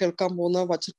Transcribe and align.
കേൾക്കാൻ 0.00 0.36
പോകുന്ന 0.36 0.62
വചന 0.62 0.92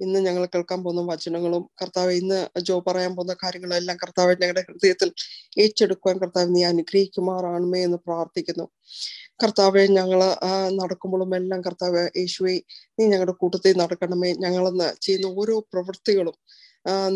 ഇന്ന് 0.00 0.20
ഞങ്ങൾ 0.20 0.46
കേൾക്കാൻ 0.46 0.84
പോകുന്ന 0.84 1.02
വചനങ്ങളും 1.12 1.70
കർത്താവ് 1.82 2.12
ഇന്ന് 2.12 2.60
ജോ 2.60 2.80
പറയാൻ 2.80 3.16
പോകുന്ന 3.16 3.34
കാര്യങ്ങളും 3.44 3.76
എല്ലാം 3.76 3.96
കർത്താവ് 3.96 4.36
ഞങ്ങളുടെ 4.42 4.64
ഹൃദയത്തിൽ 4.68 5.12
ഏറ്റെടുക്കുവാൻ 5.60 6.18
കർത്താവ് 6.18 6.54
നീ 6.56 6.64
അനുഗ്രഹിക്കുമാറാണമേ 6.64 7.80
എന്ന് 7.82 7.98
പ്രാർത്ഥിക്കുന്നു. 8.06 8.66
കർത്താവെ 9.42 9.86
ഞങ്ങൾ 9.86 10.20
നടക്കുമ്പോഴും 10.70 11.36
എല്ലാം 11.36 11.60
കർത്താവ് 11.60 12.08
യേശുവെ 12.16 12.54
നീ 12.98 13.06
ഞങ്ങളുടെ 13.06 13.32
കൂട്ടത്തിൽ 13.32 13.78
നടക്കണമേ. 13.78 14.32
ഞങ്ങളെന്ന് 14.32 14.94
ചെയ്യുന്ന 15.02 15.26
ഓരോ 15.26 15.58
പ്രവൃത്തികളും 15.72 16.36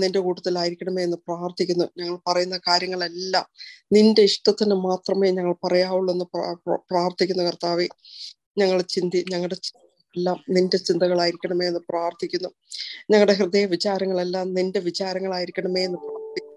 നിന്റെ 0.01 0.19
കൂട്ടത്തിലായിരിക്കണമേ 0.19 1.03
എന്ന് 1.03 1.17
പ്രാർത്ഥിക്കുന്നു. 1.29 1.87
ഞങ്ങൾ 1.99 2.19
പറയുന്ന 2.27 2.61
കാര്യങ്ങളെല്ലാം 2.69 3.47
നിന്റെ 3.93 4.23
ഇഷ്ടത്തിന് 4.23 4.75
മാത്രമേ 4.75 5.31
ഞങ്ങൾ 5.31 5.55
പറയാവുള്ളൂ 5.65 6.15
എന്ന് 6.15 6.25
പ്രാർത്ഥിക്കുന്നു 6.91 7.45
കർത്താവെ. 7.45 7.89
ഞങ്ങൾ 8.59 8.83
ചിന്തി 8.83 9.25
ഞങ്ങളുടെ 9.31 9.57
എല്ലാം 10.17 10.45
നിന്റെ 10.51 10.77
ചിന്തകളായിരിക്കണമേ 10.77 11.67
എന്ന് 11.67 11.81
പ്രാർത്ഥിക്കുന്നു. 11.89 12.49
ഞങ്ങളുടെ 13.11 13.33
ഹൃദയ 13.33 13.65
വിചാരങ്ങളെല്ലാം 13.65 14.55
നിന്റെ 14.55 14.81
വിചാരങ്ങളായിരിക്കണമേ 14.81 15.85
എന്ന് 15.85 15.99
പ്രാർത്ഥിക്കുന്നു. 15.99 16.55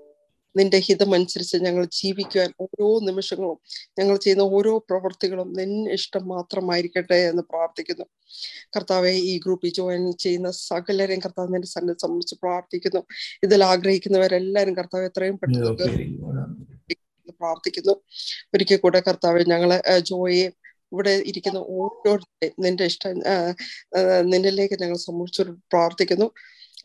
നിന്റെ 0.57 0.77
ഹിതമനുസരിച്ച് 0.77 1.57
ഞങ്ങൾ 1.57 1.85
ജീവിക്കുവാൻ 1.85 2.51
ഓരോ 2.59 2.99
നിമിഷങ്ങളും 2.99 3.57
ഞങ്ങൾ 3.99 4.15
ചെയ്യുന്ന 4.17 4.43
ഓരോ 4.43 4.77
പ്രവർത്തികളും 4.77 5.53
നിന്നെ 5.53 5.91
ഇഷ്ടം 5.91 6.27
മാത്രമായിരിക്കട്ടെ 6.27 7.15
എന്ന് 7.15 7.43
പ്രാർത്ഥിക്കുന്നു. 7.51 8.05
കർത്താവെ 8.75 9.11
ഈ 9.11 9.39
ഗ്രൂപ്പിൽ 9.39 9.73
ജോയിൻ 9.73 10.13
ചെയ്യുന്ന 10.17 10.51
സകലരെയും 10.51 11.19
കർത്താവ് 11.19 11.53
നിന്റെ 11.53 11.67
സന്നിധി 11.67 12.01
സംബന്ധിച്ച് 12.01 12.35
പ്രാർത്ഥിക്കുന്നു. 12.35 13.01
ഇതിൽ 13.43 13.63
ആഗ്രഹിക്കുന്നവരെല്ലാവരും 13.63 14.75
കർത്താവ് 14.75 15.05
എത്രയും 15.05 15.37
പെട്ടെന്ന് 15.39 15.73
പ്രാർത്ഥിക്കുന്നു. 17.39 17.95
ഒരിക്കൽ 18.53 18.77
കൂടെ 18.77 18.99
കർത്താവ് 19.07 19.45
ഞങ്ങളെ 19.47 19.99
ജോയെ 19.99 20.49
ഇവിടെ 20.93 21.13
ഇരിക്കുന്ന 21.29 21.59
ഓരോരുത്തരെയും 21.77 22.55
നിന്റെ 22.59 22.85
ഇഷ്ടം 22.91 23.19
നിന്നിലേക്ക് 24.31 24.75
ഞങ്ങൾ 24.81 24.97
സമ്മതിച്ചു 24.97 25.41
പ്രാർത്ഥിക്കുന്നു. 25.41 26.27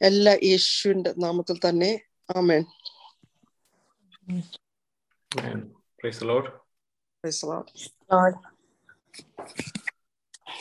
എല്ലാ 0.03 0.35
യേശുവിന്റെ 0.45 1.11
നാമത്തിൽ 1.19 1.59
തന്നെ. 1.69 1.91
ആമേൻ. 2.37 2.63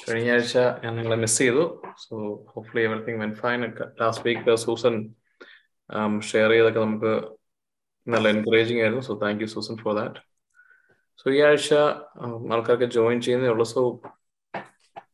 കഴിഞ്ഞ 0.10 0.32
ആഴ്ച 0.32 0.58
ഞാൻ 0.84 0.94
നിങ്ങളെ 0.96 1.16
മിസ് 1.16 1.38
ചെയ്തു. 1.38 1.64
So 2.04 2.16
hopefully 2.52 2.84
everything 2.88 3.22
went 3.22 3.34
fine 3.36 3.62
last 4.02 4.26
week 4.28 4.56
Susan 4.66 4.96
share 6.32 6.50
ചെയ്തൊക്കെ 6.50 6.80
നമുക്ക് 6.80 7.14
നല്ല 8.08 8.28
എൻകറേജിങ് 8.30 8.82
ആയിരുന്നു. 8.82 9.04
So 9.08 9.14
thank 9.24 9.42
you 9.42 9.48
Susan 9.48 9.76
for 9.78 9.94
that 10.00 10.31
so 11.22 11.30
ഈ 11.36 11.40
ആഴ്ച 11.48 11.74
ആൾക്കാർക്ക് 12.54 12.88
ജോയിൻ 12.98 13.18
ചെയ്യുന്നേ 13.26 13.50
ഉള്ളൂ. 13.54 13.66
So 13.74 13.82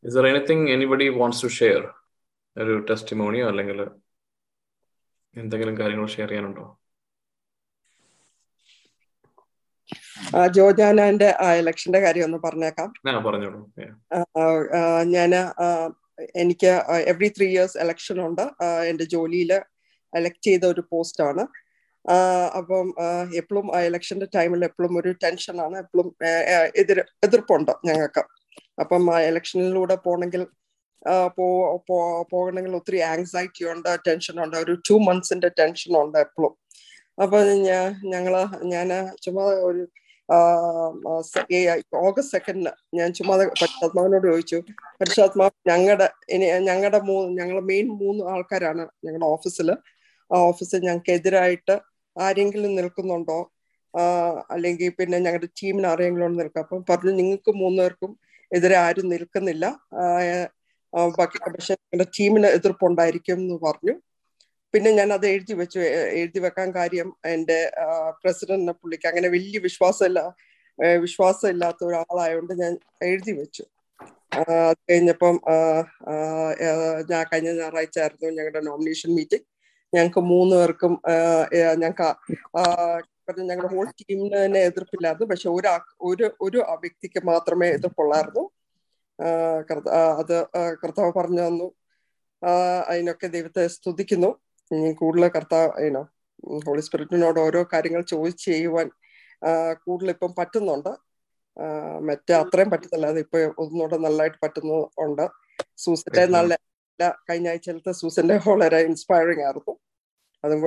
is 0.06 0.14
there 0.16 0.26
anything 0.28 0.66
anybody 0.74 1.06
wants 1.18 1.42
to 1.44 1.48
share 1.60 1.80
ഒരു 2.56 2.74
ടെസ്റ്റിമോണിയോ 2.90 3.46
അല്ലെങ്കിൽ 3.50 3.80
എന്തെങ്കിലും 5.34 5.74
കാര്യങ്ങൾ 5.80 6.06
ഷെയർ 6.16 6.28
ചെയ്യാനുണ്ടോ? 6.28 6.66
ജോജാനാന്റെ 10.56 11.28
ഇലക്ഷന്റെ 11.58 12.00
കാര്യം 12.00 12.24
ഒന്ന് 12.24 12.38
പറഞ്ഞേക്കാം. 12.38 12.88
പറഞ്ഞോളൂ. 13.26 13.60
ഞാൻ 15.14 15.32
എനിക്ക് 16.42 16.70
എവറി 17.12 17.28
ത്രീ 17.28 17.46
ഇയേഴ്സ് 17.46 17.78
ഇലക്ഷൻ 17.78 18.18
ഉണ്ട്. 18.26 18.44
എന്റെ 18.90 19.04
ജോലിയിൽ 19.14 19.52
എലക്ട് 20.12 20.44
ചെയ്ത 20.44 20.64
ഒരു 20.64 20.82
പോസ്റ്റ് 20.92 21.24
ആണ്. 21.24 21.44
അപ്പം 22.58 22.86
എപ്പോഴും 23.40 23.66
ഇലക്ഷന്റെ 23.86 24.26
ടൈമിൽ 24.36 24.62
എപ്പോഴും 24.64 24.94
ഒരു 25.00 25.10
ടെൻഷനാണ് 25.24 25.76
എപ്പോഴും 25.78 26.08
എതിർ 26.82 26.98
എതിർപ്പുണ്ട് 27.26 27.72
ഞങ്ങൾക്ക്. 27.88 28.22
അപ്പം 28.80 29.04
ഇലക്ഷനിലൂടെ 29.28 29.96
പോണെങ്കിൽ 30.06 30.42
പോകണമെങ്കിൽ 32.32 32.72
ഒത്തിരി 32.76 32.98
ആങ്സൈറ്റി 33.10 33.64
ഉണ്ട് 33.72 33.90
ടെൻഷൻ 34.08 34.36
ഉണ്ട്. 34.44 34.56
ഒരു 34.56 34.74
ടു 34.88 34.94
മന്ത്സിന്റെ 35.08 35.48
ടെൻഷൻ 35.60 35.92
ഉണ്ട് 36.02 36.18
എപ്പോഴും 36.18 36.54
അപ്പൊ 37.18 37.38
ഞങ്ങൾ 38.14 38.34
ഞാൻ 38.74 38.88
ചുമ്മാ 39.24 39.44
ഒരു 39.68 39.82
ഓഗസ്റ്റ് 42.06 42.32
സെക്കൻഡിന് 42.34 42.72
ഞാൻ 42.98 43.08
ചുമ്മാ 43.12 43.34
പരിശാത്മാവിനോട് 43.40 44.26
ചോദിച്ചു. 44.30 44.58
പരിശാത്മാവ് 45.00 45.54
ഞങ്ങളുടെ 45.70 46.08
ഞങ്ങളുടെ 46.68 47.00
മൂന്ന് 47.10 47.30
ഞങ്ങൾ 47.40 47.58
മെയിൻ 47.70 47.86
മൂന്ന് 48.02 48.24
ആൾക്കാരാണ് 48.32 48.84
ഞങ്ങളുടെ 49.06 49.28
ഓഫീസിൽ 49.34 49.70
ആ 50.30 50.38
ഓഫീസിൽ 50.50 50.80
ഞങ്ങൾക്ക് 50.86 51.12
എതിരായിട്ട് 51.18 51.74
ആരെങ്കിലും 52.16 52.72
നിൽക്കുന്നുണ്ടോ? 52.76 53.38
അല്ലെങ്കിൽ 54.50 54.90
പിന്നെ 54.98 55.18
ഞങ്ങളുടെ 55.18 55.48
ടീമിന് 55.60 55.86
ആരെങ്കിലും 55.86 56.34
നിൽക്കുക 56.40 56.62
അപ്പം 56.64 56.80
പറഞ്ഞു 56.90 57.12
നിങ്ങൾക്ക് 57.20 57.50
മൂന്നുപേർക്കും 57.62 58.10
എതിരെ 58.52 58.76
ആരും 58.86 59.06
നിൽക്കുന്നില്ല. 59.08 59.64
പക്ഷെ 61.52 61.74
ഞങ്ങളുടെ 61.74 62.06
ടീമിന് 62.18 62.48
എതിർപ്പുണ്ടായിരിക്കും 62.58 63.38
എന്ന് 63.40 63.56
പറഞ്ഞു. 63.66 63.94
പിന്നെ 64.74 64.90
ഞാൻ 64.90 65.08
അത് 65.12 65.26
എഴുതി 65.26 65.54
വെച്ചു. 65.60 65.78
എഴുതി 66.20 66.38
വെക്കാൻ 66.38 66.68
കാര്യം 66.74 67.08
എന്റെ 67.26 67.58
പ്രസിഡന്റിനെ 68.22 68.74
പുള്ളിക്ക് 68.80 69.08
അങ്ങനെ 69.08 69.28
വലിയ 69.28 69.58
വിശ്വാസമില്ല 69.68 70.20
വിശ്വാസം 71.04 71.48
ഇല്ലാത്ത 71.50 71.80
ഒരാളായതുകൊണ്ട് 71.84 72.54
ഞാൻ 72.62 72.72
എഴുതി 73.02 73.32
വെച്ചു. 73.32 73.64
അത് 74.32 74.78
കഴിഞ്ഞപ്പം 74.90 75.36
ഞാൻ 77.10 77.22
കഴിഞ്ഞ 77.32 77.50
ഞായറാഴ്ച 77.60 77.98
ആയിരുന്നു 77.98 78.28
ഞങ്ങളുടെ 78.38 78.62
നോമിനേഷൻ 78.68 79.10
മീറ്റിംഗ് 79.14 79.46
ഞങ്ങൾക്ക് 79.94 80.20
മൂന്ന് 80.20 80.56
പേർക്കും 80.56 80.92
ഞങ്ങൾക്ക് 81.82 82.08
ഞങ്ങളുടെ 83.48 83.74
ഹോൾ 83.74 83.86
ടീമിന് 84.00 84.44
തന്നെ 84.44 84.60
എതിർപ്പില്ലായിരുന്നു. 84.60 85.26
പക്ഷെ 85.30 85.48
ഒരു 85.48 85.68
ഒരു 86.00 86.36
ഒരു 86.40 86.58
വ്യക്തിക്ക് 86.58 87.26
മാത്രമേ 87.26 87.68
എതിർപ്പുള്ളായിരുന്നു. 87.68 88.44
അത് 90.20 90.46
കർത്താവ് 90.84 91.12
പറഞ്ഞു 91.16 91.48
തന്നു. 91.48 91.68
അതിനൊക്കെ 92.88 93.26
ദൈവത്തെ 93.26 93.66
സ്തുതിക്കുന്നു. 93.66 94.30
കൂടുതൽ 94.94 95.28
കർത്താവ് 95.28 95.68
അതിനോ 95.70 96.02
ഹോളി 96.66 96.80
സ്പിരിറ്റിനോട് 96.80 97.40
ഓരോ 97.40 97.62
കാര്യങ്ങൾ 97.72 98.02
ചോദിച്ച് 98.02 98.44
ചെയ്യുവാൻ 98.44 98.90
കൂടുതൽ 99.84 100.10
ഇപ്പം 100.10 100.34
പറ്റുന്നുണ്ട്. 100.38 100.92
മറ്റേ 102.00 102.34
അത്രയും 102.34 102.70
പറ്റുന്നില്ല 102.70 103.06
അത് 103.06 103.18
ഇപ്പൊ 103.18 103.38
ഒന്നുകൂടെ 103.38 103.96
നല്ലതായിട്ട് 103.96 104.38
പറ്റുന്നുണ്ട്. 104.42 105.24
സൂസന്റെ 105.76 106.26
നല്ല 106.26 106.52
കഴിഞ്ഞ 107.30 107.48
ആഴ്ചയിലത്തെ 107.48 107.92
സൂസന്റെ 107.92 108.36
വളരെ 108.46 108.80
ഇൻസ്പയറിംഗ് 108.80 109.44
ആയിരുന്നു. 109.44 109.74
അതും 110.44 110.60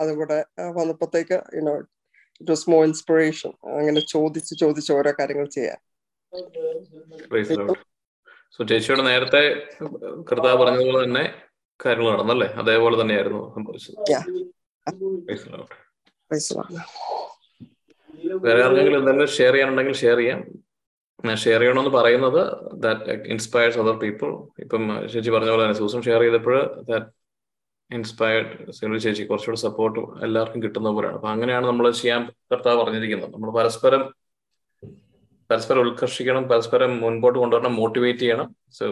അതും 0.00 0.14
കൂടെ 0.20 0.38
വന്നപ്പോഴത്തേക്ക് 0.78 1.36
you know 1.58 1.74
it 2.40 2.50
was 2.54 2.66
more 2.72 2.82
inspiration 2.90 3.52
അങ്ങനെ 3.78 4.00
ചോദിച്ച് 4.14 4.54
ചോദിച്ച് 4.62 4.92
ഓരോ 4.98 5.12
കാര്യങ്ങൾ 5.20 5.46
ചെയ്യാൻ. 5.56 5.78
സോ 8.54 8.60
ചേച്ചിയുടെ 8.70 9.04
നേരത്തെ 9.10 9.42
കർത്താവ് 10.30 10.56
പറഞ്ഞതുപോലെ 10.62 11.00
തന്നെ 11.04 11.24
കാര്യങ്ങൾ 11.80 12.10
നടന്നല്ലേ? 12.14 12.48
അതേപോലെ 12.62 12.96
തന്നെയായിരുന്നു 13.00 13.40
സംഭവിച്ചത്. 13.54 13.96
വേറെ 18.44 18.60
ആർക്കെങ്കിലും 18.64 18.98
എന്തെങ്കിലും 19.00 19.30
ഷെയർ 19.36 19.52
ചെയ്യാനുണ്ടെങ്കിൽ 19.54 19.96
ഷെയർ 20.02 20.18
ചെയ്യാം. 20.22 20.40
ഞാൻ 21.28 21.36
ഷെയർ 21.44 21.60
ചെയ്യണമെന്ന് 21.62 21.92
പറയുന്നത് 21.98 22.40
ദാറ്റ് 22.84 23.12
ഇൻസ്പയർസ് 23.34 23.78
അതർ 23.82 23.94
പീപ്പിൾ 24.02 24.30
ഇപ്പം 24.64 24.82
ചേച്ചി 25.12 25.30
പറഞ്ഞ 25.34 25.50
പോലെ 25.52 25.62
തന്നെ 25.64 25.78
സൂസം 25.82 26.00
ഷെയർ 26.06 26.22
ചെയ്തപ്പോൾ 26.24 26.58
ദാറ്റ് 26.90 27.08
ഇൻസ്പയർഡ് 27.98 28.72
സിനിമ 28.76 28.96
ചേച്ചി 29.04 29.24
കുറച്ചുകൂടെ 29.30 29.60
സപ്പോർട്ട് 29.66 30.00
എല്ലാവർക്കും 30.26 30.62
കിട്ടുന്ന 30.64 30.90
പോലെയാണ്. 30.96 31.16
അപ്പൊ 31.18 31.30
അങ്ങനെയാണ് 31.34 31.66
നമ്മൾ 31.70 31.86
ചെയ്യാൻ 32.00 32.22
കർത്താവ് 32.52 32.78
പറഞ്ഞിരിക്കുന്നത്. 32.82 33.32
നമ്മൾ 33.36 33.50
പരസ്പരം 33.58 34.04
പരസ്പരം 35.50 35.80
ഉത്കർഷിക്കണം 35.84 36.44
പരസ്പരം 36.52 36.92
മുൻപോട്ട് 37.04 37.38
കൊണ്ടുവരണം 37.42 37.74
മോട്ടിവേറ്റ് 37.80 38.22
ചെയ്യണം. 38.24 38.48
So 38.78 38.86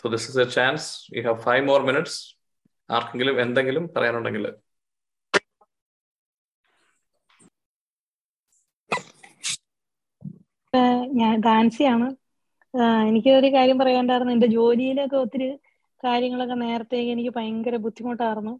so 0.00 0.08
this 0.14 0.28
is 0.30 0.40
a 0.44 0.46
chance 0.58 0.86
you 1.16 1.22
have 1.28 1.40
five 1.48 1.64
more 1.70 1.80
minutes 1.90 2.20
ആർക്കെങ്കിലും 2.90 3.36
എന്തെങ്കിലും 3.44 3.84
പറയാനുണ്ടെങ്കിൽ. 3.96 4.46
ഞാൻ 11.20 11.34
ഡാൻസിയാണ് 11.46 12.06
എനിക്ക് 13.08 13.30
ഒരു 13.38 13.48
കാര്യം 13.54 13.76
പറയാണ്ടായിരുന്നു 13.78 14.32
എന്റെ 14.32 14.48
ജോലിയിലൊക്കെ 14.56 15.16
ഒത്തിരി 15.16 15.46
കാര്യങ്ങളൊക്കെ 16.00 16.56
നേരത്തെ 16.64 16.98
എനിക്ക് 17.12 17.32
ഭയങ്കര 17.36 17.76
ബുദ്ധിമുട്ടായിരുന്നു. 17.86 18.54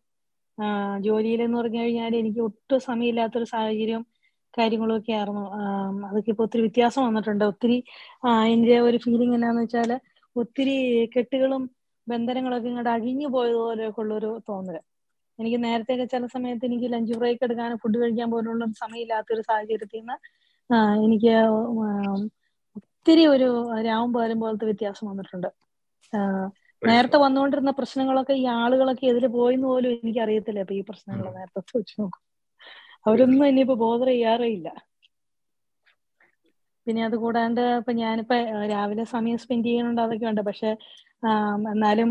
ജോലിയിലെന്ന് 1.07 1.59
പറഞ്ഞു 1.59 1.81
കഴിഞ്ഞാൽ 1.83 2.13
എനിക്ക് 2.17 2.41
ഒട്ടും 2.49 2.79
സമയമില്ലാത്തൊരു 2.81 3.47
സാഹചര്യം 3.55 4.03
കാര്യങ്ങളൊക്കെ 4.55 5.13
ആയിരുന്നു. 5.13 5.45
അതൊക്കെ 6.09 6.31
ഇപ്പൊ 6.35 6.45
ഒത്തിരി 6.47 6.63
വ്യത്യാസം 6.67 7.03
വന്നിട്ടുണ്ട്. 7.09 7.45
ഒത്തിരി 7.53 7.79
എന്റെ 8.55 8.77
ഒരു 8.89 8.99
ഫീലിംഗ് 9.05 9.37
എന്നാന്ന് 9.39 9.63
വെച്ചാൽ 9.63 9.91
ഒത്തിരി 10.37 10.77
കെട്ടുകളും 11.15 11.63
ബന്ധനങ്ങളൊക്കെ 12.07 12.69
ഇങ്ങോട്ട് 12.69 12.93
അഴിഞ്ഞു 12.97 13.29
പോയതുപോലെയൊക്കെ 13.29 14.01
ഉള്ളൊരു 14.03 14.31
തോന്നൽ. 14.49 14.77
എനിക്ക് 15.39 15.59
നേരത്തെയൊക്കെ 15.65 16.07
ചില 16.15 16.27
സമയത്ത് 16.35 16.65
എനിക്ക് 16.69 16.89
ലഞ്ച് 16.93 17.15
ബ്രേക്ക് 17.21 17.45
എടുക്കാനും 17.45 17.79
ഫുഡ് 17.83 17.99
കഴിക്കാൻ 18.03 18.29
പോലുള്ള 18.35 18.65
സമയമില്ലാത്തൊരു 18.83 19.43
സാഹചര്യത്തിൽ 19.51 20.01
നിന്ന് 20.01 20.17
എനിക്ക് 21.07 21.35
ഒത്തിരി 23.07 23.25
ഒരു 23.33 23.49
രാവും 23.87 24.11
പകലും 24.13 24.39
പോലത്തെ 24.43 24.67
വ്യത്യാസം 24.69 25.07
വന്നിട്ടുണ്ട്. 25.11 25.49
നേരത്തെ 26.83 27.19
വന്നുകൊണ്ടിരുന്ന 27.23 27.73
പ്രശ്നങ്ങളൊക്കെ 27.79 28.35
ഈ 28.35 28.47
ആളുകളൊക്കെ 28.57 29.05
എതിരെ 29.07 29.29
പോയെന്ന് 29.33 29.67
പോലും 29.67 29.93
എനിക്ക് 29.97 30.21
അറിയത്തില്ല 30.25 30.65
ഇപ്പൊ 30.65 30.75
ഈ 30.75 30.83
പ്രശ്നങ്ങൾ 30.89 31.27
നേരത്തെ 31.37 31.79
വെച്ച് 31.79 31.95
നോക്കും. 31.99 32.23
അവരൊന്നും 33.07 33.47
ഇനിയിപ്പോ 33.49 33.77
ബോധർ 33.85 34.09
ചെയ്യാറേ 34.13 34.49
ഇല്ല 34.57 34.69
പിന്നെ 36.87 37.03
അത് 37.07 37.17
കൂടാണ്ട് 37.23 37.61
ഇപ്പൊ 37.81 37.93
ഞാനിപ്പോ 37.99 38.37
രാവിലെ 38.73 39.05
സമയം 39.15 39.39
സ്പെൻഡ് 39.43 39.69
ചെയ്യണുണ്ട് 39.69 40.03
അതൊക്കെ 40.03 40.27
ഉണ്ട്. 40.31 40.43
പക്ഷെ 40.49 40.71
എന്നാലും 41.73 42.11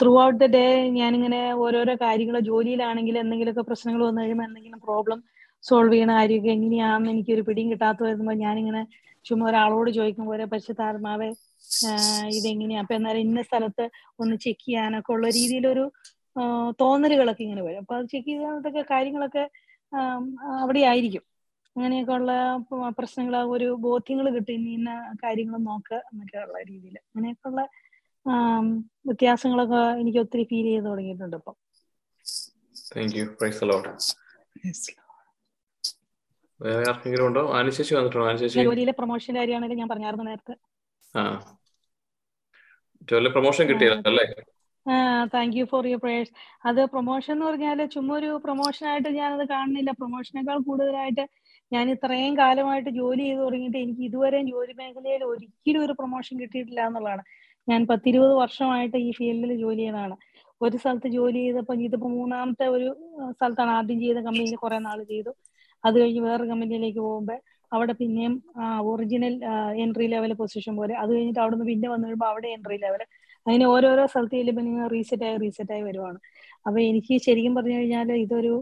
ത്രൂ 0.00 0.12
ഔട്ട് 0.22 0.38
ദ 0.38 0.46
ഡേ 0.54 0.64
ഞാനിങ്ങനെ 0.96 1.40
ഓരോരോ 1.64 1.94
കാര്യങ്ങൾ 2.02 2.36
ജോലിയിലാണെങ്കിൽ 2.48 3.14
എന്തെങ്കിലുമൊക്കെ 3.22 3.64
പ്രശ്നങ്ങൾ 3.70 4.00
വന്നു 4.06 4.20
കഴിയുമ്പോൾ 4.22 4.46
എന്തെങ്കിലും 4.48 4.80
പ്രോബ്ലം 4.86 5.20
സോൾവ് 5.64 5.94
ചെയ്യണ 5.94 6.12
കാര്യമൊക്കെ 6.18 6.50
എങ്ങനെയാണെന്ന് 6.56 7.10
എനിക്കൊരു 7.14 7.42
പിടിയും 7.48 7.68
കിട്ടാത്ത 7.72 8.00
വരുമ്പോൾ 8.02 8.36
ഞാനിങ്ങനെ 8.44 8.82
ചുമ്മാ 9.24 9.46
ഒരാളോട് 9.50 9.90
ചോദിക്കുമ്പോൾ 9.98 10.34
പക്ഷെ 10.34 10.50
പരിശുദ്ധാത്മാവെ 10.52 11.30
ഇതെങ്ങനെയാ? 12.38 12.80
അപ്പൊ 12.82 12.94
എന്നാലും 12.94 13.22
ഇന്ന 13.26 13.40
സ്ഥലത്ത് 13.48 13.84
ഒന്ന് 14.22 14.36
ചെക്ക് 14.44 14.64
ചെയ്യാനൊക്കെ 14.66 15.10
ഉള്ള 15.16 15.26
രീതിയിലൊരു 15.38 15.84
തോന്നലുകളൊക്കെ 16.80 17.42
ഇങ്ങനെ 17.46 17.62
വരും. 17.66 17.80
അപ്പൊ 17.82 17.94
അത് 17.98 18.06
ചെക്ക് 18.12 18.28
ചെയ്യാനൊക്കെ 18.30 18.82
കാര്യങ്ങളൊക്കെ 18.92 19.44
അവിടെ 20.62 20.82
ആയിരിക്കും. 20.90 21.24
അങ്ങനെയൊക്കെ 21.76 22.12
ഉള്ള 22.18 22.32
പ്രശ്നങ്ങൾ 22.98 23.34
ഒരു 23.54 23.68
ബോധ്യങ്ങൾ 23.86 24.26
കിട്ടി. 24.36 24.54
ഇന്ന 24.78 24.90
കാര്യങ്ങൾ 25.24 25.58
നോക്കുക 25.70 25.98
എന്നൊക്കെ 26.10 26.38
ഉള്ള 26.46 26.58
രീതിയിൽ. 26.70 26.96
അങ്ങനെയൊക്കെ 27.08 27.48
ഉള്ള 27.50 27.62
വ്യത്യാസങ്ങളൊക്കെ 29.08 29.82
എനിക്ക് 30.00 30.20
ഒത്തിരി 30.24 30.44
ഫീൽ 30.50 30.66
ചെയ്ത് 30.70 30.86
തുടങ്ങിയിട്ടുണ്ട് 30.90 31.36
ഇപ്പം. 31.40 31.56
താങ്ക് 32.94 33.16
യു 33.18 33.24
പ്രൈസ് 33.40 33.70
ലോട്ട് 33.72 33.88
വേറെ 36.60 36.84
ആർക്കെങ്കിലും 36.90 37.26
ഉണ്ടോ? 37.26 37.42
ആനുശേഷി 37.52 37.94
വന്നിട്ടുണ്ടോ? 37.94 38.26
ആനുശേഷി 38.28 38.62
ജോലിയിലെ 38.62 38.92
പ്രൊമോഷൻ 38.92 39.36
കാര്യമാണെങ്കിൽ 39.36 39.78
ഞാൻ 39.78 39.88
പറഞ്ഞായിരുന്നു 39.88 40.24
നേരത്തെ. 40.24 40.54
ആ. 41.14 41.22
ജോലിയിലെ 43.08 43.30
പ്രൊമോഷൻ 43.30 43.64
കിട്ടിയല്ലേ 43.68 44.24
thank 45.34 45.56
you 45.56 45.64
for 45.64 45.86
your 45.86 46.00
prayers 46.00 46.32
അത് 46.66 46.80
പ്രൊമോഷൻ 46.84 47.32
എന്ന് 47.32 47.46
പറഞ്ഞാൽ 47.46 47.84
ചുമ്മാ 47.86 48.14
ഒരു 48.16 48.40
പ്രൊമോഷൻ 48.44 48.88
ആയിട്ട് 48.88 49.08
ഞാനത് 49.18 49.48
കാണുന്നില്ല. 49.48 49.90
പ്രൊമോഷനേക്കാൾ 49.90 50.58
കൂടുതലായിട്ട് 50.60 51.24
ഞാൻ 51.72 51.90
ഇത്രയും 51.90 52.38
കാലമായിട്ട് 52.38 52.90
ജോലി 52.90 53.22
ചെയ്ത് 53.22 53.40
തുടങ്ങിയിട്ട് 53.40 53.78
എനിക്ക് 53.78 54.00
ഇതുവരെയും 54.00 54.46
ജോലി 54.48 54.72
മേഖലയിൽ 54.72 55.24
ഒരിക്കലും 55.24 55.84
ഒരു 55.84 55.92
പ്രൊമോഷൻ 55.92 56.40
കിട്ടിയിട്ടില്ല 56.40 56.80
എന്നുള്ളതാണ്. 56.86 57.22
ഞാൻ 57.68 57.86
പത്തിരുപത് 57.86 58.34
വർഷമായിട്ട് 58.34 58.96
ഈ 58.98 59.10
ഫീൽഡിൽ 59.12 59.56
ജോലി 59.60 59.82
ചെയ്തതാണ്. 59.82 60.16
ഒരു 60.60 60.76
സ്ഥലത്ത് 60.76 61.08
ജോലി 61.08 61.38
ചെയ്തപ്പോൾ 61.38 61.76
ഇതിപ്പോ 61.80 62.08
മൂന്നാമത്തെ 62.10 62.66
ഒരു 62.66 62.88
സ്ഥലത്താണ് 63.30 63.70
ആദ്യം 63.70 64.00
ചെയ്ത 64.00 64.18
കമ്പനിയിൽ 64.18 64.56
കുറെ 64.56 64.78
നാൾ 64.78 64.98
ചെയ്തു. 65.04 65.32
അത് 65.84 65.96
കഴിഞ്ഞ് 66.00 66.22
വേറെ 66.28 66.44
കമ്പനിയിലേക്ക് 66.50 67.00
പോകുമ്പോൾ 67.06 67.38
അവിടെ 67.72 67.94
പിന്നെയും 68.00 68.34
ഒറിജിനൽ 68.90 69.34
എൻട്രി 69.82 70.06
ലെവൽ 70.14 70.32
പൊസിഷൻ 70.40 70.74
പോലെ. 70.80 70.94
അത് 71.02 71.10
കഴിഞ്ഞിട്ട് 71.14 71.40
അവിടെ 71.44 71.54
നിന്ന് 71.56 71.66
പിന്നെ 71.70 71.88
വന്നു 71.92 72.06
കഴിയുമ്പോൾ 72.06 72.28
അവിടെ 72.32 72.48
എൻട്രി 72.56 72.76
ലെവൽ 72.84 73.02
അങ്ങനെ 73.46 73.64
ഓരോരോ 73.74 74.04
സ്ഥലത്ത് 74.12 74.36
ചെല്ലുമ്പോൾ 74.38 74.64
നിങ്ങൾ 74.68 74.86
റീസെറ്റ് 74.94 75.24
ആയി 75.28 75.36
റീസെറ്റ് 75.44 75.72
ആയി 75.76 75.82
വരുവാണ്. 75.88 76.18
അപ്പൊ 76.66 76.78
എനിക്ക് 76.90 77.14
ശരിക്കും 77.26 77.52
പറഞ്ഞു 77.58 77.76
കഴിഞ്ഞാൽ 77.78 78.08
ഇതൊരു 78.24 78.54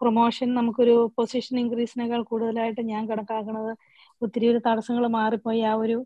പ്രൊമോഷൻ 0.00 0.48
നമുക്കൊരു 0.58 0.94
പൊസിഷൻ 1.16 1.56
ഇൻക്രീസിനേക്കാൾ 1.62 2.20
കൂടുതലായിട്ട് 2.30 2.82
ഞാൻ 2.92 3.02
കണക്കാക്കുന്നത് 3.10 3.72
ഒത്തിരി 4.22 4.46
ഒരു 4.52 4.60
തടസ്സങ്ങൾ 4.66 5.04
മാറിപ്പോയി. 5.18 5.62
ആ 5.70 5.74
ഒരു 5.84 5.96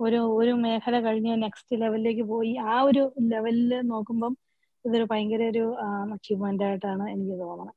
ഒരു 0.00 0.20
ഒരു 0.40 0.52
മേഖല 0.64 0.96
കഴിഞ്ഞ് 1.06 1.32
നെക്സ്റ്റ് 1.44 1.74
ലെവലിലേക്ക് 1.82 2.24
പോയി. 2.32 2.52
ആ 2.70 2.76
ഒരു 2.88 3.02
ലെവലിൽ 3.32 3.72
നോക്കുമ്പം 3.92 4.32
ഇതൊരു 4.84 5.06
ഭയങ്കര 5.10 5.42
ഒരു 5.52 5.64
അച്ചീവ്മെന്റ് 6.14 6.64
ആയിട്ടാണ് 6.68 7.04
എനിക്ക് 7.14 7.36
തോന്നുന്നത് 7.42 7.74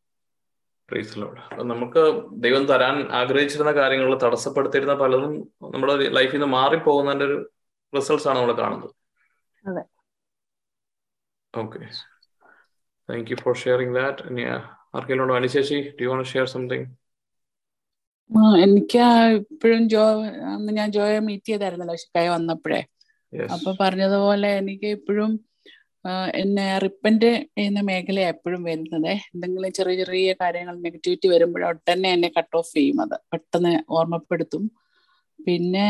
നമുക്ക് 1.65 2.01
ദൈവം 2.31 2.65
തരാൻ 2.65 2.95
ആഗ്രഹിച്ചിരുന്ന 3.12 3.71
കാര്യങ്ങൾ 3.71 4.18
തടസ്സപ്പെടുത്തിയിരുന്ന 4.18 4.94
പലതും 4.94 5.33
നമ്മുടെ 5.74 5.94
ലൈഫിൽ 6.09 6.33
നിന്ന് 6.33 6.47
മാറിപ്പോകുന്നതിന്റെ 6.47 7.25
ഒരു 7.25 7.38
റിസൾട്ട്സ് 7.94 8.27
ആണ് 8.27 8.38
നമ്മൾ 8.39 8.57
കാണുന്നത്. 8.57 8.91
Okay 11.53 11.80
thank 13.09 13.31
you 13.31 13.38
for 13.44 13.56
sharing 13.56 13.95
that 13.95 14.45
ആർക്കെങ്കിലും 14.95 15.35
അനുശേഷി 15.35 15.80
ഡു 16.00 16.06
വോണ്ട് 16.06 16.30
ഷെയർ 16.30 16.45
സംതിങ് 16.45 16.86
എനിക്ക് 18.63 19.01
ഇപ്പോഴും 19.51 19.89
ജോ 19.89 20.03
അന്ന് 20.53 20.71
ഞാൻ 20.74 20.91
ജോയെ 20.91 21.19
മീറ്റ് 21.19 21.45
ചെയ്തായിരുന്നല്ലോ 21.45 21.95
കൈ 22.18 22.27
വന്നപ്പോഴേ. 22.27 22.79
അപ്പൊ 23.33 23.69
പറഞ്ഞതുപോലെ 23.79 24.57
എനിക്ക് 24.57 24.86
ഇപ്പോഴും 24.86 25.31
എന്നെ 26.35 26.65
റിപ്പന്റ് 26.79 27.29
എന്ന 27.57 27.81
മേഖല 27.81 28.19
എപ്പോഴും 28.33 28.63
വരുന്നത്. 28.63 29.11
എന്തെങ്കിലും 29.33 29.71
ചെറിയ 29.71 29.95
ചെറിയ 30.03 30.33
കാര്യങ്ങൾ 30.41 30.75
നെഗറ്റിവിറ്റി 30.85 31.27
വരുമ്പോൾ 31.27 31.63
തന്നെ 31.91 32.09
എന്നെ 32.11 32.29
കട്ട് 32.38 32.55
ഓഫ് 32.57 32.73
ചെയ്യും 32.73 33.01
അത്. 33.01 33.17
പെട്ടെന്ന് 33.33 33.73
ഓർമ്മപ്പെടുത്തും. 33.89 34.63
പിന്നെ 35.39 35.85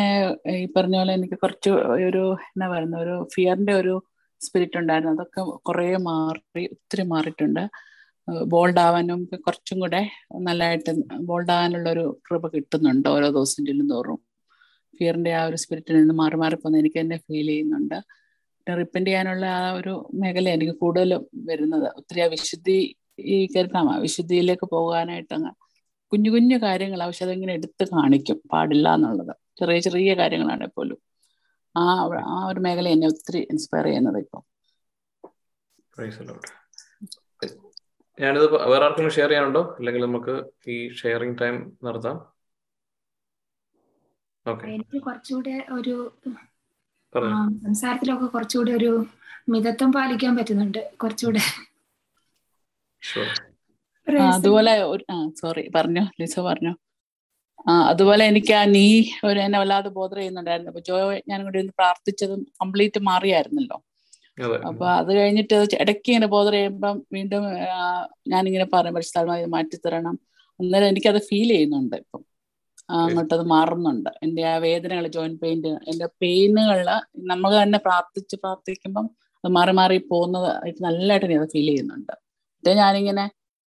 ഈ 0.56 0.66
പറഞ്ഞ 0.76 0.96
പോലെ 0.98 1.14
എനിക്ക് 1.14 1.38
കുറച്ച് 1.44 1.72
ഒരു 2.10 2.24
എന്നാ 2.52 2.68
പറയുന്ന 2.68 2.98
ഒരു 2.98 3.16
ഫിയറിന്റെ 3.36 3.74
ഒരു 3.74 3.96
സ്പിരിറ്റ് 4.42 4.78
ഉണ്ടായിരുന്നു. 4.78 5.14
അതൊക്കെ 5.14 5.42
കുറേ 5.68 5.88
മാറി 6.10 6.64
ഒത്തിരി 6.76 7.04
മാറിയിട്ടുണ്ട്. 7.04 7.64
ബോൾഡ് 8.54 8.80
ആവാനും 8.80 9.26
കുറച്ചും 9.48 9.78
കൂടെ 9.80 10.02
നല്ലതായിട്ട് 10.42 10.92
ബോൾഡ് 11.30 11.52
ആവാനുള്ള 11.52 11.90
ഒരു 11.90 12.06
കൃപ 12.28 12.48
കിട്ടുന്നുണ്ട് 12.56 13.08
ഓരോ 13.10 13.28
ദിവസം 13.30 13.66
ചെല്ലും 13.66 13.90
തോറും. 13.90 14.20
ഫിയറിന്റെ 14.98 15.32
ആ 15.40 15.44
ഒരു 15.46 15.58
സ്പിരിറ്റിൽ 15.58 15.96
നിന്ന് 16.00 16.14
മാറി 16.14 16.36
മാറി 16.36 16.56
പോകുന്ന 16.56 16.82
എനിക്ക് 16.82 17.00
തന്നെ 17.00 17.18
ഫീൽ 17.18 17.48
ചെയ്യുന്നുണ്ട്. 17.48 17.98
റിപ്പൻഡ് 18.68 19.08
ചെയ്യാനുള്ള 19.08 19.46
ആ 19.60 19.72
ഒരു 19.72 19.94
മേഖല 20.14 20.50
എനിക്ക് 20.50 20.76
കൂടുതലും 20.84 21.22
വരുന്നത്. 21.50 21.88
ഒത്തിരി 22.00 22.20
ആ 22.20 22.28
വിശുദ്ധി 22.36 22.78
ഈ 23.34 23.38
കരുതാമ 23.56 23.98
വിശുദ്ധിയിലേക്ക് 24.06 24.66
പോകാനായിട്ട് 24.76 25.34
അങ്ങ് 25.38 25.52
കുഞ്ഞു 26.12 26.30
കുഞ്ഞു 26.30 26.58
കാര്യങ്ങൾ 26.64 27.00
പക്ഷെ 27.06 27.26
അതെങ്ങനെ 27.26 27.54
എടുത്ത് 27.54 27.84
കാണിക്കും? 27.94 28.38
പാടില്ല 28.52 28.88
എന്നുള്ളത്. 28.98 29.34
ചെറിയ 29.60 29.80
ചെറിയ 29.80 30.14
കാര്യങ്ങളാണ് 30.22 30.68
പോലും. 30.78 31.00
ആ 31.76 31.84
ആ 32.34 32.40
ഒരു 32.52 32.60
മേഖല 32.66 32.88
എന്നെ 32.96 33.08
ഒത്തിരി 33.08 33.40
ഇൻസ്പയർ 33.54 33.86
ചെയ്യുന്നത് 33.88 34.20
ഇപ്പം. 34.24 34.44
ഞാനിത് 38.18 38.44
വേറെ 38.72 38.84
ആർക്കെങ്കിലും 38.86 39.16
ഷെയർ 39.18 39.30
ചെയ്യാനുണ്ടോ? 39.30 39.64
അല്ലെങ്കിൽ 39.80 40.02
നമുക്ക് 40.06 40.34
ഈ 40.74 40.78
ഷെയറിംഗ് 41.00 41.38
ടൈം 41.42 41.56
നടത്താം. 41.86 42.18
എനിക്ക് 44.74 44.98
കുറച്ചുകൂടെ 45.06 45.56
ഒരു 45.72 45.96
സംസാരത്തിലൊക്കെ 47.62 48.28
കുറച്ചുകൂടെ 48.34 48.72
ഒരു 48.80 48.92
മിതത്വം 49.54 49.92
പാലിക്കാൻ 49.92 50.34
പറ്റുന്നുണ്ട് 50.38 50.82
കുറച്ചുകൂടെ. 51.04 51.44
അതുപോലെ 54.32 54.74
സോറി 55.42 55.64
പറഞ്ഞോ 55.76 56.04
ലിസ 56.22 56.36
പറഞ്ഞോ. 56.48 56.74
ആ 57.70 57.74
അതുപോലെ 57.92 58.24
എനിക്ക് 58.32 58.54
ആ 58.60 58.64
നീ 58.76 58.86
ഒരു 59.30 59.40
എന്നെ 59.46 59.58
വല്ലാതെ 59.62 59.90
ബോധർ 59.98 60.18
ചെയ്യുന്നുണ്ടായിരുന്നു. 60.18 60.72
അപ്പൊ 60.72 60.82
ജോ 60.90 60.96
ഞാൻ 61.32 61.40
കൂടി 61.46 61.60
ഒന്ന് 61.64 61.74
പ്രാർത്ഥിച്ചതും 61.82 62.42
കംപ്ലീറ്റ് 62.62 63.00
മാറിയായിരുന്നല്ലോ. 63.10 63.78
അപ്പൊ 64.70 64.86
അത് 65.00 65.12
കഴിഞ്ഞിട്ട് 65.18 65.56
ഇടയ്ക്ക് 65.84 66.10
ഇങ്ങനെ 66.12 66.28
ബോധർ 66.36 66.54
ചെയ്യുമ്പം 66.58 66.98
വീണ്ടും 67.16 67.44
ഞാനിങ്ങനെ 68.34 68.68
പറയും 68.74 68.96
പരിശുദ്ധാത്മാവ് 68.98 69.48
മാറ്റിത്തരണം. 69.56 70.16
അന്നേരം 70.60 70.88
എനിക്കത് 70.94 71.20
ഫീൽ 71.30 71.50
ചെയ്യുന്നുണ്ട് 71.56 71.96
ഇപ്പം. 72.04 72.22
അങ്ങോട്ടത് 72.90 73.44
മാറുന്നുണ്ട്. 73.56 74.10
എന്റെ 74.24 74.44
ആ 74.52 74.56
വേദനകൾ 74.58 75.06
ജോയിന്റ് 75.16 75.40
പെയിന്റ് 75.44 75.68
എന്റെ 75.92 76.08
പെയിനുകളിൽ 76.22 76.90
നമ്മൾ 77.32 77.52
തന്നെ 77.64 77.80
പ്രാർത്ഥിച്ച് 77.88 78.36
പ്രാർത്ഥിക്കുമ്പം 78.44 79.06
അത് 79.44 79.52
മാറി 79.58 79.72
മാറി 79.80 79.98
പോകുന്നത് 80.12 80.50
നല്ലതായിട്ട് 80.88 81.26
എനിക്ക് 81.28 81.50
ഫീൽ 81.54 81.68
ചെയ്യുന്നുണ്ട്. 81.70 82.14
മറ്റേ 82.56 82.74
ഞാനിങ്ങനെ 82.84 83.26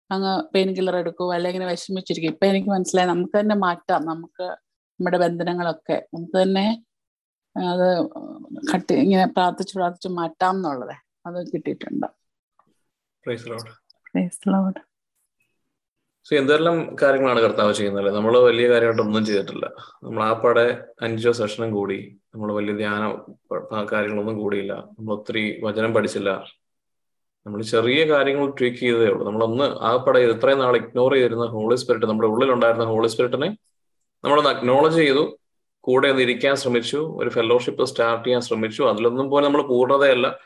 അങ്ങ് 0.10 0.34
പെയിൻ 0.54 0.70
കില്ലർ 0.78 0.96
എടുക്കും 1.04 1.34
അല്ലെങ്കിൽ 1.36 1.58
ഇങ്ങനെ 1.60 1.74
വിഷമിച്ചിരിക്കും. 1.76 2.34
ഇപ്പൊ 2.34 2.46
എനിക്ക് 2.52 2.70
മനസ്സിലായി 2.76 3.08
നമുക്ക് 3.14 3.36
തന്നെ 3.40 3.56
മാറ്റാം. 3.56 4.02
നമുക്ക് 4.12 4.46
നമ്മുടെ 5.00 5.18
ബന്ധനങ്ങളൊക്കെ 5.24 5.98
നമുക്ക് 6.14 6.38
തന്നെ 6.44 6.66
അത് 7.56 7.88
കട്ടി 8.72 8.94
ഇങ്ങനെ 9.06 9.26
പ്രാർത്ഥിച്ച് 9.38 9.74
പ്രാർത്ഥിച്ച് 9.78 10.10
മാറ്റാം 10.20 10.56
എന്നുള്ളത്. 10.58 10.96
അത് 11.28 11.38
കിട്ടിയിട്ടുണ്ട്. 11.52 12.08
എന്തെല്ലാം 16.34 16.96
കാര്യങ്ങളാണ് 17.02 17.40
കർത്താവ് 17.40 17.74
ചെയ്യുന്നത്? 17.74 18.16
നമ്മൾ 18.16 18.40
വലിയ 18.40 18.70
കാര്യമായിട്ടൊന്നും 18.70 19.26
ചെയ്തിട്ടില്ല. 19.26 19.66
നമ്മൾ 20.04 20.24
ആ 20.24 20.34
പടെ 20.34 20.84
അഞ്ചോ 21.02 21.32
സെഷനും 21.32 21.72
കൂടി 21.72 22.18
നമ്മൾ 22.36 22.54
വലിയ 22.54 22.74
ധ്യാന 22.74 23.18
കാര്യങ്ങളൊന്നും 23.92 24.38
കൂടിയില്ല. 24.38 24.74
നമ്മൾ 24.74 25.14
ഒത്തിരി 25.14 25.62
വചനം 25.64 25.94
പഠിച്ചില്ല. 25.94 26.46
നമ്മൾ 27.48 27.62
ചെറിയ 27.62 28.06
കാര്യങ്ങൾ 28.06 28.50
ട്വീക്ക് 28.50 28.78
ചെയ്തേ 28.78 29.06
ഉള്ളൂ. 29.06 29.26
നമ്മളൊന്ന് 29.26 29.64
ആ 29.64 29.96
പട 29.96 30.18
ഇത്രയും 30.18 30.60
നാൾ 30.60 30.76
ഇഗ്നോർ 30.76 31.14
ചെയ്തിരുന്ന 31.14 31.46
ഹോളി 31.46 31.76
സ്പിരിറ്റ് 31.76 32.06
നമ്മുടെ 32.06 32.28
ഉള്ളിലുണ്ടായിരുന്ന 32.28 32.86
ഹോളി 32.86 33.08
സ്പിരിറ്റിനെ 33.08 33.58
നമ്മളൊന്ന് 34.24 34.50
അക്നോളജ് 34.50 34.96
ചെയ്തു. 34.96 35.38
കൂടെ 35.80 36.08
ഒന്ന് 36.08 36.22
ഇരിക്കാൻ 36.22 36.56
ശ്രമിച്ചു. 36.56 36.98
ഒരു 36.98 37.30
ഫെലോഷിപ്പ് 37.30 37.86
സ്റ്റാർട്ട് 37.86 38.26
ചെയ്യാൻ 38.26 38.42
ശ്രമിച്ചു. 38.42 38.84
അതിലൊന്നും 38.84 39.30
പോലെ 39.30 39.46
നമ്മൾ 39.46 39.62
പൂർണതയല്ല. 39.62 40.40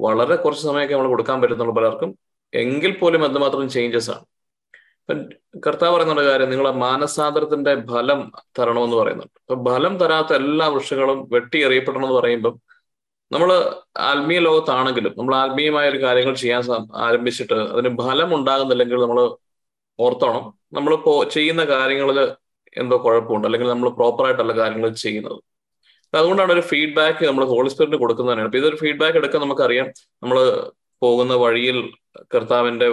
വളരെ 0.00 0.36
കുറച്ച് 0.36 0.62
സമയമൊക്കെ 0.62 0.94
നമ്മൾ 0.94 1.08
കൊടുക്കാൻ 1.08 1.40
പറ്റുന്നുള്ളൂ 1.40 1.74
പലർക്കും. 1.74 2.18
എങ്കിൽ 2.54 2.98
പോലും 2.98 3.26
എന്തുമാത്രം 3.26 3.68
ചേഞ്ചസ് 3.68 4.10
ആണ്. 4.10 4.24
ഇപ്പം 5.08 5.18
കർത്താവ് 5.66 5.96
പറയുന്ന 5.96 6.22
കാര്യം 6.22 6.50
നിങ്ങളെ 6.50 6.70
മാനസാന്തരത്തിന്റെ 6.70 7.72
ഫലം 7.90 8.20
തരണമെന്ന് 8.58 8.96
പറയുന്നുണ്ട്. 8.96 9.38
അപ്പൊ 9.44 9.56
ഫലം 9.74 9.98
തരാത്ത 9.98 10.32
എല്ലാ 10.32 10.66
വൃക്ഷങ്ങളും 10.68 11.28
വെട്ടി 11.32 11.58
എറിയപ്പെടണം 11.66 12.04
എന്ന് 12.04 12.16
പറയുമ്പം 12.20 12.54
നമ്മൾ 13.32 13.50
ആത്മീയ 13.98 14.38
ലോകത്താണെങ്കിലും 14.38 15.14
നമ്മൾ 15.18 15.34
ആത്മീയമായ 15.36 15.88
ഒരു 15.88 16.02
കാര്യങ്ങൾ 16.02 16.34
ചെയ്യാൻ 16.34 16.62
ആരംഭിച്ചിട്ട് 16.94 17.54
അതിന് 17.54 17.96
ഫലം 18.02 18.34
ഉണ്ടാകുന്നില്ലെങ്കിൽ 18.34 18.96
നമ്മൾ 18.96 19.20
ഓർത്തോണം. 19.98 20.44
നമ്മൾ 20.72 20.92
ചെയ്യുന്ന 21.36 21.64
കാര്യങ്ങളിൽ 21.64 22.20
എന്തോ 22.76 22.96
കുഴപ്പമുണ്ട്. 23.04 23.46
അല്ലെങ്കിൽ 23.48 23.68
നമ്മൾ 23.70 23.88
പ്രോപ്പറായിട്ടല്ല 23.88 24.52
കാര്യങ്ങൾ 24.58 24.90
ചെയ്യുന്നത്. 25.04 25.38
അതുകൊണ്ടാണ് 26.14 26.52
ഒരു 26.52 26.60
ഫീഡ്ബാക്ക് 26.60 27.24
നമ്മൾ 27.26 27.44
ഹോളി 27.44 27.68
സ്പിരിറ്റിന് 27.68 28.00
കൊടുക്കുന്നതാണ് 28.00 28.40
അപ്പൊ 28.40 28.58
ഇതൊരു 28.58 28.76
ഫീഡ്ബാക്ക് 28.76 29.16
എടുക്കാൻ 29.16 29.42
നമുക്കറിയാം. 29.42 29.86
നമ്മൾ 30.22 30.38
പോകുന്ന 31.02 31.34
വഴിയിൽ 31.34 31.78
കർത്താവിന്റെ 32.34 32.88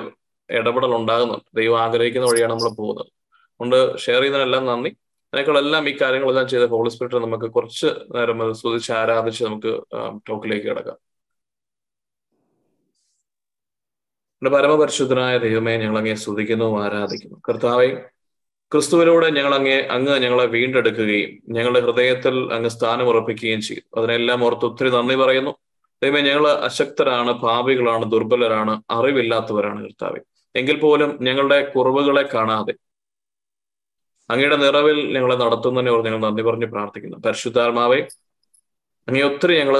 ഇടപെടൽ 0.53 0.95
ഉണ്ടാകുന്നുണ്ട് 0.95 1.57
ദൈവം 1.57 1.79
ആഗ്രഹിക്കുന്ന 1.81 2.27
വഴിയാണ് 2.27 2.51
നമ്മൾ 2.53 2.69
പോകുന്നത്. 2.75 3.05
അതുകൊണ്ട് 3.05 3.97
ഷെയർ 3.97 4.19
ചെയ്യുന്നതിനെല്ലാം 4.19 4.65
നന്ദി. 4.65 4.89
അതിനേക്കാളെല്ലാം 5.33 5.89
ഈ 5.89 5.97
കാര്യങ്ങളെല്ലാം 6.01 6.47
ചെയ്ത 6.47 6.63
ഹോളി 6.63 6.89
സ്പിരിറ്റ് 6.89 7.23
നമുക്ക് 7.25 7.45
കുറച്ച് 7.45 7.87
നേരം 8.15 8.43
അത് 8.43 8.53
സ്തുതിച്ച് 8.53 8.91
ആരാധിച്ച് 8.91 9.43
നമുക്ക് 9.43 9.71
ടോക്കിലേക്ക് 10.29 10.67
കിടക്കാം. 10.67 10.97
പരമപരിശുദ്ധനായ 14.41 15.37
ദൈവമേ 15.37 15.77
ഞങ്ങൾ 15.77 15.97
അങ്ങേ 15.97 16.13
സ്തുതിക്കുന്നു 16.13 16.79
ആരാധിക്കുന്നു. 16.79 17.37
കർത്താവെ 17.49 17.87
ക്രിസ്തുവിലൂടെ 18.71 19.29
ഞങ്ങൾ 19.29 19.55
അങ്ങേ 19.55 19.77
അങ്ങ് 19.79 20.19
ഞങ്ങളെ 20.23 20.45
വീണ്ടെടുക്കുകയും 20.45 21.31
ഞങ്ങളുടെ 21.49 21.79
ഹൃദയത്തിൽ 21.79 22.53
അങ്ങ് 22.53 22.69
സ്ഥാനം 22.69 23.07
ഉറപ്പിക്കുകയും 23.07 23.61
ചെയ്യും. 23.61 23.83
അതിനെല്ലാം 23.97 24.43
ഓർത്ത് 24.45 24.65
ഒത്തിരി 24.65 24.89
നന്ദി 24.89 25.15
പറയുന്നു. 25.15 25.51
ദൈവമേ 26.03 26.21
ഞങ്ങൾ 26.21 26.47
അശക്തരാണ് 26.47 27.31
പാപികളാണ് 27.31 28.11
ദുർബലരാണ് 28.11 28.83
അറിവില്ലാത്തവരാണ് 28.91 29.83
കർത്താവെ. 29.83 30.32
എങ്കിൽ 30.55 30.79
പോലും 30.79 31.17
ഞങ്ങളുടെ 31.21 31.71
കുറവുകളെ 31.75 32.29
കാണാതെ 32.33 32.73
അങ്ങയുടെ 34.29 34.55
നിറവിൽ 34.55 35.13
ഞങ്ങളെ 35.15 35.35
നടത്തുന്നതിനെ 35.35 35.91
ഓർത്ത് 35.91 36.07
ഞങ്ങൾ 36.09 36.21
നന്ദി 36.27 36.41
പറഞ്ഞ് 36.41 36.65
പ്രാർത്ഥിക്കുന്നു. 36.65 37.17
പരിശുദ്ധാത്മാവെ 37.17 37.99
അങ്ങേ 39.07 39.23
ഒത്തിരി 39.23 39.59
ഞങ്ങൾ 39.59 39.75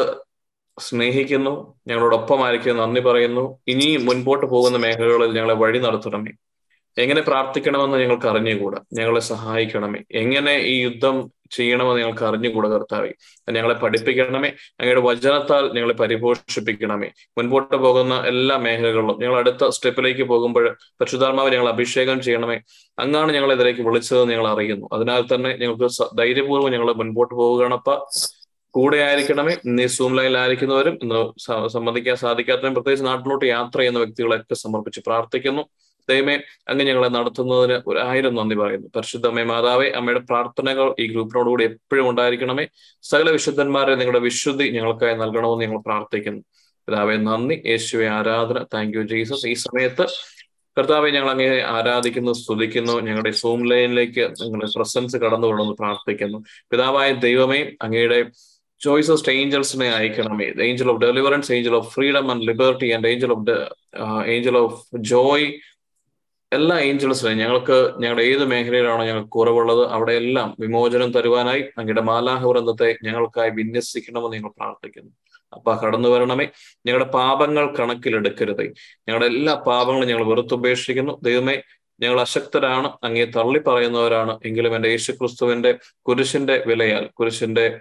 സ്നേഹിക്കുന്നു 0.80 1.54
ഞങ്ങളോടൊപ്പം 1.88 2.46
ആയിരിക്കും 2.46 2.78
നന്ദി 2.78 3.00
പറയുന്നു. 3.00 3.60
ഇനിയും 3.68 4.06
മുൻപോട്ട് 4.06 4.46
പോകുന്ന 4.46 4.78
മേഖലകളിൽ 4.78 5.32
ഞങ്ങളെ 5.36 5.54
വഴി 5.54 5.80
നടത്തണമേ. 5.80 6.32
എങ്ങനെ 6.98 7.22
പ്രാർത്ഥിക്കണമെന്ന് 7.22 7.98
ഞങ്ങൾക്ക് 7.98 8.28
അറിഞ്ഞുകൂടാ? 8.28 8.80
ഞങ്ങളെ 8.94 9.20
സഹായിക്കണമേ. 9.20 10.00
എങ്ങനെ 10.12 10.58
ഈ 10.58 10.82
യുദ്ധം 10.82 11.32
ചെയ്യണമെന്ന് 11.52 12.02
ഞങ്ങൾക്ക് 12.02 12.24
അറിഞ്ഞുകൂടാ 12.24 12.70
കർത്താവെ? 12.70 13.10
ഞങ്ങളെ 13.52 13.74
പഠിപ്പിക്കണമേ. 13.74 14.50
അങ്ങയുടെ 14.80 15.02
വചനത്താൽ 15.02 15.74
ഞങ്ങളെ 15.74 15.94
പരിപോഷിപ്പിക്കണമേ. 15.94 17.10
മുൻപോട്ട് 17.38 17.76
പോകുന്ന 17.76 18.16
എല്ലാ 18.16 18.58
മേഖലകളിലും. 18.58 19.20
ഞങ്ങൾ 19.22 19.38
അടുത്ത 19.38 19.68
സ്റ്റെപ്പിലേക്ക് 19.68 20.24
പോകുമ്പോൾ 20.24 20.78
പരിശുദ്ധാത്മാവ് 20.84 21.52
ഞങ്ങൾ 21.52 21.70
അഭിഷേകം 21.70 22.22
ചെയ്യണമേ. 22.22 22.60
അങ്ങാണ് 23.00 23.32
ഞങ്ങൾ 23.32 23.54
ഇതിലേക്ക് 23.54 23.82
വിളിച്ചത് 23.82 24.30
ഞങ്ങൾ 24.30 24.48
അറിയുന്നു. 24.48 24.90
അതിനാൽ 24.94 25.22
തന്നെ 25.22 25.58
ഞങ്ങൾക്ക് 25.58 26.18
ധൈര്യപൂർവം 26.18 26.72
ഞങ്ങൾ 26.72 26.94
മുൻപോട്ട് 26.94 27.36
പോവുകയാണപ്പ. 27.36 28.06
കൂടെ 28.72 28.98
ആയിരിക്കണമേ. 28.98 29.56
നീ 29.66 29.88
സൂം 29.88 30.16
ലൈനിലായിരിക്കുന്നവരും 30.16 31.00
ഇന്ന് 31.04 31.48
സംബന്ധിക്കാൻ 31.68 32.16
സാധിക്കാത്തവരും 32.16 32.74
പ്രത്യേകിച്ച് 32.74 33.06
നാട്ടിലോട്ട് 33.06 33.46
യാത്ര 33.46 33.78
ചെയ്യുന്ന 33.80 34.00
വ്യക്തികളെയൊക്കെ 34.00 34.54
സമർപ്പിച്ച് 34.54 35.00
പ്രാർത്ഥിക്കുന്നു. 35.08 35.66
ദൈവമേ 36.10 36.40
അങ്ങ് 36.70 36.86
ഞങ്ങളെ 36.86 37.10
നടത്തുന്നതിന് 37.10 37.82
ഒരു 37.88 38.00
ആയിരം 38.00 38.36
നന്ദി 38.36 38.56
പറയുന്നു. 38.56 38.88
പരിശുദ്ധമേ 38.96 39.44
മാതാവേ 39.44 39.90
അമ്മയുടെ 39.90 40.20
പ്രാർത്ഥനകൾ 40.20 40.96
ഈ 41.00 41.08
ഗ്രൂപ്പിനോടുകൂടി 41.08 41.64
എപ്പോഴും 41.64 42.10
ഉണ്ടായിരിക്കണമേ. 42.10 42.68
സകല 43.04 43.30
വിശുദ്ധന്മാരെ 43.30 43.96
നിങ്ങളുടെ 43.96 44.20
വിശുദ്ധി 44.20 44.70
ഞങ്ങൾക്കായി 44.70 45.16
നൽകണമെന്ന് 45.16 45.66
ഞങ്ങൾ 45.66 45.78
പ്രാർത്ഥിക്കുന്നു. 45.78 46.42
പിതാവെ 46.88 47.18
നന്ദി. 47.18 47.62
യേശുവെ 47.66 48.08
ആരാധന. 48.08 48.64
താങ്ക് 48.74 48.98
യു 48.98 49.04
ജീസസ് 49.04 49.48
ഈ 49.48 49.54
സമയത്ത് 49.54 50.08
കർത്താവെ 50.80 51.10
ഞങ്ങൾ 51.12 51.30
അങ്ങനെ 51.30 51.62
ആരാധിക്കുന്നു 51.64 52.32
സ്തുതിക്കുന്നു. 52.34 53.00
ഞങ്ങളുടെ 53.00 53.32
സൂം 53.32 53.70
ലൈനിലേക്ക് 53.70 54.34
നിങ്ങളുടെ 54.42 54.72
പ്രസൻസ് 54.76 55.18
കടന്നു 55.18 55.48
കൊണ്ടെന്ന് 55.48 55.74
പ്രാർത്ഥിക്കുന്നു. 55.74 56.44
പിതാവായ 56.72 57.12
ദൈവമേ 57.12 57.72
അങ്ങയുടെ 57.82 58.26
ചോയ്സ് 58.82 59.12
ഓഫ് 59.12 59.30
ഏഞ്ചൽസിനെ 59.30 59.90
അയക്കണമേ 59.90 60.54
angel 60.62 60.92
of 60.92 61.02
deliverance 61.02 61.52
angel 61.52 61.76
of 61.76 61.96
freedom 61.96 62.32
and 62.32 62.48
liberty 62.48 62.92
and 62.92 63.08
angel 63.08 63.32
of 63.32 63.54
angel 64.28 64.58
of 64.58 64.98
joy 64.98 65.54
എല്ലാ 66.54 66.80
ഏഞ്ചൽസിനെയും 66.80 67.38
ഞങ്ങൾക്ക് 67.38 67.94
ഞങ്ങളുടെ 68.00 68.24
ഏത് 68.24 68.46
മേഖലയിലാണോ 68.46 69.06
ഞങ്ങൾക്ക് 69.06 69.30
കുറവുള്ളത് 69.30 69.88
അവിടെയെല്ലാം 69.92 70.56
വിമോചനം 70.60 71.14
തരുവാനായി 71.14 71.62
അങ്ങയുടെ 71.78 72.02
മാലാഹവൃന്ദത്തെ 72.02 72.98
ഞങ്ങൾക്കായി 73.04 73.50
വിന്യസിക്കണമെന്ന് 73.50 74.38
ഞങ്ങൾ 74.38 74.50
പ്രാർത്ഥിക്കുന്നു. 74.50 75.12
അപ്പ 75.54 75.86
കടന്നു 75.86 76.10
വരണമേ. 76.10 76.48
ഞങ്ങളുടെ 76.86 77.10
പാപങ്ങൾ 77.12 77.78
കണക്കിലെടുക്കരുതേ. 77.78 78.64
ഞങ്ങളുടെ 79.08 79.26
എല്ലാ 79.26 79.54
പാപങ്ങളും 79.54 80.08
ഞങ്ങൾ 80.08 80.24
വെറുത്തുപേക്ഷിക്കുന്നു 80.24 81.20
ദൈവമേ 81.24 81.62
ഞങ്ങൾ 82.00 82.22
അശക്തരാണ്. 82.22 82.88
അങ്ങേ 83.04 83.26
തള്ളി 83.26 83.60
പറയുന്നവരാണ് 83.60 84.40
എങ്കിലും 84.46 84.76
എന്റെ 84.76 84.90
യേശുക്രിസ്തുവിന്റെ 84.90 85.78
കുരിശിന്റെ 86.02 86.64
വിലയാൽ 86.68 87.06
കുരിശിന്റെ 87.06 87.80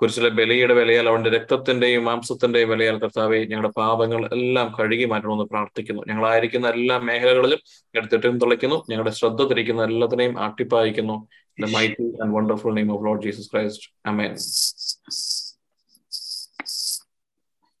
കുരിശിലെ 0.00 0.28
ബലിയുടെ 0.28 0.74
വിലയാൽ 0.74 1.08
അവന്റെ 1.08 1.30
രക്തത്തിന്റെയും 1.30 2.04
മാംസത്തിന്റെയും 2.04 2.68
വിലയാൽ 2.68 2.96
കർത്താവെ 2.98 3.38
ഞങ്ങളുടെ 3.44 3.72
പാപങ്ങൾ 3.80 4.20
എല്ലാം 4.26 4.68
കഴുകി 4.78 5.04
മാറ്റണമെന്ന് 5.04 5.44
പ്രാർത്ഥിക്കുന്നു. 5.44 6.02
ഞങ്ങളായിരിക്കുന്ന 6.08 6.68
എല്ലാ 6.68 6.98
മേഖലകളിലും 6.98 7.60
ഞങ്ങളുടെ 7.94 8.10
തെറ്റും 8.12 8.38
തുളയ്ക്കുന്നു 8.40 8.78
ഞങ്ങളുടെ 8.90 9.10
ശ്രദ്ധ 9.10 9.48
തിരിക്കുന്ന 9.50 9.84
എല്ലാത്തിനെയും 9.84 10.40
ആട്ടിപ്പായിക്കുന്നു. 10.40 11.16
The 11.58 11.70
mighty 11.76 12.06
and 12.22 12.34
wonderful 12.36 12.74
name 12.74 12.92
of 12.94 13.04
Lord 13.06 13.22
Jesus 13.22 13.50
Christ 13.52 13.88
amen 14.06 14.32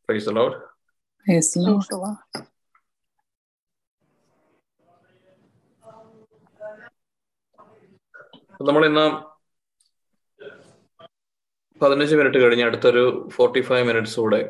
praise 0.08 0.36
Lord 0.40 0.58
Praise 1.26 1.48
the 1.54 1.62
നമ്മൾ 8.68 8.82
ഇന്ന് 8.86 9.04
പതിനഞ്ച് 11.80 12.14
മിനിറ്റ് 12.14 12.38
കഴിഞ്ഞ് 12.38 12.64
അടുത്തൊരു 12.64 13.02
ഫോർട്ടി 13.34 13.60
ഫൈവ് 13.60 13.84
മിനിറ്റ്സ് 13.88 14.20
കൂടെ 14.20 14.40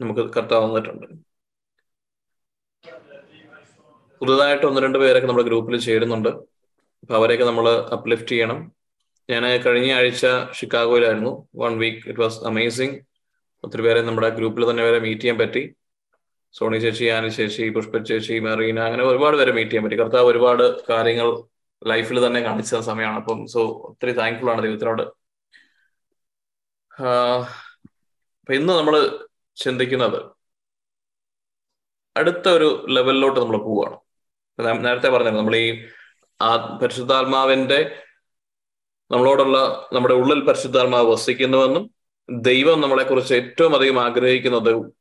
നമുക്ക് 0.00 0.22
കർത്താവ് 0.36 0.64
വന്നിട്ടുണ്ട്. 0.64 1.06
പുതുതായിട്ട് 4.20 4.66
ഒന്ന് 4.66 4.80
രണ്ട് 4.80 4.98
പേരൊക്കെ 4.98 5.28
നമ്മുടെ 5.28 5.46
ഗ്രൂപ്പിൽ 5.48 5.80
ചേരുന്നുണ്ട്. 5.80 6.28
അപ്പൊ 7.02 7.14
അവരെയൊക്കെ 7.18 7.44
നമ്മൾ 7.44 7.66
അപ്ലിഫ്റ്റ് 7.96 8.28
ചെയ്യണം. 8.28 8.58
ഞാൻ 9.28 9.44
കഴിഞ്ഞ 9.66 9.92
ആഴ്ച 9.92 10.26
ഷിക്കാഗോയിലായിരുന്നു. 10.58 11.32
One 11.62 11.78
week 11.78 12.02
it 12.10 12.20
was 12.20 12.38
amazing 12.50 12.96
ഒത്തിരി 13.64 13.82
പേരെ 13.82 14.02
നമ്മുടെ 14.02 14.28
ഗ്രൂപ്പിൽ 14.28 14.70
തന്നെ 14.70 14.82
വരെ 14.88 14.98
മീറ്റ് 15.06 15.20
ചെയ്യാൻ 15.20 15.38
പറ്റി. 15.38 15.62
സോണി 16.54 16.78
ചേച്ചി 16.78 17.04
ആനി 17.16 17.28
ചേച്ചി 17.28 17.70
പുഷ്പ 17.70 17.98
ചേച്ചി 18.10 18.34
മെറീന 18.46 18.80
അങ്ങനെ 18.88 19.04
ഒരുപാട് 19.04 19.36
പേരെ 19.36 19.52
മീറ്റ് 19.52 19.70
ചെയ്യാൻ 19.70 19.84
പറ്റി. 19.86 19.98
കർത്താവ് 20.02 20.26
ഒരുപാട് 20.26 20.64
കാര്യങ്ങൾ 20.90 21.28
ലൈഫിൽ 21.82 22.26
തന്നെ 22.26 22.40
കാണിച്ച 22.40 22.74
സമയമാണ്. 22.90 23.18
അപ്പം 23.22 23.46
സോ 23.46 23.60
ഒത്തിരി 23.90 24.12
താങ്ക്ഫുൾ 24.12 24.50
ആണ് 24.50 24.62
ദൈവത്തിനോട്. 24.62 25.21
അപ്പൊ 26.98 28.54
ഇന്ന് 28.54 28.72
നമ്മൾ 28.72 29.20
ചിന്തിക്കുന്നത് 29.56 30.32
അടുത്ത 32.16 32.48
ഒരു 32.48 32.86
ലെവലിലോട്ട് 32.88 33.40
നമ്മൾ 33.40 33.56
പോവുകയാണ് 33.56 34.84
നേരത്തെ 34.84 35.08
പറഞ്ഞിരുന്നു 35.08 35.40
നമ്മൾ 35.40 35.56
ഈ 35.56 35.84
ആ 36.42 36.78
പരിശുദ്ധാത്മാവിന്റെ 36.82 38.00
നമ്മളോടുള്ള 39.10 39.88
നമ്മുടെ 39.92 40.14
ഉള്ളിൽ 40.14 40.46
പരിശുദ്ധാത്മാവ് 40.46 41.12
വസിക്കുന്നുവെന്നും 41.12 41.90
ദൈവം 42.30 42.80
നമ്മളെ 42.80 43.04
കുറിച്ച് 43.04 43.34
ഏറ്റവും 43.34 43.74
അധികം 43.74 44.00
ആഗ്രഹിക്കുന്നത് 44.00 44.92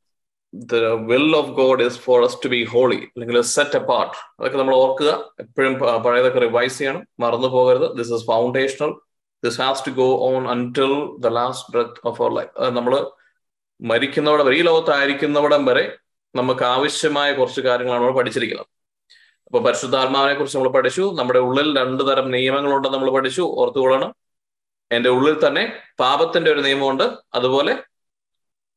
the 0.54 0.76
will 1.12 1.36
of 1.36 1.50
God 1.50 1.84
is 1.84 2.00
for 2.00 2.24
us 2.24 2.38
to 2.46 2.48
be 2.48 2.64
holy 2.64 2.96
അല്ലെങ്കിൽ 2.96 3.42
സെറ്റ് 3.42 3.78
എ 3.78 3.80
പാർട്ട് 3.80 4.18
അതൊക്കെ 4.40 4.58
നമ്മൾ 4.58 4.76
ഓർക്കുക. 4.76 5.34
എപ്പോഴും 5.40 5.80
പഴയതൊക്കെ 6.04 6.40
റിവൈസ് 6.40 6.78
ചെയ്യണം. 6.78 7.08
മറന്നു 7.20 7.48
പോകരുത്. 7.48 7.98
This 7.98 8.14
is 8.14 8.26
foundational 8.26 8.94
this 9.44 9.60
has 9.62 9.84
to 9.88 9.92
go 9.98 10.08
on 10.28 10.44
until 10.50 10.94
the 11.20 11.30
last 11.38 11.72
breath 11.74 12.00
of 12.04 12.20
our 12.22 12.32
life 12.32 12.52
നമ്മൾ 12.72 12.94
മരിക്കുന്നവിടം 13.80 14.46
വരെ 14.48 14.58
ഈ 14.58 14.64
ലോകത്തായിരിക്കുന്നവിടം 14.68 15.62
വരെ 15.70 15.84
നമുക്ക് 16.36 16.64
ആവശ്യമായ 16.74 17.30
കുറച്ച് 17.34 17.62
കാര്യങ്ങളാണ് 17.62 18.02
നമ്മൾ 18.02 18.16
പഠിച്ചിരിക്കുന്നത്. 18.20 18.70
അപ്പൊ 19.48 19.60
പരിശുദ്ധാത്മാവിനെ 19.60 20.34
കുറിച്ച് 20.34 20.58
നമ്മൾ 20.58 20.72
പഠിച്ചു 20.76 21.06
നമ്മുടെ 21.18 21.40
ഉള്ളിൽ 21.48 21.70
രണ്ടു 21.80 22.04
തരം 22.10 22.28
നിയമങ്ങളുണ്ടെന്ന് 22.36 22.96
നമ്മൾ 22.96 23.12
പഠിച്ചു 23.16 23.44
ഓർത്തുകൊള്ളണം 23.62 24.12
എന്റെ 24.92 25.10
ഉള്ളിൽ 25.10 25.36
തന്നെ 25.44 25.64
പാപത്തിന്റെ 26.00 26.50
ഒരു 26.52 26.62
നിയമമുണ്ട് 26.62 27.06
അതുപോലെ 27.34 27.74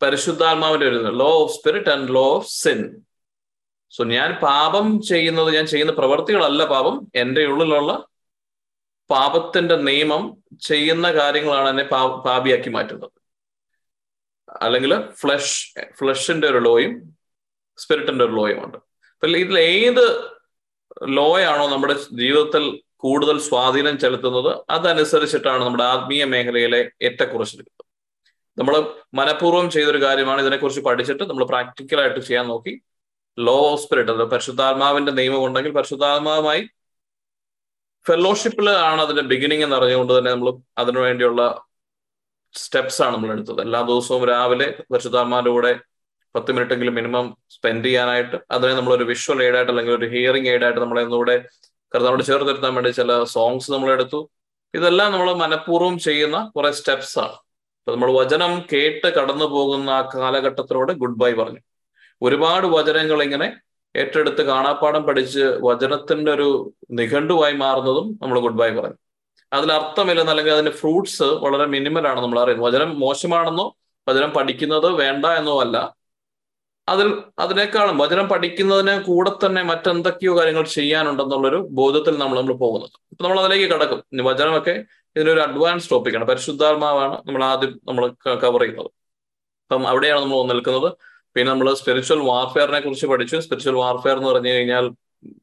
പരിശുദ്ധാത്മാവിന്റെ 0.03 0.87
ഒരു 0.91 1.13
law 1.21 1.31
of 1.43 1.53
spirit 1.57 1.91
and 1.91 2.15
law 2.15 2.25
of 2.35 2.51
sin 2.55 2.81
so 3.93 4.05
ഞാൻ 4.13 4.31
പാപം 4.43 4.87
ചെയ്യുന്നത് 5.11 5.51
ഞാൻ 5.57 5.67
ചെയ്യുന്ന 5.67 5.93
പ്രവർത്തികളല്ല 6.01 6.63
പാപം 6.75 6.95
എന്റെ 7.15 7.43
ഉള്ളിലുള്ള 7.53 7.93
പാപത്തിന്റെ 9.11 9.77
നിയമം 9.89 10.23
ചെയ്യുന്ന 10.69 11.07
കാര്യങ്ങളാണ് 11.13 11.69
എന്നെ 11.69 11.85
പാ 11.85 12.01
പാപിയാക്കി 12.27 12.71
മാറ്റുന്നത്. 12.71 13.11
അല്ലെങ്കിൽ 14.63 14.93
ഫ്ലഷ് 15.21 15.57
ഫ്ലഷിന്റെ 15.99 16.47
ഒരു 16.49 16.59
ലോയും 16.59 16.95
സ്പിരിറ്റിന്റെ 17.79 18.25
ഒരു 18.25 18.35
ലോയും 18.41 18.59
ഉണ്ട്. 18.65 18.79
അപ്പൊ 19.15 19.29
ഇതിൽ 19.29 19.59
ഏത് 19.59 20.05
ലോയാണോ 21.19 21.65
നമ്മുടെ 21.69 21.95
ജീവിതത്തിൽ 22.23 22.65
കൂടുതൽ 23.05 23.39
സ്വാധീനം 23.49 23.99
ചെലുത്തുന്നത് 23.99 24.51
അതനുസരിച്ചിട്ടാണ് 24.71 25.65
നമ്മുടെ 25.65 25.85
ആത്മീയ 25.85 26.25
മേഖലയിലെ 26.25 26.91
ഏറ്റക്കുറച്ചിരിക്കുന്നത് 27.07 27.83
നമ്മൾ 28.59 28.75
മനഃപൂർവം 29.15 29.71
ചെയ്തൊരു 29.71 30.01
കാര്യമാണ് 30.05 30.41
ഇതിനെക്കുറിച്ച് 30.41 30.81
പഠിച്ചിട്ട് 30.81 31.25
നമ്മൾ 31.31 31.45
പ്രാക്ടിക്കലായിട്ട് 31.45 32.21
ചെയ്യാൻ 32.21 32.47
നോക്കി. 32.49 32.75
ലോ 33.39 33.57
ഓഫ് 33.71 33.83
സ്പിരിറ്റ് 33.83 34.11
അത് 34.11 34.25
പരിശുദ്ധാത്മാവിന്റെ 34.33 35.13
നിയമം 35.13 35.45
ഉണ്ടെങ്കിൽ 35.45 35.73
പരിശുദ്ധാത്മാവുമായി 35.73 36.63
ഫെലോഷിപ്പിൽ 38.07 38.69
ആണ് 38.71 39.01
അതിന്റെ 39.03 39.23
ബിഗിനിങ് 39.23 39.63
എന്ന് 39.63 39.77
അറിഞ്ഞുകൊണ്ട് 39.77 40.13
തന്നെ 40.19 40.31
നമ്മൾ 40.31 40.49
അതിനുവേണ്ടിയുള്ള 40.79 41.43
സ്റ്റെപ്സ് 42.55 43.03
ആണ് 43.03 43.15
നമ്മൾ 43.15 43.31
എടുത്തത്. 43.33 43.61
എല്ലാ 43.61 43.81
ദിവസവും 43.83 44.25
രാവിലെ 44.33 44.67
പരിശുദ്ധാത്മാവിന്റെ 44.93 45.51
കൂടെ 45.51 45.73
പത്ത് 46.35 46.53
മിനിറ്റ് 46.53 46.75
എങ്കിലും 46.75 46.95
മിനിമം 46.95 47.27
സ്പെൻഡ് 47.55 47.85
ചെയ്യാനായിട്ട് 47.85 48.37
അതിനെ 48.51 48.73
നമ്മൾ 48.75 48.93
ഒരു 48.93 49.05
വിഷ്വൽ 49.05 49.43
എയ്ഡായിട്ട് 49.43 49.71
അല്ലെങ്കിൽ 49.73 49.93
ഒരു 49.93 50.07
ഹിയറിംഗ് 50.07 50.49
എയ്ഡായിട്ട് 50.49 50.81
നമ്മളെ 50.81 51.03
ഒന്നുകൂടെ 51.03 51.37
കർത്താവോട് 51.95 52.23
ചേർത്തിരുത്താൻ 52.23 52.73
വേണ്ടി 52.75 52.91
ചില 52.91 53.17
സോങ്സ് 53.35 53.73
നമ്മൾ 53.73 53.91
എടുത്തു. 53.93 54.21
ഇതെല്ലാം 54.75 55.13
നമ്മൾ 55.13 55.29
മനഃപൂർവം 55.33 55.99
ചെയ്യുന്ന 55.99 56.39
കുറെ 56.57 56.71
സ്റ്റെപ്സ് 56.73 57.19
ആണ്. 57.19 57.37
അപ്പൊ 57.79 57.93
നമ്മൾ 57.93 58.11
വചനം 58.21 58.53
കേട്ട് 58.73 59.09
കടന്നു 59.19 59.45
പോകുന്ന 59.45 59.91
ആ 59.91 60.01
കാലഘട്ടത്തിലൂടെ 60.15 60.93
ഗുഡ് 60.93 61.19
ബൈ 61.23 61.33
പറഞ്ഞു. 61.33 61.61
ഒരുപാട് 62.23 62.67
വചനങ്ങൾ 62.67 63.23
ഇങ്ങനെ 63.23 63.49
ഏറ്റെടുത്ത് 63.95 64.43
കാണാപ്പാടം 64.43 65.03
പഠിച്ച് 65.09 65.45
വചനത്തിന്റെ 65.69 66.31
ഒരു 66.33 66.49
നിഘണ്ടുവായി 67.01 67.57
മാറുന്നതും 67.65 68.07
നമ്മൾ 68.23 68.39
ഗുഡ് 68.45 68.61
ബൈ 68.61 68.69
പറഞ്ഞു 68.79 68.99
അതിൽ 69.53 69.73
അർത്ഥമില്ലെന്ന് 69.73 70.33
അല്ലെങ്കിൽ 70.33 70.53
അതിന്റെ 70.53 70.75
ഫ്രൂട്ട്സ് 70.81 71.29
വളരെ 71.45 71.67
മിനിമൽ 71.75 72.05
ആണ് 72.11 72.21
നമ്മൾ 72.25 72.39
അറിയുന്നത് 72.43 72.67
വചനം 72.69 72.91
മോശമാണെന്നോ 73.03 73.67
വചനം 74.07 74.31
പഠിക്കുന്നത് 74.37 74.89
വേണ്ട 75.03 75.27
എന്നോ 75.41 75.55
അല്ല. 75.65 75.77
അതിൽ 76.89 77.09
അതിനേക്കാളും 77.39 77.97
വചനം 78.03 78.27
പഠിക്കുന്നതിന് 78.33 78.95
കൂടെ 79.09 79.31
തന്നെ 79.45 79.63
മറ്റെന്തൊക്കെയോ 79.71 80.33
കാര്യങ്ങൾ 80.39 80.65
ചെയ്യാനുണ്ടെന്നുള്ളൊരു 80.77 81.59
ബോധത്തിൽ 81.79 82.15
നമ്മൾ 82.23 82.37
നമ്മൾ 82.41 82.55
പോകുന്നത് 82.65 82.97
അപ്പൊ 83.13 83.23
നമ്മൾ 83.25 83.39
അതിലേക്ക് 83.43 83.69
കടക്കും. 83.75 84.01
വചനമൊക്കെ 84.31 84.75
ഇതിനൊരു 85.17 85.41
അഡ്വാൻസ് 85.47 85.91
ടോപ്പിക്കാണ് 85.93 86.27
പരിശുദ്ധാത്മാവാണ് 86.31 87.17
നമ്മൾ 87.27 87.43
ആദ്യം 87.51 87.73
നമ്മൾ 87.89 88.05
കവർ 88.45 88.61
ചെയ്യുന്നത്. 88.65 88.91
അപ്പം 89.65 89.85
അവിടെയാണ് 89.93 90.21
നമ്മൾ 90.25 90.43
നിൽക്കുന്നത്. 90.53 90.89
പിന്നെ 91.37 91.53
നമ്മൾ 91.53 91.75
സ്പിരിച്വൽ 91.75 92.21
വാർഫെയറിനെ 92.31 92.81
കുറിച്ച് 92.81 93.07
പഠിച്ചു. 93.07 93.37
സ്പിരിച്വൽ 93.37 93.75
വാർഫെയർ 93.75 94.17
എന്ന് 94.17 94.31
പറഞ്ഞു 94.31 94.49
കഴിഞ്ഞാൽ 94.49 94.85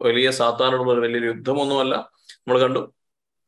വലിയ 0.02 0.32
സാത്താനോടുള്ള 0.32 0.94
ഒരു 0.94 1.02
വലിയൊരു 1.06 1.26
യുദ്ധമൊന്നുമല്ല. 1.26 1.96
നമ്മൾ 2.38 2.60
കണ്ടു. 2.64 2.82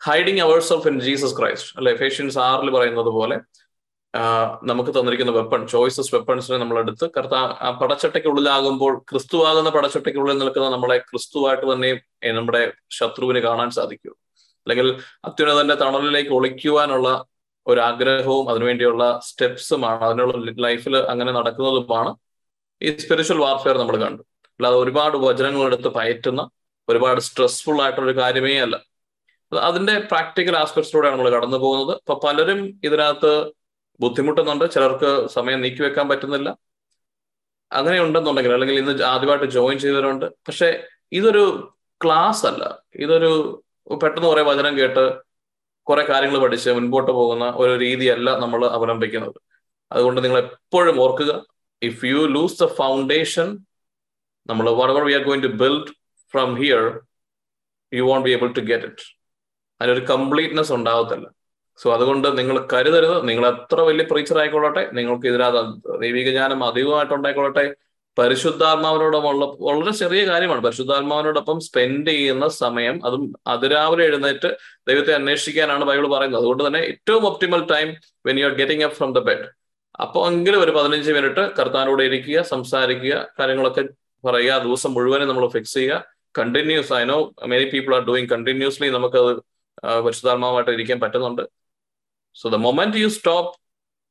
Hiding 0.08 0.42
ourselves 0.74 0.88
in 0.88 0.96
Jesus 1.00 1.36
Christ 1.40 1.78
അല്ലെ? 1.78 1.96
ഫേഷ്യൻസ് 1.96 2.40
ആറിൽ 2.40 2.70
പറയുന്നത് 2.78 3.12
പോലെ 3.18 3.38
നമുക്ക് 4.70 4.92
തന്നിരിക്കുന്ന 4.96 5.32
വെപ്പൺ 5.38 5.68
ചോയ്സസ് 5.68 6.16
വെപ്പൺസിനെ 6.16 6.58
നമ്മൾ 6.58 6.80
എടുത്ത് 6.80 7.06
ആ 7.38 7.70
പടച്ചട്ടയ്ക്കുള്ളിലാകുമ്പോൾ 7.82 8.94
ക്രിസ്തുവാകുന്ന 9.12 9.70
പടച്ചട്ടയ്ക്കുള്ളിൽ 9.70 10.38
നിൽക്കുന്ന 10.38 10.68
നമ്മളെ 10.70 10.98
ക്രിസ്തുവായിട്ട് 10.98 11.66
തന്നെ 11.74 11.92
നമ്മുടെ 12.40 12.62
ശത്രുവിന് 12.98 13.40
കാണാൻ 13.40 13.70
സാധിക്കൂ. 13.78 14.12
അല്ലെങ്കിൽ 14.66 14.88
അത്യുന്നതന്റെ 15.26 15.76
തണലിലേക്ക് 15.76 16.30
ഒളിക്കുവാനുള്ള 16.30 17.26
ഒരു 17.68 17.80
ആഗ്രഹവും 17.80 18.50
അതിനുവേണ്ടിയുള്ള 18.50 19.04
സ്റ്റെപ്സുമാണ് 19.24 20.04
അതിനുള്ള 20.04 20.54
ലൈഫിൽ 20.68 20.98
അങ്ങനെ 20.98 21.32
നടക്കുന്നതുമാണ് 21.32 22.12
ഈ 22.82 22.98
സ്പിരിച്വൽ 22.98 23.38
വാർഫെയർ 23.38 23.78
നമ്മൾ 23.78 23.98
കണ്ടു. 23.98 24.24
അല്ലാതെ 24.48 24.78
ഒരുപാട് 24.78 25.18
വചനങ്ങൾ 25.18 25.66
എടുത്ത് 25.66 25.88
പയറ്റുന്ന 25.88 26.50
ഒരുപാട് 26.90 27.22
സ്ട്രെസ്ഫുൾ 27.22 27.82
ആയിട്ടുള്ള 27.82 28.12
ഒരു 28.12 28.20
കാര്യമേ 28.20 28.60
അല്ല. 28.60 28.82
അതിന്റെ 29.60 30.00
പ്രാക്ടിക്കൽ 30.00 30.58
ആസ്പെക്ട്സിലൂടെയാണ് 30.58 31.20
നമ്മൾ 31.20 31.32
കടന്നു 31.32 31.58
പോകുന്നത്. 31.58 31.98
അപ്പൊ 31.98 32.20
പലരും 32.28 32.80
ഇതിനകത്ത് 32.84 33.52
ബുദ്ധിമുട്ടുന്നുണ്ട്. 34.00 34.72
ചിലർക്ക് 34.72 35.28
സമയം 35.28 35.62
നീക്കി 35.62 35.82
വെക്കാൻ 35.82 36.10
പറ്റുന്നില്ല. 36.10 36.58
അങ്ങനെ 37.72 38.00
ഉണ്ടെന്നുണ്ടെങ്കിൽ 38.00 38.54
അല്ലെങ്കിൽ 38.54 38.78
ഇന്ന് 38.78 39.04
ആദ്യമായിട്ട് 39.04 39.46
ജോയിൻ 39.46 39.80
ചെയ്തവരുണ്ട്. 39.80 40.26
പക്ഷെ 40.26 40.88
ഇതൊരു 41.12 41.74
ക്ലാസ് 42.04 42.46
അല്ല. 42.46 42.84
ഇതൊരു 42.96 43.64
പെട്ടെന്ന് 44.04 44.28
കുറെ 44.28 44.42
വചനം 44.42 44.78
കേട്ട് 44.78 45.22
കുറെ 45.84 46.06
കാര്യങ്ങൾ 46.06 46.40
പഠിച്ച് 46.40 46.70
മുൻപോട്ട് 46.70 47.12
പോകുന്ന 47.12 47.54
ഒരു 47.56 47.78
രീതിയല്ല 47.78 48.38
നമ്മൾ 48.38 48.66
അവലംബിക്കുന്നത്. 48.66 49.36
അതുകൊണ്ട് 49.92 50.24
നിങ്ങൾ 50.24 50.38
എപ്പോഴും 50.38 51.02
ഓർക്കുക. 51.02 51.53
If 51.84 52.06
you 52.06 52.20
lose 52.36 52.64
the 52.64 52.66
foundation 52.66 53.48
നമ്മൾ 54.50 54.66
whatever 54.82 55.04
we 55.04 55.14
are 55.14 55.24
going 55.24 55.44
to 55.44 55.48
build 55.48 55.92
from 56.34 56.50
here 56.62 56.84
you 57.94 58.04
won't 58.04 58.26
be 58.28 58.32
able 58.32 58.48
to 58.48 58.64
get 58.72 58.86
it 58.86 59.06
അതിനൊരു 59.82 60.06
കംപ്ലീറ്റ്നെസ് 60.06 60.74
ഉണ്ടാവത്തില്ല. 60.74 61.28
സോ 61.78 61.94
അതുകൊണ്ട് 61.94 62.28
നിങ്ങൾ 62.38 62.68
കരുതരുത്. 62.74 63.28
നിങ്ങൾ 63.28 63.48
എത്ര 63.48 63.80
വലിയ 63.82 64.04
പ്രീച്ചർ 64.12 64.38
ആയിക്കൊള്ളട്ടെ. 64.40 64.84
നിങ്ങൾക്ക് 64.92 65.28
ഇതിനകത്ത് 65.28 66.02
ദൈവിക 66.02 66.30
ജ്ഞാനം 66.30 66.64
അധികമായിട്ട് 66.64 67.14
ഉണ്ടായിക്കൊള്ളട്ടെ 67.14 67.66
പരിശുദ്ധാത്മാവിനോടൊപ്പമുള്ള 68.18 69.46
വളരെ 69.68 69.92
ചെറിയ 69.92 70.22
കാര്യമാണ്. 70.26 70.62
പരിശുദ്ധാത്മാവിനോടൊപ്പം 70.62 71.60
സ്പെൻഡ് 71.60 72.10
ചെയ്യുന്ന 72.10 72.48
സമയം 72.48 73.06
അതും 73.06 73.24
അതിരാവിലെ 73.48 74.04
എഴുന്നേറ്റ് 74.06 74.50
ദൈവത്തെ 74.88 75.14
അന്വേഷിക്കാനാണ് 75.14 75.84
ബൈബിൾ 75.86 76.08
പറയുന്നത്. 76.08 76.42
അതുകൊണ്ട് 76.42 76.64
തന്നെ 76.68 76.80
ഏറ്റവും 76.80 77.26
optimal 77.28 77.64
time 77.74 77.90
when 78.26 78.40
you 78.40 78.46
are 78.46 78.54
getting 78.54 78.84
up 78.84 78.98
from 78.98 79.14
the 79.14 79.20
bed 79.30 79.46
അപ്പോൾ 80.02 80.28
എങ്കിലും 80.32 80.62
ഒരു 80.62 80.72
പതിനഞ്ച് 80.72 81.12
മിനിറ്റ് 81.12 81.44
കർത്താനോട് 81.60 82.04
ഇരിക്കുക 82.04 82.42
സംസാരിക്കുക 82.42 83.28
കാര്യങ്ങളൊക്കെ 83.40 83.84
പറയുക. 84.26 84.58
ദിവസം 84.64 84.94
മുഴുവനും 84.94 85.28
നമ്മൾ 85.28 85.48
ഫിക്സ് 85.48 85.74
ചെയ്യുക. 85.74 86.06
Continues 86.38 86.94
I 86.94 87.04
know 87.04 87.32
many 87.46 87.66
people 87.66 87.96
are 87.96 88.02
doing 88.02 88.30
continuously 88.30 88.90
നമുക്കത് 88.90 89.32
പരിശുദ്ധാത്മാവായിട്ട് 90.06 90.72
ഇരിക്കാൻ 90.72 91.00
പറ്റുന്നുണ്ട്. 91.00 91.44
So 92.36 92.50
the 92.50 92.56
moment 92.56 92.98
you 92.98 93.08
stop 93.08 93.52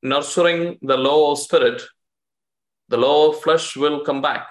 nurturing 0.07 0.75
the 0.91 0.93
law 0.93 1.15
of 1.31 1.41
spirit 1.41 1.85
the 2.90 2.95
law 2.95 3.12
of 3.27 3.42
flesh 3.45 3.79
will 3.79 4.05
come 4.09 4.23
back 4.23 4.51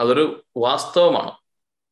അതൊരു 0.00 0.44
വാസ്തവമാണ്. 0.56 1.32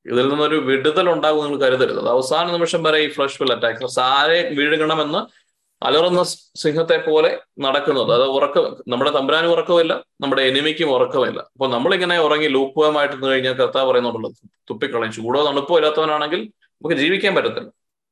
ഇതിൽ 0.07 0.29
നിന്നൊരു 0.29 0.57
വിടുതൽ 0.57 1.11
ഉണ്ടാകും 1.11 1.45
നിങ്ങൾ 1.45 1.61
കരുതരുത്. 1.67 2.09
അവസാന 2.09 2.53
നിമിഷം 2.53 2.83
വരെ 2.83 2.99
ഈ 2.99 3.09
ഫ്ലഷ് 3.09 3.43
വിൽ 3.43 3.53
അറ്റാക്ക് 3.53 3.87
സാരെ 3.87 4.51
വീഴുകണമെന്ന് 4.59 5.44
അലറുന്ന 5.85 6.23
സിംഹത്തെ 6.57 6.97
പോലെ 6.97 7.39
നടക്കുന്നത്. 7.59 8.15
അത് 8.15 8.23
ഉറക്കം 8.23 8.77
നമ്മുടെ 8.89 9.11
തമ്പുരാനും 9.11 9.51
ഉറക്കമില്ല 9.51 10.05
നമ്മുടെ 10.21 10.43
എനിമിക്കും 10.43 10.91
ഉറക്കമില്ല. 10.91 11.41
അപ്പൊ 11.41 11.67
നമ്മളിങ്ങനെ 11.69 12.19
ഉറങ്ങി 12.19 12.49
ലൂക്കുവമായിട്ട് 12.49 13.27
കഴിഞ്ഞാൽ 13.27 13.53
കർത്താവ് 13.53 13.91
പറയുന്നുണ്ടല്ലോ 13.91 14.31
തുപ്പിക്കളയും. 14.71 15.13
ചൂടോ 15.13 15.45
തണുപ്പോ 15.47 15.77
ഇല്ലാത്തവനാണെങ്കിൽ 15.77 16.41
നമുക്ക് 16.41 16.97
ജീവിക്കാൻ 16.97 17.35
പറ്റത്തില്ല. 17.35 17.71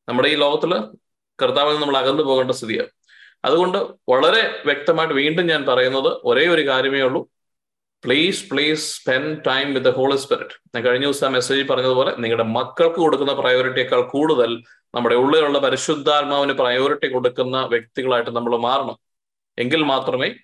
നമ്മുടെ 0.09 0.29
ഈ 0.29 0.35
ലോകത്തിൽ 0.35 0.75
കർത്താവിൽ 1.43 1.81
നമ്മൾ 1.81 1.97
അകന്നു 1.97 2.23
പോകേണ്ട 2.23 2.51
സ്ഥിതിയാണ്. 2.51 2.89
അതുകൊണ്ട് 3.45 3.79
വളരെ 4.09 4.63
വ്യക്തമായിട്ട് 4.67 5.15
വീണ്ടും 5.15 5.47
ഞാൻ 5.47 5.67
പറയുന്നത് 5.67 6.17
ഒരേ 6.25 6.47
ഒരു 6.49 6.69
കാര്യമേ 6.69 7.01
ഉള്ളൂ. 7.01 7.29
Please 8.05 8.51
please 8.51 9.01
spend 9.01 9.45
time 9.47 9.75
with 9.75 9.89
the 9.89 9.91
Holy 9.91 10.17
Spirit 10.17 10.55
ഞാൻ 10.75 10.85
കഴിഞ്ഞ 10.85 11.05
ദിവസം 11.05 11.33
മെസ്സേജ് 11.33 11.69
പറഞ്ഞതുപോലെ 11.69 12.15
നിങ്ങളുടെ 12.19 12.43
മക്കൾക്ക് 12.43 12.97
കൊടുക്കുന്ന 12.97 13.33
പ്രയോറിറ്റിയേക്കാൾ 13.33 14.03
കൂടുതൽ 14.03 14.63
നമ്മുടെ 14.95 15.15
ഉള്ളിലുള്ള 15.15 15.59
പരിശുദ്ധാത്മാവിന് 15.59 16.53
പ്രയോറിറ്റി 16.53 17.09
കൊടുക്കുന്ന 17.13 17.67
വ്യക്തികളായിട്ട് 17.67 18.31
നമ്മൾ 18.31 18.57
മാറണം. 18.57 18.99
എങ്കിൽ 19.59 19.83
മാത്രമേ 19.83 20.35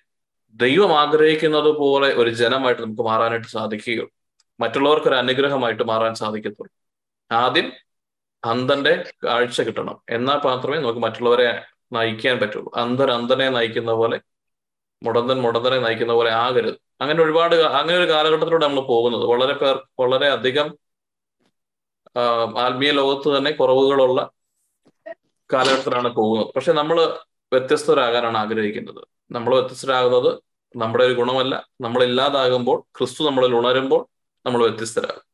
ദൈവം 0.53 0.99
ആഗ്രഹിക്കുന്നത് 0.99 1.69
പോലെ 1.69 2.13
ഒരു 2.13 2.29
ജനമായിട്ട് 2.29 2.81
നമുക്ക് 2.81 3.01
മാറാനായിട്ട് 3.01 3.47
സാധിക്കുകയുള്ളൂ. 3.47 4.09
മറ്റുള്ളവർക്ക് 4.59 5.07
ഒരു 5.07 5.15
അനുഗ്രഹമായിട്ട് 5.15 5.83
മാറാൻ 5.83 6.15
സാധിക്കത്തുള്ളൂ. 6.15 6.71
ആദ്യം 7.31 7.71
അന്ധന്റെ 8.45 9.11
കാഴ്ച 9.23 9.61
കിട്ടണം. 9.61 10.01
എന്നാൽ 10.09 10.39
മാത്രമേ 10.45 10.77
നമുക്ക് 10.77 10.99
മറ്റുള്ളവരെ 10.99 11.63
നയിക്കാൻ 11.91 12.39
പറ്റുള്ളൂ. 12.39 12.71
അന്ധൻ 12.75 13.11
അന്ധനെ 13.11 13.49
നയിക്കുന്ന 13.49 13.91
പോലെ 13.91 14.19
മുടന്തൻ 15.03 15.41
മുടന്തനെ 15.41 15.77
നയിക്കുന്ന 15.79 16.13
പോലെ 16.13 16.31
ആകരുത്. 16.31 16.77
അങ്ങനെ 17.01 17.23
ഒരുപാട് 17.23 17.55
അങ്ങനെ 17.55 17.97
ഒരു 17.97 18.11
കാലഘട്ടത്തിലൂടെ 18.11 18.65
നമ്മൾ 18.65 18.81
പോകുന്നത്. 18.81 19.25
വളരെ 19.31 19.53
പേർ 19.53 19.75
വളരെ 19.99 20.27
അധികം 20.27 20.67
ആത്മീയ 22.65 22.91
ലോകത്ത് 22.91 23.37
തന്നെ 23.37 23.51
കുറവുകളുള്ള 23.51 24.31
കാലഘട്ടത്തിലാണ് 25.53 26.09
പോകുന്നത്. 26.15 26.53
പക്ഷെ 26.55 26.71
നമ്മൾ 26.73 26.97
വ്യത്യസ്തരാകാനാണ് 27.53 28.37
ആഗ്രഹിക്കുന്നത്. 28.37 29.01
നമ്മൾ 29.31 29.51
വ്യത്യസ്തരാകുന്നത് 29.55 30.31
നമ്മുടെ 30.75 31.03
ഒരു 31.03 31.13
ഗുണമല്ല. 31.13 31.67
നമ്മൾ 31.81 32.03
ഇല്ലാതാകുമ്പോൾ 32.03 32.77
ക്രിസ്തു 32.97 33.23
നമ്മളിൽ 33.23 33.55
ഉണരുമ്പോൾ 33.55 34.01
നമ്മൾ 34.45 34.61
വ്യത്യസ്തരാകും. 34.67 35.25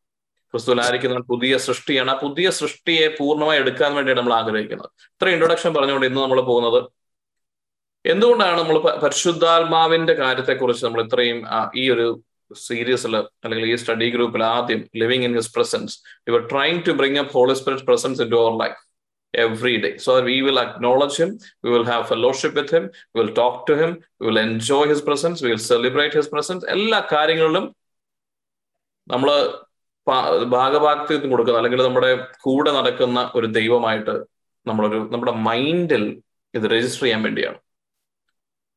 ക്രിസ്തുവിലായിരിക്കുന്ന 0.52 1.20
പുതിയ 1.20 1.58
സൃഷ്ടിയാണ്. 1.58 2.12
ആ 2.12 2.14
പുതിയ 2.22 2.50
സൃഷ്ടിയെ 2.50 3.08
പൂർണമായി 3.20 3.60
എടുക്കാൻ 3.60 3.96
വേണ്ടിയാണ് 3.96 4.20
നമ്മൾ 4.20 4.34
ആഗ്രഹിക്കുന്നത്. 4.34 4.90
ഇത്ര 5.14 5.28
ഇൻട്രൊഡക്ഷൻ 5.30 5.74
പറഞ്ഞുകൊണ്ട് 5.74 6.06
ഇന്ന് 6.06 6.22
നമ്മൾ 6.22 6.42
പോകുന്നത് 6.42 6.80
എന്തുകൊണ്ടാണ് 8.06 8.56
നമ്മൾ 8.62 8.78
പരിശുദ്ധാത്മാവിന്റെ 9.04 10.14
കാര്യത്തെക്കുറിച്ച് 10.14 10.84
നമ്മൾ 10.86 11.02
ഇത്രയും 11.06 11.38
ഈ 11.76 11.86
ഒരു 11.90 12.08
സീരീസിൽ 12.52 13.14
അല്ലെങ്കിൽ 13.44 13.68
ഈ 13.68 13.78
സ്റ്റഡി 13.84 14.08
ഗ്രൂപ്പിൽ 14.16 14.44
ആദ്യം 14.56 14.82
living 15.02 15.24
in 15.24 15.34
his 15.34 15.54
presence 15.56 15.94
you 16.28 16.34
are 16.34 16.44
trying 16.52 16.82
to 16.88 16.92
bring 16.92 17.20
up 17.20 17.34
Holy 17.34 17.56
Spirit 17.56 17.88
presence 17.92 18.22
into 18.30 18.40
our 18.44 18.56
life 18.64 18.82
every 19.34 19.82
day. 19.82 19.94
So 19.98 20.12
we 20.22 20.36
we 21.64 21.70
will 21.70 21.86
have 21.86 22.04
fellowship 22.08 22.54
with 22.56 22.70
him, 22.70 22.84
we 23.14 23.22
will 23.22 23.34
talk 23.34 23.66
to 23.68 23.76
him, 23.76 23.92
we 24.20 24.28
will 24.28 24.38
enjoy 24.40 24.84
his 24.88 25.02
presence, 25.02 25.42
we 25.42 25.50
will 25.50 25.66
celebrate 25.74 26.14
his 26.14 26.28
presence. 26.28 26.64
എല്ലാ 26.66 27.00
കാര്യങ്ങളിലും 27.12 27.66
നമ്മൾ 29.08 29.30
ഭാഗഭാഗത്വം 30.54 31.30
കൊടുക്കുന്ന 31.30 31.58
അല്ലെങ്കിൽ 31.58 31.82
നമ്മുടെ 31.84 32.12
കൂടെ 32.42 32.72
നടക്കുന്ന 32.72 33.20
ഒരു 33.36 33.48
ദൈവമായിട്ട് 33.48 34.16
നമ്മളൊരു 34.66 35.00
നമ്മുടെ 35.12 35.32
മൈൻഡിൽ 35.50 36.04
ഇത് 36.54 36.66
രജിസ്റ്റർ 36.66 37.04
ചെയ്യാൻ 37.04 37.22
വേണ്ടിയാണ് 37.24 37.60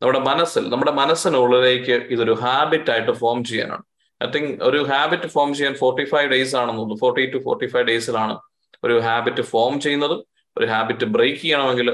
നമ്മുടെ 0.03 0.21
മനസ്സിൽ 0.31 0.65
നമ്മുടെ 0.73 0.93
മനസ്സിനുള്ളിലേക്ക് 0.99 1.97
ഇതൊരു 2.15 2.35
ഹാബിറ്റ് 2.43 2.91
ആയിട്ട് 2.93 3.13
ഫോം 3.23 3.39
ചെയ്യാനാണ്. 3.45 3.85
ഐ 4.25 4.27
തിങ്ക് 4.35 4.53
ഒരു 4.69 4.79
ഹാബിറ്റ് 4.91 5.29
ഫോം 5.35 5.51
ചെയ്യാൻ 5.59 5.75
ഫോർട്ടി 5.81 6.05
ഫൈവ് 6.13 6.29
ഡേയ്സ് 6.33 6.55
ആണെന്ന് 6.61 6.81
തോന്നുന്നു. 6.81 7.01
ഫോർട്ടി 7.03 7.25
ടു 7.35 7.39
ഫോർട്ടി 7.47 7.67
ഫൈവ് 7.73 7.87
ഡേയ്സിലാണ് 7.91 8.35
ഒരു 8.85 8.95
ഹാബിറ്റ് 9.07 9.43
ഫോം 9.53 9.75
ചെയ്യുന്നതും 9.85 10.21
ഒരു 10.57 10.67
ഹാബിറ്റ് 10.73 11.07
ബ്രേക്ക് 11.15 11.41
ചെയ്യണമെങ്കിൽ 11.43 11.89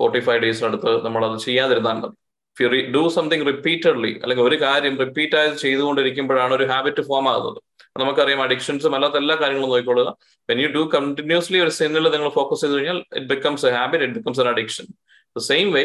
ഫോർട്ടി 0.00 0.20
ഫൈവ് 0.26 0.40
ഡേയ്സിനടുത്ത് 0.44 0.92
നമ്മൾ 1.06 1.22
അത് 1.28 1.36
ചെയ്യാതിരുന്നാൽ 1.46 1.98
മതി 2.04 2.16
ഡു 2.94 3.02
സംതിങ് 3.16 3.46
റിപ്പീറ്റഡ്ലി 3.50 4.10
അല്ലെങ്കിൽ 4.22 4.44
ഒരു 4.48 4.56
കാര്യം 4.64 4.94
റിപ്പീറ്റ് 5.04 5.36
ആയി 5.38 5.48
ചെയ്തുകൊണ്ടിരിക്കുമ്പോഴാണ് 5.62 6.52
ഒരു 6.58 6.66
ഹാബിറ്റ് 6.72 7.02
ഫോം 7.08 7.26
ആകുന്നത്. 7.32 7.58
നമുക്കറിയാം 8.00 8.40
അഡിക്ഷൻസും 8.44 8.94
അല്ലാത്ത 8.96 9.16
എല്ലാ 9.22 9.34
കാര്യങ്ങളും 9.42 9.70
നോക്കിക്കൊള്ളുക. 9.72 10.08
വെൻ 10.48 10.58
യു 10.64 10.68
ഡു 10.76 10.82
കണ്ടിന്യൂസ്ലി 10.94 11.58
ഒരു 11.64 11.72
സിന്നിൽ 11.78 12.06
നിങ്ങൾ 12.14 12.28
ഫോക്കസ് 12.38 12.62
ചെയ്ത് 12.64 12.74
കഴിഞ്ഞാൽ 12.76 12.98
it 13.18 13.28
becomes 13.34 13.66
a 13.70 13.72
habit 13.78 14.04
it 14.06 14.16
becomes 14.18 14.40
an 14.44 14.48
addiction 14.54 14.86
the 15.36 15.42
same 15.50 15.68
way 15.76 15.84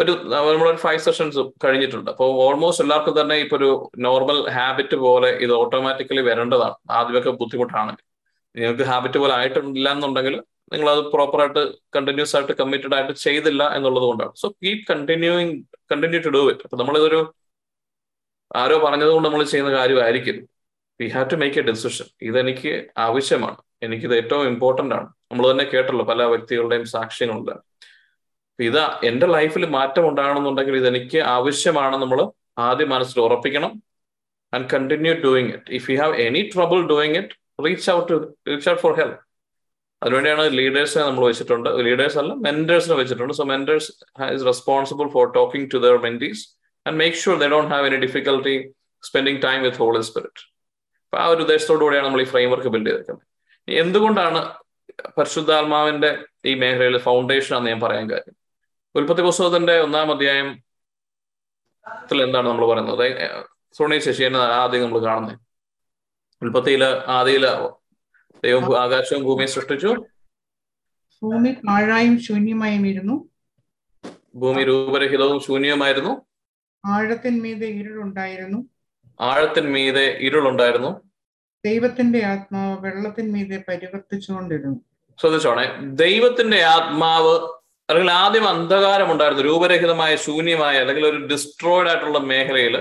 ഒരു 0.00 0.12
നമ്മളൊരു 0.12 0.76
ഫൈവ് 0.76 0.98
സെഷൻസ് 0.98 1.38
കഴിഞ്ഞിട്ടുണ്ട്. 1.64 2.10
അപ്പോൾ 2.10 2.28
ഓൾമോസ്റ്റ് 2.44 2.84
എല്ലാവർക്കും 2.84 3.20
തന്നെ 3.20 3.36
ഇപ്പൊ 3.36 3.56
ഒരു 3.56 3.90
നോർമൽ 3.98 4.50
ഹാബിറ്റ് 4.50 4.96
പോലെ 4.96 5.28
ഇത് 5.28 5.52
ഓട്ടോമാറ്റിക്കലി 5.52 6.20
വരേണ്ടതാണ്. 6.20 6.74
ആദ്യമൊക്കെ 6.90 7.30
ബുദ്ധിമുട്ടാണ്. 7.30 7.96
നിങ്ങൾക്ക് 8.56 8.82
ഹാബിറ്റ് 8.82 9.18
പോലെ 9.18 9.34
ആയിട്ടില്ല 9.34 9.92
എന്നുണ്ടെങ്കിൽ 9.92 10.42
നിങ്ങൾ 10.72 10.90
അത് 10.90 11.00
പ്രോപ്പറായിട്ട് 11.12 11.72
കണ്ടിന്യൂസ് 11.96 12.36
ആയിട്ട് 12.36 12.52
കമ്മിറ്റഡ് 12.52 12.94
ആയിട്ട് 12.94 13.12
ചെയ്തില്ല 13.12 13.74
എന്നുള്ളത് 13.74 14.04
കൊണ്ടാണ്. 14.04 14.32
So 14.36 14.48
keep 14.48 14.84
continuing 14.90 15.62
continue 15.92 16.20
to 16.20 16.28
do 16.28 16.50
it 16.50 16.60
അപ്പൊ 16.64 16.76
നമ്മളിതൊരു 16.76 17.34
ആരോ 18.56 18.78
പറഞ്ഞത് 18.78 19.08
കൊണ്ട് 19.08 19.28
നമ്മൾ 19.28 19.44
ചെയ്യുന്ന 19.44 19.72
കാര്യമായിരിക്കും. 19.72 20.48
We 21.00 21.08
have 21.08 21.30
to 21.30 21.34
make 21.34 21.58
a 21.58 21.62
decision 21.62 22.06
ഇതെനിക്ക് 22.22 22.90
ആവശ്യമാണ്. 22.98 23.56
എനിക്കിത് 23.82 24.14
ഏറ്റവും 24.16 24.46
ഇമ്പോർട്ടന്റ് 24.46 24.94
ആണ്. 24.94 25.08
നമ്മൾ 25.30 25.50
തന്നെ 25.50 25.64
കേട്ടല്ലോ 25.64 26.04
പല 26.04 26.22
വ്യക്തികളുടെയും 26.24 26.84
സാക്ഷ്യങ്ങളുണ്ട്. 26.84 27.69
ഇത് 28.68 28.78
എന്റെ 29.08 29.26
ലൈഫിൽ 29.36 29.64
മാറ്റം 29.76 30.04
ഉണ്ടാകണമെന്നുണ്ടെങ്കിൽ 30.10 30.76
ഇതെനിക്ക് 30.80 31.18
ആവശ്യമാണ് 31.36 31.96
നമ്മൾ 32.02 32.20
ആദ്യം 32.68 32.88
മനസ്സിൽ 32.94 33.18
ഉറപ്പിക്കണം 33.26 33.72
and 34.52 34.68
continue 34.74 35.12
doing 35.24 35.50
it 35.56 35.72
if 35.78 35.86
you 35.92 35.96
have 36.02 36.14
any 36.26 36.42
trouble 36.54 36.80
doing 36.92 37.16
it 37.20 37.34
reach 37.66 37.88
out 37.96 38.12
reach 38.50 38.68
out 38.72 38.82
for 38.84 38.94
help 39.00 39.18
അതിനുവേണ്ടിയാണ് 40.02 40.44
ലീഡേഴ്സിനെ 40.58 41.02
നമ്മൾ 41.08 41.24
വെച്ചിട്ടുണ്ട്. 41.30 41.68
ലീഡേഴ്സ് 41.86 42.16
അല്ല 42.20 42.32
മെന്റേഴ്സിനെ 42.46 42.96
വെച്ചിട്ടുണ്ട്. 43.00 43.34
So 43.38 43.44
mentors 43.52 43.88
has 44.20 44.44
responsible 44.50 45.06
for 45.14 45.26
talking 45.38 45.68
to 45.74 45.78
their 45.86 45.96
mentees 46.06 46.42
and 46.86 46.96
make 47.02 47.18
sure 47.22 47.36
they 47.42 47.48
don't 47.54 47.70
have 47.74 47.86
any 47.90 47.98
difficulty 48.06 48.54
spending 49.02 49.42
time 49.46 49.58
with 49.66 49.80
Holy 49.82 50.02
Spirit 50.08 50.42
അപ്പൊ 51.04 51.18
ആ 51.22 51.26
ഒരു 51.32 51.40
ഉദ്ദേശത്തോടു 51.46 51.82
കൂടിയാണ് 51.84 52.06
നമ്മൾ 52.08 52.22
ഈ 52.24 52.28
ഫ്രെയിംവർക്ക് 52.32 52.70
ബിൽഡ് 52.74 52.88
ചെയ്തിരിക്കുന്നത് 52.90 53.26
എന്തുകൊണ്ടാണ് 53.68 54.40
പരിശുദ്ധാത്മാവിന്റെ 55.18 56.10
ഈ 56.50 56.54
മേഖലയിൽ 56.62 56.96
ഫൗണ്ടേഷൻ 57.08 57.52
ആണെന്ന് 57.56 57.72
ഞാൻ 57.72 57.80
പറയാൻ 57.86 58.06
കാര്യം? 58.10 58.34
ഉൽപ്പത്തി 58.94 59.22
പുസ്തകത്തിന്റെ 59.22 59.80
ഒന്നാം 59.80 60.12
അധ്യായം 60.12 60.64
എന്താണ് 62.22 62.48
നമ്മൾ 62.48 62.66
പറയുന്നത്? 62.66 63.44
സോണി 63.72 63.98
ശശിയെ 63.98 64.30
ആദ്യം 64.36 64.82
നമ്മൾ 64.82 64.98
കാണുന്നത്. 64.98 65.38
ഉൽപ്പത്തിയിൽ 66.42 66.84
ആദ്യയിൽ 66.84 67.46
ദൈവം 68.44 68.80
ആകാശവും 68.80 69.24
ഭൂമിയും 69.24 69.48
സൃഷ്ടിച്ചു. 69.48 70.06
ഭൂമി 71.22 71.50
പാഴായും 71.52 72.20
ശൂന്യമായും 72.20 72.86
ഇരുന്നു. 72.86 73.28
ഭൂമി 74.34 74.62
രൂപരഹിതവും 74.62 75.40
ശൂന്യവുമായിരുന്നു. 75.40 76.22
ആഴത്തിന്മീതെ 76.86 77.66
ഇരുളുണ്ടായിരുന്നു. 77.66 78.68
ആഴത്തിന്മീതെ 79.20 80.18
ഇരുളുണ്ടായിരുന്നു. 80.20 81.10
ദൈവത്തിന്റെ 81.64 82.24
ആത്മാവ് 82.24 82.86
വെള്ളത്തിന്മീതെ 82.86 83.64
പരിവർത്തിച്ചുകൊണ്ടിരുന്നു. 83.68 84.80
ശ്രദ്ധിച്ചോണേ. 85.20 85.76
ദൈവത്തിന്റെ 85.80 86.62
ആത്മാവ് 86.62 87.59
അല്ലെങ്കിൽ 87.90 88.12
ആദ്യം 88.16 88.48
അന്ധകാരം 88.48 89.12
ഉണ്ടായിരുന്നു 89.12 89.44
രൂപരഹിതമായ 89.44 90.16
ശൂന്യമായ 90.16 90.80
അല്ലെങ്കിൽ 90.80 91.06
ഒരു 91.06 91.18
ഡിസ്ട്രോയിഡ് 91.26 91.88
ആയിട്ടുള്ള 91.88 92.18
മേഖലയിൽ 92.26 92.74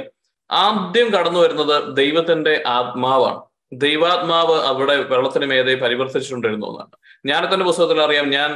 ആദ്യം 0.49 1.07
കടന്നു 1.13 1.39
വരുന്നത് 1.39 1.95
ദൈവത്തിന്റെ 1.95 2.63
ആത്മാവാണ്. 2.67 3.39
ദൈവാത്മാവ് 3.77 4.55
അവിടെ 4.65 4.95
വെള്ളത്തിന് 5.09 5.45
മേതെ 5.45 5.75
പരിവർത്തിച്ചുകൊണ്ടിരുന്നു 5.75 6.67
എന്നാണ് 6.67 6.93
ജ്ഞാനത്തിന്റെ 7.25 7.65
പുസ്തകത്തിൽ 7.65 8.01
അറിയാം 8.01 8.29
ഞാൻ 8.29 8.51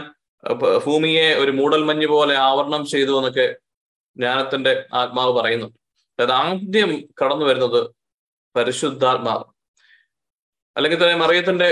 ഭൂമിയെ 0.85 1.27
ഒരു 1.35 1.51
മൂടൽമഞ്ഞ് 1.51 2.07
പോലെ 2.07 2.35
ആവരണം 2.47 2.85
ചെയ്തു 2.85 3.17
എന്നൊക്കെ 3.17 3.45
ജ്ഞാനത്തിന്റെ 4.17 4.71
ആത്മാവ് 4.93 5.33
പറയുന്നു 5.33 5.67
അതായത് 6.19 6.33
ആദ്യം 6.39 6.91
കടന്നു 7.21 7.45
വരുന്നത് 7.45 7.79
പരിശുദ്ധാത്മാവ് 8.55 9.45
അല്ലെങ്കിൽ 10.77 11.03
തന്നെ 11.03 11.15
മറിയത്തിന്റെ 11.15 11.67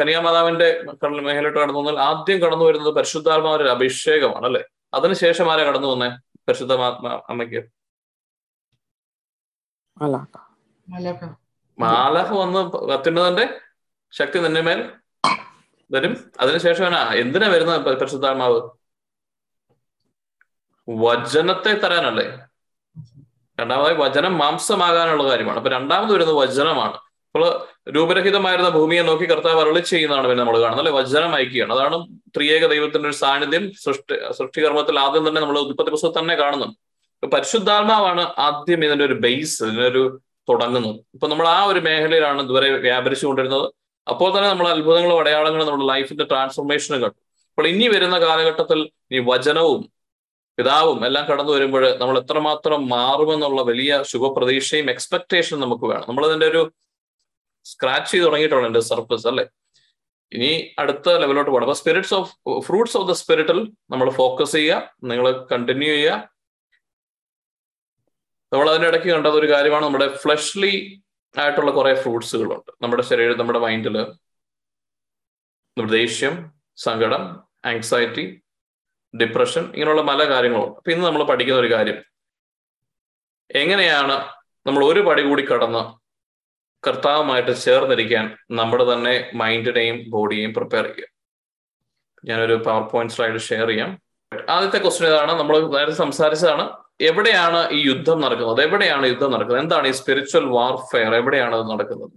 കനിയാമാതാവിന്റെ 0.00 0.84
മേഖലയിട്ട് 1.20 1.58
കടന്നു 1.58 1.78
വന്നാൽ 1.78 1.98
ആദ്യം 1.98 2.38
കടന്നു 2.38 2.64
വരുന്നത് 2.64 2.94
പരിശുദ്ധാത്മാവിന്റെ 2.94 3.70
അഭിഷേകമാണ് 3.70 4.46
അല്ലെ? 4.46 4.64
അതിനുശേഷം 4.94 5.52
ആരാ 5.52 5.62
കടന്നു 5.62 5.88
വന്നേ 5.88 6.08
പരിശുദ്ധമാത്മാ 6.48 7.20
അമ്മയ്ക്ക്? 7.28 7.60
മാലഹ 11.78 12.32
വന്ന് 12.32 12.72
കത്തുന്നതിന്റെ 12.72 13.60
ശക്തി 14.12 14.38
നിന്നെ 14.38 14.60
മേൽ 14.60 14.80
വരും. 15.90 16.32
അതിനുശേഷം 16.40 16.86
എന്തിനാ 17.14 17.48
വരുന്നത് 17.48 17.80
പരിശുദ്ധാത്മാവ്? 17.80 18.60
വചനത്തെ 20.88 21.72
തരാനല്ലേ? 21.72 22.26
രണ്ടാമതായി 23.60 23.94
വചനം 23.94 24.38
മാംസമാകാനുള്ള 24.38 25.24
കാര്യമാണ്. 25.30 25.56
അപ്പൊ 25.56 25.70
രണ്ടാമത് 25.70 26.12
വരുന്നത് 26.12 26.36
വചനമാണ്. 26.36 26.98
അപ്പോൾ 27.34 27.46
രൂപരഹിതമായിരുന്ന 27.94 28.68
ഭൂമിയെ 28.76 29.02
നോക്കി 29.08 29.26
കർത്താവ് 29.30 29.58
അരളി 29.62 29.80
ചെയ്യുന്നതാണ് 29.90 30.26
പിന്നെ 30.30 30.40
നമ്മൾ 30.42 30.56
കാണുന്നത് 30.64 30.80
അല്ലെ? 30.82 30.92
വചനം 30.98 31.32
അയക്കുകയാണ് 31.36 31.72
അതാണ് 31.76 31.96
ത്രിയേക 32.36 32.66
ദൈവത്തിന്റെ 32.72 33.08
ഒരു 33.10 33.16
സാന്നിധ്യം. 33.22 33.64
സൃഷ്ടി 33.84 34.16
സൃഷ്ടികർമ്മത്തിൽ 34.38 34.98
ആദ്യം 35.04 35.24
തന്നെ 35.28 35.40
നമ്മൾ 35.44 35.56
ഉൽപ്പത്തി 35.62 35.92
പുസ്തകം 35.94 36.14
തന്നെ 36.18 36.34
കാണുന്നുണ്ട് 36.42 36.76
പരിശുദ്ധാത്മാവാണ് 37.22 38.22
ആദ്യം 38.46 38.80
ഇതിന്റെ 38.86 39.04
ഒരു 39.08 39.16
ബേസ് 39.24 39.64
ഒരു 39.88 40.02
തുടങ്ങുന്നത്. 40.48 41.00
ഇപ്പൊ 41.16 41.26
നമ്മൾ 41.32 41.46
ആ 41.56 41.58
ഒരു 41.70 41.80
മേഖലയിലാണ് 41.88 42.40
ഇതുവരെ 42.46 42.68
വ്യാപരിച്ചുകൊണ്ടിരുന്നത്. 42.86 43.66
അപ്പോൾ 44.06 44.30
തന്നെ 44.36 44.48
നമ്മൾ 44.52 44.66
അത്ഭുതങ്ങളും 44.74 45.18
അടയാളങ്ങളും 45.22 45.66
നമ്മുടെ 45.68 45.88
ലൈഫിന്റെ 45.92 46.24
ട്രാൻസ്ഫോർമേഷനും 46.32 47.00
കണ്ടു. 47.04 47.18
അപ്പോൾ 47.52 47.66
ഇനി 47.72 47.88
വരുന്ന 47.94 48.16
കാലഘട്ടത്തിൽ 48.26 48.80
ഈ 49.16 49.20
വചനവും 49.30 49.82
പിതാവും 50.58 50.98
എല്ലാം 51.06 51.24
കടന്നു 51.30 51.52
വരുമ്പോൾ 51.56 51.84
നമ്മൾ 52.00 52.16
എത്രമാത്രം 52.22 52.80
മാറുമെന്നുള്ള 52.94 53.60
വലിയ 53.70 53.92
ശുഭപ്രതീക്ഷയും 54.12 54.88
എക്സ്പെക്ടേഷനും 54.94 55.62
നമുക്ക് 55.66 55.86
വേണം. 55.92 56.06
നമ്മൾ 56.10 56.24
അതിന്റെ 56.28 56.46
ഒരു 56.52 56.62
സ്ക്രാച്ച് 57.72 58.10
ചെയ്ത് 58.12 58.24
തുടങ്ങിയിട്ടുണ്ട് 58.26 58.68
എന്റെ 58.70 58.82
സർഫസ് 58.90 59.26
അല്ലെ? 59.30 59.44
ഇനി 60.32 60.50
അടുത്ത 60.82 61.08
ലെവലോട്ട് 61.22 61.50
പോകണം 61.50 61.66
അപ്പൊ 61.66 61.76
spirits 61.80 62.14
of 62.18 62.30
fruits 62.66 62.96
of 62.98 63.08
the 63.10 63.14
സ്പിരിറ്റിൽ 63.22 63.58
നമ്മൾ 63.92 64.06
ഫോക്കസ് 64.20 64.54
ചെയ്യുക 64.58 64.78
നിങ്ങൾ 65.10 65.26
കണ്ടിന്യൂ 65.52 65.92
ചെയ്യുക. 65.96 66.16
നമ്മൾ 68.52 68.66
അതിന്റെ 68.70 68.88
ഇടയ്ക്ക് 68.90 69.10
കണ്ടത് 69.14 69.36
ഒരു 69.40 69.48
കാര്യമാണ് 69.54 69.84
നമ്മുടെ 69.84 70.08
ഫ്ലഷ്ലി 70.22 70.72
ആയിട്ടുള്ള 71.34 71.70
കുറെ 71.78 71.92
ഫ്രൂട്ട്സുകളുണ്ട് 72.02 72.70
നമ്മുടെ 72.82 73.04
ശരീരം 73.10 73.38
നമ്മുടെ 73.38 73.60
മൈൻഡിൽ 73.66 73.96
നമ്മുടെ 75.76 75.92
ദേഷ്യം 76.00 76.34
സങ്കടം 76.86 77.22
ആങ്സൈറ്റി 77.70 78.24
ഡിപ്രഷൻ 79.14 79.64
ഇങ്ങനെയുള്ള 79.74 80.02
പല 80.10 80.20
കാര്യങ്ങളുണ്ട്. 80.32 80.76
അപ്പൊ 80.78 80.90
ഇന്ന് 80.94 81.04
നമ്മൾ 81.06 81.22
പഠിക്കുന്ന 81.30 81.58
ഒരു 81.64 81.70
കാര്യം 81.74 81.98
എങ്ങനെയാണ് 83.50 84.16
നമ്മൾ 84.66 84.82
ഒരു 84.90 85.00
പടി 85.08 85.22
കൂടി 85.28 85.42
കടന്ന് 85.42 85.82
കർത്താവുമായിട്ട് 86.86 87.52
ചേർന്നിരിക്കാൻ 87.64 88.24
നമ്മുടെ 88.58 88.84
തന്നെ 88.92 89.14
മൈൻഡിനെയും 89.40 89.96
ബോഡിയെയും 90.14 90.52
പ്രിപ്പയർ 90.56 90.86
ചെയ്യുക. 90.94 91.10
ഞാനൊരു 92.28 92.56
പവർ 92.66 92.82
പോയിന്റ് 92.92 93.14
സ്ലൈഡ് 93.14 93.40
ഷെയർ 93.48 93.68
ചെയ്യാം. 93.72 93.90
ആദ്യത്തെ 94.54 94.78
ക്വസ്റ്റ്യൻ 94.84 95.08
ഇതാണ് 95.10 95.32
നമ്മൾ 95.40 95.54
നേരത്തെ 95.76 95.98
സംസാരിച്ചതാണ്. 96.04 96.64
എവിടെയാണ് 97.10 97.60
ഈ 97.76 97.78
യുദ്ധം 97.90 98.18
നടക്കുന്നത്? 98.24 98.60
എവിടെയാണ് 98.66 99.04
യുദ്ധം 99.12 99.32
നടക്കുന്നത്? 99.34 99.62
എന്താണ് 99.64 99.86
ഈ 99.90 99.94
സ്പിരിച്വൽ 100.00 100.44
വാർഫെയർ 100.56 101.12
എവിടെയാണ് 101.20 101.54
അത് 101.58 101.66
നടക്കുന്നത്? 101.72 102.14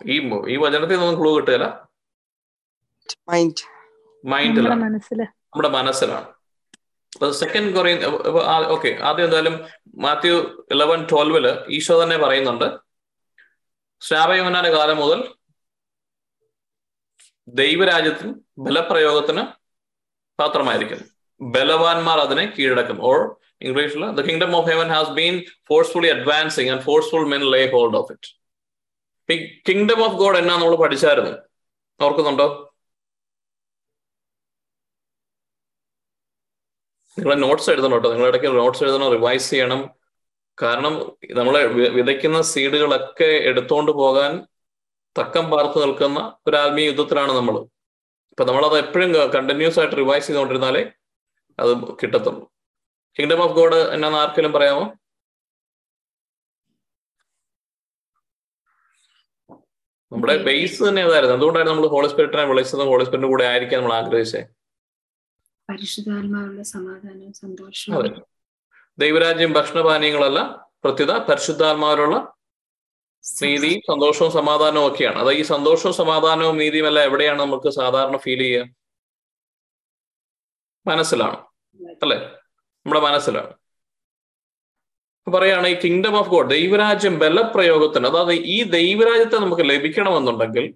ഈ 0.00 0.16
ഈ 0.52 0.56
വചനത്തിൽ 0.64 0.98
നിന്നും 1.00 1.18
ക്ലൂ 1.20 1.32
കിട്ടുകയില്ല. 1.38 1.66
മൈൻഡ് 3.32 3.64
മൈൻഡിലാണ് 4.24 4.80
നമ്മുടെ 4.82 5.70
മനസ്സിലാണ്. 5.78 6.26
സെക്കൻഡ് 7.30 7.74
കൊറിയൻ 7.76 8.04
ഓക്കെ 8.74 8.98
ആദ്യം 9.02 9.24
എന്തായാലും 9.24 9.64
മാത്യു 9.94 10.66
ഇലവൻ 10.70 11.06
ട്വൽവിൽ 11.12 11.46
ഈശോ 11.68 12.02
തന്നെ 12.02 12.16
പറയുന്നുണ്ട്. 12.16 12.78
ശ്രാവയോനാന്റെ 14.00 14.70
കാലം 14.70 14.96
മുതൽ 14.96 15.34
ദൈവരാജ്യത്തിന് 17.48 18.34
ബലപ്രയോഗത്തിന് 18.58 19.42
പാത്രമായിരിക്കുന്നു. 20.40 21.04
ബലവാന്മാർ 21.40 22.18
അതിനെ 22.18 22.54
കീഴടക്കും. 22.58 23.02
ഓർ 23.02 23.36
ഇംഗ്ലീഷിൽ 23.60 24.10
the 24.10 24.20
kingdom 24.20 24.56
of 24.56 24.68
heaven 24.70 24.88
has 24.88 25.10
been 25.10 25.44
forcefully 25.68 26.08
advancing 26.08 26.70
and 26.70 26.82
forceful 26.82 27.28
men 27.28 27.50
lay 27.50 27.70
hold 27.70 27.96
of 27.96 28.12
it 28.12 28.30
kingdom 29.68 30.04
of 30.04 30.14
God 30.14 30.36
എന്നാ 30.36 30.54
നമ്മൾ 30.54 30.76
പഠിച്ചായിരുന്നു? 30.76 31.32
ഓർക്കുന്നുണ്ടോ? 32.00 32.71
നിങ്ങൾ 37.18 37.34
നോട്ട്സ് 37.44 37.68
എഴുതണം 37.72 37.94
കേട്ടോ. 37.94 38.10
നിങ്ങൾ 38.12 38.28
ഇടയ്ക്ക് 38.30 38.48
നോട്ട്സ് 38.60 38.82
എഴുതണം 38.84 39.10
റിവൈസ് 39.16 39.48
ചെയ്യണം. 39.52 39.80
കാരണം 40.58 40.94
നമ്മൾ 41.38 41.54
വിതയ്ക്കുന്ന 41.98 42.38
സീഡുകളൊക്കെ 42.52 43.30
എടുത്തുകൊണ്ട് 43.50 43.92
പോകാൻ 44.00 44.32
തക്കം 45.18 45.46
പാർത്ത് 45.52 45.78
നിൽക്കുന്ന 45.84 46.20
ഒരു 46.48 46.56
ആത്മീയ 46.62 46.84
യുദ്ധത്തിലാണ് 46.90 47.32
നമ്മൾ 47.38 47.56
അപ്പൊ 48.32 48.44
നമ്മളത് 48.48 48.76
എപ്പോഴും 48.84 49.10
കണ്ടിന്യൂസ് 49.36 49.78
ആയിട്ട് 49.80 49.96
റിവൈസ് 50.00 50.26
ചെയ്തുകൊണ്ടിരുന്നാലേ 50.26 50.82
അത് 51.58 51.72
കിട്ടത്തുള്ളൂ. 52.00 52.44
കിങ്ഡം 53.16 53.40
ഓഫ് 53.46 53.54
ഗോഡ് 53.58 53.78
എന്നാന്ന് 53.94 54.18
ആർക്കെങ്കിലും 54.22 54.54
പറയാമോ? 54.56 54.84
നമ്മുടെ 60.12 60.34
ബേസ് 60.46 60.78
തന്നെ 60.86 61.02
അതായിരുന്നു. 61.06 61.34
എന്തുകൊണ്ടായിരുന്നു 61.36 61.74
നമ്മൾ 61.74 61.92
ഹോളി 61.94 62.08
സ്പിരിറ്റിനെ 62.12 62.44
വിളിച്ചതും 62.52 62.88
ഹോളി 62.92 63.04
സ്പിരിറ്റിന്റെ 63.06 63.30
കൂടെ 63.34 63.44
ആയിരിക്കാൻ 63.50 63.78
നമ്മൾ 63.82 63.94
ആഗ്രഹിച്ചേ 64.00 64.42
പരിശുദ്ധാത്മാവുള്ള 65.72 66.62
സമാധാനവും 66.62 67.32
സന്തോഷവും 67.32 67.96
അതെ. 67.98 68.10
ദൈവരാജ്യം 68.98 69.52
ഭക്ഷണപാനീയങ്ങളല്ല 69.52 70.40
പ്രത്യുത 70.84 71.18
പരിശുദ്ധാത്മാവിലുള്ള 71.18 72.16
നീതിയും 73.42 73.80
സന്തോഷവും 73.80 74.32
സമാധാനവും 74.32 74.92
ഒക്കെയാണ്. 74.92 75.18
അത് 75.18 75.32
ഈ 75.32 75.42
സന്തോഷവും 75.42 75.94
സമാധാനവും 75.94 76.56
നീതിയും 76.56 76.86
എല്ലാം 76.86 77.04
എവിടെയാണ് 77.04 77.40
നമുക്ക് 77.40 77.70
സാധാരണ 77.70 78.16
ഫീൽ 78.16 78.38
ചെയ്യുക? 78.38 78.64
മനസ്സിലാണ്. 80.86 81.36
അല്ലെ? 82.02 82.16
നമ്മുടെ 82.86 83.00
മനസ്സിലാണ്. 83.00 83.52
പറയാണ് 85.26 85.66
ഈ 85.66 85.74
കിങ്ഡം 85.74 86.16
ഓഫ് 86.18 86.28
ഗോഡ് 86.28 86.50
ദൈവരാജ്യം 86.50 87.18
ബലപ്രയോഗത്തിന് 87.18 88.06
അതായത് 88.06 88.32
ഈ 88.32 88.62
ദൈവരാജ്യത്തെ 88.62 89.36
നമുക്ക് 89.36 89.62
ലഭിക്കണമെന്നുണ്ടെങ്കിൽ 89.62 90.74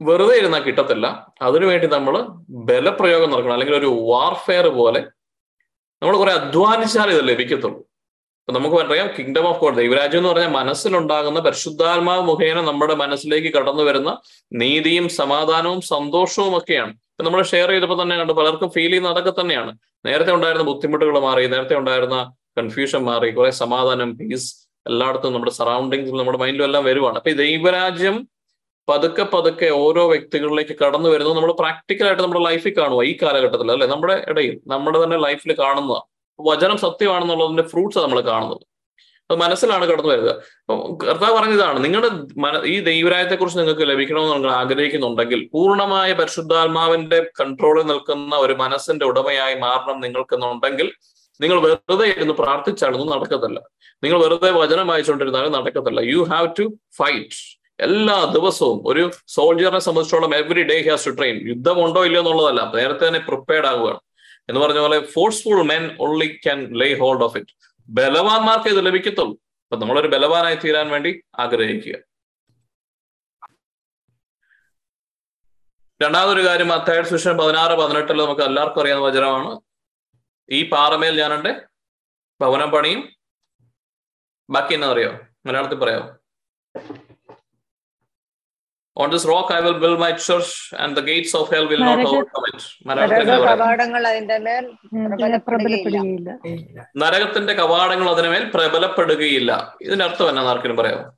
വെറുതെ 0.00 0.38
ഇരുന്നാൽ 0.38 0.62
കിട്ടത്തില്ല. 0.62 1.06
അതിനുവേണ്ടി 1.42 1.86
നമ്മൾ 1.86 2.26
ബലപ്രയോഗം 2.48 3.30
നടക്കണം. 3.30 3.52
അല്ലെങ്കിൽ 3.52 3.76
ഒരു 3.76 3.86
വാർഫെയർ 3.86 4.68
പോലെ 4.68 5.00
നമ്മൾ 6.02 6.16
കുറെ 6.16 6.32
അധ്വാനിച്ചാൽ 6.32 7.10
ഇത് 7.10 7.28
ലഭിക്കത്തുള്ളൂ. 7.28 7.78
അപ്പൊ 8.40 8.58
നമുക്ക് 8.58 8.76
പറയാം 8.76 9.08
കിങ്ഡം 9.18 9.48
ഓഫ് 9.48 9.60
ഗോഡ് 9.60 9.76
ദൈവരാജ്യം 9.76 10.18
എന്ന് 10.18 10.28
പറഞ്ഞാൽ 10.28 10.50
മനസ്സിലുണ്ടാകുന്ന 10.50 11.40
പരിശുദ്ധാത്മാവ് 11.40 12.22
മുഖേന 12.22 12.60
നമ്മുടെ 12.60 12.94
മനസ്സിലേക്ക് 12.94 13.54
കടന്നു 13.56 13.82
വരുന്ന 13.82 14.18
നീതിയും 14.52 15.08
സമാധാനവും 15.08 15.80
സന്തോഷവും 15.80 16.56
ഒക്കെയാണ്. 16.58 16.90
ഇപ്പൊ 16.90 17.24
നമ്മൾ 17.24 17.42
ഷെയർ 17.42 17.68
ചെയ്തപ്പോൾ 17.68 18.02
തന്നെ 18.02 18.16
കണ്ട് 18.16 18.32
പലർക്കും 18.32 18.70
ഫീൽ 18.70 18.88
ചെയ്യുന്ന 18.88 19.08
അതൊക്കെ 19.08 19.40
തന്നെയാണ്. 19.40 19.78
നേരത്തെ 20.06 20.32
ഉണ്ടായിരുന്ന 20.32 20.64
ബുദ്ധിമുട്ടുകൾ 20.64 21.18
മാറി 21.20 21.46
നേരത്തെ 21.46 21.76
ഉണ്ടായിരുന്ന 21.76 22.32
കൺഫ്യൂഷൻ 22.58 23.04
മാറി 23.04 23.30
കുറെ 23.30 23.50
സമാധാനം 23.50 24.16
പീസ് 24.18 24.68
എല്ലായിടത്തും 24.86 25.32
നമ്മുടെ 25.32 25.52
സറൗണ്ടിങ്സിൽ 25.52 26.16
നമ്മുടെ 26.16 26.38
മൈൻഡിലും 26.38 26.64
എല്ലാം 26.64 26.84
വരുവാണ്. 26.84 27.16
അപ്പൊ 27.16 27.30
ഈ 27.30 27.34
ദൈവരാജ്യം 27.34 28.28
പതുക്കെ 28.88 29.22
പതുക്കെ 29.34 29.68
ഓരോ 29.84 30.08
വ്യക്തികളിലേക്ക് 30.08 30.74
കടന്നു 30.82 31.08
വരുന്നത് 31.08 31.36
നമ്മൾ 31.36 31.52
പ്രാക്ടിക്കലായിട്ട് 31.52 32.22
നമ്മുടെ 32.22 32.42
ലൈഫിൽ 32.48 32.74
കാണുക 32.78 33.02
ഈ 33.10 33.18
കാലഘട്ടത്തിൽ 33.22 33.72
അല്ലെ? 33.72 33.86
നമ്മുടെ 33.86 34.24
ഇടയിൽ 34.30 34.60
നമ്മുടെ 34.66 35.04
തന്നെ 35.04 35.18
ലൈഫിൽ 35.26 35.52
കാണുന്നതാണ് 35.58 36.06
വചനം 36.38 36.76
സത്യമാണെന്നുള്ളതിന്റെ 36.78 37.62
ഫ്രൂട്ട്സ് 37.62 37.98
നമ്മൾ 37.98 38.20
കാണുന്നത്. 38.20 38.64
അത് 39.30 39.38
മനസ്സിലാണ് 39.38 39.84
കടന്നു 39.86 40.10
വരുന്നത് 40.12 40.36
കർത്താവ് 41.08 41.34
പറഞ്ഞതാണ് 41.38 41.84
നിങ്ങളുടെ 41.84 42.10
മന 42.44 42.60
ഈ 42.64 42.80
ദൈവരായത്തെ 42.80 43.36
കുറിച്ച് 43.36 43.58
നിങ്ങൾക്ക് 43.58 43.82
ലഭിക്കണമെന്ന് 43.90 44.34
നിങ്ങൾ 44.34 44.50
ആഗ്രഹിക്കുന്നുണ്ടെങ്കിൽ 44.50 45.48
പൂർണമായ 45.54 46.12
പരിശുദ്ധാത്മാവിന്റെ 46.20 47.18
കൺട്രോളിൽ 47.40 47.86
നിൽക്കുന്ന 47.86 48.36
ഒരു 48.36 48.52
മനസ്സിന്റെ 48.52 49.06
ഉടമയായി 49.06 49.54
മാറണം 49.54 50.00
നിങ്ങൾക്കെന്നുണ്ടെങ്കിൽ 50.00 50.88
നിങ്ങൾ 51.40 51.58
വെറുതെ 51.66 52.06
ഇരുന്ന് 52.06 52.34
പ്രാർത്ഥിച്ചാലൊന്നും 52.34 53.10
നടക്കത്തില്ല. 53.14 53.58
നിങ്ങൾ 54.04 54.18
വെറുതെ 54.24 54.50
വചനം 54.50 54.86
വായിച്ചുകൊണ്ടിരുന്നാലും 54.86 55.52
നടക്കത്തില്ല. 55.52 56.00
യു 56.12 56.22
ഹാവ് 56.32 56.48
ടു 56.60 56.66
ഫൈറ്റ് 56.98 57.57
എല്ലാ 57.80 58.24
ദിവസവും 58.24 58.88
ഒരു 58.88 59.10
സോൾജിയറിനെ 59.26 59.78
സംബന്ധിച്ചോളം 59.78 60.36
every 60.36 60.62
day 60.62 60.88
has 60.88 61.06
to 61.06 61.10
train 61.10 61.48
യുദ്ധമുണ്ടോ 61.48 62.04
ഇല്ലയോ 62.04 62.22
എന്നുള്ളതല്ല. 62.22 62.72
നേരത്തെ 62.76 63.08
തന്നെ 63.08 63.20
പ്രിപ്പയർഡ് 63.20 63.66
ആവുകയാണ് 63.66 64.00
എന്ന് 64.48 64.60
പറഞ്ഞ 64.60 64.78
പോലെ 64.78 65.06
forceful 65.06 65.62
men 65.62 65.96
only 66.00 66.40
can 66.44 66.78
lay 66.78 66.98
hold 66.98 67.24
of 67.24 67.36
it 67.36 67.54
ബലവാന്മാർക്ക് 67.88 68.68
ഇത് 68.68 68.86
ലഭിക്കത്തുള്ളൂ. 68.86 69.34
അപ്പൊ 69.34 69.76
നമ്മളൊരു 69.76 70.08
ബലവാനായി 70.08 70.54
തീരാൻ 70.54 70.90
വേണ്ടി 70.90 71.22
ആഗ്രഹിക്കുക. 71.38 71.94
രണ്ടാമതൊരു 76.02 76.46
കാര്യം 76.46 76.72
അത്തായ 76.72 77.02
സുഷൻ 77.02 77.38
പതിനാറ് 77.38 77.72
പതിനെട്ടിൽ 77.72 78.16
നമുക്ക് 78.24 78.40
എല്ലാവർക്കും 78.40 78.82
അറിയാവുന്ന 78.82 79.08
വചനമാണ്. 79.08 79.60
ഈ 80.50 80.68
പാറമേൽ 80.68 81.20
ഞാൻ 81.20 81.60
ഭവനം 82.42 82.70
പണിയും 82.70 83.00
ബാക്കി 84.50 84.74
എന്നാ 84.74 84.88
അറിയോ? 84.90 85.10
മലയാളത്തിൽ 85.46 85.78
പറയാമോ 85.78 86.06
On 86.06 86.06
this 86.06 86.06
rock 86.06 86.06
I 86.08 86.56
will 86.88 86.96
build 86.96 86.96
my 86.98 87.06
church 87.58 88.66
and 88.68 88.87
the 88.87 88.87
gates 91.00 91.36
of 91.36 91.48
hell 91.48 91.68
will 91.68 91.78
not 91.78 91.82
നരക- 91.82 92.06
overcome 92.06 92.44
church 92.50 92.76
and 92.90 92.96
the 92.96 93.00
gates 93.10 93.36
of 93.46 93.58
കവാടങ്ങൾ 93.58 94.08
അതിന്റെ 94.08 94.38
മേൽ 94.38 94.66
പ്രബലപ്പെടുകയില്ല. 95.38 96.38
ഇറ്റ് 96.46 96.84
നരകത്തിന്റെ 96.96 97.52
കവാടങ്ങൾ 97.52 98.10
അതിനുമേൽ 98.10 98.50
പ്രബലപ്പെടുകയില്ല. 98.50 99.76
ഇതിന്റെ 99.82 100.04
അർത്ഥം 100.04 100.28
എന്നാ 100.28 100.42
ആർക്കെങ്കിലും 100.42 100.76
പറയാമോ? 100.76 101.16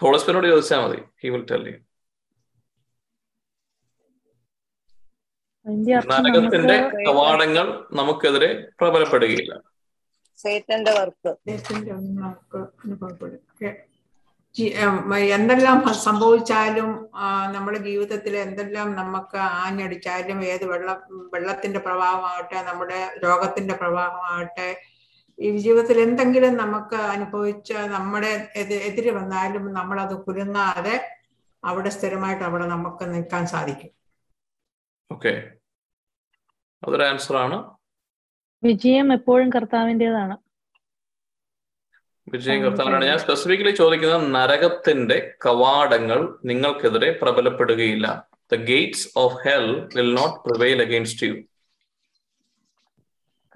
ഹോളസ്പിനോട് 0.00 0.46
ചോദിച്ചാൽ 0.46 0.78
മതി. 0.78 1.02
ഹി 1.22 1.28
വിൽ 1.28 1.46
ടെൽ 1.50 1.68
യു 1.68 1.74
അതിന്റെ 5.66 5.96
നരകത്തിന്റെ 5.96 6.90
കവാടങ്ങൾ 7.10 7.84
നമുക്കെതിരെ 7.92 8.68
പ്രബലപ്പെടുകയില്ല. 8.80 9.60
സേറ്റന്റെ 10.36 10.90
വർക്ക്. 10.90 11.36
എന്തെല്ലാം 15.28 15.78
സംഭവിച്ചാലും 16.04 16.90
നമ്മുടെ 17.52 17.78
ജീവിതത്തിൽ 17.78 18.36
എന്തെല്ലാം 18.36 18.94
നമുക്ക് 18.94 19.36
ആഞ്ഞടിച്ചാലും 19.36 20.44
ഏത് 20.44 20.64
വെള്ളം 20.64 20.98
വെള്ളത്തിന്റെ 21.32 21.78
പ്രഭാവമാകട്ടെ 21.78 22.62
നമ്മുടെ 22.62 23.00
രോഗത്തിന്റെ 23.24 23.74
പ്രഭാവമാകട്ടെ 23.74 24.68
ഈ 25.38 25.56
ജീവിതത്തിൽ 25.56 26.00
എന്തെങ്കിലും 26.00 26.56
നമുക്ക് 26.56 26.96
അനുഭവിച്ച 27.14 27.72
നമ്മുടെ 27.72 28.30
എതിരെ 28.56 29.10
വന്നാലും 29.10 29.72
നമ്മൾ 29.72 30.00
അത് 30.00 30.14
കുരുങ്ങാതെ 30.26 30.94
അവിടെ 31.62 31.88
സ്ഥിരമായിട്ട് 31.88 32.44
അവിടെ 32.44 32.66
നമുക്ക് 32.66 33.04
നിൽക്കാൻ 33.04 33.46
സാധിക്കും. 33.46 33.90
ഓക്കെ. 35.10 35.32
അതൊരു 36.82 37.04
ആൻസർ 37.04 37.36
ആണ് 37.36 37.58
വിജയം 38.62 39.12
എപ്പോഴും 39.12 39.48
കർത്താവിന്റെതാണ് 39.50 40.43
വിജയം 42.32 42.62
കർത്താവിനാണ്. 42.62 43.04
ഞാൻ 43.04 43.18
സ്പെസിഫിക്കലി 43.18 43.70
ചോദിക്കുന്നത് 43.70 44.34
നരകത്തിന്റെ 44.34 45.34
കവാടങ്ങൾ 45.46 46.38
നിങ്ങൾക്കെതിരെ 46.44 47.18
പ്രബലപ്പെടുകയില്ല. 47.22 48.28
The 48.52 48.54
gates 48.54 49.08
of 49.16 49.36
hell 49.48 49.88
will 49.96 50.14
not 50.14 50.48
prevail 50.48 50.82
against 50.82 51.26
you 51.26 51.34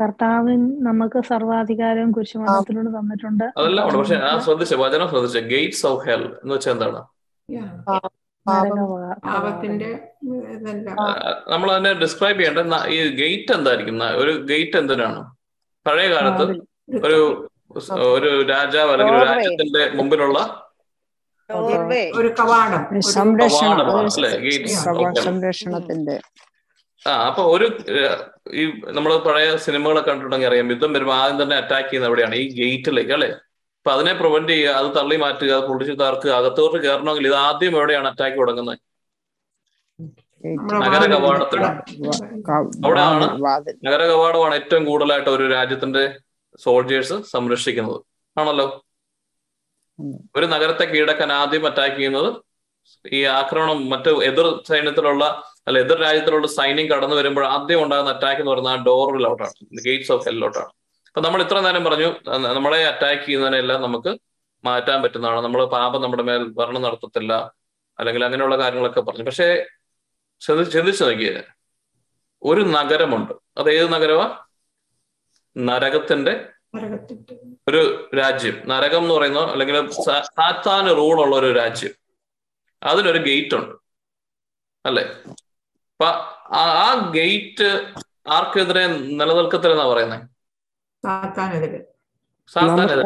കർത്താവിൻ 0.01 0.85
നമുക്ക് 0.85 1.19
സർവാധികാരവും 1.29 2.13
കുരിശുമരണത്തിലൂടെ 2.13 2.89
തന്നിട്ടുണ്ട്. 2.89 3.45
അതെല്ലാം 3.45 3.87
ഉണ്ട്. 3.87 3.99
പക്ഷെ 3.99 4.17
ഞാൻ 4.17 4.41
ശ്രദ്ധിച്ച 4.41 4.75
വചനം 4.75 5.09
ശ്രദ്ധിച്ച. 5.09 5.39
ഗേറ്റ്സ് 5.39 5.87
ഓഫ് 5.87 6.07
ഹെൽ 6.09 6.25
എന്ന് 6.43 6.55
വെച്ചാൽ 6.55 6.73
എന്താണ്? 6.73 7.01
നമ്മൾ 11.49 11.71
അതിനെ 11.73 11.93
ഡിസ്ക്രൈബ് 11.93 12.39
ചെയ്യേണ്ട 12.39 12.75
ഈ 12.87 12.99
ഗേറ്റ് 13.23 13.53
എന്തായിരിക്കും? 13.59 13.99
ഒരു 14.23 14.33
ഗേറ്റ് 14.51 14.77
എന്തിനാണ്? 14.77 15.21
പഴയ 15.87 16.09
കാലത്ത് 16.15 16.45
ഒരു 17.07 17.48
ഒരു 18.09 18.31
രാജാവ് 18.51 18.91
അല്ലെങ്കിൽ 18.95 19.17
രാജ്യത്തിന്റെ 19.29 19.83
മുമ്പിലുള്ള 19.99 20.39
ഒരു 22.19 22.29
കവാടം. 22.39 22.83
സംരക്ഷണത്തിന്റെ 25.21 26.17
ആ 27.05 27.13
അപ്പൊ 27.27 27.43
ഒരു 27.55 27.67
ഈ 28.53 28.63
നമ്മൾ 28.97 29.13
പഴയ 29.27 29.49
സിനിമകളൊക്കെ 29.67 30.11
കണ്ടിട്ടുണ്ടെങ്കിൽ 30.11 30.49
അറിയാം. 30.51 30.71
യുദ്ധം 30.73 30.93
വരുമ്പോൾ 30.95 31.17
ആദ്യം 31.19 31.39
തന്നെ 31.43 31.57
അറ്റാക്ക് 31.61 31.89
ചെയ്യുന്ന 31.89 32.09
എവിടെയാണ് 32.11 32.35
ഈ 32.35 32.47
ഗേറ്റിലേക്ക് 32.57 33.13
അല്ലെ? 33.17 33.29
അപ്പൊ 33.79 33.91
അതിനെ 33.95 34.13
പ്രിവെന്റ് 34.21 34.53
ചെയ്യുക 34.53 34.79
അത് 34.81 34.89
തള്ളി 34.97 35.17
മാറ്റുക 35.23 35.53
അത് 35.57 35.67
പൊളിച്ചു 35.69 35.95
താർക്കുക 36.01 36.33
അകത്തോട്ട് 36.39 36.79
കയറണമെങ്കിൽ 36.85 37.27
ഇത് 37.29 37.37
ആദ്യം 37.45 37.75
എവിടെയാണ് 37.79 38.09
അറ്റാക്ക് 38.11 38.39
തുടങ്ങുന്നത്? 38.41 38.79
നഗര 40.83 41.05
കവാടത്തിലാണ്. 41.15 41.81
അവിടെയാണ് 42.85 43.27
നഗര 43.87 44.03
കവാടമാണ് 44.11 44.55
ഏറ്റവും 44.61 44.83
കൂടുതലായിട്ട് 44.85 45.31
ഒരു 45.37 45.45
രാജ്യത്തിന്റെ 45.55 46.05
സോൾജേഴ്സ് 46.65 47.17
സംരക്ഷിക്കുന്നത്. 47.33 48.01
ആണല്ലോ? 48.37 48.67
ഒരു 50.37 50.47
നഗരത്തെ 50.55 50.85
കീഴടക്കാൻ 50.91 51.31
ആദ്യം 51.33 51.65
അറ്റാക്ക് 51.71 51.97
ചെയ്യുന്നത് 51.97 52.31
ഈ 53.17 53.21
ആക്രമണം 53.39 53.79
മറ്റു 53.93 54.11
എതിർ 54.29 54.47
സൈന്യത്തിലുള്ള 54.69 55.25
അല്ല 55.69 55.79
എതിർ 55.85 55.99
രാജ്യത്തിലുള്ള 56.07 56.47
സൈന്യം 56.59 56.87
കടന്നു 56.91 57.17
വരുമ്പോൾ 57.17 57.45
ആദ്യം 57.55 57.81
ഉണ്ടാകുന്ന 57.85 58.11
അറ്റാക്ക് 58.17 58.41
എന്ന് 58.43 58.53
പറയുന്നത് 58.53 58.75
ആ 58.75 58.85
ഡോറിലോട്ടാണ് 58.89 59.83
ഗേറ്റ്സ് 59.87 60.13
ഓഫ് 60.13 60.25
ഹെല്ലോട്ടാണ് 60.29 60.71
അപ്പൊ 61.09 61.21
നമ്മൾ 61.27 61.41
ഇത്ര 61.45 61.59
നേരം 61.67 61.85
പറഞ്ഞു 61.85 62.09
നമ്മളെ 62.57 62.81
അറ്റാക്ക് 62.93 63.23
ചെയ്യുന്നതിനെല്ലാം 63.27 63.83
നമുക്ക് 63.87 64.11
മാറ്റാൻ 64.65 64.99
പറ്റുന്നതാണ്. 65.03 65.41
നമ്മൾ 65.47 65.61
പാപം 65.77 66.01
നമ്മുടെ 66.03 66.25
മേൽ 66.29 66.43
ഭരണം 66.59 66.83
നടത്തത്തില്ല 66.87 67.33
അല്ലെങ്കിൽ 67.99 68.23
അങ്ങനെയുള്ള 68.27 68.57
കാര്യങ്ങളൊക്കെ 68.63 69.01
പറഞ്ഞു. 69.01 69.25
പക്ഷേ 69.29 69.49
ചിന്തിച്ചു 70.75 71.05
നോക്കിയത് 71.05 71.43
ഒരു 72.43 72.63
നഗരമുണ്ട്. 72.77 73.33
അത് 73.59 73.69
ഏത് 73.79 73.89
നഗരമാ? 73.93 74.27
നരകത്തിന്റെ 75.59 76.49
ഒരു 77.69 78.11
രാജ്യം. 78.17 78.63
നരകം 78.67 79.03
എന്ന് 79.03 79.15
പറയുന്ന 79.15 79.39
അല്ലെങ്കിൽ 79.39 79.91
സാത്താൻ 79.91 80.23
സാത്താന് 80.23 80.91
റൂളുള്ള 80.91 81.37
ഒരു 81.37 81.53
രാജ്യം. 81.53 81.91
അതിനൊരു 82.83 83.19
ഗേറ്റ് 83.19 83.55
ഉണ്ട് 83.55 83.77
അല്ലെ? 84.87 85.03
അപ്പൊ 85.89 86.07
ആ- 86.57 87.11
ഗേറ്റ് 87.15 87.93
ആർക്കെതിരെ 88.29 88.87
നിലനിൽക്കത്തില്ലെന്നാ 88.87 89.89
പറയുന്നത് 89.89 90.21
സാത്താനെതിരെ. 92.53 92.99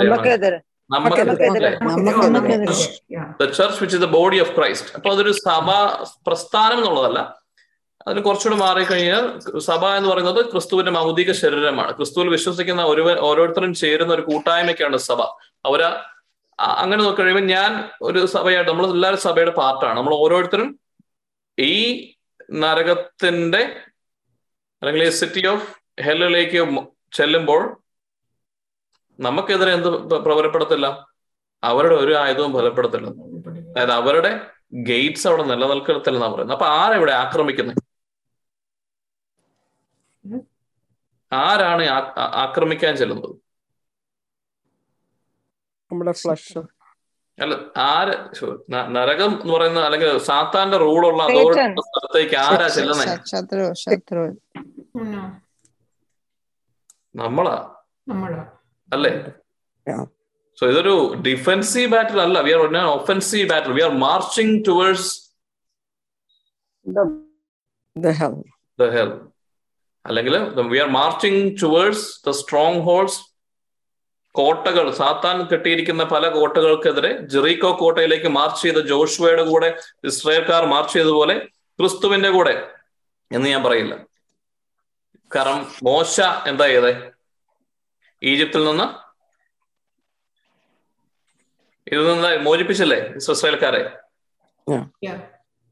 The 3.41 3.45
church 3.45 3.81
which 3.81 3.97
is 3.97 4.05
the 4.05 4.05
body 4.05 4.41
of 4.41 4.57
Christ 4.57 4.91
അപ്പൊ 4.95 5.11
അതൊരു 5.11 5.33
സഭ 5.33 5.71
പ്രസ്ഥാനം 6.27 6.79
എന്നുള്ളതല്ല. 6.79 7.42
അതിന് 8.07 8.21
കുറച്ചുകൂടെ 8.27 8.57
മാറിക്കഴിഞ്ഞാൽ 8.63 9.25
സഭ 9.69 9.83
എന്ന് 9.99 10.09
പറയുന്നത് 10.09 10.41
ക്രിസ്തുവിന്റെ 10.53 10.93
മൗതിക 10.97 11.33
ശരീരമാണ്. 11.41 11.93
ക്രിസ്തുവിൽ 11.99 12.29
വിശ്വസിക്കുന്ന 12.37 12.83
ഒരു 12.93 13.03
ഓരോരുത്തരും 13.29 13.75
ചേരുന്ന 13.83 14.13
ഒരു 14.15 14.23
കൂട്ടായ്മയ്ക്കാണ് 14.23 14.97
സഭ. 15.09 15.21
അവർ 15.69 15.83
അങ്ങനെ 16.59 16.99
നോക്കി 17.05 17.21
കഴിയുമ്പോൾ 17.21 17.47
ഞാൻ 17.57 17.71
ഒരു 18.09 18.21
സഭയായിട്ട് 18.33 18.71
നമ്മൾ 18.71 18.87
എല്ലാവരും 18.95 19.21
സഭയുടെ 19.27 19.53
പാർട്ടാണ്. 19.61 19.95
നമ്മൾ 19.99 20.15
ഓരോരുത്തരും 20.15 20.69
ഈ 21.59 21.75
നരകത്തിന്റെ 22.63 23.63
അല്ലെങ്കിൽ 24.83 25.05
ഈ 25.05 25.13
സിറ്റി 25.21 25.43
ഓഫ് 25.53 25.67
ഹെല്ലിലേക്ക് 26.07 26.61
ചെല്ലുമ്പോൾ 27.19 27.63
നമുക്കെതിരെ 29.19 29.73
എന്ത് 29.79 29.89
പ്രവരപ്പെടുത്തില്ല 30.27 30.87
അവരുടെ 31.63 31.95
ഒരു 31.95 32.13
ആയുധവും 32.23 32.53
ഫലപ്പെടുത്തില്ല. 32.59 33.09
അതായത് 33.73 33.93
അവരുടെ 33.93 34.31
ഗേറ്റ്സ് 34.89 35.27
അവിടെ 35.29 35.43
നിലനിൽക്കത്തില്ലെന്നാ 35.43 36.29
പറയുന്നത്. 36.35 36.57
അപ്പൊ 36.59 36.69
ആരെവിടെ 36.83 37.13
ആക്രമിക്കുന്നത് 37.13 37.81
ആരാണ് 41.33 41.83
ആക്രമിക്കാൻ 42.19 42.97
ചെല്ലുന്നത്? 42.97 43.35
നമ്മുടെ 45.91 46.13
ഫ്ലഷ്. 46.13 46.59
അല്ല 47.39 47.55
ആര് 47.77 48.35
ശോ, 48.35 48.65
നരകം 48.69 49.43
എന്ന് 49.43 49.55
പറയുന്ന 49.55 49.81
അല്ലെങ്കിൽ 49.81 50.19
സാത്താന്റെ 50.19 50.77
റൂളുള്ള 50.77 51.23
അതോറിറ്റി 51.23 51.81
സ്ഥലത്തേക്ക് 51.81 52.37
ആരാ 52.37 52.69
ചെല്ലുന്നത്. 52.69 53.09
നമ്മളാ? 57.17 57.57
അല്ലേ? 58.93 59.13
സോ 60.59 60.67
ഇതൊരു 60.67 61.15
ഡിഫെൻസീവ് 61.27 61.93
ബാറ്റിൽ 61.93 62.21
അല്ല. 62.21 62.41
We 62.41 62.53
are 62.53 62.77
offensive 62.85 63.51
battle 63.51 63.73
we 63.73 63.83
are 63.83 63.91
marching 63.91 64.65
towards 64.69 65.23
The 67.97 68.13
hell. 68.13 68.45
The 68.79 68.83
hell 68.91 69.32
അല്ലെങ്കിൽ 70.05 70.35
we 70.73 70.79
are 70.79 70.89
marching 70.91 71.43
towards 71.63 72.27
the 72.27 72.31
strongholds 72.81 73.21
കോട്ടകൾ 74.35 74.93
സാത്താൻ 74.93 75.47
കെട്ടിയിരിക്കുന്ന 75.47 76.05
പല 76.05 76.29
കോട്ടകൾക്കെതിരെ 76.29 77.11
ജെറീക്കോ 77.33 77.73
കോട്ടയിലേക്ക് 77.73 78.29
മാർച്ച് 78.29 78.63
ചെയ്ത 78.63 78.77
ജോഷുവയുടെ 78.77 79.43
കൂടെ 79.43 79.69
ഇസ്രയേൽക്കാർ 80.05 80.67
മാർച്ച് 80.67 80.93
ചെയ്തതുപോലെ 80.93 81.35
ക്രിസ്തുവിന്റെ 81.79 82.31
കൂടെ 82.31 82.55
എന്ന് 83.31 83.49
ഞാൻ 83.49 83.63
പറയില്ല. 83.65 83.95
കാരണം 85.31 85.61
മോശ 85.83 86.17
എന്താ 86.47 86.67
ചെയ്തേ? 86.67 86.93
ഈജിപ്തിൽ 88.23 88.65
നിന്ന് 88.65 88.87
ഇതിൽ 91.87 92.05
നിന്ന് 92.09 92.31
മോചിപ്പിച്ചല്ലേ 92.47 92.99
ഇസ്രയേൽക്കാരെ. 93.17 93.83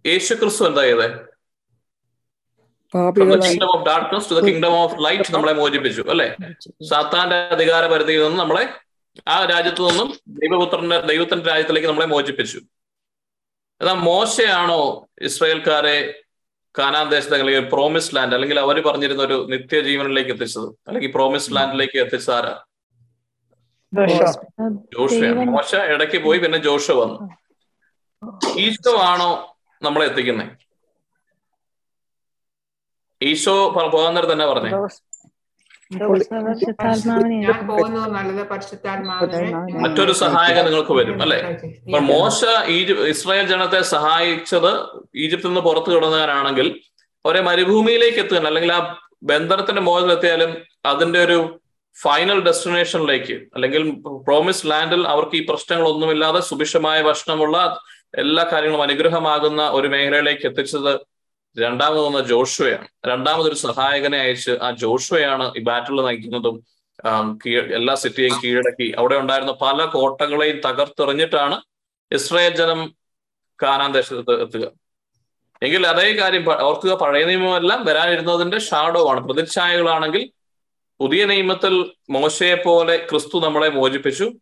യേശു 0.05 0.35
ക്രിസ്തു 0.35 0.65
എന്താ 0.69 0.83
ചെയ്തേ? 0.83 1.09
കിങ്ഡം 4.47 4.75
ഓഫ് 4.83 5.05
ലൈറ്റ് 5.05 5.35
നമ്മളെ 5.35 5.53
മോചിപ്പിച്ചു 5.53 6.03
അല്ലെ? 6.09 6.37
സാത്താന്റെ 6.91 7.37
അധികാര 7.37 7.87
പരിധിയിൽ 7.87 8.23
നിന്നും 8.23 8.39
നമ്മളെ 8.39 8.65
ആ 9.29 9.45
രാജ്യത്തു 9.45 9.83
നിന്നും 9.83 10.09
ദൈവപുത്രന്റെ 10.29 10.99
ദൈവത്തിന്റെ 11.01 11.45
രാജ്യത്തിലേക്ക് 11.51 11.89
നമ്മളെ 11.89 12.07
മോചിപ്പിച്ചു. 12.07 12.59
എന്നാൽ 13.81 13.95
മോശയാണോ 13.95 14.83
ഇസ്രായേൽക്കാരെ 15.23 16.23
കാനാൻ 16.79 17.07
ദേശത്ത് 17.11 17.35
അല്ലെങ്കിൽ 17.35 17.69
പ്രോമിസ് 17.69 18.17
ലാൻഡ് 18.17 18.35
അല്ലെങ്കിൽ 18.35 18.61
അവർ 18.61 18.77
പറഞ്ഞിരുന്ന 18.83 19.23
ഒരു 19.23 19.47
നിത്യജീവനിലേക്ക് 19.51 20.31
എത്തിച്ചത്? 20.31 20.69
അല്ലെങ്കിൽ 20.89 21.13
പ്രോമിസ് 21.13 21.57
ലാൻഡിലേക്ക് 21.57 21.99
എത്തിച്ചത് 21.99 22.35
ആരാ? 22.35 22.55
ജോഷുവയാണ് 24.95 25.45
മോശ 25.51 25.75
ഇടയ്ക്ക് 25.75 26.19
പോയി 26.25 26.39
പിന്നെ 26.39 26.59
ജോഷ 26.59 26.91
വന്നു. 26.91 27.19
ഈശോ 28.59 28.93
ആണോ 28.99 29.31
നമ്മളെ 29.83 30.07
എത്തിക്കുന്നത് 30.07 30.70
ഈശോ 33.21 33.69
പ- 33.69 33.91
പോകാൻ 33.91 34.15
നേരം 34.15 34.33
തന്നെ 34.33 34.47
പറഞ്ഞേ. 34.47 34.71
മറ്റൊരു 39.81 40.13
സഹായകൻ 40.13 40.65
നിങ്ങൾക്ക് 40.65 40.93
വരും 40.93 41.23
അല്ലെ? 41.23 41.39
മോശ 42.01 42.41
ഈജിപ്ത് 42.69 43.09
ഇസ്രായേൽ 43.09 43.47
ജനത്തെ 43.47 43.81
സഹായിച്ചത് 43.81 44.73
ഈജിപ്തിൽ 45.17 45.49
നിന്ന് 45.49 45.61
പുറത്തു 45.61 45.91
കിടന്നവരാണെങ്കിൽ 45.91 46.81
അവരെ 47.25 47.41
മരുഭൂമിയിലേക്ക് 47.41 48.19
എത്തുകയാണ്. 48.19 48.47
അല്ലെങ്കിൽ 48.47 48.73
ആ 48.73 48.81
ബന്ധനത്തിന്റെ 49.23 49.83
മോചനത്തിലെത്തിയാലും 49.83 50.57
അതിന്റെ 50.87 51.25
ഒരു 51.25 51.39
ഫൈനൽ 51.97 52.41
ഡെസ്റ്റിനേഷനിലേക്ക് 52.41 53.33
അല്ലെങ്കിൽ 53.55 53.91
പ്രോമിസ് 54.27 54.67
ലാൻഡിൽ 54.67 55.09
അവർക്ക് 55.09 55.37
ഈ 55.37 55.47
പ്രശ്നങ്ങളൊന്നുമില്ലാതെ 55.51 56.41
സുഭിക്ഷമായ 56.41 57.03
ഭക്ഷണമുള്ള 57.03 57.57
എല്ലാ 58.19 58.49
കാര്യങ്ങളും 58.53 58.83
അനുഗ്രഹമാകുന്ന 58.83 59.69
ഒരു 59.69 59.89
മേഖലയിലേക്ക് 59.89 60.47
എത്തിച്ചത് 60.47 60.93
രണ്ടാമത് 61.59 62.01
വന്ന 62.01 62.21
ജോഷുവയാണ്. 62.21 62.89
രണ്ടാമതൊരു 63.07 63.55
സഹായകനെ 63.55 64.19
അയച്ച് 64.19 64.51
ആ 64.51 64.71
ജോഷുവയാണ് 64.71 65.53
ഈ 65.57 65.61
ബാറ്റിൽ 65.61 66.03
നയിക്കുന്നതും 66.03 66.65
എല്ലാ 67.75 67.95
സിറ്റിയെയും 67.95 68.41
കീഴടക്കി. 68.45 68.95
അവിടെ 68.99 69.17
ഉണ്ടായിരുന്ന 69.17 69.53
പല 69.53 69.85
കോട്ടകളെയും 69.85 70.61
തകർത്തെറിഞ്ഞിട്ടാണ് 70.67 71.63
ഇസ്രായേൽ 72.13 72.55
ജനം 72.57 72.95
കാനാൻ 73.63 73.93
ദേശത്ത് 73.93 74.43
എത്തുക. 74.43 74.71
എങ്കിൽ 75.63 75.87
അതേ 75.87 76.17
കാര്യം 76.17 76.63
ഓർക്കുക 76.63 76.93
പഴയ 76.93 77.25
നിയമമെല്ലാം 77.25 77.85
വരാനിരുന്നതിന്റെ 77.85 78.59
ഷാഡോ 78.59 79.11
ആണ്. 79.11 79.21
പ്രതിച്ഛായകളാണെങ്കിൽ 79.21 80.31
പുതിയ 81.01 81.25
നിയമത്തിൽ 81.25 81.93
മോശയെ 82.11 82.55
പോലെ 82.55 83.07
ക്രിസ്തു 83.11 83.39
നമ്മളെ 83.39 83.69
മോചിപ്പിച്ചു. 83.69 84.33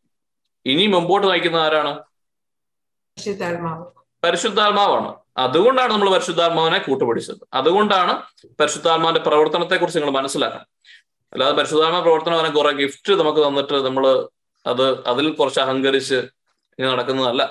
ഇനി 0.67 0.87
മുമ്പോട്ട് 0.87 1.27
നയിക്കുന്ന 1.31 1.57
ആരാണ്? 1.57 1.95
പരിശുദ്ധാത്മാവ്. 1.95 3.85
പരിശുദ്ധാത്മാവാണ്. 4.25 5.15
അതുകൊണ്ടാണ് 5.45 5.91
നമ്മൾ 5.95 6.09
പരിശുദ്ധാത്മാവിനെ 6.15 6.79
കൂട്ടുപിടിച്ചത്. 6.87 7.43
അതുകൊണ്ടാണ് 7.59 8.13
പരിശുദ്ധാത്മാവിന്റെ 8.61 9.23
പ്രവർത്തനത്തെ 9.29 9.77
കുറിച്ച് 9.83 9.99
നിങ്ങൾ 10.01 10.15
മനസ്സിലാക്കണം. 10.19 10.67
അല്ലാതെ 11.33 11.55
പരിശുദ്ധാത്മ 11.59 11.99
പ്രവർത്തനം 12.07 12.37
അതിനെ 12.39 12.51
കുറെ 12.59 12.73
ഗിഫ്റ്റ് 12.83 13.13
നമുക്ക് 13.21 13.41
തന്നിട്ട് 13.47 13.79
നമ്മൾ 13.89 14.05
അത് 14.67 14.85
അതിൽ 15.11 15.27
കുറച്ച് 15.41 15.61
അഹങ്കരിച്ച് 15.65 16.19
ഇങ്ങനെ 16.79 16.91
നടക്കുന്നതല്ല. 16.95 17.43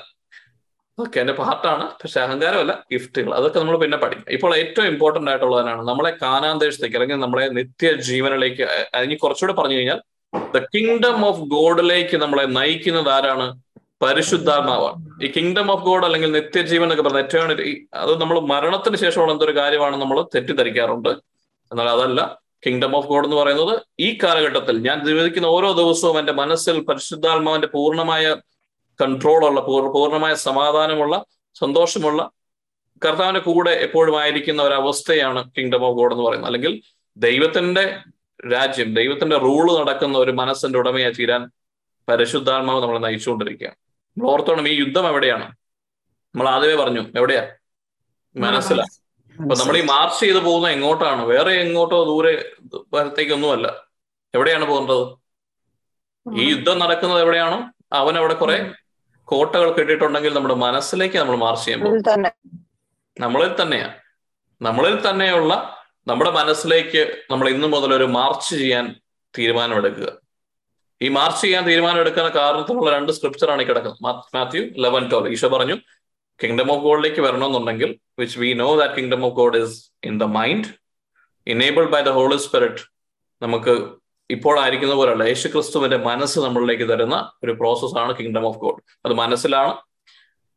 അതൊക്കെ 0.97 1.19
എന്റെ 1.21 1.33
പാർട്ടാണ് 1.39 1.85
പക്ഷെ 2.01 2.19
അഹങ്കാരമല്ല 2.25 2.73
ഗിഫ്റ്റുകൾ 2.93 3.31
അതൊക്കെ 3.39 3.57
നമ്മൾ 3.61 3.75
പിന്നെ 3.83 3.97
പഠിക്കും 4.03 4.31
ഇപ്പോൾ 4.35 4.51
ഏറ്റവും 4.61 4.87
ഇമ്പോർട്ടന്റ് 4.91 5.29
ആയിട്ടുള്ളതാണ് 5.31 5.81
നമ്മളെ 5.89 6.11
കാനാന്തേശത്തേക്ക് 6.23 6.97
അല്ലെങ്കിൽ 6.97 7.19
നമ്മളെ 7.25 7.45
നിത്യ 7.57 7.89
ജീവനിലേക്ക് 8.07 8.63
അതിന് 8.97 9.17
കുറച്ചുകൂടെ 9.23 9.55
പറഞ്ഞു 9.59 9.77
കഴിഞ്ഞാൽ 9.79 9.99
ദ 10.55 10.59
കിങ്ഡം 10.73 11.19
ഓഫ് 11.29 11.43
ഗോഡിലേക്ക് 11.55 12.17
നമ്മളെ 12.23 12.45
നയിക്കുന്നത് 12.57 13.11
ആരാണ്? 13.17 13.45
പരിശുദ്ധാത്മാവാണ്. 14.01 15.25
ഈ 15.25 15.31
കിങ്ഡം 15.31 15.71
ഓഫ് 15.71 15.83
ഗോഡ് 15.83 16.05
അല്ലെങ്കിൽ 16.05 16.31
നിത്യജീവൻ 16.31 16.83
എന്നൊക്കെ 16.83 17.03
പറഞ്ഞ 17.03 17.17
എറ്റേണിറ്റി 17.17 17.87
അത് 17.93 18.21
നമ്മൾ 18.21 18.39
മരണത്തിന് 18.39 18.97
ശേഷമുള്ള 18.97 19.31
എന്തൊരു 19.31 19.55
കാര്യമാണ് 19.55 19.97
നമ്മൾ 19.97 20.23
തെറ്റിദ്ധരിക്കാറുണ്ട്. 20.23 21.09
എന്നാൽ 21.71 21.89
അതല്ല 21.89 22.39
കിങ്ഡം 22.65 22.95
ഓഫ് 22.95 23.07
ഗോഡ് 23.07 23.25
എന്ന് 23.25 23.37
പറയുന്നത് 23.37 23.81
ഈ 23.99 24.17
കാലഘട്ടത്തിൽ 24.23 24.77
ഞാൻ 24.77 25.05
ജീവിക്കുന്ന 25.05 25.47
ഓരോ 25.47 25.71
ദിവസവും 25.71 26.19
എന്റെ 26.19 26.33
മനസ്സിൽ 26.33 26.79
പരിശുദ്ധാത്മാവിന്റെ 26.79 27.67
പൂർണമായ 27.67 28.35
കൺട്രോളുള്ള 29.01 29.61
പൂർ- 29.61 29.93
പൂർണമായ 29.93 30.33
സമാധാനമുള്ള 30.33 31.25
സന്തോഷമുള്ള 31.55 32.31
കർത്താവിന്റെ 33.05 33.39
കൂടെ 33.39 33.71
എപ്പോഴും 33.71 34.21
ആയിരിക്കുന്ന 34.21 34.63
ഒരു 34.63 34.73
അവസ്ഥയാണ് 34.73 35.51
കിങ്ഡം 35.57 35.85
ഓഫ് 35.85 35.97
ഗോഡ് 35.97 36.13
എന്ന് 36.13 36.23
പറയുന്നത്. 36.23 36.47
അല്ലെങ്കിൽ 36.49 36.81
ദൈവത്തിന്റെ 37.17 37.97
രാജ്യം 38.53 38.93
ദൈവത്തിന്റെ 38.93 39.37
റൂൾ 39.37 39.79
നടക്കുന്ന 39.79 40.17
ഒരു 40.17 40.31
മനസ്സിന്റെ 40.31 40.79
ഉടമയായി 40.79 41.11
തീരാൻ 41.11 41.49
പരിശുദ്ധാത്മാവ് 42.09 42.81
നമ്മളെ 42.81 42.99
നയിച്ചുകൊണ്ടിരിക്കുക 42.99 43.86
നമ്മൾ 44.17 44.31
ഓർത്തോണം 44.31 44.67
ഈ 44.67 44.73
യുദ്ധം 44.79 45.07
എവിടെയാണ്? 45.07 45.43
നമ്മൾ 46.35 46.49
ആദ്യമേ 46.49 46.75
പറഞ്ഞു 46.75 47.01
എവിടെയാ? 47.15 47.47
മനസ്സിലാണ് 48.35 48.93
അപ്പൊ 49.41 49.55
നമ്മൾ 49.55 49.77
ഈ 49.77 49.81
മാർച്ച് 49.81 50.19
ചെയ്ത് 50.19 50.37
പോകുന്ന 50.37 50.67
എങ്ങോട്ടാണ്? 50.67 51.21
വേറെ 51.21 51.51
എങ്ങോട്ടോ 51.51 52.03
ദൂരെ 52.03 52.51
വരത്തേക്കൊന്നുമല്ല. 52.93 53.83
എവിടെയാണ് 54.35 54.65
പോകേണ്ടത്? 54.65 55.03
ഈ 56.39 56.49
യുദ്ധം 56.49 56.79
നടക്കുന്നത് 56.79 57.21
എവിടെയാണോ? 57.21 57.71
അവൻ 57.93 58.17
അവിടെ 58.17 58.33
കുറെ 58.33 58.71
കോട്ടകൾ 59.23 59.71
കെട്ടിയിട്ടുണ്ടെങ്കിൽ 59.73 60.33
നമ്മുടെ 60.33 60.53
മനസ്സിലേക്ക് 60.53 61.17
നമ്മൾ 61.17 61.35
മാർച്ച് 61.35 61.65
ചെയ്യാൻ 61.65 61.81
പോകും. 61.81 62.13
തന്നെ. 62.13 62.31
നമ്മളിൽ 63.19 63.61
തന്നെയാ. 63.61 63.93
നമ്മളിൽ 64.61 65.09
തന്നെയുള്ള 65.09 65.77
നമ്മുടെ 66.07 66.31
മനസ്സിലേക്ക് 66.31 67.23
നമ്മൾ 67.31 67.49
ഇന്നു 67.49 67.67
മുതൽ 67.67 67.93
ഒരു 67.93 68.03
മാർച്ച് 68.03 68.55
ചെയ്യാൻ 68.55 68.95
തീരുമാനമെടുക്കുക. 69.37 70.26
ഈ 71.05 71.07
മാർച്ച് 71.17 71.41
ചെയ്യാൻ 71.43 71.63
തീരുമാനം 71.69 71.99
എടുക്കുന്ന 72.03 72.29
കാരണത്തിലുള്ള 72.39 72.89
രണ്ട് 72.95 73.11
സ്ക്രിപ്ചറാണ് 73.17 73.61
ഈ 73.63 73.67
കിടക്കുന്നത്. 73.69 73.99
മാത്യു 74.35 74.63
ലെവൻ 74.85 75.03
ട്വൽവ് 75.11 75.31
ഈശോ 75.35 75.49
പറഞ്ഞു 75.55 75.75
കിങ്ഡം 76.39 76.69
ഓഫ് 76.73 76.83
ഗോഡിലേക്ക് 76.87 77.21
വരണമെന്നുണ്ടെങ്കിൽ 77.25 77.89
which 78.19 78.37
we 78.41 78.49
know 78.63 78.69
that 78.79 78.95
kingdom 78.97 79.21
of 79.27 79.35
God 79.39 79.59
is 79.63 79.75
in 80.09 80.15
the 80.23 80.27
mind 80.39 80.69
enabled 81.53 81.91
by 81.93 82.01
the 82.09 82.13
Holy 82.17 82.37
Spirit 82.45 82.83
നമുക്ക് 83.41 83.73
ഇപ്പോഴായിരിക്കുന്ന 84.29 84.93
പോലെയല്ല 84.99 85.25
യേശു 85.31 85.47
ക്രിസ്തുവിന്റെ 85.53 85.97
മനസ്സ് 86.07 86.39
നമ്മളിലേക്ക് 86.45 86.85
തരുന്ന 86.91 87.17
ഒരു 87.43 87.53
പ്രോസസ്സാണ് 87.59 88.13
കിങ്ഡം 88.19 88.45
ഓഫ് 88.49 88.59
ഗോഡ് 88.63 88.81
അത് 89.05 89.13
മനസ്സിലാണ്. 89.21 89.73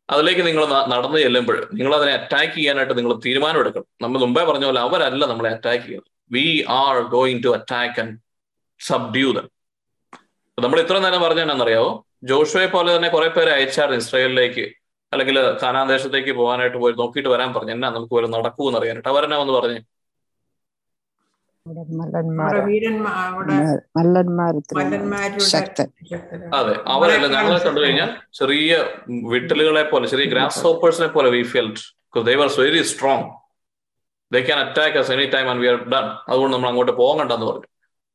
അതിലേക്ക് 0.08 0.42
നിങ്ങൾ 0.48 0.64
നടന്നു 0.92 1.18
ചെല്ലുമ്പോൾ 1.24 1.56
നിങ്ങൾ 1.78 1.92
അതിനെ 1.98 2.12
അറ്റാക്ക് 2.18 2.54
ചെയ്യാനായിട്ട് 2.56 2.94
നിങ്ങൾ 2.98 3.12
തീരുമാനം 3.26 3.58
എടുക്കണം. 3.62 3.88
നമ്മൾ 4.04 4.18
മുമ്പേ 4.24 4.42
പറഞ്ഞ 4.48 4.64
പോലെ 4.70 4.80
അവരല്ല 4.86 5.24
നമ്മളെ 5.32 5.50
അറ്റാക്ക് 5.56 5.84
ചെയ്യുന്നത്. 5.84 6.10
We 6.36 6.46
are 6.82 6.96
going 7.16 7.42
to 7.44 7.52
attack 7.58 8.00
and 8.02 8.14
subdue 8.80 9.28
them 9.36 9.46
നമ്മൾ 10.60 10.78
ഇത്ര 10.82 10.96
നേരം 11.04 11.20
പറഞ്ഞതെന്നറിയാവോ 11.24 11.90
ജോഷുവെ 12.30 12.66
പോലെ 12.72 12.90
തന്നെ 12.94 13.08
കുറെ 13.14 13.28
പേരെ 13.30 13.50
അയച്ചായിരുന്നു 13.56 14.02
ഇസ്രായേലിലേക്ക് 14.02 14.64
അല്ലെങ്കിൽ 15.12 15.36
ഖാനാൻ 15.60 15.86
ദേശത്തേക്ക് 15.88 16.32
പോകാനായിട്ട് 16.38 16.78
പോയി 16.82 16.94
നോക്കിയിട്ട് 16.98 17.30
വരാൻ 17.32 17.48
പറഞ്ഞു. 17.54 17.72
എന്നാ 17.76 17.88
നമുക്ക് 17.90 18.14
പോലെ 18.14 18.28
നടക്കൂന്ന് 18.34 18.78
അറിയാനായിട്ട് 18.80 19.10
അവരെന്നാ 19.12 19.38
വന്ന് 19.40 19.54
പറഞ്ഞു. 19.56 19.80
അതെ. 26.58 26.74
അവരല്ല 26.94 27.26
ഞങ്ങളെ 27.34 27.58
കണ്ടു 27.66 27.80
കഴിഞ്ഞാൽ 27.80 28.10
ചെറിയ 28.38 28.70
വിട്ടലുകളെ 29.32 29.84
പോലെ 29.90 30.06
ചെറിയ 30.06 30.26
ഗ്രാസ് 30.32 30.62
ഹോപ്പേഴ്സിനെ 30.66 31.08
പോലെ 31.16 31.30
we 31.30 31.42
felt 31.52 31.84
they 32.26 32.34
was 32.40 32.58
very 32.60 32.80
strong 32.90 33.26
they 34.32 34.40
can 34.46 34.58
attack 34.64 34.98
us 34.98 35.12
any 35.12 35.26
time 35.34 35.46
and 35.50 35.62
we 35.62 35.68
are 35.68 35.78
done 35.92 36.06
അതുകൊണ്ട് 36.28 36.54
നമ്മൾ 36.56 36.68
അങ്ങോട്ട് 36.70 36.94
പോകണ്ടെന്ന് 37.00 37.48
പറഞ്ഞു. 37.50 37.68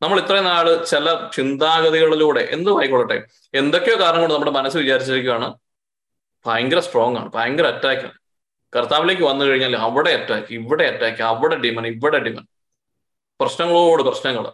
നമ്മൾ 0.06 0.20
ഇത്രയും 0.20 0.44
നാൾ 0.44 0.84
ചില 0.84 1.30
ചിന്താഗതികളിലൂടെ 1.34 2.40
എന്ത് 2.40 2.80
ആയിക്കൊള്ളട്ടെ 2.80 3.28
എന്തൊക്കെയോ 3.54 4.00
കാരണം 4.00 4.20
കൊണ്ട് 4.20 4.34
നമ്മുടെ 4.34 4.52
മനസ്സ് 4.52 4.78
വിചാരിച്ചിരിക്കുകയാണ് 4.78 5.54
ഭയങ്കര 6.46 6.80
സ്ട്രോങ് 6.80 7.18
ആണ് 7.18 7.32
ഭയങ്കര 7.32 7.68
അറ്റാക്ക് 7.68 8.02
ആണ്. 8.02 8.18
കർത്താവിലേക്ക് 8.76 9.22
വന്നു 9.22 9.46
കഴിഞ്ഞാൽ 9.46 9.76
അവിടെ 9.76 10.10
അറ്റാക്ക് 10.10 10.54
ഇവിടെ 10.54 10.84
അറ്റാക്ക് 10.84 11.22
അവിടെ 11.22 11.56
ഡിമൻ 11.56 11.88
ഇവിടെ 11.88 12.20
ഡിമൻ 12.20 12.48
പ്രശ്നങ്ങളോട് 13.42 14.04
പ്രശ്നങ്ങൾ 14.04 14.52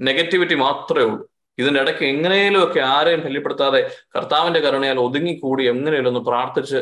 നെഗറ്റിവിറ്റി 0.00 0.54
മാത്രമേ 0.54 1.04
ഉള്ളൂ. 1.04 1.30
ഇതിന്റെ 1.58 1.80
ഇടയ്ക്ക് 1.80 2.04
എങ്ങനെയും 2.04 2.64
ഒക്കെ 2.64 2.80
ആരെയും 2.80 3.22
ശല്യപ്പെടുത്താതെ 3.22 3.96
കർത്താവിന്റെ 4.16 4.60
കരുണയാൽ 4.60 4.98
ഒതുങ്ങിക്കൂടി 4.98 5.64
എങ്ങനെയും 5.64 6.08
ഒന്ന് 6.08 6.20
പ്രാർത്ഥിച്ച് 6.20 6.76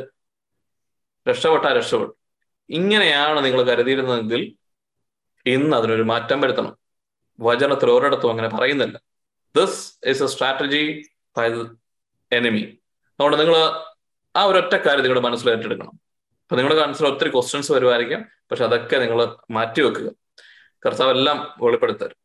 രക്ഷപ്പെട്ടാ 1.29 1.73
രക്ഷപ്പെട്ടു. 1.73 2.15
ഇങ്ങനെയാണ് 2.71 3.45
നിങ്ങൾ 3.45 3.63
കരുതിയിരുന്നതെങ്കിൽ 3.63 4.55
ഇന്ന് 5.47 5.77
അതിനൊരു 5.77 6.03
മാറ്റം 6.03 6.41
വരുത്തണം. 6.41 6.82
വചനത്തിൽ 7.41 7.91
ഒരിടത്തും 7.91 8.31
അങ്ങനെ 8.31 8.49
പറയുന്നില്ല. 8.49 9.03
This 9.57 10.09
is 10.09 10.23
a 10.23 10.27
strategy 10.27 10.85
by 11.37 11.49
enemy 12.33 12.79
അതുകൊണ്ട് 13.19 13.41
നിങ്ങൾ 13.41 13.57
ആ 14.37 14.45
ഒരൊറ്റ 14.45 14.75
കാര്യം 14.75 15.03
നിങ്ങളുടെ 15.03 15.29
മനസ്സിൽ 15.29 15.51
ഏറ്റെടുക്കണം. 15.51 15.95
അപ്പൊ 16.43 16.57
നിങ്ങളുടെ 16.57 16.87
മനസ്സിൽ 16.87 17.07
ഒത്തിരി 17.07 17.31
ക്വസ്റ്റ്യൻസ് 17.31 17.73
വരുമായിരിക്കും. 17.73 18.21
പക്ഷെ 18.51 18.65
അതൊക്കെ 18.65 18.97
നിങ്ങൾ 18.97 19.37
മാറ്റിവെക്കുക 19.51 20.09
കർത്താവ് 20.87 21.11
എല്ലാം 21.11 21.55
വെളിപ്പെടുത്തരും 21.63 22.19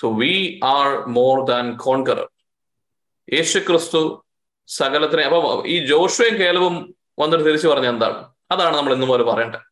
so 0.00 0.12
we 0.12 0.60
are 0.64 0.88
more 1.08 1.44
than 1.44 1.76
conqueror 1.76 2.28
യേശു 3.34 3.58
ക്രിസ്തു 3.58 4.24
സകലത്തിനെ 4.68 5.22
അപ്പൊ 5.22 5.62
ഈ 5.66 5.86
ജോഷുവയും 5.86 6.36
കേലവും 6.36 6.94
വന്നിട്ട് 7.18 7.44
തിരിച്ചു 7.44 7.68
പറഞ്ഞ 7.68 7.86
എന്താണ്? 7.86 8.32
അതാണ് 8.50 8.76
നമ്മൾ 8.76 8.92
ഇന്നുപോലെ 8.94 9.24
പറയേണ്ടത്. 9.24 9.62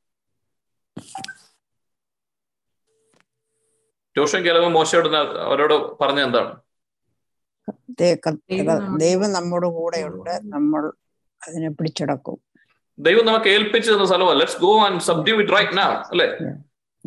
ജോഷുവയും 4.17 4.45
കേൾവ് 4.47 4.69
മോശയോട് 4.69 5.09
അവരോട് 5.47 5.77
പറഞ്ഞ 6.01 6.21
എന്താണ് 6.21 6.53
ദൈവം 9.05 9.33
നമ്മുടെ 9.33 9.69
കൂടെയുണ്ട്. 9.69 10.31
നമ്മൾ 10.55 10.83
അതിനെ 11.47 11.71
പിടിച്ചടക്കും. 11.71 12.37
ദൈവം 12.99 13.27
നമുക്ക് 13.27 13.49
ഏൽപ്പിച്ചു 13.49 13.89
തന്ന 13.93 14.05
സ്ഥലമല്ല. 14.05 14.39
Let's 14.39 14.61
go 14.61 14.73
and 14.87 15.01
subdue 15.01 15.35
it 15.41 15.53
right 15.53 15.77
now 15.79 15.89
അല്ലേ? 16.13 16.27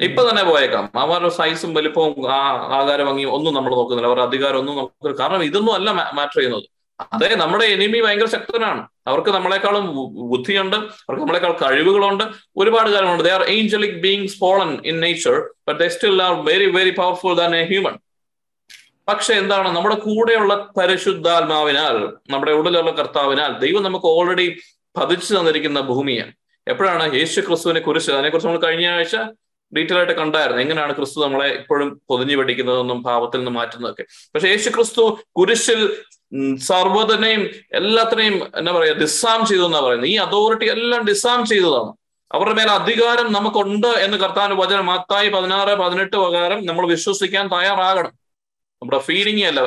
ഇപ്പൊ 0.05 0.21
തന്നെ 0.29 0.43
പോയേക്കാം. 0.43 0.85
അവരുടെ 1.03 1.29
സൈസും 1.29 1.73
വലിപ്പവും 1.73 2.15
ആ 2.33 2.39
ആകാരഭംഗിയും 2.79 3.31
ഒന്നും 3.33 3.53
നമ്മൾ 3.53 3.71
നോക്കുന്നില്ല. 3.75 4.07
അവരുടെ 4.07 4.25
അധികാരം 4.25 4.59
ഒന്നും 4.59 4.75
നോക്കുന്നില്ല 4.75 5.19
കാരണം 5.21 5.43
ഇതൊന്നും 5.43 5.73
അല്ല 5.73 5.91
മാറ്റർ 5.91 6.37
ചെയ്യുന്നത്. 6.39 6.67
അതെ 6.99 7.35
നമ്മുടെ 7.35 7.65
എനിമി 7.65 7.99
ഭയങ്കര 8.01 8.25
ശക്തനാണ്. 8.25 8.87
അവർക്ക് 9.07 9.29
നമ്മളെക്കാളും 9.29 9.95
ബുദ്ധിയുണ്ട് 10.29 10.75
അവർക്ക് 10.75 11.21
നമ്മളെക്കാൾ 11.21 11.51
കഴിവുകളുണ്ട് 11.51 12.23
ഒരുപാട് 12.57 12.89
കാര്യങ്ങളുണ്ട്. 12.89 13.23
They 13.23 13.31
are 13.31 13.43
angelic 13.43 13.95
beings 13.95 14.37
fallen 14.39 14.81
in 14.85 14.99
nature 14.99 15.49
but 15.67 15.79
they 15.79 15.87
still 15.87 16.23
are 16.23 16.45
very 16.45 16.65
very 16.65 16.89
powerful 16.89 17.35
than 17.35 17.55
a 17.55 17.63
human 17.65 17.95
പക്ഷെ 19.07 19.33
എന്താണ് 19.33 19.75
നമ്മുടെ 19.75 19.95
കൂടെയുള്ള 19.95 20.71
പരിശുദ്ധാത്മാവിനാൽ 20.77 21.97
നമ്മുടെ 22.29 22.51
ഉള്ളിലുള്ള 22.51 22.91
കർത്താവിനാൽ 22.91 23.59
ദൈവം 23.59 23.83
നമുക്ക് 23.83 24.05
ഓൾറെഡി 24.05 24.59
പതിച്ചു 24.97 25.35
തന്നിരിക്കുന്ന 25.35 25.81
ഭൂമിയാണ്. 25.81 26.31
എപ്പോഴാണ്? 26.67 27.13
യേശു 27.13 27.41
ക്രിസ്തുവിനെ 27.41 27.79
കുറിച്ച് 27.79 28.11
അതിനെക്കുറിച്ച് 28.11 28.49
നമ്മൾ 28.49 28.61
കഴിഞ്ഞ 28.61 28.87
ആഴ്ച 28.87 29.15
ഡീറ്റെയിൽ 29.75 29.97
ആയിട്ട് 29.97 30.13
കണ്ടായിരുന്നു. 30.13 30.61
എങ്ങനെയാണ് 30.61 30.95
ക്രിസ്തു 30.95 31.19
നമ്മളെ 31.21 31.47
ഇപ്പോഴും 31.47 32.01
പൊതിഞ്ഞു 32.09 32.35
പഠിക്കുന്നതെന്നും 32.37 33.03
പാപത്തിൽ 33.03 33.37
നിന്ന് 33.37 33.51
മാറ്റുന്നതൊക്കെ. 33.51 34.05
പക്ഷെ 34.35 34.47
യേശു 34.47 34.69
ക്രിസ്തു 34.69 35.19
കുരിശിൽ 35.39 35.95
സർവതനെയും 36.69 37.41
എല്ലാത്തിനെയും 37.71 38.35
എന്താ 38.55 38.71
പറയാ 38.71 38.93
ഡിസാം 38.93 39.45
ചെയ്തു 39.45 39.65
എന്നാ 39.65 39.79
പറയുന്നത്. 39.79 40.09
ഈ 40.09 40.15
അതോറിറ്റി 40.15 40.65
എല്ലാം 40.65 41.05
ഡിസാം 41.05 41.45
ചെയ്തതാണ്. 41.45 41.91
അവരുടെ 42.31 42.55
മേലെ 42.55 42.71
അധികാരം 42.71 43.31
നമുക്കുണ്ട് 43.33 43.87
എന്ന് 43.87 44.17
കർത്താൻ 44.17 44.57
വചനം 44.57 44.85
മത്തായി 44.85 45.29
പതിനാറ് 45.29 45.73
പതിനെട്ട് 45.83 46.15
പ്രകാരം 46.17 46.65
നമ്മൾ 46.65 46.87
വിശ്വസിക്കാൻ 46.87 47.47
തയ്യാറാകണം. 47.47 48.11
നമ്മുടെ 48.81 48.99
ഫീലിംഗ് 48.99 49.43
അല്ല. 49.43 49.61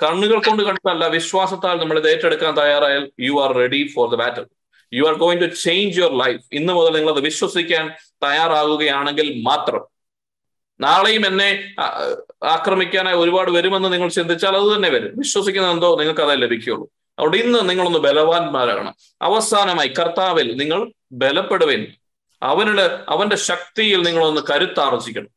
കണ്ണുകൾ 0.00 0.38
കൊണ്ട് 0.48 0.62
കണ്ടല്ല 0.62 1.06
വിശ്വാസത്താൽ 1.06 1.76
നമ്മൾ 1.80 1.98
ഇത് 1.98 2.08
ഏറ്റെടുക്കാൻ 2.08 2.56
തയ്യാറായാൽ 2.56 3.10
you 3.20 3.34
are 3.44 3.50
ready 3.56 3.80
for 3.94 4.06
the 4.10 4.14
battle 4.14 4.44
you 4.92 5.04
are 5.04 5.14
going 5.14 5.40
to 5.40 5.46
change 5.54 5.98
your 6.00 6.14
life 6.24 6.42
ഇന്ന് 6.52 6.72
മുതൽ 6.72 6.92
നിങ്ങൾ 6.96 7.12
അത് 7.12 7.20
വിശ്വസിക്കാൻ 7.20 7.84
തയ്യാറാകുകയാണെങ്കിൽ 8.24 9.42
മാത്രം. 9.42 9.91
നാളെയും 10.80 11.26
എന്നെ 11.26 11.74
ആക്രമിക്കാനായി 12.44 13.16
ഒരുപാട് 13.16 13.50
വരുമെന്ന് 13.50 13.92
നിങ്ങൾ 13.92 14.08
ചിന്തിച്ചാൽ 14.08 14.56
അത് 14.56 14.76
തന്നെ 14.76 14.88
വരും. 14.88 15.12
വിശ്വസിക്കുന്ന 15.16 15.70
എന്തോ 15.70 15.96
നിങ്ങൾക്ക് 15.96 16.20
അതേ 16.20 16.34
ലഭിക്കുകയുള്ളൂ. 16.34 16.90
അവിടെ 17.18 17.36
ഇന്ന് 17.36 17.70
നിങ്ങളൊന്ന് 17.70 17.98
ബലവാന്മാരാകണം. 17.98 18.94
അവസാനമായി 19.22 19.88
കർത്താവിൽ 19.88 20.56
നിങ്ങൾ 20.56 20.92
ബലപ്പെടുവേൻ. 21.12 21.86
അവനുടെ 22.42 23.04
അവന്റെ 23.08 23.36
ശക്തിയിൽ 23.36 24.02
നിങ്ങളൊന്ന് 24.02 24.40
കരുത്താർജിക്കണം. 24.50 25.28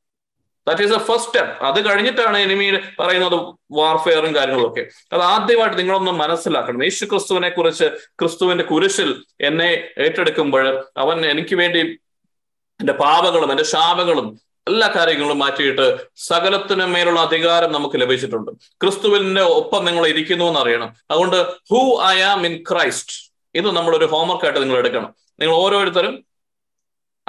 That 0.68 0.82
is 0.82 0.94
a 0.94 0.98
first 0.98 1.26
step 1.26 1.64
അത് 1.64 1.86
കഴിഞ്ഞിട്ടാണ് 1.86 2.38
എനിമി 2.38 2.80
പറയുന്നത് 3.00 3.34
വാർഫെയറും 3.72 4.36
കാര്യങ്ങളൊക്കെ. 4.36 4.88
അത് 5.14 5.22
ആദ്യമായിട്ട് 5.22 5.78
നിങ്ങളൊന്ന് 5.78 6.12
മനസ്സിലാക്കണം. 6.12 6.84
യേശു 6.84 7.06
ക്രിസ്തുവിനെ 7.06 7.50
കുറിച്ച് 7.50 7.84
ക്രിസ്തുവിന്റെ 8.08 8.64
കുരിശിൽ 8.64 9.24
എന്നെ 9.42 9.88
ഏറ്റെടുക്കുമ്പോൾ 9.98 10.86
അവൻ 10.98 11.26
എനിക്ക് 11.26 11.56
വേണ്ടി 11.56 11.80
എന്റെ 12.80 12.94
പാപങ്ങളും 12.94 13.52
എന്റെ 13.52 13.64
ശാപങ്ങളും 13.64 14.40
എല്ലാ 14.70 14.88
കാര്യങ്ങളും 14.96 15.38
മാറ്റിയിട്ട് 15.40 15.86
സകലത്തിന് 16.28 16.86
മേലുള്ള 16.94 17.20
അധികാരം 17.28 17.72
നമുക്ക് 17.72 17.98
ലഭിച്ചിട്ടുണ്ട്. 18.02 18.52
ക്രിസ്തുവിന്റെ 18.82 19.44
ഒപ്പം 19.60 19.86
നിങ്ങൾ 19.86 20.04
ഇരിക്കുന്നു 20.08 20.46
എന്ന് 20.46 20.60
അറിയണം 20.60 20.90
അതുകൊണ്ട് 21.12 21.38
who 21.72 21.82
I 22.14 22.18
am 22.32 22.42
in 22.50 22.56
Christ 22.72 23.16
ഇത് 23.56 23.68
നമ്മളൊരു 23.78 24.08
ഹോംവർക്ക് 24.14 24.46
ആയിട്ട് 24.46 24.62
നിങ്ങൾ 24.64 24.78
എടുക്കണം. 24.78 25.12
നിങ്ങൾ 25.40 25.56
ഓരോരുത്തരും 25.56 26.16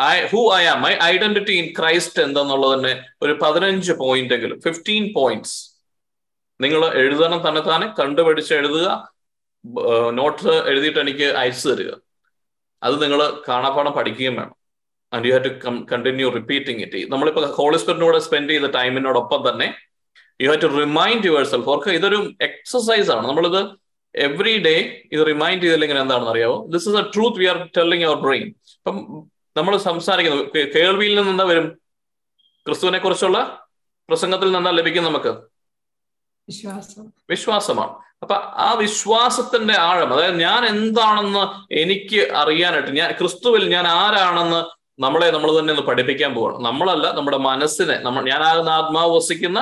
I 0.00 0.14
who 0.32 0.40
I 0.54 0.62
am 0.72 0.82
my 0.82 0.92
identity 1.12 1.54
in 1.60 1.66
Christ 1.78 2.22
എന്തെന്നുള്ളത് 2.22 2.72
തന്നെ 2.74 2.94
ഒരു 3.22 3.34
പതിനഞ്ച് 3.42 3.92
പോയിന്റ് 3.92 4.34
എങ്കിലും 4.34 4.58
ഫിഫ്റ്റീൻ 4.66 5.04
പോയിന്റ്സ് 5.14 5.56
നിങ്ങൾ 6.60 6.82
എഴുതണം 7.02 7.40
തന്നെ 7.48 7.62
തന്നെ 7.68 7.86
കണ്ടുപിടിച്ച് 7.98 8.52
എഴുതുക 8.54 8.88
നോട്ട്സ് 10.18 10.54
എഴുതിയിട്ട് 10.70 11.00
എനിക്ക് 11.04 11.26
അയച്ചു 11.40 11.68
തരിക. 11.68 11.90
അത് 12.82 13.02
നിങ്ങൾ 13.02 13.20
കാണാപ്പാടം 13.48 13.92
പഠിക്കുകയും 13.92 14.34
വേണം. 14.40 14.54
And 15.12 15.26
you 15.26 15.32
have 15.32 15.44
to 15.44 15.48
continue 15.92 16.28
repeating 16.28 16.82
it 16.82 17.12
നമ്മളിപ്പോ 17.12 17.42
സ്പിരിറ്റിനോട് 17.76 18.18
സ്പെൻഡ് 18.18 18.50
ചെയ്ത 18.50 18.64
ടൈമിനോടൊപ്പം 18.64 19.48
തന്നെ 19.48 19.74
you 20.40 20.50
have 20.50 20.62
to 20.62 20.66
remind 20.66 21.26
your 21.26 21.44
self 21.44 21.68
ഓർക്ക് 21.68 21.90
ഇതൊരു 21.90 22.34
എക്സസൈസ് 22.40 23.10
ആണ്. 23.10 23.28
നമ്മളിത് 23.28 23.86
എവറി 24.14 24.58
ഡേ 24.58 25.02
ഇത് 25.12 25.26
റിമൈൻഡ് 25.26 25.62
ചെയ്തില്ലെങ്കിൽ 25.62 25.98
എന്താണെന്ന് 25.98 26.30
അറിയാവോ? 26.30 26.66
This 26.68 26.88
is 26.88 26.96
a 26.96 27.02
truth 27.02 27.38
we 27.38 27.44
are 27.44 27.68
telling 27.76 28.04
our 28.04 28.16
brain 28.16 28.46
ഇപ്പം 28.46 29.28
നമ്മൾ 29.56 29.76
സംസാരിക്കുന്നത് 29.76 30.72
കേൾവിയിൽ 30.74 31.14
നിന്ന് 31.14 31.30
എന്താ 31.30 31.44
വരും? 31.44 31.80
ക്രിസ്തുവിനെ 32.66 32.98
കുറിച്ചുള്ള 32.98 33.68
പ്രസംഗത്തിൽ 34.08 34.52
നിന്നാ 34.52 34.70
ലഭിക്കും 34.70 35.04
നമുക്ക്? 35.04 35.28
വിശ്വാസം. 36.48 37.12
വിശ്വാസമാണ്. 37.30 37.94
അപ്പൊ 38.22 38.34
ആ 38.34 38.72
വിശ്വാസത്തിന്റെ 38.78 39.78
ആഴം 39.78 40.14
അതായത് 40.14 40.40
ഞാൻ 40.40 40.66
എന്താണെന്ന് 40.66 41.74
എനിക്ക് 41.74 42.32
അറിയാനായിട്ട് 42.32 42.90
ഞാൻ 42.90 43.12
ക്രിസ്തുവിൽ 43.12 43.68
ഞാൻ 43.68 43.86
ആരാണെന്ന് 43.86 44.75
നമ്മളെ 44.98 45.28
നമ്മൾ 45.34 45.50
തന്നെ 45.58 45.72
ഒന്ന് 45.74 45.84
പഠിപ്പിക്കാൻ 45.88 46.30
പോവാണ് 46.36 46.58
നമ്മളല്ല 46.66 47.06
നമ്മുടെ 47.16 47.38
മനസ്സിനെ 47.48 47.96
നമ്മൾ 48.06 48.22
ഞാനാകുന്ന 48.32 48.70
ആത്മാവ് 48.78 49.12
വസിക്കുന്ന 49.16 49.60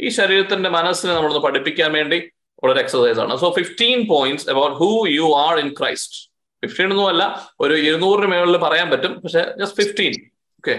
ഈ 0.00 0.08
ശരീരത്തിന്റെ 0.18 0.70
മനസ്സിനെ 0.76 1.12
നമ്മളൊന്ന് 1.14 1.42
പഠിപ്പിക്കാൻ 1.46 1.90
വേണ്ടി 1.98 2.18
ഉള്ളൊരു 2.62 2.80
എക്സസൈസ് 2.84 3.20
ആണ്. 3.24 3.34
So 3.42 3.48
fifteen 3.58 3.98
points 4.12 4.46
about 4.52 4.76
who 4.82 4.90
you 5.18 5.26
are 5.46 5.54
in 5.64 5.68
Christ 5.78 6.16
fifteen 6.62 6.88
ഒന്നും 6.94 7.08
അല്ല 7.12 7.24
ഒരു 7.60 7.74
ഇരുന്നൂറിന് 7.86 8.28
മേളിൽ 8.32 8.58
പറയാൻ 8.66 8.88
പറ്റും 8.92 9.12
പക്ഷെ 9.22 9.42
just 9.60 9.78
fifteen 9.82 10.14
okay 10.58 10.74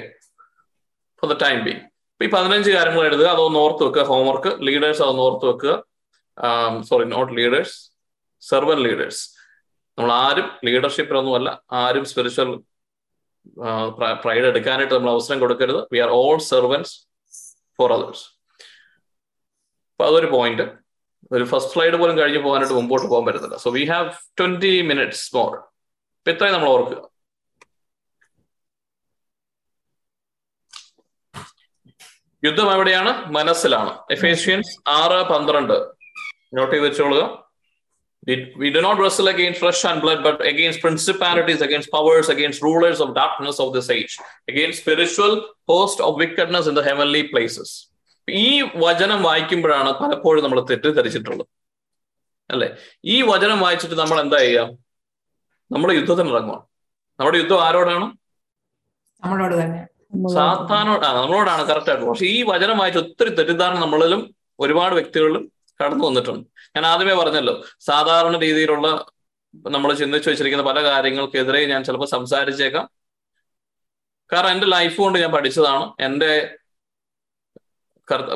for 1.23 1.29
the 1.33 1.37
time 1.45 1.59
be 1.67 1.73
ഈ 2.21 2.27
പതിനഞ്ച് 2.35 2.69
കാര്യങ്ങൾ 2.71 3.03
എഴുതുക 3.09 3.27
അതൊന്ന് 3.35 3.59
ഓർത്ത് 3.65 3.83
വെക്കുക 3.87 4.03
ഹോംവർക്ക് 4.11 4.51
ലീഡേഴ്സ് 4.67 5.01
അതൊന്ന് 5.05 5.23
ഓർത്ത് 5.27 5.45
വെക്കുക. 5.51 5.71
Sorry 6.89 7.05
not 7.15 7.31
leaders 7.39 7.75
servant 8.43 8.77
leaders 8.87 9.23
നമ്മൾ 9.97 10.11
ആരും 10.25 10.47
ലീഡർഷിപ്പിലൊന്നുമല്ല 10.67 11.49
ആരും 11.81 12.05
സ്പിരിച്വൽ 12.11 12.51
പ്രൈഡ് 14.23 14.45
എടുക്കാനായിട്ട് 14.51 14.93
നമ്മൾ 14.95 15.11
അവസരം 15.11 15.39
കൊടുക്കരുത്. 15.39 15.81
We 15.93 15.99
are 15.99 16.09
all 16.09 16.37
servants 16.51 16.93
for 17.77 17.93
others 17.93 18.25
അപ്പൊ 19.91 20.05
അതൊരു 20.09 20.29
പോയിന്റ് 20.35 20.65
ഒരു 21.31 21.43
ഫസ്റ്റ് 21.43 21.73
ഫ്ലൈഡ് 21.73 21.97
പോലും 22.01 22.17
കഴിഞ്ഞ് 22.17 22.39
പോകാനായിട്ട് 22.43 22.75
മുമ്പോട്ട് 22.75 23.07
പോകാൻ 23.07 23.25
പറ്റത്തില്ല. 23.25 23.55
So 23.55 23.71
we 23.71 23.83
have 23.85 24.09
twenty 24.39 24.81
minutes 24.81 25.35
more 25.35 25.51
ഇപ്പൊ 26.19 26.31
ഇത്രയും 26.31 26.53
നമ്മൾ 26.53 26.69
ഓർക്കുക. 26.69 27.01
യുദ്ധം 32.43 32.71
എവിടെയാണ്? 32.73 33.11
മനസ്സിലാണ്. 33.37 33.91
എഫേഷ്യൻസ് 34.11 34.89
ആറ് 34.89 35.19
പന്ത്രണ്ട്. 35.29 35.73
നോട്ട് 36.57 36.73
ചെയ്ത് 36.75 36.85
വെച്ചോളുക. 36.87 37.23
We 38.27 38.71
do 38.71 38.81
not 38.81 38.97
wrestle 38.99 39.27
against 39.27 39.59
flesh 39.59 39.83
and 39.85 40.01
blood, 40.03 40.19
but 40.25 40.37
against 40.49 40.79
principalities, 40.87 41.61
against 41.67 41.87
powers, 41.95 42.27
against 42.29 42.59
rulers 42.63 42.99
of 42.99 43.15
darkness 43.15 43.57
of 43.59 43.75
this 43.75 43.91
age, 43.91 44.13
against 44.51 44.77
spiritual 44.83 45.33
host 45.71 45.99
of 46.05 46.19
wickedness 46.19 46.67
in 46.69 46.75
the 46.77 46.83
heavenly 46.89 47.23
places. 47.31 47.87
ഈ 48.29 48.61
വചനം 48.61 49.23
വായിക്കുമ്പോഴാണ് 49.23 49.93
പലപ്പോഴും 49.93 50.43
നമ്മൾ 50.43 50.61
തെറ്റിദ്ധരിച്ചിട്ടുള്ളത്. 50.61 51.47
അല്ലെ? 52.51 52.75
ഈ 53.05 53.21
വചനം 53.21 53.59
വായിച്ചിട്ട് 53.59 53.95
നമ്മൾ 53.95 54.19
എന്താ 54.21 54.37
ചെയ്യുക? 54.37 54.69
നമ്മൾ 55.71 55.91
യുദ്ധത്തിന് 55.91 56.29
ഇറങ്ങുവാണ് 56.29 56.63
നമ്മുടെ 57.19 57.37
യുദ്ധം 57.37 57.63
ആരോടാണ്? 57.63 58.05
നമ്മളോട് 59.23 59.55
തന്നെ. 59.61 59.81
സാത്താനോട് 60.33 61.05
ആ 61.05 61.21
നമ്മളോടാണ് 61.21 61.67
കറക്റ്റ് 61.67 61.91
ആയിട്ട്. 61.91 62.05
പക്ഷെ 62.05 62.25
ഈ 62.25 62.43
വചനം 62.43 62.77
വായിച്ച് 62.77 62.99
ഒത്തിരി 62.99 63.29
തെറ്റിദ്ധാരണ 63.29 63.79
നമ്മളിലും 63.79 64.35
ഒരുപാട് 64.59 64.93
വ്യക്തികളിലും 64.93 65.51
കടന്നു 65.83 66.05
വന്നിട്ടുണ്ട്. 66.05 66.50
ഞാൻ 66.75 66.85
ആദ്യമേ 66.91 67.13
പറഞ്ഞല്ലോ 67.21 67.53
സാധാരണ 67.89 68.35
രീതിയിലുള്ള 68.41 68.87
നമ്മൾ 69.75 69.89
ചിന്തിച്ചു 70.01 70.29
വെച്ചിരിക്കുന്ന 70.29 70.65
പല 70.69 70.79
കാര്യങ്ങൾക്കെതിരെ 70.83 71.61
ഞാൻ 71.65 71.83
ചിലപ്പോൾ 71.83 72.09
സംസാരിച്ചേക്കാം. 72.15 72.85
കാരണം 74.33 74.51
എന്റെ 74.55 74.67
ലൈഫ് 74.67 74.97
കൊണ്ട് 74.97 75.19
ഞാൻ 75.19 75.31
പഠിച്ചതാണ്. 75.31 75.85
എന്റെ 76.07 76.31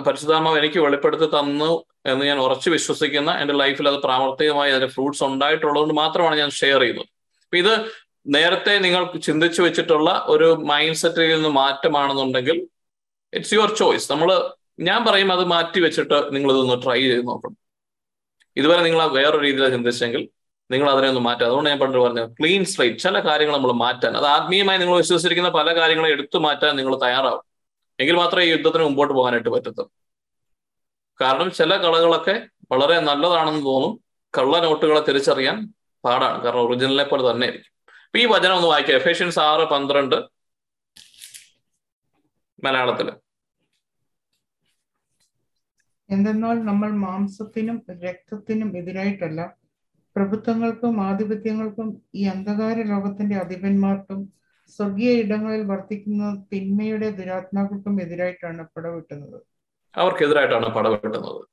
പരിശുദ്ധാത്മാവ് 0.08 0.58
എനിക്ക് 0.58 0.80
വെളിപ്പെടുത്തി 0.80 1.28
തന്നു 1.36 1.72
എന്ന് 2.12 2.26
ഞാൻ 2.26 2.40
ഉറച്ചു 2.40 2.70
വിശ്വസിക്കുന്ന 2.70 3.32
എന്റെ 3.42 3.54
ലൈഫിൽ 3.54 3.88
അത് 3.92 3.98
പ്രാവർത്തികമായി 4.06 4.72
അതിന്റെ 4.72 4.90
ഫ്രൂട്ട്സ് 4.94 5.24
ഉണ്ടായിട്ടുള്ളതുകൊണ്ട് 5.24 5.94
മാത്രമാണ് 5.94 6.36
ഞാൻ 6.42 6.50
ഷെയർ 6.60 6.80
ചെയ്യുന്നത്. 6.80 7.10
അപ്പൊ 7.46 7.58
ഇത് 7.58 7.74
നേരത്തെ 8.36 8.74
നിങ്ങൾ 8.86 9.02
ചിന്തിച്ചു 9.28 9.62
വെച്ചിട്ടുള്ള 9.62 10.10
ഒരു 10.28 10.48
മൈൻഡ് 10.72 11.00
സെറ്റിൽ 11.02 11.36
നിന്ന് 11.36 11.50
മാറ്റമാണെന്നുണ്ടെങ്കിൽ 11.50 12.58
ഇറ്റ്സ് 13.34 13.54
യുവർ 13.54 13.76
ചോയ്സ് 13.82 14.12
നമ്മൾ 14.12 14.30
ഞാൻ 14.80 15.00
പറയും 15.06 15.32
അത് 15.32 15.44
മാറ്റി 15.56 15.80
വെച്ചിട്ട് 15.80 16.18
നിങ്ങൾ 16.36 16.52
ഇതൊന്ന് 16.54 16.78
ട്രൈ 16.86 17.00
ചെയ്ത് 17.02 17.28
നോക്കണം. 17.28 17.58
ഇതുവരെ 18.58 18.82
നിങ്ങൾ 18.82 19.08
വേറൊരു 19.08 19.44
രീതിയിൽ 19.44 19.70
ചിന്തിച്ചെങ്കിൽ 19.70 20.30
നിങ്ങൾ 20.72 20.90
അതിനെ 20.90 21.08
ഒന്ന് 21.08 21.22
മാറ്റുക 21.22 21.46
അതുകൊണ്ട് 21.46 21.70
ഞാൻ 21.70 21.80
പണ്ട് 21.80 21.98
പറഞ്ഞു 21.98 22.28
ക്ലീൻ 22.28 22.66
സ്ലൈറ്റ് 22.66 23.00
ചില 23.00 23.20
കാര്യങ്ങൾ 23.20 23.56
നമ്മൾ 23.56 23.72
മാറ്റാൻ. 23.72 24.18
അത് 24.18 24.26
ആത്മീയമായി 24.26 24.80
നിങ്ങൾ 24.80 24.98
വിശ്വസിച്ചിരിക്കുന്ന 24.98 25.50
പല 25.50 25.76
കാര്യങ്ങളും 25.76 26.10
എടുത്തു 26.10 26.38
മാറ്റാൻ 26.38 26.76
നിങ്ങൾ 26.76 26.96
തയ്യാറാവും. 26.96 27.44
എങ്കിൽ 28.00 28.16
മാത്രമേ 28.16 28.46
ഈ 28.46 28.50
യുദ്ധത്തിന് 28.50 28.84
മുമ്പോട്ട് 28.84 29.14
പോകാനായിട്ട് 29.14 29.50
പറ്റത്തുള്ളൂ 29.50 29.92
കാരണം 31.22 31.52
ചില 31.52 31.78
കളകളൊക്കെ 31.78 32.48
വളരെ 32.72 33.00
നല്ലതാണെന്ന് 33.00 33.66
തോന്നും. 33.66 33.94
കള്ള 34.38 34.60
നോട്ടുകളെ 34.60 35.00
തിരിച്ചറിയാൻ 35.00 35.74
പാടാണ്. 36.06 36.44
കാരണം 36.44 36.62
ഒറിജിനലിനെ 36.62 37.04
പോലെ 37.04 37.32
തന്നെ 37.32 37.46
ആയിരിക്കും. 37.48 37.72
അപ്പൊ 38.06 38.20
ഈ 38.20 38.26
വചനം 38.26 38.56
ഒന്ന് 38.56 38.68
വായിക്കുക 38.68 38.96
എഫേഷ്യൻസ് 38.96 39.40
ആറ് 39.40 39.68
പന്ത്രണ്ട് 39.70 40.16
മലയാളത്തിൽ. 42.64 43.12
എന്തെന്നാൽ 46.10 46.54
നമ്മൾ 46.54 46.92
മാംസത്തിനും 46.92 47.84
രക്തത്തിനും 48.04 48.78
എതിരായിട്ടല്ല 48.78 49.54
പ്രഭുത്വങ്ങൾക്കും 50.16 51.02
ആധിപത്യങ്ങൾക്കും 51.02 52.02
ഈ 52.16 52.24
അന്ധകാര 52.24 52.82
ലോകത്തിന്റെ 52.82 53.36
അധിപന്മാർക്കും 53.36 54.34
സ്വർഗീയ 54.78 55.12
ഇടങ്ങളിൽ 55.12 55.64
വർത്തിക്കുന്ന 55.64 56.46
തിന്മയുടെ 56.54 57.10
ദുരാത്മാക്കൾക്കും 57.10 58.02
എതിരായിട്ടാണ് 58.02 58.66
പടവെട്ടുന്നത്. 58.78 59.42
അവർക്കെതിരായിട്ടാണ് 59.96 60.66
പടവെട്ടുന്നത്. 60.66 61.46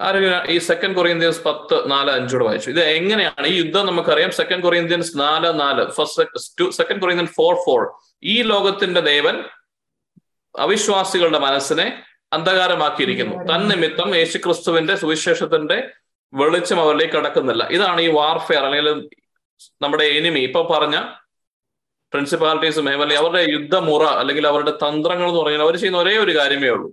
ആരെങ്കിലും 0.00 0.46
ഈ 0.46 0.58
സെക്കൻഡ് 0.58 0.96
കൊറിയന്ത്യൻസ് 0.96 1.44
പത്ത് 1.44 1.90
നാല് 1.90 2.10
അഞ്ചോട് 2.10 2.44
വായിച്ചു. 2.44 2.70
ഇത് 2.70 2.80
എങ്ങനെയാണ്? 2.80 3.46
ഈ 3.46 3.58
യുദ്ധം 3.58 3.86
നമുക്കറിയാം. 3.86 4.30
സെക്കൻഡ് 4.30 4.62
കൊറിയന്ത്യൻസ് 4.62 5.18
നാല് 5.18 5.60
നാല്. 5.60 5.90
First 5.90 6.70
second 6.70 7.00
Corinthian 7.00 7.26
four 7.26 7.54
four 7.54 7.92
ഈ 8.22 8.42
ലോകത്തിന്റെ 8.42 9.00
ദേവൻ 9.00 9.44
അവിശ്വാസികളുടെ 10.58 11.38
മനസ്സിനെ 11.38 12.02
അന്ധകാരമാക്കിയിരിക്കുന്നു. 12.32 13.54
തന്നിമിത്തം 13.54 14.16
യേശുക്രിസ്തുവിന്റെ 14.16 14.96
സുവിശേഷത്തിന്റെ 14.96 15.90
വെളിച്ചം 16.34 16.80
അവരിലേക്ക് 16.80 17.14
കടക്കുന്നില്ല. 17.14 17.64
ഇതാണ് 17.64 18.00
ഈ 18.00 18.08
വാർഫെയർ 18.08 18.64
അല്ലെങ്കിൽ 18.64 19.08
നമ്മുടെ 19.82 20.04
എനിമി 20.04 20.40
ഇപ്പൊ 20.40 20.62
പറഞ്ഞ 20.62 21.02
പ്രിൻസിപ്പാലിറ്റീസും 22.12 22.88
അല്ലെങ്കിൽ 22.88 23.16
അവരുടെ 23.16 23.46
യുദ്ധമുറ 23.50 24.04
അല്ലെങ്കിൽ 24.04 24.46
അവരുടെ 24.46 24.70
തന്ത്രങ്ങൾ 24.70 25.28
എന്ന് 25.28 25.40
പറഞ്ഞാൽ 25.40 25.60
അവർ 25.60 25.76
ചെയ്യുന്ന 25.76 25.98
ഒരേ 25.98 26.16
ഒരു 26.16 26.38
കാര്യമേ 26.38 26.68
ഉള്ളൂ. 26.68 26.92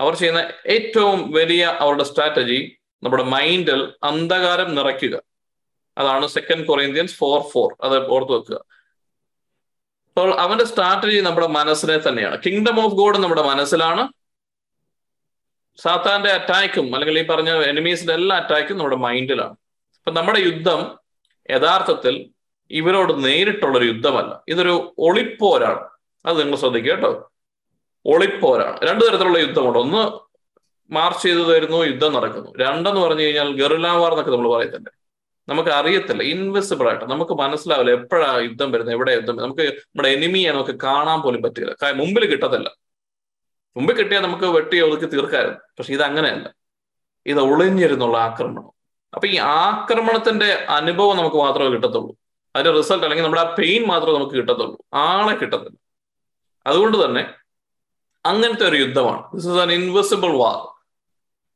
അവർ 0.00 0.14
ചെയ്യുന്ന 0.14 0.50
ഏറ്റവും 0.66 1.32
വലിയ 1.32 1.76
അവരുടെ 1.80 2.04
സ്ട്രാറ്റജി 2.04 2.76
നമ്മുടെ 3.02 3.22
മൈൻഡിൽ 3.22 3.92
അന്ധകാരം 4.02 4.74
നിറയ്ക്കുക. 4.74 5.22
അതാണ് 5.98 6.26
സെക്കൻഡ് 6.26 6.66
കൊറിയന്ത്യൻസ് 6.66 7.14
ഫോർ 7.14 7.40
ഫോർ 7.40 7.76
അത് 7.82 8.06
ഓർത്ത് 8.06 8.32
വെക്കുക. 8.32 8.56
അപ്പോൾ 10.08 10.40
അവന്റെ 10.40 10.64
സ്ട്രാറ്റജി 10.64 11.20
നമ്മുടെ 11.20 11.46
മനസ്സിനെ 11.46 11.98
തന്നെയാണ്. 11.98 12.38
കിങ്ഡം 12.46 12.84
ഓഫ് 12.84 12.94
ഗോഡ് 12.94 13.18
നമ്മുടെ 13.18 13.42
മനസ്സിലാണ്. 13.42 14.08
സാത്താന്റെ 15.76 16.30
അറ്റാക്കും 16.30 16.94
അല്ലെങ്കിൽ 16.94 17.18
ഈ 17.18 17.26
പറഞ്ഞ 17.26 17.50
എനിമീസിന്റെ 17.50 18.12
എല്ലാ 18.12 18.36
അറ്റാക്കും 18.36 18.78
നമ്മുടെ 18.78 18.96
മൈൻഡിലാണ് 18.96 19.50
അപ്പൊ 19.50 20.10
നമ്മുടെ 20.10 20.38
യുദ്ധം 20.38 20.98
യഥാർത്ഥത്തിൽ 21.50 22.30
ഇവരോട് 22.70 23.24
നേരിട്ടുള്ളൊരു 23.24 23.84
യുദ്ധമല്ല. 23.84 24.44
ഇതൊരു 24.48 24.94
ഒളിപ്പോരാണ്. 24.98 25.88
അത് 26.26 26.40
നിങ്ങൾ 26.40 26.56
ശ്രദ്ധിക്കുക 26.56 26.92
കേട്ടോ. 26.92 27.32
ഒളിപ്പോരാണ്. 28.06 28.80
രണ്ടു 28.90 29.04
തരത്തിലുള്ള 29.04 29.38
യുദ്ധമുണ്ട്. 29.38 29.78
ഒന്ന് 29.78 30.32
മാർച്ച് 30.92 31.22
ചെയ്തു 31.22 31.38
തരുന്നു 31.38 31.84
യുദ്ധം 31.84 32.12
നടക്കുന്നു. 32.12 32.52
രണ്ടെന്ന് 32.56 33.00
പറഞ്ഞു 33.00 33.22
കഴിഞ്ഞാൽ 33.22 33.56
ഗെറുലാവാർ 33.56 34.00
വാർ 34.00 34.10
എന്നൊക്കെ 34.10 34.30
നമ്മൾ 34.30 34.56
പറയത്തില്ലേ? 34.56 34.92
നമുക്ക് 35.48 35.70
അറിയത്തില്ല. 35.70 36.22
ഇൻവിസിബിൾ 36.22 36.88
ആയിട്ട്. 36.88 37.04
നമുക്ക് 37.04 37.32
മനസ്സിലാവില്ല 37.32 37.90
എപ്പോഴാണ് 37.90 38.42
യുദ്ധം 38.42 38.72
വരുന്നത് 38.72 38.94
എവിടെ 38.94 39.12
യുദ്ധം 39.12 39.36
നമുക്ക് 39.36 39.62
നമ്മുടെ 39.62 40.08
എനിമിയെ 40.08 40.52
നമുക്ക് 40.52 40.70
കാണാൻ 40.70 41.20
പോലും 41.20 41.42
പറ്റില്ല. 41.42 41.92
മുമ്പിൽ 41.92 42.26
കിട്ടത്തില്ല. 42.26 42.70
മുമ്പിൽ 43.76 43.94
കിട്ടിയാൽ 43.94 44.22
നമുക്ക് 44.22 44.44
വെട്ടി 44.44 44.80
ഒതുക്കി 44.80 45.06
തീർക്കായിരുന്നു. 45.06 45.58
പക്ഷെ 45.78 45.92
ഇത് 45.92 46.02
അങ്ങനെയല്ല 46.02 46.54
ഇത് 47.26 47.40
ഒളിഞ്ഞിരുന്നുള്ള 47.40 48.18
ആക്രമണം. 48.18 48.66
അപ്പൊ 49.14 49.28
ഈ 49.28 49.36
ആക്രമണത്തിന്റെ 49.36 50.66
അനുഭവം 50.68 51.16
നമുക്ക് 51.16 51.36
മാത്രമേ 51.36 51.68
കിട്ടത്തുള്ളൂ. 51.68 52.16
അതിന്റെ 52.56 52.76
റിസൾട്ട് 52.76 53.04
അല്ലെങ്കിൽ 53.04 53.24
നമ്മുടെ 53.24 53.42
ആ 53.42 53.54
പെയിൻ 53.58 53.86
മാത്രമേ 53.86 54.14
നമുക്ക് 54.14 54.34
കിട്ടത്തുള്ളൂ. 54.34 54.84
ആളെ 54.94 55.34
കിട്ടത്തില്ല. 55.34 55.78
അതുകൊണ്ട് 56.66 57.04
തന്നെ 57.04 57.34
അങ്ങനത്തെ 58.26 58.68
ഒരു 58.68 58.76
യുദ്ധമാണ്. 58.76 59.22
This 59.34 59.48
is 59.48 59.58
an 59.58 59.72
invisible 59.72 60.36
war 60.36 60.72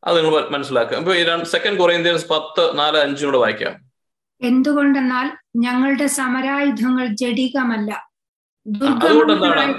അത് 0.05 0.17
നിങ്ങൾ 0.17 0.49
മനസ്സിലാക്കുക. 0.49 0.97
ഇപ്പൊ 0.97 1.45
സെക്കൻഡ് 1.45 1.79
കൊറിയന്ത്യൻസ് 1.79 2.29
പത്ത് 2.29 2.79
നാല് 2.79 2.99
അഞ്ചും 2.99 3.27
കൂടെ 3.27 3.39
വായിക്കാം. 3.39 3.75
എന്തുകൊണ്ടെന്നാൽ 4.43 5.37
ഞങ്ങളുടെ 5.57 6.07
സമരായുധങ്ങൾ 6.07 7.07
ജഡികമല്ല. 7.07 8.11
അതുകൊണ്ട് 8.75 9.33
എന്താണ് 9.33 9.75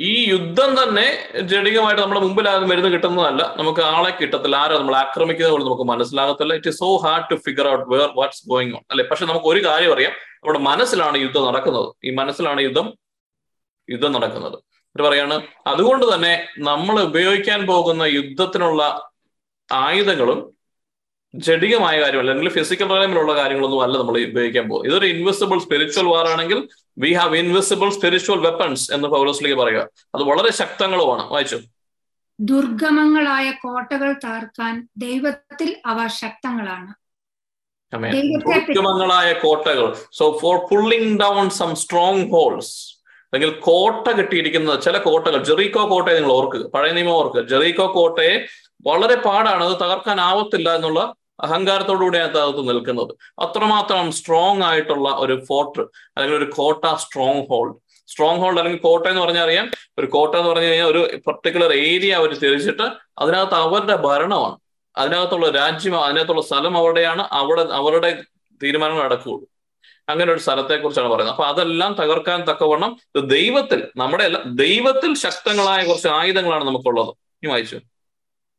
ഈ 0.00 0.30
യുദ്ധം 0.30 0.82
തന്നെ 0.82 1.04
ജടികമായിട്ട് 1.40 2.02
നമ്മുടെ 2.02 2.20
മുമ്പിൽ 2.20 2.48
ആരും 2.48 2.68
മരുന്ന് 2.68 2.88
കിട്ടുന്നതല്ല. 2.88 3.54
നമുക്ക് 3.58 3.80
ആളെ 3.80 4.10
കിട്ടത്തില്ല. 4.20 4.56
ആരോ 4.56 4.78
നമ്മൾ 4.78 4.96
ആക്രമിക്കുന്നത് 4.96 5.52
പോലെ 5.52 5.64
നമുക്ക് 5.64 5.82
മനസ്സിലാകത്തില്ല. 5.82 6.54
It 6.54 6.68
is 6.68 6.78
so 6.78 6.96
hard 6.96 7.30
to 7.30 7.34
figure 7.34 7.68
out 7.68 7.90
where 7.94 8.08
what's 8.16 8.48
going 8.48 8.72
on 8.72 8.82
അല്ലെ? 8.90 9.04
പക്ഷെ 9.10 9.24
നമുക്ക് 9.24 9.46
ഒരു 9.46 9.64
കാര്യം 9.64 9.92
അറിയാം. 9.92 10.12
നമ്മുടെ 10.12 10.58
മനസ്സിലാണ് 10.58 11.18
യുദ്ധം 11.18 11.46
നടക്കുന്നത്. 11.46 11.94
ഈ 12.04 12.10
മനസ്സിലാണ് 12.14 12.60
യുദ്ധം 12.60 12.92
യുദ്ധം 13.88 14.12
നടക്കുന്നത്. 14.12 14.56
എന്നിട്ട് 14.56 15.08
പറയാണ് 15.08 15.42
അതുകൊണ്ട് 15.66 16.14
തന്നെ 16.14 16.48
നമ്മൾ 16.58 17.00
ഉപയോഗിക്കാൻ 17.00 17.66
പോകുന്ന 17.66 18.02
യുദ്ധത്തിനുള്ള 18.02 19.10
ആയുധങ്ങളും 19.72 20.53
ജഡികമായ 21.34 22.00
കാര്യമല്ല. 22.00 22.30
അല്ലെങ്കിൽ 22.30 22.52
ഫിസിക്കൽ 22.52 22.88
റൈമിലുള്ള 22.88 23.34
കാര്യങ്ങളൊന്നും 23.34 23.82
അല്ല 23.82 23.98
നമ്മൾ 23.98 24.22
ഉപയോഗിക്കാൻ 24.22 24.68
പോകും 24.68 24.86
ഇതൊരു 24.86 25.06
ഇൻവിസിബിൾ 25.06 25.58
സ്പിരിച്വൽ 25.58 26.04
വാർ 26.04 26.26
ആണെങ്കിൽ 26.26 26.68
we 26.98 27.12
have 27.12 27.36
invisible 27.36 27.90
spiritual 27.90 28.38
weapons 28.38 28.92
എന്ന് 28.92 29.08
പൗലോസ്ലിക്ക് 29.08 29.56
പറയുക. 29.56 29.88
അത് 30.14 30.22
വളരെ 30.22 30.52
ശക്തങ്ങളുമാണ്. 30.52 31.32
വായിച്ചു? 31.32 31.60
ദുർഗമങ്ങളായ 32.40 33.50
കോട്ടകൾ 33.50 34.12
താർക്കാൻ 34.12 34.88
ദൈവത്തിൽ 34.96 35.76
അവ 35.86 36.06
ശക്തങ്ങളാണ്. 36.06 36.94
ദുർഗമങ്ങളായ 38.12 39.32
കോട്ടകൾ. 39.32 39.96
So 40.12 40.38
for 40.42 40.56
pulling 40.56 41.20
down 41.20 41.50
some 41.50 41.74
strongholds 42.30 42.94
അല്ലെങ്കിൽ 43.32 43.60
കോട്ട 43.60 44.08
കെട്ടിയിരിക്കുന്ന 44.08 44.80
ചില 44.80 44.98
കോട്ടകൾ. 44.98 45.44
ജെറീക്കോ 45.44 45.90
കോട്ടയെ 45.90 46.14
നിങ്ങൾ 46.14 46.32
ഓർക്കുക. 46.32 46.66
പഴയ 46.66 46.92
നിയമം 46.92 47.12
ഓർക്കുക. 47.12 47.48
ജെറീക്കോ 47.48 47.94
കോട്ടയെ 47.94 48.46
വളരെ 48.86 49.16
പാടാണ്. 49.16 49.64
അത് 49.64 49.76
തകർക്കാൻ 49.76 50.20
ആവത്തില്ല 50.20 50.74
എന്നുള്ള 50.74 51.14
അഹങ്കാരത്തോടുകൂടിയാണ് 51.40 52.38
അകത്ത് 52.38 52.68
നിൽക്കുന്നത്. 52.68 53.40
അത്രമാത്രം 53.40 54.12
സ്ട്രോങ് 54.12 54.62
ആയിട്ടുള്ള 54.62 55.08
ഒരു 55.08 55.44
ഫോർട്ട് 55.44 55.80
അല്ലെങ്കിൽ 55.82 56.36
ഒരു 56.36 56.50
കോട്ട 56.50 56.94
സ്ട്രോങ് 56.94 57.46
ഹോൾഡ് 57.46 57.74
സ്ട്രോങ് 58.08 58.38
ഹോൾഡ് 58.38 58.58
അല്ലെങ്കിൽ 58.58 58.80
കോട്ട 58.80 59.06
എന്ന് 59.06 59.20
പറഞ്ഞാൽ 59.20 59.44
അറിയാം? 59.44 59.70
ഒരു 59.98 60.06
കോട്ട 60.06 60.34
എന്ന് 60.34 60.50
പറഞ്ഞു 60.50 60.66
കഴിഞ്ഞാൽ 60.66 60.86
ഒരു 60.86 61.20
പർട്ടിക്കുലർ 61.26 61.72
ഏരിയ 61.72 62.12
അവർ 62.12 62.38
തിരിച്ചിട്ട് 62.38 62.82
അതിനകത്ത് 63.18 63.54
അവരുടെ 63.54 63.96
ഭരണമാണ്. 63.96 64.58
അതിനകത്തുള്ള 64.96 65.50
രാജ്യം 65.50 66.04
അതിനകത്തുള്ള 66.04 66.42
സ്ഥലം 66.42 66.76
അവിടെയാണ് 66.78 67.28
അവിടെ 67.32 67.62
അവരുടെ 67.62 68.22
തീരുമാനങ്ങൾ 68.62 69.04
നടക്കുകയുള്ളൂ. 69.04 69.48
അങ്ങനെ 70.08 70.32
ഒരു 70.32 70.40
സ്ഥലത്തെ 70.40 70.76
കുറിച്ചാണ് 70.76 71.08
പറയുന്നത്. 71.08 71.34
അപ്പൊ 71.34 71.44
അതെല്ലാം 71.44 71.92
തകർക്കാൻ 71.92 72.44
തക്കവണ്ണം 72.44 72.96
ദൈവത്തിൽ 73.20 73.88
നമ്മുടെ 73.96 74.30
ദൈവത്തിൽ 74.46 75.14
ശക്തങ്ങളായ 75.14 75.84
കുറച്ച് 75.84 76.08
ആയുധങ്ങളാണ് 76.08 76.64
നമുക്കുള്ളത്. 76.64 77.14
ഈ 77.44 77.48
വായിച്ചു? 77.48 77.80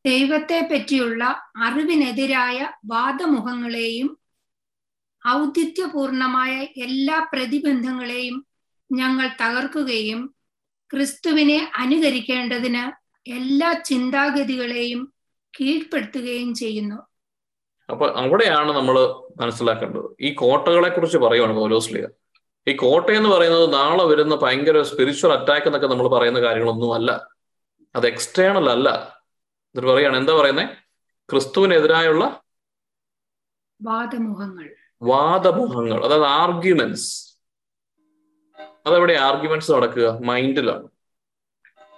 ദൈവത്തെ 0.05 0.67
പറ്റിയുള്ള 0.71 1.23
അറിവിനെതിരായ 1.57 2.69
വാദമുഖങ്ങളെയും 2.85 4.17
ഔദിത്യപൂർണമായ 5.27 6.53
എല്ലാ 6.77 7.27
പ്രതിബന്ധങ്ങളെയും 7.33 8.45
ഞങ്ങൾ 8.91 9.27
തകർക്കുകയും 9.41 10.35
ക്രിസ്തുവിനെ 10.93 11.71
അനുകരിക്കേണ്ടതിന് 11.75 12.83
എല്ലാ 13.27 13.73
ചിന്താഗതികളെയും 13.73 15.13
കീഴ്പ്പെടുത്തുകയും 15.53 16.53
ചെയ്യുന്നു. 16.53 16.95
അപ്പൊ 17.89 18.07
അവിടെയാണ് 18.07 18.71
നമ്മൾ 18.71 18.95
മനസ്സിലാക്കേണ്ടത്. 19.41 20.15
ഈ 20.21 20.33
കോട്ടകളെ 20.33 20.89
കുറിച്ച് 20.89 21.17
പറയുവാണ് 21.17 21.53
പൗലോസ്ലിയ 21.53 22.07
ഈ 22.67 22.75
കോട്ട 22.75 23.11
എന്ന് 23.11 23.29
പറയുന്നത് 23.29 23.73
നാളെ 23.73 24.03
വരുന്ന 24.03 24.35
ഭയങ്കര 24.35 24.81
സ്പിരിച്വൽ 24.81 25.31
അറ്റാക്ക് 25.33 25.67
എന്നൊക്കെ 25.67 25.87
നമ്മൾ 25.87 26.07
പറയുന്ന 26.07 26.39
കാര്യങ്ങളൊന്നും 26.39 26.95
അല്ല 26.95 27.11
അത് 27.95 28.07
എക്സ്റ്റേണൽ 28.07 28.69
അല്ല. 28.69 29.14
എന്നിട്ട് 29.75 29.93
പറയാണ് 29.93 30.17
എന്താ 30.17 30.33
പറയുന്നത് 30.33 30.69
ക്രിസ്തുവിനെതിരായുള്ള 31.31 32.41
വാദമുഖങ്ങൾ. 33.81 34.75
വാദമുഖങ്ങൾ 35.01 36.05
അതായത് 36.05 36.25
ആർഗ്യുമെന്റ്സ്. 36.25 37.39
അതെവിടെ 38.85 39.13
ആർഗ്യുമെന്റ്സ് 39.13 39.71
നടക്കുക 39.71 40.19
മൈൻഡിലാണ്. 40.23 40.87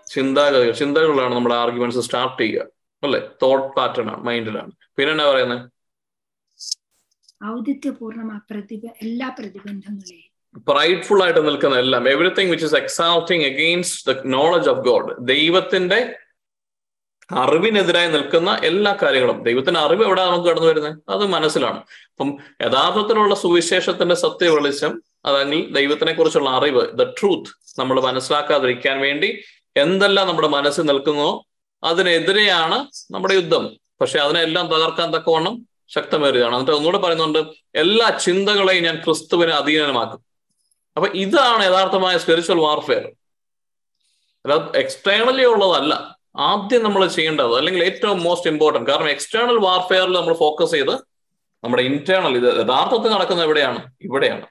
ചിന്താഗതികൾ 0.07 0.71
ചിന്തകളിലാണ് 0.71 1.35
നമ്മൾ 1.35 1.53
ആർഗ്യുമെന്റ്സ് 1.53 1.99
സ്റ്റാർട്ട് 1.99 2.41
ചെയ്യുക 2.41 2.65
അല്ലെ? 3.03 3.31
തോട്ട് 3.43 3.75
പാറ്റേൺ 3.75 4.09
ആണ് 4.09 4.23
മൈൻഡിലാണ്. 4.23 4.71
പിന്നെ 4.97 5.11
എന്നാ 5.11 5.25
പറയുന്നത് 5.31 5.63
ഔദിത്യപൂർണമായ 7.45 8.39
പ്രതിഭ 8.51 8.85
എല്ലാ 9.01 9.35
പ്രതിബന്ധങ്ങളെയും. 9.39 10.31
പ്രൈഡ്ഫുൾ 10.67 11.23
ആയിട്ട് 11.23 11.47
നിൽക്കുന്ന 11.47 11.75
എല്ലാം 11.77 12.09
everything 12.09 12.49
which 12.49 12.65
is 12.65 12.75
exalting 12.75 13.45
against 13.45 14.11
the 14.11 14.25
knowledge 14.25 14.69
of 14.69 14.79
God 14.79 15.15
ദൈവത്തിന്റെ 15.27 16.19
അറിവിനെതിരായി 17.31 18.07
നിൽക്കുന്ന 18.07 18.59
എല്ലാ 18.63 18.97
കാര്യങ്ങളും. 19.01 19.43
ദൈവത്തിന്റെ 19.43 19.79
അറിവ് 19.79 20.05
എവിടെ 20.05 20.25
നമുക്ക് 20.25 20.49
കടന്നു 20.49 20.67
വരുന്നത്? 20.67 20.99
അത് 21.09 21.25
മനസ്സിലാണ്. 21.25 21.77
അപ്പം 21.77 22.37
യഥാർത്ഥത്തിലുള്ള 22.61 23.35
സുവിശേഷത്തിന്റെ 23.35 24.15
സത്യ 24.15 24.49
വെളിച്ചം 24.49 25.03
അതല്ലെങ്കിൽ 25.25 25.73
ദൈവത്തിനെ 25.73 26.13
കുറിച്ചുള്ള 26.13 26.49
അറിവ് 26.49 26.87
ദ 26.91 27.03
ട്രൂത്ത് 27.03 27.79
നമ്മൾ 27.79 28.01
മനസ്സിലാക്കാതിരിക്കാൻ 28.01 28.99
വേണ്ടി 28.99 29.43
എന്തെല്ലാം 29.77 30.27
നമ്മുടെ 30.27 30.47
മനസ്സിൽ 30.47 30.81
നിൽക്കുന്നോ 30.81 31.45
അതിനെതിരെയാണ് 31.83 32.87
നമ്മുടെ 33.11 33.33
യുദ്ധം. 33.33 33.77
പക്ഷെ 34.01 34.19
അതിനെല്ലാം 34.19 34.67
തകർക്കാൻ 34.67 35.13
തക്കവണ്ണം 35.15 35.67
ശക്തമേറിയതാണ്. 35.87 36.53
എന്നിട്ട് 36.53 36.71
ഒന്നുകൂടെ 36.71 36.97
പറയുന്നുണ്ട് 36.97 37.39
എല്ലാ 37.75 38.09
ചിന്തകളെയും 38.09 38.83
ഞാൻ 38.83 38.95
ക്രിസ്തുവിനെ 38.95 39.53
അധീനമാക്കും 39.53 40.19
അപ്പൊ 40.95 41.09
ഇതാണ് 41.13 41.65
യഥാർത്ഥമായ 41.65 42.17
സ്പിരിച്വൽ 42.17 42.59
വാർഫെയർ 42.59 43.11
അല്ലാതെ 44.45 44.79
എക്സ്റ്റേണലി 44.79 45.43
ഉള്ളതല്ല. 45.43 46.16
ആദ്യം 46.37 46.83
നമ്മൾ 46.83 47.07
ചെയ്യേണ്ടത് 47.07 47.57
അല്ലെങ്കിൽ 47.57 47.83
ഏറ്റവും 47.83 48.23
മോസ്റ്റ് 48.23 48.49
ഇമ്പോർട്ടന്റ് 48.49 48.89
കാരണം 48.89 49.09
എക്സ്റ്റേണൽ 49.09 49.57
വാർഫെയറിൽ 49.59 50.13
നമ്മൾ 50.13 50.33
ഫോക്കസ് 50.33 50.71
ചെയ്ത് 50.71 50.91
നമ്മുടെ 51.63 51.83
ഇന്റേണൽ 51.83 52.37
ഇത് 52.37 52.59
യഥാർത്ഥത്തിൽ 52.59 53.11
നടക്കുന്നത് 53.11 53.45
എവിടെയാണ്? 53.45 53.91
ഇവിടെയാണ്. 54.01 54.47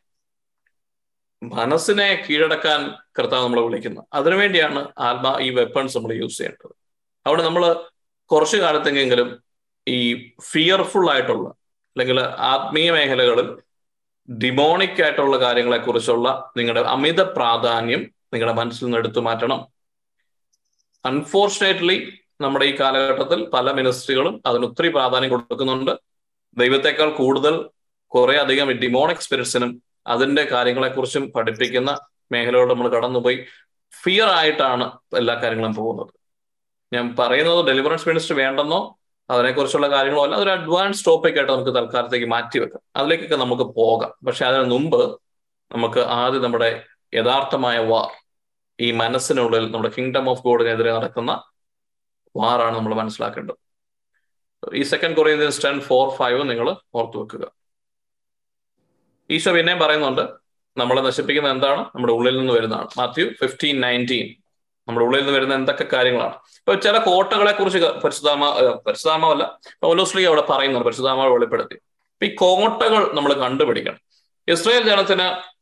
മനസ്സിനെ 1.42 2.24
കീഴടക്കാൻ 2.30 2.94
കർത്താവ് 3.18 3.44
നമ്മളെ 3.44 3.62
വിളിക്കുന്നത് 3.62 4.04
അതിനുവേണ്ടിയാണ് 4.12 4.88
ആത്മാ 4.98 5.38
ഈ 5.40 5.50
വെപ്പൺസ് 5.50 5.98
നമ്മൾ 5.98 6.12
യൂസ് 6.12 6.38
ചെയ്യേണ്ടത്. 6.38 6.74
അവിടെ 7.26 7.42
നമ്മൾ 7.42 7.84
കുറച്ചു 8.30 8.56
കാലത്തെങ്കിലും 8.56 9.42
ഈ 9.88 10.30
ഫിയർഫുൾ 10.52 11.10
ആയിട്ടുള്ള 11.10 11.48
അല്ലെങ്കിൽ 11.96 12.20
ആത്മീയ 12.20 12.90
മേഖലകളിൽ 12.90 13.56
ഡിമോണിക് 14.42 15.02
ആയിട്ടുള്ള 15.02 15.40
കാര്യങ്ങളെ 15.40 15.78
കുറിച്ചുള്ള 15.78 16.50
നിങ്ങളുടെ 16.56 16.80
അമിത 16.80 17.22
പ്രാധാന്യം 17.22 18.10
നിങ്ങളുടെ 18.34 18.56
മനസ്സിൽ 18.56 18.84
നിന്ന് 18.84 18.98
എടുത്തു 18.98 19.20
മാറ്റണം. 19.20 19.75
അൺഫോർച്ചുനേറ്റ്ലി 21.06 22.12
നമ്മുടെ 22.40 22.64
ഈ 22.64 22.80
കാലഘട്ടത്തിൽ 22.80 23.50
പല 23.50 23.72
മിനിസ്ട്രികളും 23.72 24.42
അതിന് 24.46 24.64
ഒത്തിരി 24.64 24.88
പ്രാധാന്യം 24.88 25.30
കൊടുക്കുന്നുണ്ട്. 25.30 25.90
ദൈവത്തെക്കാൾ 26.58 27.10
കൂടുതൽ 27.10 27.68
കുറെ 28.06 28.36
അധികം 28.38 28.70
ഡിമോണിക് 28.70 29.18
സ്പിരിറ്റ്സിനും 29.18 29.82
അതിന്റെ 30.06 30.44
കാര്യങ്ങളെക്കുറിച്ചും 30.44 31.32
പഠിപ്പിക്കുന്ന 31.32 31.98
മേഖലയോട് 32.32 32.70
നമ്മൾ 32.70 32.88
കടന്നുപോയി. 32.88 33.44
ഫിയർ 34.02 34.28
ആയിട്ടാണ് 34.28 34.92
എല്ലാ 35.16 35.34
കാര്യങ്ങളും 35.34 35.74
പോകുന്നത്. 35.74 36.12
ഞാൻ 36.92 37.16
പറയുന്നത് 37.18 37.66
ഡെലിവറൻസ് 37.66 38.08
മിനിസ്റ്റർ 38.08 38.36
വേണ്ടെന്നോ 38.36 38.98
അതിനെക്കുറിച്ചുള്ള 39.30 39.90
കാര്യങ്ങളോ 39.90 40.24
അല്ല 40.24 40.34
അതൊരു 40.34 40.50
അഡ്വാൻസ് 40.50 41.06
ടോപ്പിക് 41.06 41.36
ആയിട്ട് 41.36 41.52
നമുക്ക് 41.52 41.74
തൽക്കാലത്തേക്ക് 41.74 42.26
മാറ്റി 42.26 42.58
വെക്കാം. 42.58 42.82
അതിലേക്കൊക്കെ 42.96 43.36
നമുക്ക് 43.36 43.62
പോകാം. 43.62 44.26
പക്ഷെ 44.26 44.46
അതിന് 44.46 44.64
മുമ്പ് 44.64 45.20
നമുക്ക് 45.72 46.00
ആദ്യം 46.00 46.42
നമ്മുടെ 46.42 46.82
യഥാർത്ഥമായ 47.14 47.78
വാർ 47.78 48.25
ഈ 48.80 48.90
മനസ്സിനുള്ളിൽ 48.90 49.70
നമ്മുടെ 49.70 49.94
കിങ്ഡം 49.98 50.30
ഓഫ് 50.30 50.42
ഗോഡിനെതിരെ 50.42 50.92
നടക്കുന്ന 50.92 51.44
വാറാണ് 52.36 52.76
നമ്മൾ 52.76 52.94
മനസ്സിലാക്കേണ്ടത്. 52.94 53.56
ഈ 54.74 54.82
second 54.82 55.16
Corinthians 55.16 55.64
ten 55.64 55.80
four 55.80 56.10
five 56.10 56.50
നിങ്ങൾ 56.50 56.76
ഓർത്തു 56.94 57.18
വെക്കുക. 57.18 57.52
ഈശോ 59.30 59.52
പിന്നെയും 59.52 59.78
പറയുന്നുണ്ട് 59.78 60.46
നമ്മളെ 60.76 61.00
നശിപ്പിക്കുന്ന 61.00 61.50
എന്താണ്? 61.50 61.80
നമ്മുടെ 61.80 62.12
ഉള്ളിൽ 62.12 62.38
നിന്ന് 62.38 62.52
വരുന്നതാണ്. 62.52 62.88
മാത്യു 62.98 63.24
ഫിഫ്റ്റീൻ 63.24 63.80
നയന്റീൻ 63.80 64.34
നമ്മുടെ 64.88 65.06
ഉള്ളിൽ 65.06 65.20
നിന്ന് 65.20 65.32
വരുന്ന 65.32 65.54
എന്തൊക്കെ 65.54 65.84
കാര്യങ്ങളാണ്? 65.92 66.34
ഇപ്പൊ 66.34 66.74
ചില 66.74 66.98
കോട്ടകളെ 66.98 67.52
കുറിച്ച് 67.52 67.78
പരിശുദ്ധാമ 67.78 68.50
പരിശുദ്ധാമല്ല 68.86 69.58
പൗലോസ്ലി 69.82 70.22
അവിടെ 70.22 70.40
പറയുന്നുണ്ട് 70.40 70.84
പരിശുദ്ധാമ 70.84 71.22
വെളിപ്പെടുത്തി. 71.22 71.78
ഈ 72.24 72.34
കോട്ടകൾ 72.34 73.14
നമ്മൾ 73.14 73.32
കണ്ടുപിടിക്കണം. 73.32 74.00
ഇസ്രായേൽ 74.48 74.82
ജനത്തിന് 74.82 75.55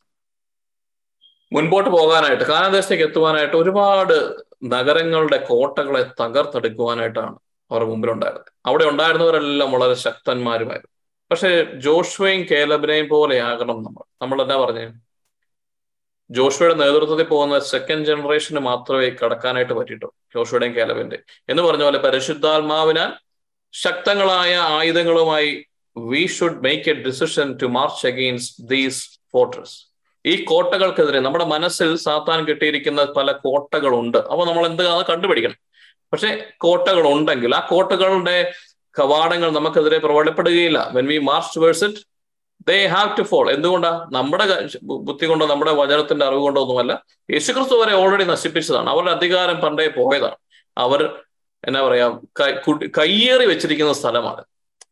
മുൻപോട്ട് 1.55 1.91
പോകാനായിട്ട് 1.91 2.45
കാനാദേശത്തേക്ക് 2.45 3.05
എത്തുവാനായിട്ട് 3.05 3.57
ഒരുപാട് 3.57 4.35
നഗരങ്ങളുടെ 4.65 5.37
കോട്ടകളെ 5.37 6.03
തകർത്തെടുക്കുവാനായിട്ടാണ് 6.03 7.39
അവർ 7.71 7.85
മുമ്പിലുണ്ടായിരുന്നത്. 7.85 8.53
അവിടെ 8.67 8.85
ഉണ്ടായിരുന്നവരെല്ലാം 8.85 9.73
വളരെ 9.73 9.95
ശക്തന്മാരുമായിരുന്നു. 9.95 10.91
പക്ഷെ 11.31 11.65
ജോഷ്വയും 11.75 12.47
കേലബിനെയും 12.51 13.09
പോലെയാകണം 13.09 13.83
നമ്മൾ. 13.83 14.05
നമ്മൾ 14.23 14.43
എന്താ 14.43 14.57
പറഞ്ഞു? 14.57 14.93
ജോഷുവയുടെ 16.31 16.75
നേതൃത്വത്തിൽ 16.75 17.25
പോകുന്ന 17.25 17.59
സെക്കൻഡ് 17.59 18.05
ജനറേഷന് 18.05 18.59
മാത്രമേ 18.59 19.09
കടക്കാനായിട്ട് 19.09 19.73
പറ്റിയിട്ടുള്ളൂ 19.73 20.15
ജോഷുവയുടെയും 20.35 20.75
കേലബിന്റെ 20.75 21.19
എന്ന് 21.49 21.63
പറഞ്ഞ 21.63 21.83
പോലെ 21.83 21.99
പരിശുദ്ധാത്മാവിനാൽ 21.99 23.13
ശക്തങ്ങളായ 23.73 24.57
ആയുധങ്ങളുമായി 24.57 25.65
we 25.97 26.27
should 26.27 26.63
make 26.63 26.91
a 26.91 26.93
decision 26.93 27.53
to 27.53 27.67
march 27.67 28.07
against 28.07 28.69
these 28.69 29.19
fortress 29.33 29.94
ഈ 30.27 30.45
കോട്ടകൾക്കെതിരെ 30.45 31.20
നമ്മുടെ 31.20 31.45
മനസ്സിൽ 31.45 31.97
സാത്താൻ 31.97 32.45
കിട്ടിയിരിക്കുന്ന 32.45 33.05
പല 33.05 33.33
കോട്ടകളുണ്ട്. 33.33 34.18
അപ്പൊ 34.18 34.45
നമ്മൾ 34.45 34.66
എന്താണ് 34.66 35.05
കണ്ടുപിടിക്കണം. 35.05 35.55
പക്ഷെ 36.12 36.47
കോട്ടകൾ 36.59 37.12
ഉണ്ടെങ്കിൽ 37.12 37.55
ആ 37.55 37.66
കോട്ടകളുടെ 37.66 38.53
കവാടങ്ങൾ 38.99 39.51
നമുക്കെതിരെ 39.51 39.99
പ്രബലപ്പെടുകയില്ല 39.99 40.89
when 40.93 41.07
we 41.07 41.18
march 41.18 41.59
verse 41.59 41.85
it 41.85 41.99
they 42.68 42.87
have 42.87 43.18
to 43.18 43.22
fall 43.22 43.51
എന്തുകൊണ്ടാ? 43.51 44.07
നമ്മുടെ 44.12 44.68
ബുദ്ധി 44.83 45.27
കൊണ്ടോ 45.27 45.47
നമ്മുടെ 45.47 45.72
വചനത്തിന്റെ 45.72 46.27
അറിവ് 46.27 46.41
കൊണ്ടോ 46.41 46.62
ഒന്നുമല്ല 46.62 47.05
യേശുക്രിസ്തു 47.31 47.75
വരെ 47.75 47.95
ഓൾറെഡി 47.95 48.25
നശിപ്പിച്ചതാണ്. 48.25 48.91
അവരുടെ 48.91 49.11
അധികാരം 49.11 49.57
പണ്ടേ 49.57 49.89
പോയതാണ്. 49.89 50.37
അവർ 50.79 51.20
എന്നാ 51.64 51.83
പറയാ 51.83 52.18
കയ്യേറി 52.99 53.47
വെച്ചിരിക്കുന്ന 53.47 53.93
സ്ഥലമാണ്. 53.93 54.45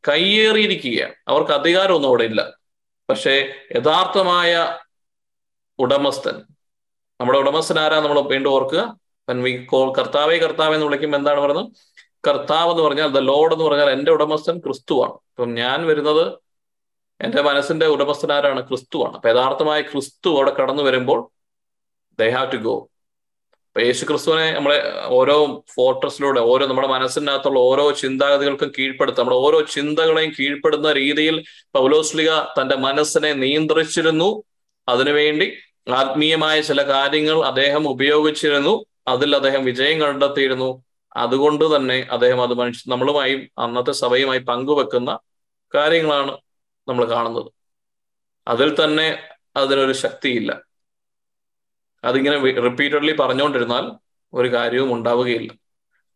കയ്യേറിയിരിക്കുകയാണ്. 0.08 1.14
അവർക്ക് 1.28 1.52
അധികാരമൊന്നും 1.52 2.08
അവിടെ 2.08 2.24
ഇല്ല. 2.24 2.50
പക്ഷേ 3.10 3.54
യഥാർത്ഥമായ 3.76 4.78
ഉടമസ്ഥൻ. 5.82 6.36
നമ്മുടെ 7.20 7.38
ഉടമസ്ഥൻ 7.38 7.78
ആരാ 7.78 8.00
നമ്മൾ 8.00 8.20
വീണ്ടും 8.20 8.50
ഓർക്കുക. 8.50 8.82
കർത്താവേ 9.98 10.36
കർത്താവ് 10.38 10.74
എന്ന് 10.74 10.86
വിളിക്കുമ്പോൾ 10.86 11.18
എന്താണ് 11.18 11.40
പറയുന്നത്? 11.40 11.68
കർത്താവ് 12.28 12.70
എന്ന് 12.70 12.82
പറഞ്ഞാൽ 12.82 13.06
ദ 13.06 13.18
ലോഡ് 13.18 13.52
എന്ന് 13.52 13.64
പറഞ്ഞാൽ 13.64 13.90
എന്റെ 13.90 14.10
ഉടമസ്ഥൻ 14.12 14.56
ക്രിസ്തുവാണ്. 14.58 15.12
ഇപ്പം 15.12 15.54
ഞാൻ 15.54 15.86
വരുന്നത് 15.86 16.24
എന്റെ 17.20 17.42
മനസ്സിന്റെ 17.42 17.86
ഉടമസ്ഥൻ 17.86 18.32
ആരാണ്? 18.32 18.60
ക്രിസ്തുവാണ്. 18.68 19.14
അപ്പൊ 19.14 19.28
യഥാർത്ഥമായ 19.28 19.80
ക്രിസ്തു 19.82 20.30
അവിടെ 20.36 20.52
കടന്നു 20.54 20.82
വരുമ്പോൾ 20.82 21.20
ദേ 22.18 22.28
ഹാവ് 22.28 22.52
ടു 22.52 22.56
ഗോ 22.56 22.76
അപ്പൊ 23.66 23.80
യേശു 23.86 24.04
ക്രിസ്തുവിനെ 24.04 24.46
നമ്മളെ 24.52 24.78
ഓരോ 25.06 25.64
ഫോർട്ടസിലൂടെ 25.74 26.40
ഓരോ 26.40 26.64
നമ്മുടെ 26.66 26.88
മനസ്സിനകത്തുള്ള 26.88 27.58
ഓരോ 27.58 27.84
ചിന്താഗതികൾക്കും 27.90 28.72
കീഴ്പ്പെടുത്തുക. 28.78 29.20
നമ്മുടെ 29.20 29.38
ഓരോ 29.46 29.60
ചിന്തകളെയും 29.74 30.32
കീഴ്പ്പെടുന്ന 30.38 30.92
രീതിയിൽ 30.92 31.36
പൗലോസ്ലിക 31.74 32.30
തന്റെ 32.58 32.76
മനസ്സിനെ 32.76 33.32
നിയന്ത്രിച്ചിരുന്നു. 33.32 34.42
അതിനുവേണ്ടി 34.88 35.46
ആത്മീയമായ 35.90 36.60
ചില 36.60 36.82
കാര്യങ്ങൾ 36.82 37.44
അദ്ദേഹം 37.44 37.88
ഉപയോഗിച്ചിരുന്നു. 37.88 38.86
അതിൽ 39.08 39.36
അദ്ദേഹം 39.36 39.64
വിജയം 39.64 40.00
കണ്ടെത്തിയിരുന്നു. 40.00 40.84
അതുകൊണ്ട് 41.16 41.76
തന്നെ 41.76 42.08
അദ്ദേഹം 42.10 42.42
അത് 42.42 42.54
മനുഷ്യ 42.54 42.90
നമ്മളുമായും 42.90 43.50
അന്നത്തെ 43.58 43.92
സഭയുമായി 43.92 44.38
പങ്കുവെക്കുന്ന 44.38 45.18
കാര്യങ്ങളാണ് 45.74 46.38
നമ്മൾ 46.88 47.04
കാണുന്നത്. 47.04 47.52
അതിൽ 48.48 48.84
തന്നെ 48.84 49.22
അതിനൊരു 49.56 49.92
ശക്തിയില്ല. 49.92 50.64
അതിങ്ങനെ 52.04 52.60
റിപ്പീറ്റഡ്ലി 52.60 53.12
പറഞ്ഞുകൊണ്ടിരുന്നാൽ 53.12 53.90
ഒരു 54.34 54.52
കാര്യവും 54.52 54.94
ഉണ്ടാവുകയില്ല. 54.94 55.52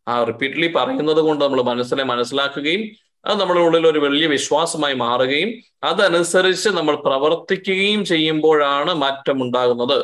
ആ 0.07 0.23
റിപ്പീറ്റഡ്ലി 0.23 0.67
പറയുന്നത് 0.67 1.17
കൊണ്ട് 1.17 1.45
നമ്മൾ 1.45 1.61
മനസ്സിനെ 1.61 2.03
മനസ്സിലാക്കുകയും 2.03 3.06
അത് 3.27 3.37
നമ്മുടെ 3.39 3.61
ഉള്ളിൽ 3.67 3.87
ഒരു 3.87 3.99
വലിയ 4.05 4.27
വിശ്വാസമായി 4.27 4.93
മാറുകയും 5.05 5.49
അതനുസരിച്ച് 5.83 6.69
നമ്മൾ 6.69 6.95
പ്രവർത്തിക്കുകയും 7.05 8.05
ചെയ്യുമ്പോഴാണ് 8.05 8.91
മാറ്റം 9.03 9.37
ഉണ്ടാകുന്നത്. 9.45 9.97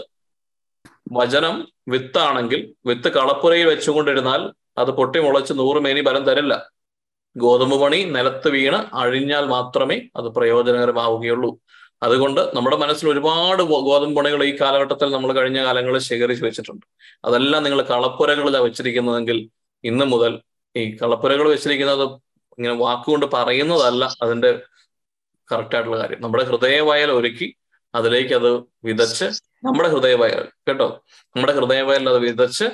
വചനം 1.18 1.56
വിത്താണെങ്കിൽ 1.94 2.62
വിത്ത് 2.90 3.10
കളപ്പുരയിൽ 3.18 3.68
വെച്ചുകൊണ്ടിരുന്നാൽ 3.68 4.42
അത് 4.82 4.92
പൊട്ടി 5.00 5.20
മുളച്ച് 5.20 5.54
നൂറ് 5.54 5.80
മേനി 5.86 6.02
ബലം 6.02 6.24
തരില്ല. 6.30 6.54
ഗോതമ്പ് 7.36 7.78
പണി 7.82 8.00
നിലത്ത് 8.16 8.50
വീണ് 8.56 8.80
അഴിഞ്ഞാൽ 9.02 9.46
മാത്രമേ 9.56 9.98
അത് 10.16 10.28
പ്രയോജനകരമാവുകയുള്ളൂ. 10.36 11.50
അതുകൊണ്ട് 12.06 12.42
നമ്മുടെ 12.56 12.78
മനസ്സിൽ 12.84 13.10
ഒരുപാട് 13.10 13.62
ഗോതമ്പ് 13.88 14.18
പണികൾ 14.20 14.44
ഈ 14.44 14.54
കാലഘട്ടത്തിൽ 14.62 15.10
നമ്മൾ 15.16 15.30
കഴിഞ്ഞ 15.34 15.60
കാലങ്ങളിൽ 15.66 16.02
ശേഖരിച്ച് 16.10 16.44
വെച്ചിട്ടുണ്ട്. 16.48 16.86
അതെല്ലാം 17.26 17.64
നിങ്ങൾ 17.64 17.82
കളപ്പുരകളിലാണ് 17.94 18.66
വെച്ചിരിക്കുന്നതെങ്കിൽ 18.68 19.40
ഇന്ന് 19.84 20.06
മുതൽ 20.14 20.34
ഈ 20.76 20.84
കളപ്പുരകൾ 21.02 21.48
വെച്ചിരിക്കുന്നത് 21.54 22.06
ഇങ്ങനെ 22.58 22.76
വാക്കുകൊണ്ട് 22.86 23.26
പറയുന്നതല്ല 23.36 24.04
അതിന്റെ 24.22 24.52
കറക്റ്റ് 25.50 25.76
ആയിട്ടുള്ള 25.76 25.98
കാര്യം. 26.02 26.20
നമ്മുടെ 26.22 26.44
ഹൃദയവയൽ 26.44 27.12
ഒരുക്കി 27.12 27.48
അതിലേക്ക് 27.94 28.34
അത് 28.34 28.52
വിതച്ച് 28.88 29.28
നമ്മുടെ 29.66 29.90
ഹൃദയവയൽ 29.90 30.44
കേട്ടോ? 30.68 30.88
നമ്മുടെ 31.36 31.54
ഹൃദയവയൽ 31.54 32.10
അത് 32.10 32.20
വിതച്ച് 32.20 32.68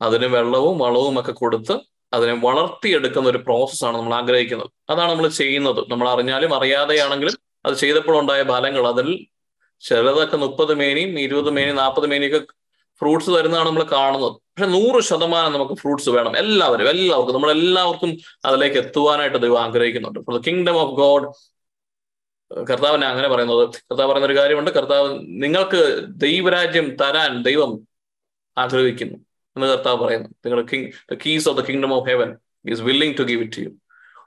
അതിന് 0.00 0.26
വെള്ളവും 0.26 0.78
വളവും 0.78 1.20
ഒക്കെ 1.20 1.32
കൊടുത്ത് 1.32 1.74
അതിനെ 2.12 2.34
വളർത്തിയെടുക്കുന്ന 2.44 3.28
ഒരു 3.28 3.38
പ്രോസസ്സാണ് 3.38 3.96
നമ്മൾ 3.96 4.14
ആഗ്രഹിക്കുന്നത്. 4.14 4.70
അതാണ് 4.90 5.10
നമ്മൾ 5.12 5.28
ചെയ്യുന്നത്. 5.40 5.80
നമ്മൾ 5.90 6.08
അറിഞ്ഞാലും 6.08 6.54
അറിയാതെയാണെങ്കിലും 6.54 7.36
അത് 7.66 7.74
ചെയ്തപ്പോഴുണ്ടായ 7.74 8.42
ഫലങ്ങൾ 8.42 8.84
അതിൽ 8.88 9.08
ചിലതൊക്കെ 9.82 10.36
മുപ്പത് 10.36 10.72
മേനിയും 10.74 11.12
ഇരുപത് 11.20 11.50
മേനിയും 11.50 11.76
നാൽപ്പത് 11.76 12.06
മേനിയൊക്കെ 12.06 12.40
ഫ്രൂട്ട്സ് 13.00 13.30
തരുന്നതാണ് 13.30 13.68
നമ്മൾ 13.68 13.82
കാണുന്നത്. 13.82 14.32
പക്ഷെ 14.32 14.66
നൂറ് 14.66 15.02
ശതമാനം 15.02 15.52
നമുക്ക് 15.52 15.74
ഫ്രൂട്ട്സ് 15.74 16.10
വേണം. 16.10 16.36
എല്ലാവരും 16.36 16.88
എല്ലാവർക്കും 16.88 17.34
നമ്മൾ 17.34 17.50
എല്ലാവർക്കും 17.50 18.18
അതിലേക്ക് 18.44 18.76
എത്തുവാനായിട്ട് 18.76 19.38
ദൈവം 19.38 19.62
ആഗ്രഹിക്കുന്നുണ്ട്. 19.62 20.20
For 20.20 20.38
the 20.38 20.42
kingdom 20.46 20.76
of 20.76 20.90
God 20.90 21.50
കർത്താവിനെ 22.70 23.06
അങ്ങനെ 23.06 23.28
പറയുന്നത്. 23.28 23.68
കർത്താവ് 23.68 24.10
പറയുന്ന 24.10 24.26
ഒരു 24.26 24.38
കാര്യമുണ്ട്. 24.38 24.70
കർത്താവ് 24.70 25.18
നിങ്ങൾക്ക് 25.22 26.04
ദൈവരാജ്യം 26.08 26.96
തരാൻ 26.96 27.42
ദൈവം 27.42 27.88
ആഗ്രഹിക്കുന്നു 28.58 29.18
എന്ന് 29.56 29.66
കർത്താവ് 29.66 30.04
പറയുന്നു. 30.04 30.28
നിങ്ങളുടെ 30.28 30.68
king 30.72 30.88
the 31.12 31.16
keys 31.26 31.48
of 31.48 31.58
the 31.58 31.60
kingdom 31.60 31.94
of 31.94 32.08
heaven 32.08 32.36
is 32.70 32.80
willing 32.80 33.18
to 33.18 33.22
give 33.22 33.42
it 33.42 33.60
you 33.60 33.68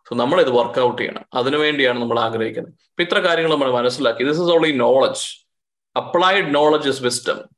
so 0.09 0.15
നമ്മൾ 0.15 0.41
ഇത് 0.41 0.49
വർക്ക്ഔട്ട് 0.49 1.01
ചെയ്യണം. 1.01 1.25
അതിനുവേണ്ടിയാണ് 1.33 2.01
നമ്മൾ 2.01 2.19
ആഗ്രഹിക്കുന്നത്. 2.19 2.73
ഇപ്പൊ 2.73 3.03
ഇത്ര 3.03 3.27
കാര്യങ്ങൾ 3.27 3.51
നമ്മൾ 3.51 3.71
മനസ്സിലാക്കി. 3.71 4.23
This 4.23 4.41
is 4.41 4.51
only 4.51 4.71
knowledge 4.71 5.47
applied 5.95 6.55
knowledge 6.55 6.89
is 6.89 7.03
wisdom 7.03 7.52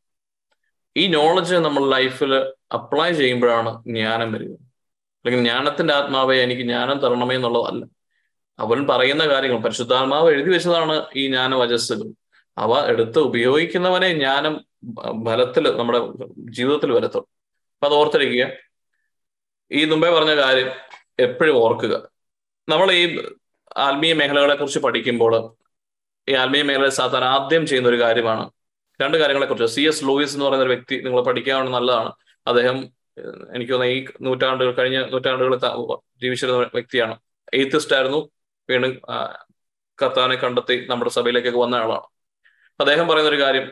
ഈ 0.98 1.08
നോളജ് 1.08 1.56
നമ്മൾ 1.56 1.89
ലൈഫിൽ 1.89 2.34
അപ്ലൈ 2.74 3.12
ചെയ്യുമ്പോഴാണ് 3.12 3.84
ജ്ഞാനം 3.84 4.34
വരിക. 4.34 4.52
അല്ലെങ്കിൽ 5.26 5.43
ജ്ഞാനത്തിന്റെ 5.43 5.93
ആത്മാവെ 5.93 6.36
എനിക്ക് 6.36 6.62
ജ്ഞാനം 6.62 7.00
തരണമേ 7.00 7.36
എന്നുള്ളതല്ല. 7.36 7.86
അവൻ 8.60 8.88
പറയുന്ന 8.88 9.28
കാര്യങ്ങൾ 9.28 9.58
പരിശുദ്ധാത്മാവ് 9.60 10.32
എഴുതി 10.32 10.50
വെച്ചതാണ് 10.50 11.06
ഈ 11.16 11.28
ജ്ഞാനവചസ്സുകൾ 11.28 12.10
അവ 12.58 12.86
എടുത്ത് 12.88 13.20
ഉപയോഗിക്കുന്നവനെ 13.20 14.14
ജ്ഞാനം 14.14 14.66
ഫലത്തിൽ 15.26 15.78
നമ്മുടെ 15.78 16.00
ജീവിതത്തിൽ 16.52 16.91
വരത്തുള്ളൂ. 16.91 17.30
അപ്പൊ 17.74 17.88
അത് 17.88 17.93
ഓർത്തിരിക്കുക. 17.93 18.48
ഈ 19.72 19.86
മുമ്പേ 19.86 20.10
പറഞ്ഞ 20.10 20.36
കാര്യം 20.36 20.70
എപ്പോഴും 21.20 21.58
ഓർക്കുക. 21.58 22.10
നമ്മൾ 22.70 22.91
ഈ 22.91 23.22
ആത്മീയ 23.78 24.14
മേഖലകളെ 24.14 24.56
കുറിച്ച് 24.56 24.80
പഠിക്കുമ്പോൾ 24.80 25.56
ഈ 26.30 26.34
ആത്മീയ 26.34 26.62
മേഖലയിൽ 26.62 26.89
സാധാരണ 26.89 27.26
ആദ്യം 27.26 27.68
ചെയ്യുന്ന 27.68 27.89
ഒരു 27.89 28.02
കാര്യമാണ് 28.02 28.50
രണ്ട് 29.02 29.18
കാര്യങ്ങളെ 29.18 29.48
കുറിച്ച്. 29.48 29.76
സി 29.76 29.82
എസ് 29.82 30.04
ലൂയിസ് 30.06 30.34
എന്ന് 30.36 30.46
പറയുന്ന 30.46 30.66
ഒരു 30.66 30.74
വ്യക്തി 30.74 30.96
നിങ്ങൾ 31.06 31.22
പഠിക്കാവുന്ന 31.22 31.72
നല്ലതാണ്. 31.72 32.12
അദ്ദേഹം 32.48 32.78
എനിക്ക് 33.56 33.72
തോന്നുന്നു 33.74 33.96
ഈ 33.96 34.06
നൂറ്റാണ്ടുകൾ 34.22 34.72
കഴിഞ്ഞ 34.72 34.98
നൂറ്റാണ്ടുകളിൽ 35.12 35.60
ജീവിച്ചിരുന്ന 36.22 36.60
വ്യക്തിയാണ്. 36.74 37.16
എയ്ത്തിസ്റ്റ് 37.54 37.96
ആയിരുന്നു. 37.96 38.30
വീണ്ടും 38.70 39.02
കർത്താവിനെ 40.02 40.36
കണ്ടെത്തി 40.36 40.88
നമ്മുടെ 40.89 41.12
സഭയിലേക്കൊക്കെ 41.12 41.60
വന്ന 41.60 41.76
ആളാണ്. 41.76 42.08
അദ്ദേഹം 42.80 43.08
പറയുന്ന 43.08 43.30
ഒരു 43.30 43.41
കാര്യം 43.41 43.72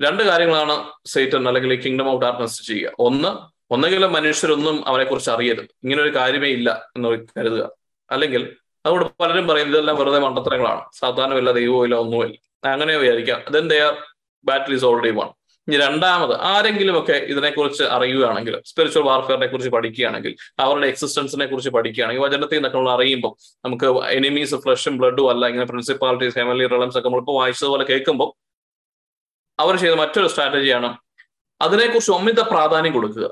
രണ്ട് 0.00 0.22
കാര്യങ്ങളാണ് 0.22 0.90
സെയ്റ്റൻ 1.06 1.48
അല്ലെങ്കിൽ 1.48 1.80
കിങ്ഡം 1.80 2.08
ഓഫ് 2.08 2.22
ഡാർക്ക്നെസ് 2.22 2.66
ചെയ്യുക. 2.66 2.92
ഒന്ന് 2.98 3.28
ഒന്നെങ്കിലും 3.72 4.12
മനുഷ്യരൊന്നും 4.12 4.88
അവനെ 4.88 5.04
കുറിച്ച് 5.04 5.30
അറിയരുത്. 5.30 5.64
ഇങ്ങനെ 5.64 6.02
ഒരു 6.02 6.14
കാര്യമേ 6.14 6.48
ഇല്ല 6.48 6.90
എന്ന് 6.96 7.08
കരുതുക. 7.38 7.70
അല്ലെങ്കിൽ 8.10 8.56
അതുകൊണ്ട് 8.86 9.12
പലരും 9.20 9.48
പറയും 9.48 9.68
ഇതെല്ലാം 9.68 9.96
വെറുതെ 9.96 10.18
മണ്ടത്തരങ്ങളാണ്. 10.18 10.82
സാധാരണമില്ല 10.92 11.52
ദൈവമില്ല 11.52 11.94
ഒന്നുമില്ല. 11.94 12.36
അങ്ങനെ 12.72 12.96
വിചാരിക്കാം. 12.96 13.40
Then 13.50 13.68
their 13.68 13.94
battle 14.44 14.74
is 14.74 14.84
already 14.84 15.10
won 15.10 15.30
ഇനി 15.68 15.76
രണ്ടാമത് 15.76 16.32
ആരെങ്കിലും 16.40 16.98
ഒക്കെ 16.98 17.12
ഇതിനെക്കുറിച്ച് 17.12 17.84
അറിയുകയാണെങ്കിൽ 17.96 18.54
സ്പിരിച്വൽ 18.70 19.02
വാർഫെയറിനെ 19.02 19.46
കുറിച്ച് 19.46 19.70
പഠിക്കുകയാണെങ്കിൽ 19.70 20.32
അവരുടെ 20.64 20.86
എക്സിസ്റ്റൻസിനെ 20.86 21.46
കുറിച്ച് 21.46 21.70
പഠിക്കുകയാണെങ്കിൽ 21.70 22.22
വചനത്തിൽ 22.22 22.56
നിന്നൊക്കെ 22.56 22.78
നമ്മൾ 22.78 22.90
അറിയുമ്പോൾ 22.90 23.32
നമുക്ക് 23.64 23.86
എനിമീസ് 24.08 24.54
ഫ്ലഷും 24.54 24.98
ബ്ലഡും 24.98 25.30
അല്ല 25.30 25.46
ഇങ്ങനെ 25.46 25.66
പ്രിൻസിപ്പാലിറ്റീസ് 25.66 26.34
ഫാമിലി 26.34 26.66
റിലംസ് 26.66 26.98
ഒക്കെ 26.98 27.08
നമ്മളിപ്പോൾ 27.08 27.36
വായിച്ചതുപോലെ 27.40 27.84
കേൾക്കുമ്പോൾ 27.84 28.30
അവർ 29.58 29.76
ചെയ്ത 29.76 29.94
മറ്റൊരു 29.94 30.26
സ്ട്രാറ്റജിയാണ് 30.26 30.90
അതിനെക്കുറിച്ച് 31.60 32.12
അമിത 32.12 32.40
പ്രാധാന്യം 32.40 32.92
കൊടുക്കുക. 32.92 33.26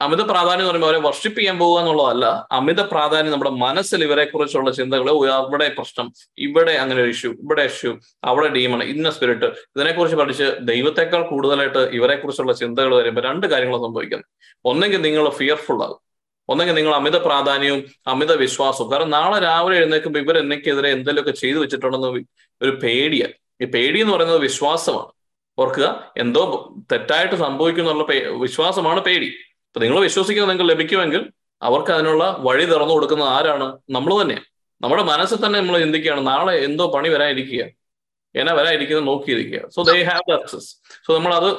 അമിത 0.00 0.22
പ്രാധാന്യം 0.22 0.60
എന്ന് 0.60 0.70
പറയുമ്പോൾ 0.70 0.86
അവരെ 0.86 1.00
വർഷിപ്പ് 1.00 1.38
ചെയ്യാൻ 1.38 1.58
പോകുക 1.58 1.80
എന്നുള്ളതല്ല. 1.80 2.48
അമിത 2.52 2.80
പ്രാധാന്യം 2.80 3.32
നമ്മുടെ 3.32 3.50
മനസ്സിൽ 3.50 4.04
ഇവരെ 4.04 4.24
കുറിച്ചുള്ള 4.24 4.70
ചിന്തകൾ 4.70 5.32
അവിടെ 5.32 5.68
പ്രശ്നം 5.68 6.12
ഇവിടെ 6.38 6.72
അങ്ങനെ 6.72 7.02
ഒരു 7.02 7.10
ഇഷ്യൂ 7.10 7.32
ഇവിടെ 7.32 7.62
ഇഷ്യൂ 7.62 7.98
അവിടെ 8.24 8.48
ഡീമൺ 8.48 8.82
ഇന്ന 8.82 9.10
സ്പിരിറ്റ് 9.10 9.46
ഇതിനെക്കുറിച്ച് 9.46 10.16
പഠിച്ച് 10.16 10.56
ദൈവത്തെക്കാൾ 10.60 11.28
കൂടുതലായിട്ട് 11.28 11.78
ഇവരെ 11.78 12.16
കുറിച്ചുള്ള 12.16 12.52
ചിന്തകൾ 12.52 12.94
വരുമ്പോൾ 12.96 13.20
രണ്ട് 13.20 13.46
കാര്യങ്ങൾ 13.46 13.78
സംഭവിക്കുന്നു 13.78 14.24
ഒന്നെങ്കിൽ 14.64 15.00
നിങ്ങൾ 15.00 15.28
ഫിയർഫുൾ 15.28 15.82
ആകും. 15.84 16.00
ഒന്നെങ്കിൽ 16.48 16.74
നിങ്ങൾ 16.74 16.94
അമിത 16.94 17.16
പ്രാധാന്യവും 17.16 17.84
അമിത 18.06 18.32
വിശ്വാസവും. 18.32 18.92
കാരണം 18.92 19.10
നാളെ 19.10 19.38
രാവിലെ 19.38 19.76
എഴുന്നേൽക്കുമ്പോൾ 19.76 20.18
ഇവർ 20.18 20.38
എന്നെക്കെതിരെ 20.38 20.88
എന്തെങ്കിലുമൊക്കെ 20.88 21.30
ചെയ്തു 21.30 21.58
വെച്ചിട്ടുണ്ടെന്ന് 21.58 22.08
ഒരു 22.62 22.70
പേടിയാണ് 22.70 23.32
ഈ 23.62 23.64
പേടി 23.64 24.00
എന്ന് 24.00 24.12
പറയുന്നത് 24.14 24.40
വിശ്വാസമാണ്. 24.40 25.10
ഓർക്കുക 25.58 26.12
എന്തോ 26.16 26.72
തെറ്റായിട്ട് 26.92 27.34
സംഭവിക്കുന്നുള്ള 27.34 28.04
വിശ്വാസമാണ് 28.30 29.00
പേടി. 29.00 29.32
അപ്പൊ 29.74 29.86
നിങ്ങൾ 29.86 30.00
വിശ്വസിക്കുന്ന 30.00 30.48
നിങ്ങൾക്ക് 30.48 30.72
ലഭിക്കുമെങ്കിൽ 30.72 31.32
അവർക്ക് 31.62 31.90
അതിനുള്ള 31.90 32.36
വഴി 32.40 32.64
തുറന്നു 32.64 32.94
കൊടുക്കുന്നത് 32.94 33.28
ആരാണ്? 33.28 33.78
നമ്മൾ 33.90 34.22
തന്നെയാണ് 34.22 34.44
നമ്മുടെ 34.82 35.02
മനസ്സിൽ 35.02 35.46
തന്നെ 35.46 35.60
നമ്മൾ 35.60 35.78
ചിന്തിക്കുകയാണ് 35.78 36.26
നാളെ 36.26 36.54
എന്തോ 36.54 36.90
പണി 36.90 37.08
വരാനിരിക്കുക. 37.08 37.64
എന്നാ 38.34 38.52
വരാനിരിക്കുന്നത് 38.52 39.06
നോക്കിയിരിക്കുക. 39.06 39.68
So 39.68 39.82
they 39.82 40.02
have 40.02 40.30
the 40.30 40.34
access 40.34 40.76
so 41.06 41.16
നമ്മൾ 41.16 41.34
അത് 41.34 41.50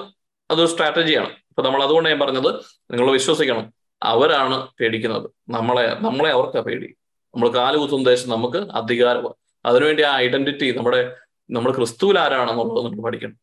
അതൊരു 0.52 0.66
സ്ട്രാറ്റജിയാണ് 0.66 1.30
അപ്പൊ 1.30 1.64
നമ്മൾ 1.64 1.84
അതുകൊണ്ട് 1.84 2.10
ഞാൻ 2.10 2.20
പറഞ്ഞത് 2.20 2.56
നിങ്ങൾ 2.92 3.12
വിശ്വസിക്കണം 3.12 3.74
അവരാണ് 4.04 4.68
പേടിക്കുന്നത്. 4.80 5.30
നമ്മളെ 5.50 5.98
നമ്മളെ 6.02 6.32
അവർക്ക് 6.32 6.60
പേടി. 6.60 6.88
നമ്മൾ 7.36 7.50
കാലുകുത്തുന്ന 7.50 8.06
ദേശം 8.06 8.30
നമുക്ക് 8.30 8.58
അധികാരമാണ് 8.58 9.34
അതിനുവേണ്ടി 9.66 10.04
ആ 10.04 10.16
ഐഡന്റിറ്റി 10.16 10.72
നമ്മുടെ 10.72 11.16
നമ്മൾ 11.52 11.72
ക്രിസ്തുവിൽ 11.72 12.20
ആരാണെന്നുള്ളത് 12.20 12.86
നമ്മൾ 12.86 13.02
പഠിക്കണം. 13.02 13.36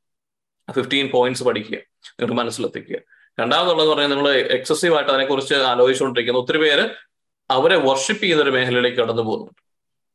ഫിഫ്റ്റീൻ 0.72 1.08
പോയിന്റ്സ് 1.08 1.44
പഠിക്കുക. 1.44 1.74
നിങ്ങൾക്ക് 1.74 2.34
മനസ്സിലെത്തിക്കുക. 2.34 2.96
രണ്ടാമതുള്ളത് 3.38 3.88
പറഞ്ഞാൽ 3.88 4.10
നിങ്ങൾ 4.10 4.28
എക്സസീവ് 4.56 4.94
ആയിട്ട് 4.94 5.10
അതിനെക്കുറിച്ച് 5.10 5.54
ആലോചിച്ചുകൊണ്ടിരിക്കുന്ന 5.72 6.38
ഒത്തിരി 6.38 6.58
പേര് 6.58 6.84
അവരെ 7.50 7.76
വർഷിപ്പ് 7.86 8.22
ചെയ്യുന്ന 8.22 8.42
ഒരു 8.42 8.50
മേഖലയിലേക്ക് 8.50 8.98
കടന്നു 8.98 9.22
പോകുന്നുണ്ട് 9.22 9.60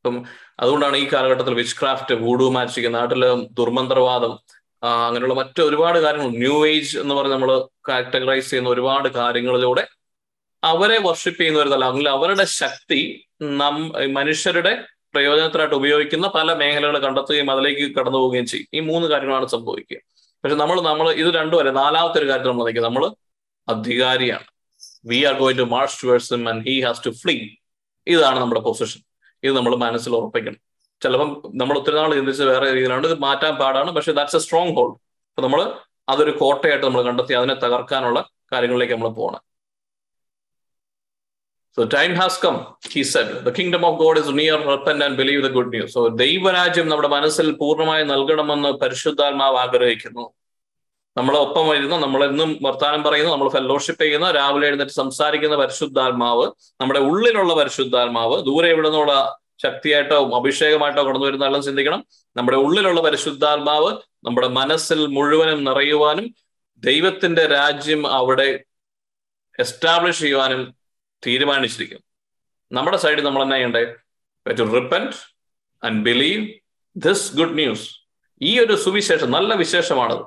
അപ്പം 0.05 0.17
അതുകൊണ്ടാണ് 0.59 0.97
ഈ 0.97 1.05
കാലഘട്ടത്തിൽ 1.13 1.53
വിച്ച് 1.53 1.75
ക്രാഫ്റ്റ് 1.79 2.15
വൂഡു 2.15 2.45
മാജിക് 2.49 2.93
നാട്ടിൽ 2.93 3.23
ദുർമന്ത്രവാദം 3.51 4.33
അങ്ങനെയുള്ള 4.83 5.33
മറ്റു 5.33 5.61
ഒരുപാട് 5.61 5.99
കാര്യങ്ങൾ 5.99 6.29
ന്യൂ 6.37 6.57
ഏജ് 6.67 6.93
എന്ന് 6.99 7.15
പറഞ്ഞ് 7.15 7.33
നമ്മൾ 7.33 7.51
കാറ്റഗറൈസ് 7.87 8.49
ചെയ്യുന്ന 8.49 8.69
ഒരുപാട് 8.69 9.07
കാര്യങ്ങളിലൂടെ 9.17 9.83
അവരെ 10.63 10.97
വർഷിപ്പ് 10.99 11.39
ചെയ്യുന്ന 11.39 11.59
ഒരു 11.61 11.69
തല 11.69 11.85
അല്ലെങ്കിൽ 11.85 12.09
അവരുടെ 12.09 12.45
ശക്തി 12.61 13.01
നം 13.61 13.75
മനുഷ്യരുടെ 14.13 14.73
പ്രയോജനത്തിനായിട്ട് 15.13 15.75
ഉപയോഗിക്കുന്ന 15.75 16.27
പല 16.27 16.53
മേഖലകൾ 16.53 16.97
കണ്ടെത്തുകയും 16.99 17.51
അതിലേക്ക് 17.51 17.85
കടന്നു 17.97 18.17
പോവുകയും 18.17 18.45
ചെയ്യും. 18.45 18.67
ഈ 18.73 18.79
മൂന്ന് 18.89 19.07
കാര്യങ്ങളാണ് 19.07 19.47
സംഭവിക്കുക. 19.47 19.99
പക്ഷെ 20.43 20.55
നമ്മൾ 20.61 20.77
നമ്മൾ 20.89 21.07
ഇത് 21.21 21.29
രണ്ടും 21.39 21.59
അല്ല 21.61 21.71
നാലാമത്തെ 21.83 22.19
ഒരു 22.21 22.27
കാര്യത്തിൽ 22.29 22.51
നമ്മൾ 22.51 22.65
നിൽക്കുക 22.67 22.83
നമ്മൾ 22.83 23.03
അധികാരിയാണ്. 23.67 24.45
We 25.09 25.19
are 25.29 25.33
going 25.41 25.59
to 25.59 25.65
march 25.75 25.97
towards 26.03 26.29
him 26.33 26.43
and 26.51 26.63
he 26.67 26.75
has 26.85 27.01
to 27.05 27.11
flee 27.21 27.35
ഇതാണ് 28.07 28.37
നമ്മുടെ 28.43 28.61
പൊസിഷൻ 28.67 29.01
ഇത് 29.43 29.53
നമ്മൾ 29.57 29.73
മനസ്സിൽ 29.85 30.11
ഉറപ്പിക്കണം. 30.19 30.59
ചിലപ്പം 31.01 31.29
നമ്മൾ 31.61 31.75
ഒത്തിരി 31.79 31.95
നാൾ 31.95 32.11
ചിന്തിച്ച് 32.19 32.43
വേറെ 32.43 32.67
രീതിയിലാണ്. 32.73 33.05
ഇത് 33.09 33.19
മാറ്റാൻ 33.25 33.53
പാടാണ് 33.61 33.89
പക്ഷെ 33.97 34.11
ദാറ്റ്സ് 34.19 34.37
എ 34.39 34.41
സ്ട്രോങ് 34.45 34.73
ഹോൾഡ് 34.77 34.95
അപ്പൊ 35.29 35.41
നമ്മൾ 35.47 35.61
അതൊരു 36.09 36.31
കോട്ടയായിട്ട് 36.41 36.85
നമ്മൾ 36.85 37.01
കണ്ടെത്തി 37.07 37.33
അതിനെ 37.39 37.55
തകർക്കാനുള്ള 37.63 38.19
കാര്യങ്ങളിലേക്ക് 38.53 38.93
നമ്മൾ 38.93 39.09
പോകണം. 39.19 39.41
So 41.77 41.85
time 41.85 42.15
has 42.15 42.37
come, 42.37 42.75
he 42.89 43.03
said. 43.03 43.45
The 43.45 43.51
kingdom 43.51 43.83
of 43.83 43.99
God 43.99 44.17
is 44.17 44.29
near, 44.29 44.57
repent 44.67 45.03
and 45.03 45.15
believe 45.15 45.43
the 45.43 45.49
good 45.49 45.69
news. 45.69 45.93
So 45.93 46.09
ദൈവരാജ്യം 46.09 46.87
നമ്മുടെ 46.87 47.07
മനസ്സിൽ 47.07 47.51
പൂർണമായി 47.51 48.03
നൽകണമെന്ന് 48.03 48.71
പരിശുദ്ധാത്മാവ് 48.83 49.57
ആഗ്രഹിക്കുന്നു 49.57 50.33
നമ്മളെ 51.15 51.39
ഒപ്പം 51.39 51.67
വരുന്ന 51.67 51.97
നമ്മളെന്നും 51.97 52.49
വർത്താനം 52.61 53.03
പറയുന്നു 53.03 53.31
നമ്മൾ 53.31 53.49
ഫെലോഷിപ്പ് 53.49 54.01
ചെയ്യുന്ന 54.03 54.31
രാവിലെ 54.31 54.67
എഴുന്നേറ്റ് 54.67 54.91
സംസാരിക്കുന്ന 54.91 55.55
പരിശുദ്ധാത്മാവ് 55.55 56.45
നമ്മുടെ 56.81 56.99
ഉള്ളിലുള്ള 56.99 57.53
പരിശുദ്ധാത്മാവ് 57.55 58.43
ദൂരെ 58.43 58.69
എവിടെ 58.69 58.89
നിന്നുള്ള 58.89 59.13
ശക്തിയായിട്ടോ 59.63 60.17
അഭിഷേകമായിട്ടോ 60.39 61.03
കടന്നു 61.03 61.25
വരുന്ന 61.25 61.45
എല്ലാം 61.45 61.63
ചിന്തിക്കണം 61.63 62.01
നമ്മുടെ 62.35 62.57
ഉള്ളിലുള്ള 62.57 63.01
പരിശുദ്ധാത്മാവ് 63.01 63.91
നമ്മുടെ 64.27 64.47
മനസ്സിൽ 64.59 64.99
മുഴുവനും 65.07 65.61
നിറയുവാനും 65.63 66.27
ദൈവത്തിന്റെ 66.83 67.45
രാജ്യം 67.45 68.01
അവിടെ 68.07 68.49
എസ്റ്റാബ്ലിഷ് 69.59 70.19
ചെയ്യുവാനും 70.19 70.76
തീരുമാനിച്ചിരിക്കും. 71.27 71.99
നമ്മുടെ 72.71 72.97
സൈഡിൽ 72.97 73.23
നമ്മൾ 73.23 73.43
എന്നാ 73.43 73.55
ചെയ്യണ്ടേ? 73.55 73.95
To 74.51 74.63
repent 74.63 75.15
and 75.85 76.03
believe 76.05 76.47
this 76.97 77.37
good 77.37 77.55
news 77.55 77.89
ഈ 78.41 78.59
ഒരു 78.59 78.75
സുവിശേഷം 78.75 79.31
നല്ല 79.31 79.53
വിശേഷമാണത്. 79.53 80.25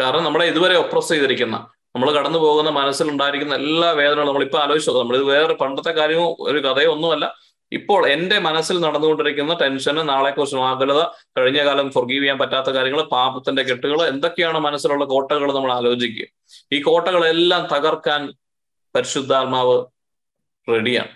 കാരണം 0.00 0.24
നമ്മളെ 0.24 0.46
ഇതുവരെ 0.46 0.76
ഒപ്രസ് 0.76 1.08
ചെയ്തിരിക്കുന്ന 1.08 1.56
നമ്മൾ 1.96 2.12
കടന്നു 2.12 2.38
പോകുന്ന 2.38 2.70
മനസ്സിലുണ്ടായിരിക്കുന്ന 2.70 3.54
എല്ലാ 3.54 3.90
വേദനകളും 3.90 4.18
നമ്മൾ 4.18 4.26
നമ്മളിപ്പോൾ 4.26 4.62
ആലോചിച്ചു? 4.62 4.90
നമ്മൾ 4.90 5.16
ഇത് 5.16 5.24
വേറെ 5.24 5.54
പണ്ടത്തെ 5.54 5.90
കാര്യമോ 5.90 6.36
ഒരു 6.40 6.58
കഥയോ 6.58 6.92
ഒന്നുമല്ല 6.92 7.50
ഇപ്പോൾ 7.72 8.08
എന്റെ 8.08 8.38
മനസ്സിൽ 8.38 8.80
നടന്നുകൊണ്ടിരിക്കുന്ന 8.80 9.54
ടെൻഷന് 9.54 10.08
നാളെക്കുറിച്ചും 10.08 10.68
ആകുലത 10.68 11.04
കഴിഞ്ഞ 11.38 11.64
കാലം 11.64 11.92
ഫൊർഗീവ് 11.92 12.22
ചെയ്യാൻ 12.22 12.38
പറ്റാത്ത 12.38 12.66
കാര്യങ്ങൾ 12.66 13.02
പാപത്തിന്റെ 13.02 13.62
കെട്ടുകൾ 13.62 14.02
എന്തൊക്കെയാണ് 14.02 14.58
മനസ്സിലുള്ള 14.58 15.04
കോട്ടകൾ 15.04 15.52
നമ്മൾ 15.52 15.72
ആലോചിക്കുക? 15.72 16.26
ഈ 16.72 16.82
കോട്ടകളെല്ലാം 16.82 17.68
തകർക്കാൻ 17.76 18.32
പരിശുദ്ധാത്മാവ് 18.96 19.84
റെഡിയാണ് 20.70 21.12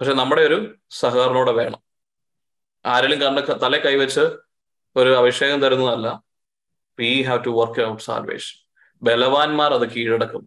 പക്ഷെ 0.00 0.14
നമ്മുടെ 0.14 0.42
ഒരു 0.42 0.74
സഹകരണോടെ 0.90 1.52
വേണം. 1.52 1.80
ആരെങ്കിലും 2.86 3.20
കണ്ട് 3.22 3.60
തല 3.62 3.76
കൈവച്ച് 3.76 4.24
ഒരു 4.96 5.10
അഭിഷേകം 5.16 5.62
തരുന്നതല്ല. 5.62 6.22
We 6.98 7.22
have 7.22 7.44
to 7.46 7.50
work 7.50 7.82
out 7.90 8.02
salvation 8.02 8.56
ബലവാന്മാർ 9.02 9.74
അത് 9.74 9.86
കീഴടക്കും. 9.90 10.42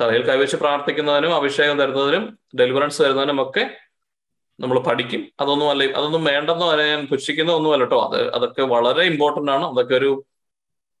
തലയിൽ 0.00 0.22
കൈവച്ച് 0.26 0.56
പ്രാർത്ഥിക്കുന്നതിനും 0.56 1.34
അഭിഷേകം 1.36 1.78
തരുന്നതിനും 1.78 2.38
ഡെലിവറൻസ് 2.58 3.02
തരുന്നതിനും 3.02 3.42
ഒക്കെ 3.42 3.64
നമ്മൾ 4.60 4.78
പഠിക്കും. 4.78 5.32
അതൊന്നും 5.40 5.70
അല്ല 5.70 5.84
അതൊന്നും 5.84 6.24
വേണ്ടെന്നോ 6.24 6.70
അല്ലെ 6.70 6.86
ഞാൻ 6.88 7.06
പുച്ഛിക്കുന്നോ 7.06 7.56
ഒന്നും 7.56 7.72
അല്ല 7.72 7.84
കേട്ടോ 7.84 7.98
അത് 8.08 8.34
അതൊക്കെ 8.34 8.62
വളരെ 8.62 9.02
ഇമ്പോർട്ടന്റ് 9.02 9.52
ആണ്. 9.52 9.64
അതൊക്കെ 9.64 9.94
ഒരു 9.94 10.10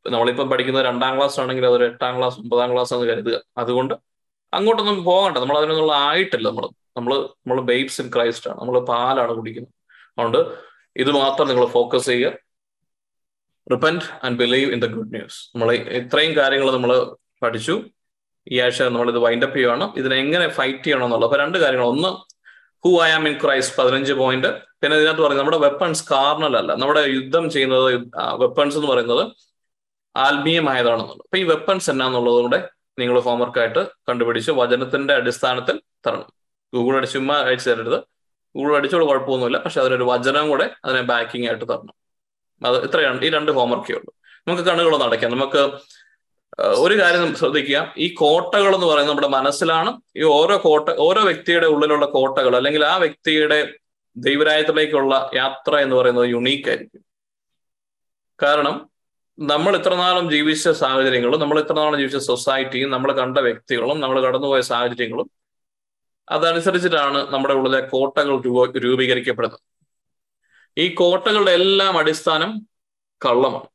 നമ്മളിപ്പം 0.06 0.50
പഠിക്കുന്ന 0.50 0.82
രണ്ടാം 0.82 1.16
ക്ലാസ് 1.16 1.40
ആണെങ്കിൽ 1.40 1.66
അതൊരു 1.66 1.84
എട്ടാം 1.84 2.18
ക്ലാസ് 2.18 2.38
ഒമ്പതാം 2.40 2.72
ക്ലാസ് 2.72 2.94
എന്ന് 2.94 3.06
കരുതുക. 3.06 3.40
അതുകൊണ്ട് 3.58 3.94
അങ്ങോട്ടൊന്നും 4.52 5.04
പോകണ്ട. 5.04 5.38
നമ്മൾ 5.38 5.58
അതിനൊന്നുള്ള 5.58 5.92
ആയിട്ടില്ല 5.92 6.48
നമ്മൾ. 6.48 6.66
നമ്മൾ 6.96 7.12
നമ്മൾ 7.16 7.60
ബേബ്സ് 7.60 8.02
ഇൻ 8.02 8.10
ക്രൈസ്റ്റ് 8.14 8.50
ആണ്. 8.50 8.60
നമ്മൾ 8.60 8.80
പാലാണ് 8.80 9.32
കുടിക്കുന്നത്. 9.34 9.74
അതുകൊണ്ട് 10.18 10.38
ഇത് 10.96 11.10
മാത്രം 11.10 11.48
നിങ്ങൾ 11.48 11.66
ഫോക്കസ് 11.66 12.06
ചെയ്യുക. 12.06 12.32
Repent 13.72 14.04
and 14.24 14.38
believe 14.38 14.72
in 14.72 14.80
the 14.80 14.86
good 14.86 15.14
news 15.14 15.50
നമ്മൾ 15.54 15.72
ഇത്രയും 15.74 16.36
കാര്യങ്ങൾ 16.36 16.72
നമ്മൾ 16.72 17.16
പഠിച്ചു. 17.42 17.84
ഈ 18.52 18.60
ആഴ്ച 18.60 18.82
നമ്മൾ 18.82 19.10
ഇത് 19.10 19.18
വൈൻഡപ്പ് 19.18 19.56
ചെയ്യുകയാണ് 19.56 19.92
ഇതിനെങ്ങനെ 19.96 20.48
ഫൈറ്റ് 20.48 20.84
ചെയ്യണം 20.84 21.04
എന്നുള്ളത്. 21.04 21.28
അപ്പൊ 21.28 21.38
രണ്ട് 21.44 21.58
കാര്യങ്ങൾ. 21.58 21.86
ഒന്ന് 21.86 22.08
who 22.84 23.02
I 23.02 23.10
am 23.10 23.28
in 23.28 23.38
Christ 23.44 23.76
പതിനഞ്ച് 23.76 24.12
പോയിന്റ് 24.12 24.48
പിന്നെ 24.82 24.96
ഇതിനകത്ത് 24.96 25.22
പറയുന്നത് 25.22 25.38
നമ്മുടെ 25.38 25.58
വെപ്പൺസ് 25.58 26.04
കാർണൽ 26.10 26.56
അല്ല. 26.56 26.72
നമ്മുടെ 26.72 27.00
യുദ്ധം 27.00 27.50
ചെയ്യുന്നത് 27.50 27.94
വെപ്പൺസ് 28.42 28.76
എന്ന് 28.76 28.88
പറയുന്നത് 28.88 29.32
ആത്മീയമായതാണെന്നുള്ളത്. 30.16 31.22
അപ്പൊ 31.24 31.38
ഈ 31.38 31.42
വെപ്പൺസ് 31.42 31.90
എന്നാന്നുള്ളത് 31.90 32.42
കൂടെ 32.42 32.77
നിങ്ങൾ 32.98 33.20
ഹോംവർക്കായിട്ട് 33.20 33.88
കണ്ടുപിടിച്ച് 34.08 34.50
വചനത്തിന്റെ 34.50 35.14
അടിസ്ഥാനത്തിൽ 35.14 35.80
തരണം. 36.06 36.32
ഗൂഗിൾ 36.74 36.96
അടിച്ച് 36.96 37.14
ചുമ്മാ 37.14 37.36
അയച്ചു 37.36 37.70
തരരുത് 37.70 38.00
ഗൂഗിൾ 38.56 38.76
അടിച്ചോട് 38.76 39.04
കുഴപ്പമൊന്നുമില്ല. 39.04 39.58
പക്ഷെ 39.58 39.80
അതിനൊരു 39.80 40.04
വചനം 40.04 40.48
കൂടെ 40.48 40.70
അതിനെ 40.84 41.00
ബാക്കിംഗ് 41.00 41.46
ആയിട്ട് 41.46 41.64
തരണം. 41.68 41.94
അത് 42.66 42.84
ഇത്രയാണ്. 42.84 43.24
ഈ 43.24 43.28
രണ്ട് 43.28 43.52
ഹോംവർക്കേ 43.52 43.94
ഉള്ളൂ. 43.94 44.14
നമുക്ക് 44.48 44.62
കണ്ണുകളൊന്നും 44.62 45.08
അടയ്ക്കാം. 45.08 45.30
നമുക്ക് 45.30 45.70
ഒരു 46.60 47.00
കാര്യം 47.00 47.34
ശ്രദ്ധിക്കുക. 47.34 47.94
ഈ 47.98 48.14
കോട്ടകൾ 48.14 48.74
എന്ന് 48.74 48.86
പറയുന്നത് 48.86 49.08
നമ്മുടെ 49.08 49.28
മനസ്സിലാണ് 49.28 50.00
ഈ 50.16 50.22
ഓരോ 50.22 50.56
കോട്ട 50.56 50.88
ഓരോ 50.88 51.22
വ്യക്തിയുടെ 51.22 51.66
ഉള്ളിലുള്ള 51.66 52.06
കോട്ടകൾ 52.06 52.56
അല്ലെങ്കിൽ 52.56 52.84
ആ 52.84 52.96
വ്യക്തിയുടെ 52.96 53.74
ദൈവരായത്തിലേക്കുള്ള 54.16 55.30
യാത്ര 55.34 55.76
എന്ന് 55.76 55.96
പറയുന്നത് 55.96 56.28
യുണീക്ക് 56.28 56.68
ആയിരിക്കും. 56.68 57.04
കാരണം 58.42 58.90
നമ്മൾ 59.38 59.76
ഇത്രനാളും 59.76 60.30
ജീവിച്ച 60.30 60.68
സാഹചര്യങ്ങളും 60.68 61.40
നമ്മൾ 61.40 61.60
ഇത്രനാളും 61.60 61.98
ജീവിച്ച 61.98 62.16
സൊസൈറ്റിയും 62.16 62.90
നമ്മൾ 62.90 63.12
കണ്ട 63.12 63.38
വ്യക്തികളും 63.38 64.00
നമ്മൾ 64.00 64.20
കടന്നുപോയ 64.20 64.60
സാഹചര്യങ്ങളും 64.60 65.30
അതനുസരിച്ചിട്ടാണ് 66.28 67.32
നമ്മുടെ 67.32 67.54
ഉള്ളിലെ 67.54 67.80
കോട്ടകൾ 67.80 68.40
രൂപ 68.40 68.78
രൂപീകരിക്കപ്പെടുന്നത്. 68.78 69.60
ഈ 70.78 70.94
കോട്ടകളുടെ 70.94 71.50
എല്ലാം 71.50 71.98
അടിസ്ഥാനം 71.98 72.68
കള്ളമാണ്. 73.26 73.66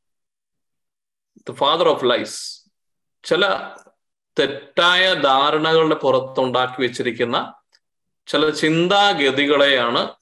ദ 1.49 1.53
ഫാദർ 1.53 1.87
ഓഫ് 1.87 2.05
ലൈസ് 2.05 2.69
ചില 3.23 3.45
തെറ്റായ 4.39 5.13
ധാരണകളുടെ 5.13 5.95
പുറത്തുണ്ടാക്കി 5.95 6.81
വെച്ചിരിക്കുന്ന 6.81 7.53
ചില 8.27 8.49
ചിന്താഗതികളെയാണ് 8.49 10.13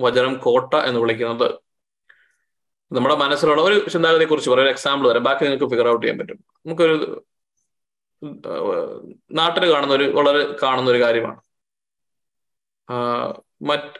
വചനം 0.00 0.38
കോട്ട 0.38 0.74
എന്ന് 0.74 1.00
വിളിക്കുന്നത്. 1.00 1.69
നമ്മുടെ 2.92 3.14
മനസ്സിലുള്ള 3.14 3.62
ഒരു 3.62 3.88
ചിന്താഗതിയെ 3.88 4.26
കുറിച്ച് 4.26 4.50
പറയാം 4.50 4.64
ഒരു 4.64 4.70
എക്സാമ്പിൾ 4.70 5.10
തരാം. 5.10 5.24
ബാക്കി 5.24 5.44
നിങ്ങൾക്ക് 5.44 5.70
ഫിഗർ 5.70 5.88
ഔട്ട് 5.88 6.06
ചെയ്യാൻ 6.06 6.18
പറ്റും. 6.18 6.38
നമുക്കൊരു 6.66 7.24
നാട്ടിൽ 9.32 9.72
കാണുന്ന 9.72 9.94
ഒരു 9.94 10.06
വളരെ 10.16 10.56
കാണുന്ന 10.62 10.90
ഒരു 10.90 11.02
കാര്യമാണ് 11.02 11.40
മറ്റ് 13.62 13.98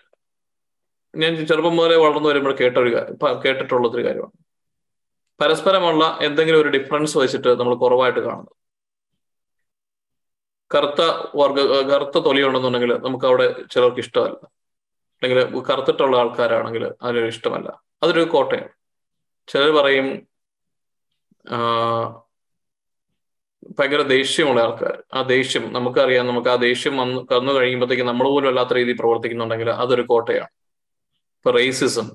ഞാൻ 1.16 1.46
ചെറുപ്പം 1.46 1.76
മുതലേ 1.76 1.96
വളർന്നു 1.96 2.28
വരുമ്പോൾ 2.28 2.54
കേട്ട 2.56 2.76
ഒരു 2.76 2.90
കേട്ടിട്ടുള്ള 3.44 3.88
ഒരു 3.88 4.04
കാര്യമാണ്. 4.04 4.32
പരസ്പരമുള്ള 5.40 6.18
എന്തെങ്കിലും 6.22 6.60
ഒരു 6.60 6.68
ഡിഫറൻസ് 6.68 7.18
വെച്ചിട്ട് 7.18 7.60
നമ്മൾ 7.60 7.74
കുറവായിട്ട് 7.74 8.20
കാണുന്നത്. 8.20 8.56
കറുത്ത 10.74 11.02
വർഗ 11.36 11.60
കറുത്ത 11.92 12.18
തൊലിയുണ്ടെന്നുണ്ടെങ്കിൽ 12.18 12.92
നമുക്ക് 12.94 13.26
അവിടെ 13.26 13.46
ചിലർക്ക് 13.70 13.98
ഇഷ്ടമല്ല. 13.98 14.36
അല്ലെങ്കിൽ 15.22 15.62
കറുത്തിട്ടുള്ള 15.70 16.16
ആൾക്കാരാണെങ്കിൽ 16.16 16.84
അതിനൊരു 17.02 17.26
ഇഷ്ടമല്ല. 17.26 17.82
അതൊരു 18.02 18.20
കോട്ടയാണ്. 18.20 18.79
ചിലർ 19.48 19.70
പറയും 19.78 20.08
ഭയങ്കര 23.78 24.02
ദേഷ്യമുള്ള 24.16 24.60
ആൾക്കാർ. 24.66 24.94
ആ 25.16 25.20
ദേഷ്യം 25.34 25.64
നമുക്കറിയാം 25.76 26.24
നമുക്ക് 26.30 26.50
ആ 26.52 26.56
ദേഷ്യം 26.66 26.94
വന്ന് 27.00 27.20
കന്നു 27.32 27.52
കഴിയുമ്പോഴത്തേക്ക് 27.56 28.06
നമ്മൾ 28.10 28.26
പോലും 28.32 28.48
അല്ലാത്ത 28.50 28.72
രീതിയിൽ 28.78 28.98
പ്രവർത്തിക്കുന്നുണ്ടെങ്കിൽ 29.02 29.70
അതൊരു 29.82 30.04
കോട്ടയാണ്. 30.12 30.50
ഇപ്പൊ 31.38 31.50
റേസിസം 31.58 32.06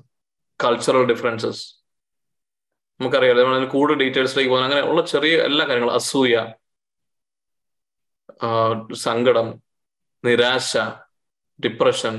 കൾച്ചറൽ 0.60 1.04
ഡിഫറൻസസ് 1.12 1.62
നമുക്കറിയാം 3.00 3.52
അതിന് 3.54 3.68
കൂടുതൽ 3.74 3.98
ഡീറ്റെയിൽസിലേക്ക് 4.02 4.50
പോകാൻ 4.52 4.64
അങ്ങനെ 4.68 4.82
ഉള്ള 4.90 5.00
ചെറിയ 5.12 5.34
എല്ലാ 5.48 5.64
കാര്യങ്ങളും 5.68 5.96
അസൂയ 6.00 6.36
സങ്കടം 9.06 9.48
നിരാശ 10.24 10.76
ഡിപ്രഷൻ 11.64 12.14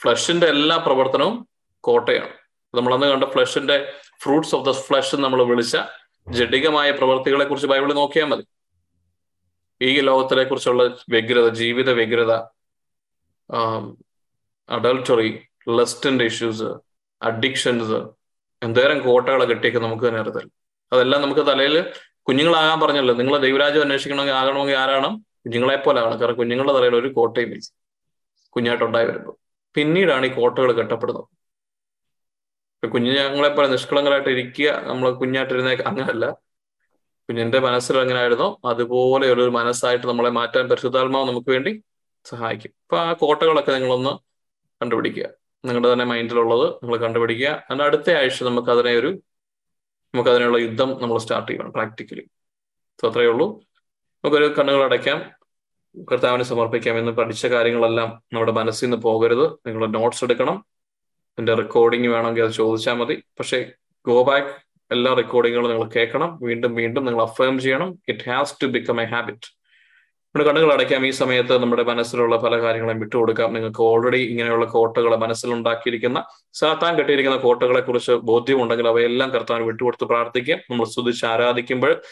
ഫ്ലഷിന്റെ 0.00 0.46
എല്ലാ 0.54 0.76
പ്രവർത്തനവും 0.86 1.36
കോട്ടയാണ്. 1.84 2.32
നമ്മളന്ന് 2.74 3.06
കണ്ട 3.06 3.24
ഫ്ലഷിന്റെ 3.24 3.92
ഫ്രൂട്ട്സ് 4.22 4.54
ഓഫ് 4.54 4.66
ദ 4.66 4.70
ഫ്ലഷ് 4.70 5.16
നമ്മൾ 5.16 5.42
വിളിച്ച 5.42 5.76
ജഡികമായ 6.28 6.90
പ്രവൃത്തികളെ 6.90 7.44
കുറിച്ച് 7.44 7.68
ബൈബിളിൽ 7.68 7.94
നോക്കിയാൽ 7.94 8.26
മതി. 8.26 8.44
ഈ 9.82 10.00
ലോകത്തിലെ 10.00 10.44
കുറിച്ചുള്ള 10.44 10.82
വ്യഗ്രത 11.10 11.48
ജീവിത 11.48 11.90
വ്യഗ്രത 11.90 12.32
അഡൾട്ടറി 14.70 15.42
ലസ്റ്റിന്റെ 15.68 16.24
ഇഷ്യൂസ് 16.24 16.68
അഡിക്ഷൻസ് 17.22 17.98
എന്തേരം 18.62 18.98
കോട്ടകളെ 19.02 19.44
കെട്ടിയൊക്കെ 19.44 19.78
നമുക്ക് 19.78 20.04
തന്നെ 20.08 20.20
അറിയാം. 20.20 20.50
അതെല്ലാം 20.92 21.22
നമുക്ക് 21.22 21.46
തലയിൽ 21.46 21.92
കുഞ്ഞുങ്ങളാകാൻ 22.20 22.80
പറഞ്ഞല്ലോ. 22.80 23.14
നിങ്ങൾ 23.14 23.38
ദൈവരാജ്യം 23.38 23.82
അന്വേഷിക്കണമെങ്കിൽ 23.82 24.34
ആകണമെങ്കിൽ 24.34 24.76
ആരാണ്? 24.76 25.08
കുഞ്ഞുങ്ങളെ 25.16 25.76
പോലെ 25.76 26.00
ആണ് 26.00 26.20
കാരണം 26.20 26.36
കുഞ്ഞുങ്ങളുടെ 26.36 26.72
തലയിൽ 26.78 26.96
ഒരു 26.96 27.08
കോട്ടയും 27.12 27.52
ഇല്ല 27.52 27.68
കുഞ്ഞായിട്ടുണ്ടായി 28.50 29.06
വരുമ്പോൾ 29.06 29.36
പിന്നീടാണ് 29.74 30.26
ഈ 30.26 30.28
കോട്ടകൾ 30.28 30.72
കെട്ടപ്പെടുന്നത്. 30.72 31.24
കുഞ്ഞുങ്ങളെ 32.88 33.48
പോലെ 33.48 33.68
നിഷ്കളങ്കരായിട്ട് 33.68 34.28
ഇരിക്കുക 34.28 34.70
നമ്മൾ 34.70 35.10
കുഞ്ഞായിട്ടിരുന്നേ 35.10 35.76
അങ്ങനല്ല. 35.86 36.30
കുഞ്ഞിന്റെ 37.28 37.58
മനസ്സിൽ 37.58 37.98
എങ്ങനെയായിരുന്നോ 37.98 38.60
അതുപോലെ 38.64 39.32
ഒരു 39.32 39.40
മനസ്സായിട്ട് 39.40 40.06
നമ്മളെ 40.06 40.30
മാറ്റാൻ 40.30 40.68
പരിശുദ്ധാത്മാവ് 40.68 41.28
നമുക്ക് 41.28 41.50
വേണ്ടി 41.50 41.82
സഹായിക്കും. 42.24 42.70
അപ്പൊ 42.82 42.98
ആ 42.98 43.12
കോട്ടകളൊക്കെ 43.12 43.72
നിങ്ങളൊന്ന് 43.72 44.10
കണ്ടുപിടിക്കുക. 44.82 45.28
നിങ്ങളുടെ 45.64 45.92
തന്നെ 45.92 46.04
മൈൻഡിലുള്ളത് 46.04 46.74
നിങ്ങൾ 46.74 46.96
കണ്ടുപിടിക്കുക. 46.96 47.46
അതിന്റെ 47.46 47.84
അടുത്ത 47.84 48.10
ആഴ്ച 48.10 48.42
നമുക്ക് 48.42 48.70
അതിനെ 48.70 48.94
ഒരു 48.94 49.06
നമുക്ക് 50.14 50.30
അതിനുള്ള 50.30 50.58
യുദ്ധം 50.58 50.98
നമ്മൾ 51.02 51.18
സ്റ്റാർട്ട് 51.18 51.52
ചെയ്യണം 51.52 51.72
പ്രാക്ടിക്കലി. 51.72 52.26
സോ 53.00 53.10
അത്രയേ 53.10 53.26
ഉള്ളൂ. 53.26 53.62
നമുക്കൊരു 54.24 54.54
കണ്ണുകൾ 54.58 54.84
അടയ്ക്കാം. 54.84 55.30
കർത്താവിനെ 56.12 56.44
സമർപ്പിക്കാം. 56.44 56.98
എന്ന് 56.98 57.12
പഠിച്ച 57.12 57.46
കാര്യങ്ങളെല്ലാം 57.46 58.22
നമ്മുടെ 58.32 58.52
മനസ്സിൽ 58.52 58.86
നിന്ന് 58.86 58.96
പോകരുത്. 58.96 59.52
നിങ്ങൾ 59.52 59.86
നോട്ട്സ് 59.86 60.24
എടുക്കണം. 60.24 60.64
എന്റെ 61.38 61.54
റെക്കോർഡിംഗ് 61.54 62.08
വേണമെങ്കിൽ 62.08 62.42
അത് 62.42 62.50
ചോദിച്ചാൽ 62.50 62.94
മതി. 62.94 63.22
പക്ഷേ 63.38 63.70
ഗോ 64.06 64.22
ബാക്ക് 64.22 64.46
എല്ലാ 64.92 65.14
റെക്കോർഡിങ്ങുകളും 65.14 65.70
നിങ്ങൾ 65.70 65.90
കേൾക്കണം. 65.96 66.38
വീണ്ടും 66.42 66.74
വീണ്ടും 66.74 67.04
നിങ്ങൾ 67.04 67.22
അഫേം 67.22 67.58
ചെയ്യണം. 67.58 67.98
It 68.08 68.30
has 68.30 68.54
to 68.62 68.66
become 68.66 69.02
a 69.02 69.04
habit 69.04 69.62
നമ്മുടെ 70.34 70.44
കണ്ണുകൾ 70.44 70.72
അടയ്ക്കാം. 70.72 71.06
ഈ 71.06 71.10
സമയത്ത് 71.10 71.62
നമ്മുടെ 71.62 71.82
മനസ്സിലുള്ള 71.82 72.36
പല 72.36 72.60
കാര്യങ്ങളും 72.60 73.00
വിട്ടുകൊടുക്കാം 73.00 73.54
നിങ്ങൾക്ക് 73.54 73.82
ഓൾറെഡി 73.82 74.18
ഇങ്ങനെയുള്ള 74.18 74.66
കോട്ടകളെ 74.66 75.16
മനസ്സിലുണ്ടാക്കിയിരിക്കുന്ന 75.16 76.24
സാത്താൻ 76.52 76.96
കെട്ടിയിരിക്കുന്ന 76.96 77.38
കോട്ടകളെ 77.38 77.80
കുറിച്ച് 77.80 78.12
ബോധ്യമുണ്ടെങ്കിൽ 78.12 78.88
അവയെല്ലാം 78.88 79.30
കർത്താൻ 79.30 79.66
വിട്ടുകൊടുത്ത് 79.66 80.04
പ്രാർത്ഥിക്കുക 80.04 80.54
നമ്മൾ 80.54 80.84
സ്തുതിച്ച് 80.84 81.26
ആരാധിക്കുമ്പോൾ 81.26 82.02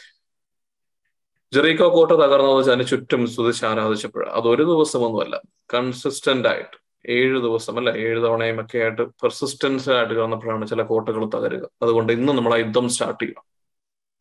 ജെറീക്കോ 1.52 1.88
കോട്ട 1.88 2.12
തകർന്നത് 2.12 2.70
അതിന് 2.70 2.86
ചുറ്റും 2.86 3.26
സ്തുതിച്ച് 3.26 3.66
ആരാധിച്ചപ്പോൾ 3.66 4.28
അത് 4.28 4.48
ഒരു 4.48 4.62
ദിവസമൊന്നുമല്ല. 4.62 5.40
കൺസിസ്റ്റന്റ് 5.74 6.48
ആയിട്ട്. 6.48 6.79
ഏഴ് 7.04 7.38
ദിവസം 7.46 7.74
അല്ല 7.80 7.90
ഏഴ് 7.96 8.18
തവണയും 8.24 8.60
ഒക്കെ 8.62 8.78
ആയിട്ട് 8.78 9.02
പെർസിസ്റ്റൻസ് 9.22 9.90
ആയിട്ട് 9.96 10.14
കിടന്നപ്പോഴാണ് 10.14 10.66
ചില 10.72 10.82
കോട്ടകൾ 10.82 11.22
തകരുക. 11.36 11.64
അതുകൊണ്ട് 11.82 12.10
ഇന്ന് 12.12 12.32
നമ്മൾ 12.32 12.54
ആ 12.54 12.58
യുദ്ധം 12.64 12.88
സ്റ്റാർട്ട് 12.94 13.22
ചെയ്യണം 13.24 13.44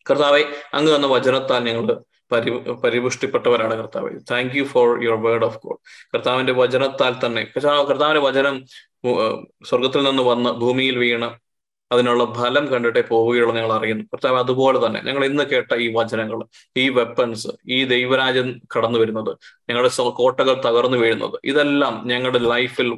കർത്താവെ 0.06 0.44
അങ്ങ് 0.78 0.92
വന്ന 0.92 1.08
വചനത്താൽ 1.08 1.64
ഞങ്ങൾ 1.70 1.88
പരി 2.32 2.52
പരിപുഷ്ടിപ്പെട്ടവരാണ് 2.84 3.76
കർത്താവ്. 3.82 4.10
Thank 4.32 4.56
you 4.58 4.64
for 4.64 4.88
your 5.04 5.20
word 5.26 5.46
of 5.46 5.60
God 5.64 5.80
കർത്താവിന്റെ 6.14 6.54
വചനത്താൽ 6.62 7.14
തന്നെ 7.26 7.44
കർത്താവിന്റെ 7.56 8.22
വചനം 8.28 8.56
സ്വർഗത്തിൽ 9.70 10.02
നിന്ന് 10.10 10.24
വന്ന് 10.24 10.50
ഭൂമിയിൽ 10.50 10.98
വീണ് 10.98 11.30
അതിനുള്ള 11.92 12.34
ഫലം 12.34 12.66
കണ്ടിട്ടേ 12.72 13.02
പോവുകയുള്ളൂ 13.02 13.56
ഞങ്ങൾ 13.56 13.74
അറിയുന്നു 13.74 14.04
കർത്താവ് 14.04 14.38
അതുപോലെ 14.38 14.88
തന്നെ 14.88 15.02
ഞങ്ങൾ 15.02 15.26
ഇന്ന് 15.26 15.44
കേട്ട 15.44 15.74
ഈ 15.76 15.94
വചനങ്ങൾ 15.96 16.42
ഈ 16.76 16.90
വെപ്പൻസ് 16.90 17.52
ഈ 17.70 17.84
ദൈവരാജ്യം 17.86 18.62
കടന്നു 18.76 19.00
വരുന്നത് 19.00 19.32
ഞങ്ങളുടെ 19.70 19.92
കോട്ടകൾ 20.14 20.62
തകർന്നു 20.62 20.98
വീഴുന്നത് 20.98 21.40
ഇതെല്ലാം 21.44 22.08
ഞങ്ങളുടെ 22.08 22.40
ലൈഫിൽ 22.40 22.92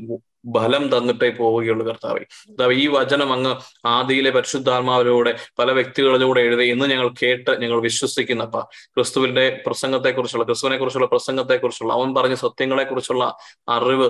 ഫലം 0.56 0.90
തന്നിട്ടേ 0.90 1.30
പോവുകയുള്ളൂ 1.30 1.86
കർത്താവ്. 1.86 2.20
കർത്താവ് 2.48 2.74
ഈ 2.74 2.88
വചനം 2.88 3.34
അങ്ങ് 3.34 3.52
ആദിയിലെ 3.86 4.30
പരിശുദ്ധാത്മാവിലൂടെ 4.30 5.32
പല 5.60 5.72
വ്യക്തികളിലൂടെ 5.72 6.42
എഴുതി 6.42 6.64
ഇന്ന് 6.64 6.86
ഞങ്ങൾ 6.86 7.10
കേട്ട് 7.22 7.52
ഞങ്ങൾ 7.62 7.80
വിശ്വസിക്കുന്നപ്പ 7.82 8.58
ക്രിസ്തുവിന്റെ 8.96 9.62
പ്രസംഗത്തെക്കുറിച്ചുള്ള 9.68 10.44
ക്രിസ്തുവിനെ 10.44 10.78
കുറിച്ചുള്ള 10.78 11.06
പ്രസംഗത്തെക്കുറിച്ചുള്ള 11.06 11.94
അവൻ 11.94 12.16
പറഞ്ഞ 12.16 12.34
സത്യങ്ങളെക്കുറിച്ചുള്ള 12.36 13.26
അറിവ് 13.70 14.08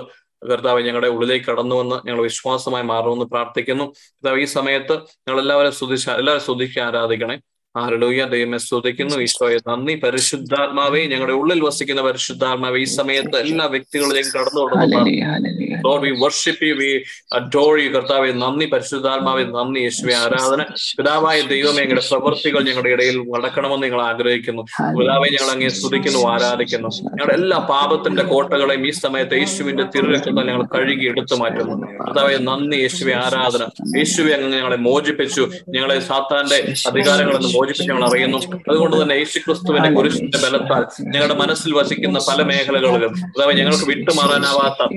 കർത്താവ് 0.50 0.80
ഞങ്ങളുടെ 0.82 1.08
ഉള്ളിലേക്ക് 1.08 1.46
കടന്നുവെന്ന് 1.46 2.06
ഞങ്ങൾ 2.06 2.22
വിശ്വാസമായി 2.22 2.84
മാറുമെന്ന് 2.84 3.24
പ്രാർത്ഥിക്കുന്നു. 3.24 3.84
കർത്താവ് 3.84 4.40
ഈ 4.40 4.44
സമയത്ത് 4.44 4.94
ഞങ്ങൾ 5.28 5.40
എല്ലാവരും 5.40 5.72
സ്തുതിച്ച് 5.72 6.10
എല്ലാവരും 6.10 6.42
സ്തുതിച്ച് 6.42 6.80
ആരാധിക്കണേ. 6.80 7.36
ആരലൂയ 7.76 8.24
ദൈവമെ 8.24 8.58
സ്തുതിക്കുന്നു. 8.58 9.16
ഈശോയെ 9.16 9.58
നന്ദി. 9.68 9.94
പരിശുദ്ധാത്മാവെ 9.94 11.00
ഞങ്ങളുടെ 11.00 11.32
ഉള്ളിൽ 11.32 11.60
വസിക്കുന്ന 11.64 12.02
പരിശുദ്ധാത്മാവെ 12.02 12.78
ഈ 12.78 12.84
സമയത്ത് 12.84 13.36
എല്ലാ 13.36 13.66
വ്യക്തികളിലേക്കും 13.66 14.32
കടന്നു 14.40 16.00
we 16.02 16.10
worship 16.10 16.64
you 16.64 16.74
we 16.74 17.02
adore 17.32 17.78
you 17.78 17.88
കർത്താവെ 17.88 18.32
നന്ദി. 18.32 18.66
പരിശുദ്ധാത്മാവെ 18.66 19.42
നന്ദി. 19.42 19.80
യേശുവെ 19.80 20.14
ആരാധന. 20.14 20.62
പിതാവായ 20.98 21.40
ദൈവമേ 21.40 21.82
ഞങ്ങളുടെ 21.82 22.02
പ്രവൃത്തികൾ 22.10 22.60
ഞങ്ങളുടെ 22.62 22.90
ഇടയിൽ 22.90 23.16
നടക്കണമെന്ന് 23.30 23.86
ഞങ്ങൾ 23.86 24.02
ആഗ്രഹിക്കുന്നു. 24.02 24.62
പിതാവെ 24.98 25.28
ഞങ്ങൾ 25.30 25.50
അങ്ങേ 25.52 25.68
സ്തുതിക്കുന്നു 25.68 26.28
ആരാധിക്കുന്നു. 26.28 26.88
ഞങ്ങളുടെ 26.88 27.34
എല്ലാ 27.34 27.58
പാപത്തിന്റെ 27.58 28.22
കോട്ടകളെയും 28.22 28.86
ഈ 28.86 28.90
സമയത്ത് 28.90 29.34
യേശുവിന്റെ 29.34 29.84
തിരുരക്തം 29.94 30.46
ഞങ്ങൾ 30.46 30.62
കഴുകി 30.74 31.06
എടുത്തു 31.06 31.34
മാറ്റുന്നു. 31.34 31.86
കർത്താവെ 32.02 32.36
നന്ദി. 32.36 32.76
യേശുവെ 32.76 33.12
ആരാധന. 33.14 33.62
യേശുവെ 33.96 34.32
അങ്ങ് 34.34 34.56
ഞങ്ങളെ 34.56 34.76
മോചിപ്പിച്ചു. 34.76 35.50
ഞങ്ങളെ 35.68 35.98
സാത്താന്റെ 36.00 36.74
അധികാരങ്ങളിൽ 36.86 37.38
നിന്ന് 37.38 37.61
ഞങ്ങൾ 37.88 38.08
അറിയുന്നു. 38.08 38.38
അതുകൊണ്ട് 38.70 39.02
തന്നെ 39.02 39.14
യേശു 39.14 39.38
ക്രിസ്തുവിന്റെ 39.38 39.90
കുരിശിന്റെ 39.90 40.38
ബലത്താൽ 40.38 40.82
ഞങ്ങളുടെ 41.00 41.34
മനസ്സിൽ 41.34 41.74
വസിക്കുന്ന 41.74 42.18
പല 42.28 42.42
മേഖലകളിലും 42.42 43.14
അതായത് 43.26 43.58
ഞങ്ങൾക്ക് 43.58 43.84
വിട്ടുമാറാനാവാത്ത 43.84 44.88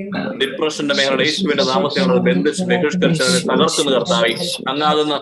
ഡിപ്രഷന്റെ 0.41 0.95
മേഖല 0.95 1.21
യേശുവിന്റെ 1.21 1.63
നാമത്തെ 1.63 2.01
ഞങ്ങൾ 2.01 2.17
ബന്ധിച്ച് 2.17 2.63
ബഹിഷ്കരിച്ച് 2.63 3.23
തകർക്കുന്ന 3.49 3.91
കർത്താവെ 3.91 4.31
അങ്ങാകുന്ന 4.67 5.13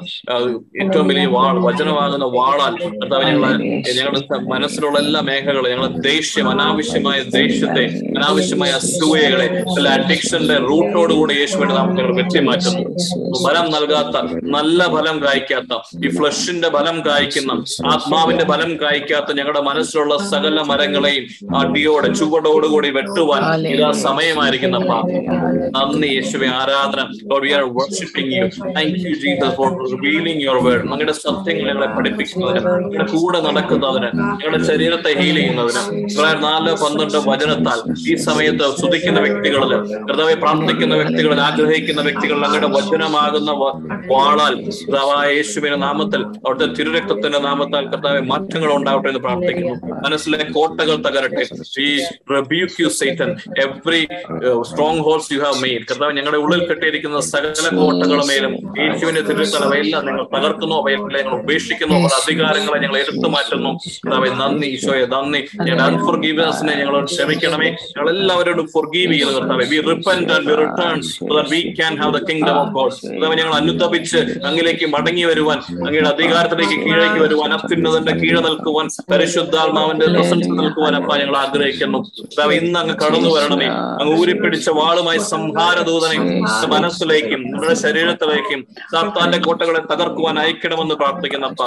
ഏറ്റവും 0.82 1.08
വലിയ 1.08 1.26
വാൾ 1.26 1.60
വചനമാകുന്ന 1.60 2.26
വാളാൽ 2.26 2.76
കർത്താവ് 2.84 3.24
ഞങ്ങളെ 3.24 3.54
ഞങ്ങളുടെ 3.98 4.38
മനസ്സിലുള്ള 4.38 5.00
എല്ലാ 5.00 5.22
മേഖലകളും 5.22 5.72
ഞങ്ങളുടെ 5.72 6.00
ദേഷ്യം 6.00 6.50
അനാവശ്യമായ 6.50 7.24
ദേഷ്യത്തെ 7.24 7.86
അനാവശ്യമായ 8.18 8.72
അസൂയകളെ 8.72 9.48
അല്ല 9.78 9.90
അഡിക്ഷന്റെ 9.90 10.58
റൂട്ടോടുകൂടി 10.58 11.34
യേശുവിന്റെ 11.34 11.76
നാമത്തെ 11.76 12.02
ഞങ്ങൾ 12.02 12.16
വെട്ടിമാറ്റുന്നു. 12.16 12.84
ഫലം 13.46 13.72
നൽകാത്ത 13.72 14.16
നല്ല 14.42 14.88
ഫലം 14.88 15.24
കായ്ക്കാത്ത 15.26 15.74
ഈ 16.06 16.10
ഫ്ലഷിന്റെ 16.18 16.70
ഫലം 16.70 17.04
കായ്ക്കുന്ന. 17.36 17.54
ആത്മാവിന്റെ 17.94 18.46
ഫലം 18.52 18.72
കായ്ക്കാത്ത 18.82 19.30
ഞങ്ങളുടെ 19.38 19.62
മനസ്സിലുള്ള 19.62 20.16
സകല 20.32 20.62
മരങ്ങളെയും 20.70 21.24
അടിയോടെ 21.60 22.10
ചുവടോടുകൂടി 22.20 22.90
വെട്ടുവാൻ 22.98 23.42
ഇതാ 23.74 23.90
സമയമായിരിക്കുന്നപ്പ 24.06 24.92
നന്ദി 25.78 26.10
യേശുവെ 26.16 26.50
ആരാധന. 26.62 27.00
Are 27.56 27.68
worshiping 27.72 28.28
you. 28.36 28.46
Thank 28.76 28.96
Jesus 29.22 29.54
for 29.58 29.70
revealing 29.94 30.42
your 30.46 30.58
word 30.66 30.80
word. 30.80 30.92
അങ്ങയുടെ 30.94 31.16
സത്യങ്ങൾ 31.20 31.66
ഞങ്ങളെ 31.70 31.88
പഠിപ്പിക്കുന്നതിന് 31.98 32.62
ഞങ്ങളുടെ 32.62 33.06
കൂടെ 33.14 33.40
നടക്കുന്നതിന് 33.48 34.10
ഞങ്ങളുടെ 34.42 34.60
ശരീരത്തെ 34.70 35.12
ഹീൽ 35.20 35.38
ചെയ്യുന്നതിന് 35.38 35.82
നാല് 36.46 36.72
പന്ത്രണ്ട് 36.84 37.18
വചനത്താൽ 37.30 37.80
ഈ 38.12 38.16
സമയത്ത് 38.28 38.68
സ്തുതിക്കുന്ന 38.78 39.20
വ്യക്തികളിൽ 39.26 39.72
കർത്താവെ 40.10 40.36
പ്രാർത്ഥിക്കുന്ന 40.44 40.94
വ്യക്തികളിൽ 41.02 41.42
ആഗ്രഹിക്കുന്ന 41.48 42.02
വ്യക്തികളിൽ 42.08 42.44
അങ്ങയുടെ 42.48 42.70
വചനമാകുന്ന 42.78 43.52
വാളാൽ 44.12 44.56
യേശുവിന്റെ 45.34 45.80
നാമത്തിൽ 45.86 46.22
അവിടുത്തെ 46.44 46.68
തിരുരക്തത്തിന്റെ 47.24 47.40
നാമത്താൽ 47.48 47.84
കർത്താവെ 47.92 48.22
മാറ്റങ്ങൾ 48.32 48.70
ഉണ്ടാവട്ടെ 48.78 49.08
എന്ന് 49.12 49.22
പ്രാർത്ഥിക്കുന്നു. 49.26 49.74
മനസ്സിലെ 50.06 50.46
കോട്ടകൾ 50.56 50.96
തകരട്ടെ. 51.08 51.44
ഈ 51.86 51.90
you 52.84 52.90
Satan. 53.00 53.30
Every 53.66 54.02
uh, 54.48 54.60
strongholds 54.70 55.28
you 55.34 55.40
have 55.46 55.58
made. 55.66 55.84
കർത്താവ് 55.90 56.14
ഞങ്ങളുടെ 56.18 56.40
ഉള്ളിൽ 56.44 56.62
കെട്ടിയിരിക്കുന്ന 56.70 57.20
സകല 57.34 57.68
കോട്ടകളും 57.80 58.26
മേലും 58.32 58.54
യേശുവിന്റെ 58.82 59.22
തിരുത്തല 59.30 59.64
അവയെല്ലാം 59.70 60.04
നിങ്ങൾ 60.10 60.24
തകർക്കുന്നു 60.36 60.76
അവയെല്ലാം 60.82 61.14
ഞങ്ങൾ 61.20 61.36
ഉപേക്ഷിക്കുന്നു. 61.44 61.96
അവരുടെ 62.00 62.18
അധികാരങ്ങളെ 62.22 62.80
ഞങ്ങൾ 62.86 62.98
എടുത്തു 63.04 63.30
മാറ്റുന്നു. 63.36 63.72
കർത്താവെ 64.04 64.30
നന്ദി 64.42 64.70
ഈശോയെ 64.76 65.06
നന്ദി. 65.16 65.42
ഞങ്ങളുടെ 65.60 65.86
അൺഫോർഗീവ്നെസ്സിനെ 65.90 66.76
ഞങ്ങൾ 66.82 66.98
ക്ഷമിക്കണമേ. 67.12 67.70
ഞങ്ങൾ 67.96 68.10
എല്ലാവരോടും 68.16 68.68
ഫോർഗീവ് 68.76 69.12
ചെയ്യുന്നു 69.14 69.36
കർത്താവെ. 69.40 69.68
We 69.74 69.80
repent 69.92 70.32
and 70.38 70.48
we 70.52 70.58
return 70.64 70.98
so 71.12 71.30
that 71.36 71.52
we 71.56 71.62
can 71.82 71.96
have 72.04 72.14
the 72.18 72.22
kingdom 72.32 72.58
of 72.64 72.74
God 72.80 72.94
കർത്താവ് 73.14 73.38
ഞങ്ങൾ 73.42 73.56
അനുദപിച്ച് 73.62 74.20
അങ്ങിലേക്ക് 74.50 74.86
മടങ്ങി 74.96 75.26
വരുവാൻ 75.32 75.60
അങ്ങയുടെ 75.86 76.10
അധികാരത്തിലേക്ക് 76.16 76.78
കീഴേക്ക് 77.14 77.24
വരുവാൻ 77.24 77.54
അത്യുന്നതന്റെ 77.54 78.14
കീഴെ 78.22 78.42
നിൽക്കുവാൻ 78.48 78.88
പരിശുദ്ധാത്മാവിന്റെ 79.12 80.06
പ്രസൻസ് 80.14 80.50
നിൽക്കുവാൻ 80.60 80.96
അപ്പ 80.96 81.18
ഞങ്ങൾ 81.18 81.38
ആഗ്രഹിക്കുന്നു. 81.38 82.00
ഇന്ന് 82.60 82.80
അങ്ങ് 82.80 82.96
കടന്നു 83.04 83.30
വരണമേ. 83.36 83.68
അങ്ങ് 84.02 84.14
ഊരിപ്പിടിച്ച 84.20 84.70
വാളുമായി 84.80 85.20
സംഹാരദൂതനെ 85.34 86.18
മനസ്സിലേക്കും 86.74 87.42
നമ്മുടെ 87.52 87.76
ശരീരത്തിലേക്കും 87.86 88.60
സാത്താന്റെ 88.94 89.38
കോട്ടകളെ 89.38 89.82
തകർക്കുവാൻ 89.92 90.40
അയക്കണമെന്ന് 90.40 90.96
പ്രാർത്ഥിക്കുന്നപ്പ 90.96 91.62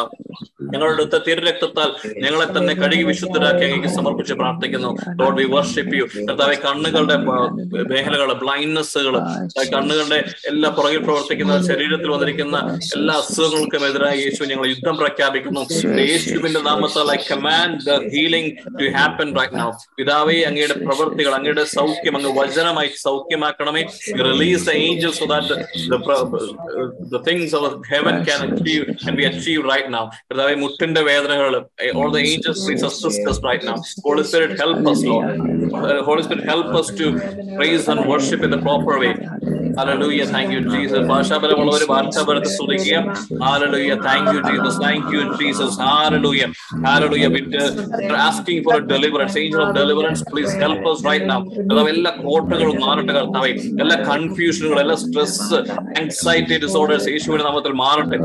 ഞങ്ങളുടെ 0.73 0.95
അടുത്ത 0.95 1.17
തിരുരക്തത്താൽ 1.27 1.89
ഞങ്ങളെ 2.23 2.47
തന്നെ 2.47 2.75
കഴുകി 2.75 3.03
വിശുദ്ധരാക്കി 3.03 3.65
അങ്ങേക്ക് 3.65 3.89
സമർപ്പിച്ച് 3.89 4.35
പ്രാർത്ഥിക്കുന്നു. 4.35 4.91
ലോഡ് 5.21 5.37
വി 5.39 5.45
വർഷിപ്പ് 5.55 5.97
യു 5.99 6.05
കർത്താവെ 6.29 6.57
കണ്ണുകളുടെ 6.65 7.17
മേഖലകൾ 7.93 8.33
ബ്ലൈൻഡ്നെസ്സുകൾ 8.33 9.15
കണ്ണുകളുടെ 9.75 10.19
എല്ലാ 10.51 10.71
പുറകിൽ 10.71 11.03
പ്രവർത്തിക്കുന്ന 11.05 11.55
ശരീരത്തിൽ 11.69 12.11
വന്നിരിക്കുന്ന 12.11 12.57
എല്ലാ 12.97 13.15
അസുഖങ്ങൾക്കും 13.15 13.85
എതിരായി 13.89 14.19
യേശു 14.19 14.43
ഞങ്ങൾ 14.45 14.67
യുദ്ധം 14.67 14.97
പ്രഖ്യാപിക്കുന്നു 15.36 15.62
യേശുവിന്റെ 16.10 16.62
നാമത്താൽ 16.68 17.10
I 17.16 17.18
command 17.30 17.78
the 17.88 17.96
healing 18.14 18.52
to 18.82 18.88
happen 18.98 19.30
right 19.40 19.58
now 19.62 19.68
പിതാവേ 20.00 20.38
അങ്ങയുടെ 20.50 20.76
പ്രവൃത്തികൾ 20.86 21.34
അങ്ങയുടെ 21.38 21.66
സൗഖ്യം 21.78 22.16
അങ്ങ് 22.20 22.32
വചനമായി 22.40 22.92
സൗഖ്യമാക്കണമേ 23.06 23.84
release 24.30 24.66
the 24.70 24.76
angels 24.86 25.20
so 25.22 25.28
that 25.34 25.58
the 27.14 27.22
things 27.28 27.50
of 27.54 27.64
heaven 27.94 28.16
can 28.28 28.42
achieve 28.50 28.84
can 29.04 29.16
be 29.16 29.26
achieved 29.32 29.66
right 29.74 29.88
now 29.90 30.04
കർത്താവെ 30.28 30.56
മുട്ടിന്റെ 30.64 31.04
വേദനകൾ 31.10 31.56
all 32.00 32.12
the 32.18 32.24
angels 32.32 32.60
please 32.66 32.86
assist 32.90 33.32
us 33.32 33.40
right 33.50 33.64
now 33.64 33.78
holy 34.08 34.26
spirit 34.32 34.54
help 34.64 34.82
us 34.94 35.02
lord 35.12 35.28
Uh, 35.82 36.04
holy 36.04 36.24
spirit 36.24 36.44
help 36.46 36.70
us 36.80 36.88
to 36.92 37.06
praise 37.58 37.86
and 37.88 38.02
worship 38.06 38.42
in 38.44 38.52
the 38.52 38.60
proper 38.60 38.96
way 39.00 39.14
Hallelujah. 39.78 40.26
Thank 40.28 40.50
you, 40.52 40.62
Jesus. 40.68 41.02
ഭാഷാപരമുള്ളവർ 41.12 41.84
ഭാഷാപരത്തെ 41.92 42.52
സ്തുതിക്കുക 42.56 42.98
Hallelujah. 43.44 43.98
Thank 44.08 44.26
you, 44.34 44.40
Jesus. 44.44 44.76
Thank 44.80 45.06
you, 45.14 45.15
Jesus. 45.37 45.77
Hallelujah. 45.79 46.53
Hallelujah. 46.83 47.31
We're 47.31 48.15
asking 48.23 48.65
for 48.65 48.77
a 48.77 48.83
deliverance. 48.83 49.37
Angel 49.37 49.61
of 49.61 49.75
deliverance, 49.75 50.23
please 50.25 50.53
help 50.55 50.85
us 50.87 51.03
right 51.03 51.25
now. 51.25 51.41
എല്ലാ 51.87 52.11
കോട്ടകളും 52.23 52.77
മാറട്ടെ 52.85 53.13
കർത്താവെ 53.13 53.51
എല്ലാ 53.83 53.97
കൺഫ്യൂഷനുകളും 54.09 54.81
എല്ലാ 54.81 54.97
stress 54.97 55.59
anxiety 56.01 56.57
disorders 56.65 57.09
യേശുവിന്റെ 57.15 57.45
നാമത്തിൽ 57.45 57.73
മാറട്ടെ 57.83 58.19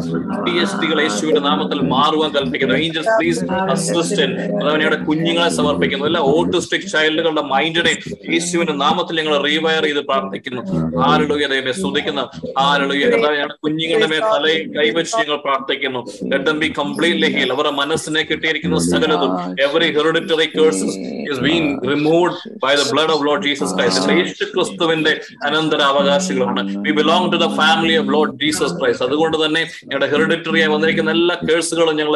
P 0.45 0.53
S 0.63 0.77
ടികൾ 0.81 0.99
യേശുവിന്റെ 1.01 1.41
നാമത്തിൽ 1.41 1.79
മാറുവാൻ 1.93 2.31
കൽപ്പിക്കുന്നു 2.37 2.75
ഏഞ്ചൽസ് 2.75 3.13
പ്ലീസ് 3.19 3.43
അസിസ്റ്റന്റ് 3.75 4.37
കർത്താവിനെ 4.51 4.99
കുഞ്ഞുങ്ങളെ 5.09 5.49
സമർപ്പിക്കുന്നു 5.59 6.05
എല്ലാ 6.05 6.21
ഓട്ടിസ്റ്റിക് 6.35 6.87
ചൈൽഡുകളുടെ 6.93 7.43
മൈൻഡിനെ 7.53 7.93
യേശുവിന്റെ 8.33 8.73
നാമത്തിൽ 8.83 9.17
ഞങ്ങൾ 9.21 9.35
റീവയർ 9.47 9.83
ചെയ്ത് 9.83 10.01
പ്രാർത്ഥിക്കുന്നു 10.11 10.63
ആരുടെ 11.09 11.37
ദൈവമേ 11.43 11.73
സ്തുതിക്കുന്ന 11.81 12.21
ആരുടെ 12.65 12.95
കർത്താവ് 13.03 13.35
ഞങ്ങളുടെ 13.37 13.57
കുഞ്ഞുങ്ങളുടെ 13.65 14.09
മേൽ 14.13 14.23
തലയിൽ 14.33 14.63
കൈവച്ച് 14.77 15.15
ഞങ്ങൾ 15.21 15.37
പ്രാർത്ഥിക്കുന്നു 15.47 16.01
ലെറ്റ് 16.33 16.57
ബി 16.61 16.69
കംപ്ലീറ്റ്ലി 16.81 17.29
ഹീൽ 17.37 17.51
അവരുടെ 17.55 17.73
മനസ്സിനെ 17.81 18.23
കിട്ടിയിരിക്കുന്ന 18.31 18.79
സകലതും 18.91 19.33
every 19.65 19.89
hereditary 19.97 20.47
curses 20.57 20.97
is 21.31 21.41
been 21.47 21.65
removed 21.91 22.37
by 22.65 22.73
the 22.81 22.85
blood 22.91 23.13
of 23.15 23.23
Lord 23.27 23.45
Jesus 23.47 23.73
Christ 23.77 24.17
യേശു 24.19 24.45
ക്രിസ്തുവിന്റെ 24.55 25.13
അനന്തര 25.49 25.81
അവകാശികളാണ് 25.91 26.63
we 26.87 26.93
belong 26.99 27.27
to 27.33 27.39
the 27.45 27.49
family 27.61 27.95
of 28.01 28.11
Lord 28.15 28.35
Jesus 28.43 28.75
Christ 28.79 29.05
അതുകൊണ്ട് 29.07 29.37
തന്നെ 29.43 29.61
ഞങ്ങളുടെ 29.83 30.09
ഹെറിഡിറ്ററി 30.13 30.59
ആയി 30.63 30.71
വന്നിരിക്കുന്ന 30.75 31.11
എല്ലാ 31.17 31.35
കേഴ്സുകളും 31.49 31.95
ഞങ്ങൾ 32.01 32.15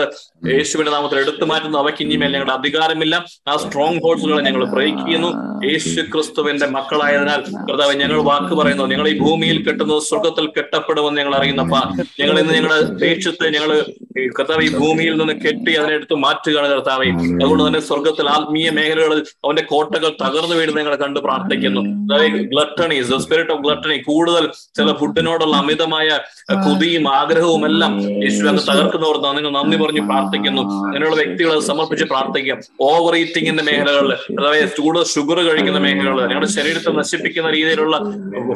യേശുവിന്റെ 0.53 0.91
നാമത്തിൽ 0.95 1.17
എടുത്തു 1.23 1.45
മാറ്റുന്നു. 1.51 1.77
അവയ്ക്ക് 1.83 2.01
ഇനിമേൽ 2.05 2.31
ഞങ്ങളുടെ 2.35 2.55
അധികാരമില്ല. 2.59 3.15
ആ 3.51 3.55
സ്ട്രോങ് 3.63 3.99
ഹോൾസുകളെ 4.05 4.41
ഞങ്ങൾ 4.47 4.63
ബ്രേക്ക് 4.75 5.01
ചെയ്യുന്നു. 5.05 5.31
യേശു 5.69 6.01
ക്രിസ്തുവിന്റെ 6.13 6.67
മക്കളായതിനാൽ 6.77 7.41
കർത്താവ് 7.69 7.93
ഞങ്ങൾ 8.01 8.19
വാക്ക് 8.29 8.53
പറയുന്നു. 8.59 8.85
ഞങ്ങൾ 8.93 9.07
ഈ 9.13 9.15
ഭൂമിയിൽ 9.23 9.57
കെട്ടുന്നത് 9.67 10.01
സ്വർഗത്തിൽ 10.09 10.47
കെട്ടപ്പെടുമെന്ന് 10.57 11.19
ഞങ്ങൾ 11.21 11.35
അറിയുന്നപ്പ 11.39 11.75
ഞങ്ങൾ 12.21 12.35
ഇന്ന് 12.41 12.53
ഞങ്ങളുടെ 12.57 12.79
ദേഷ്യത്തെ 13.05 13.47
ഞങ്ങൾ 13.55 13.71
കർത്താവ് 14.37 14.54
ഈ 14.63 14.69
ഭൂമിയിൽ 14.79 15.13
നിന്ന് 15.21 15.33
കെട്ടി 15.33 15.71
അതിനെ 15.71 15.95
അതിനെടുത്ത് 15.95 16.15
മാറ്റുകയാണ് 16.25 16.67
കർത്താവ്. 16.73 17.07
അതുകൊണ്ട് 17.35 17.63
തന്നെ 17.67 17.79
സ്വർഗത്തിൽ 17.79 18.29
ആത്മീയ 18.29 18.69
മേഖലകളിൽ 18.69 19.19
അവന്റെ 19.45 19.63
കോട്ടകൾ 19.71 20.09
തകർന്നു 20.23 20.55
വീഴുന്ന 20.55 20.79
ഞങ്ങൾ 20.79 20.95
കണ്ട് 20.95 21.19
പ്രാർത്ഥിക്കുന്നു. 21.19 21.81
ഗ്ലട്ടണി 22.53 22.97
സ്പിരിറ്റ് 23.25 23.51
ഓഫ് 23.51 23.61
ഗ്ലട്ടണി 23.65 23.97
കൂടുതൽ 24.09 24.45
ചില 24.77 24.87
ഫുഡിനോടുള്ള 25.01 25.55
അമിതമായ 25.55 26.19
കൊതിയും 26.65 27.05
ആഗ്രഹവും 27.19 27.65
എല്ലാം 27.65 27.93
യേശു 28.23 28.41
അങ്ങ് 28.51 28.63
തകർക്കുന്നവർ 28.71 29.17
നിങ്ങൾ 29.37 29.51
നന്ദി 29.59 29.77
പറഞ്ഞ് 29.83 30.03
പ്രാർത്ഥിക്കുന്നു. 30.09 30.63
അങ്ങനെയുള്ള 30.87 31.15
വ്യക്തികളെ 31.15 31.59
സമർപ്പിച്ച് 31.59 32.05
പ്രാർത്ഥിക്കാം. 32.05 32.59
ഓവർ 32.81 33.15
ഈറ്റിംഗിന്റെ 33.15 33.63
മേഖലകളിൽ 33.63 34.13
അതായത് 34.39 34.81
കൂടുതൽ 34.81 35.05
ഷുഗർ 35.13 35.39
കഴിക്കുന്ന 35.49 35.79
മേഖലകൾ 35.79 36.19
ഞങ്ങളുടെ 36.21 36.51
ശരീരത്തെ 36.57 36.91
നശിപ്പിക്കുന്ന 36.91 37.49
രീതിയിലുള്ള 37.49 37.95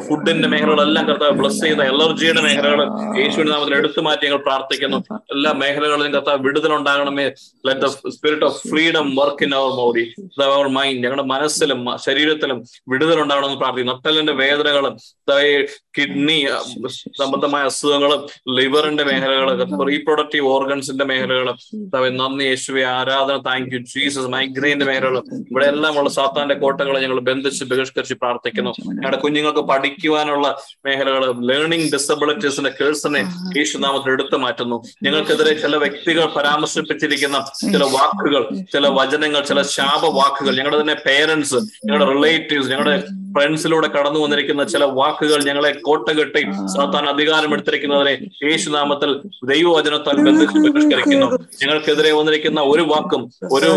ഫുഡിന്റെ 0.08 0.48
മേഖലകളെല്ലാം 0.48 1.06
കർത്താവ് 1.08 1.36
ബ്ലസ് 1.40 1.60
ചെയ്യുന്ന 1.62 1.82
എലർജിയുടെ 1.92 2.42
മേഖലകൾ 2.48 2.80
യേശുവിന്റെ 3.20 3.52
നാമത്തിൽ 3.52 3.74
എടുത്തു 3.74 4.00
മാറ്റി 4.00 4.24
ഞങ്ങൾ 4.26 4.42
പ്രാർത്ഥിക്കുന്നു. 4.48 4.98
എല്ലാ 5.34 5.52
മേഖലകളിലും 5.90 6.14
കർത്താവ് 6.14 6.38
വിടുതലുണ്ടാകണമേ. 6.46 7.26
Let 7.66 7.80
the 7.80 7.86
spirit 7.86 8.44
of 8.44 8.68
freedom 8.68 9.16
work 9.16 9.44
in 9.44 9.54
our 9.54 9.70
body 9.80 10.04
our 10.42 10.68
mind 10.68 11.02
ഞങ്ങളുടെ 11.02 11.22
മനസ്സിലും 11.22 11.80
ശരീരത്തിലും 12.06 12.58
വിടുതൽ 12.88 13.20
ഉണ്ടാകണമെന്ന് 13.20 13.58
പ്രാർത്ഥിക്കുന്നു. 13.58 13.94
നട്ടലിന്റെ 13.94 14.32
വേദനകളും 14.32 14.94
കിഡ്നി 15.98 16.38
സംബന്ധമായ 17.18 17.64
അസുഖങ്ങളും 17.64 18.20
ലിവറിന്റെ 18.56 19.04
മേഖലകൾ 19.04 19.48
റീപ്രൊഡക്റ്റീവ് 19.88 20.46
ഓർഗൻസിന്റെ 20.46 21.04
മേഖലകൾ 21.04 21.46
നന്ദി 22.20 22.44
യേശുവെ 22.44 22.82
ആരാധന 22.82 23.36
താങ്ക് 23.48 23.74
യു 23.74 23.80
ജീസസ് 23.94 24.30
മൈഗ്രെയിന്റെ 24.34 24.86
മേഖലകൾ 24.86 25.18
ഇവിടെ 25.18 25.66
എല്ലാം 25.66 25.98
ഉള്ള 25.98 26.10
സാത്താന്റെ 26.10 26.54
കോട്ടകളെ 26.54 27.00
ഞങ്ങൾ 27.00 27.20
ബന്ധിച്ച് 27.20 27.64
ബഹിഷ്കരിച്ച് 27.64 28.14
പ്രാർത്ഥിക്കുന്നു. 28.14 28.72
ഞങ്ങളുടെ 28.88 29.20
കുഞ്ഞുങ്ങൾക്ക് 29.24 29.60
പഠിക്കുവാനുള്ള 29.60 30.46
മേഖലകൾ 30.86 31.24
ലേണിംഗ് 31.50 31.92
ഡിസബിലിറ്റീസിന്റെ 31.92 32.72
കേഴ്സിനെ 32.80 33.22
യേശുനാമത്തിൽ 33.58 34.10
എടുത്തു 34.12 34.36
മാറ്റുന്നു. 34.36 34.76
ഞങ്ങൾക്കെതിരെ 35.02 35.54
ചില 35.54 35.76
വ്യക്തികൾ 35.80 36.24
പരാമർശിപ്പിച്ചിരിക്കുന്ന 36.36 37.38
ചില 37.72 37.84
വാക്കുകൾ 37.92 38.42
ചില 38.72 38.86
വചനങ്ങൾ 38.98 39.42
ചില 39.42 39.62
ശാപ 39.70 40.02
വാക്കുകൾ 40.14 40.52
ഞങ്ങളുടെ 40.56 40.80
തന്നെ 40.80 40.96
പേരൻസ് 41.06 41.58
ഞങ്ങളുടെ 41.86 42.08
റിലേറ്റീവ്സ് 42.12 42.70
ഞങ്ങളുടെ 42.70 42.96
ഫ്രണ്ട്സിലൂടെ 43.32 43.88
കടന്നു 43.88 44.20
വന്നിരിക്കുന്ന 44.20 44.62
ചില 44.64 44.84
വാക്കുകൾ 44.94 45.40
ഞങ്ങളെ 45.44 45.72
കോട്ടകെട്ടി 45.82 46.42
സാത്താൻ 46.66 47.04
അധികാരം 47.08 47.52
എടുത്തിരിക്കുന്നതിനെ 47.52 48.14
യേശുനാമത്തിൽ 48.44 49.10
ദൈവവചനത്താൽ 49.48 50.18
ബന്ധിച്ച് 50.20 50.64
ബഹിഷ്കരിക്കുന്നു 50.66 51.28
ഞങ്ങൾക്കെതിരെ 51.62 52.12
വന്നിരിക്കുന്ന 52.12 52.62
ഒരു 52.70 52.84
വാക്കും 52.90 53.22
ഒരു 53.52 53.70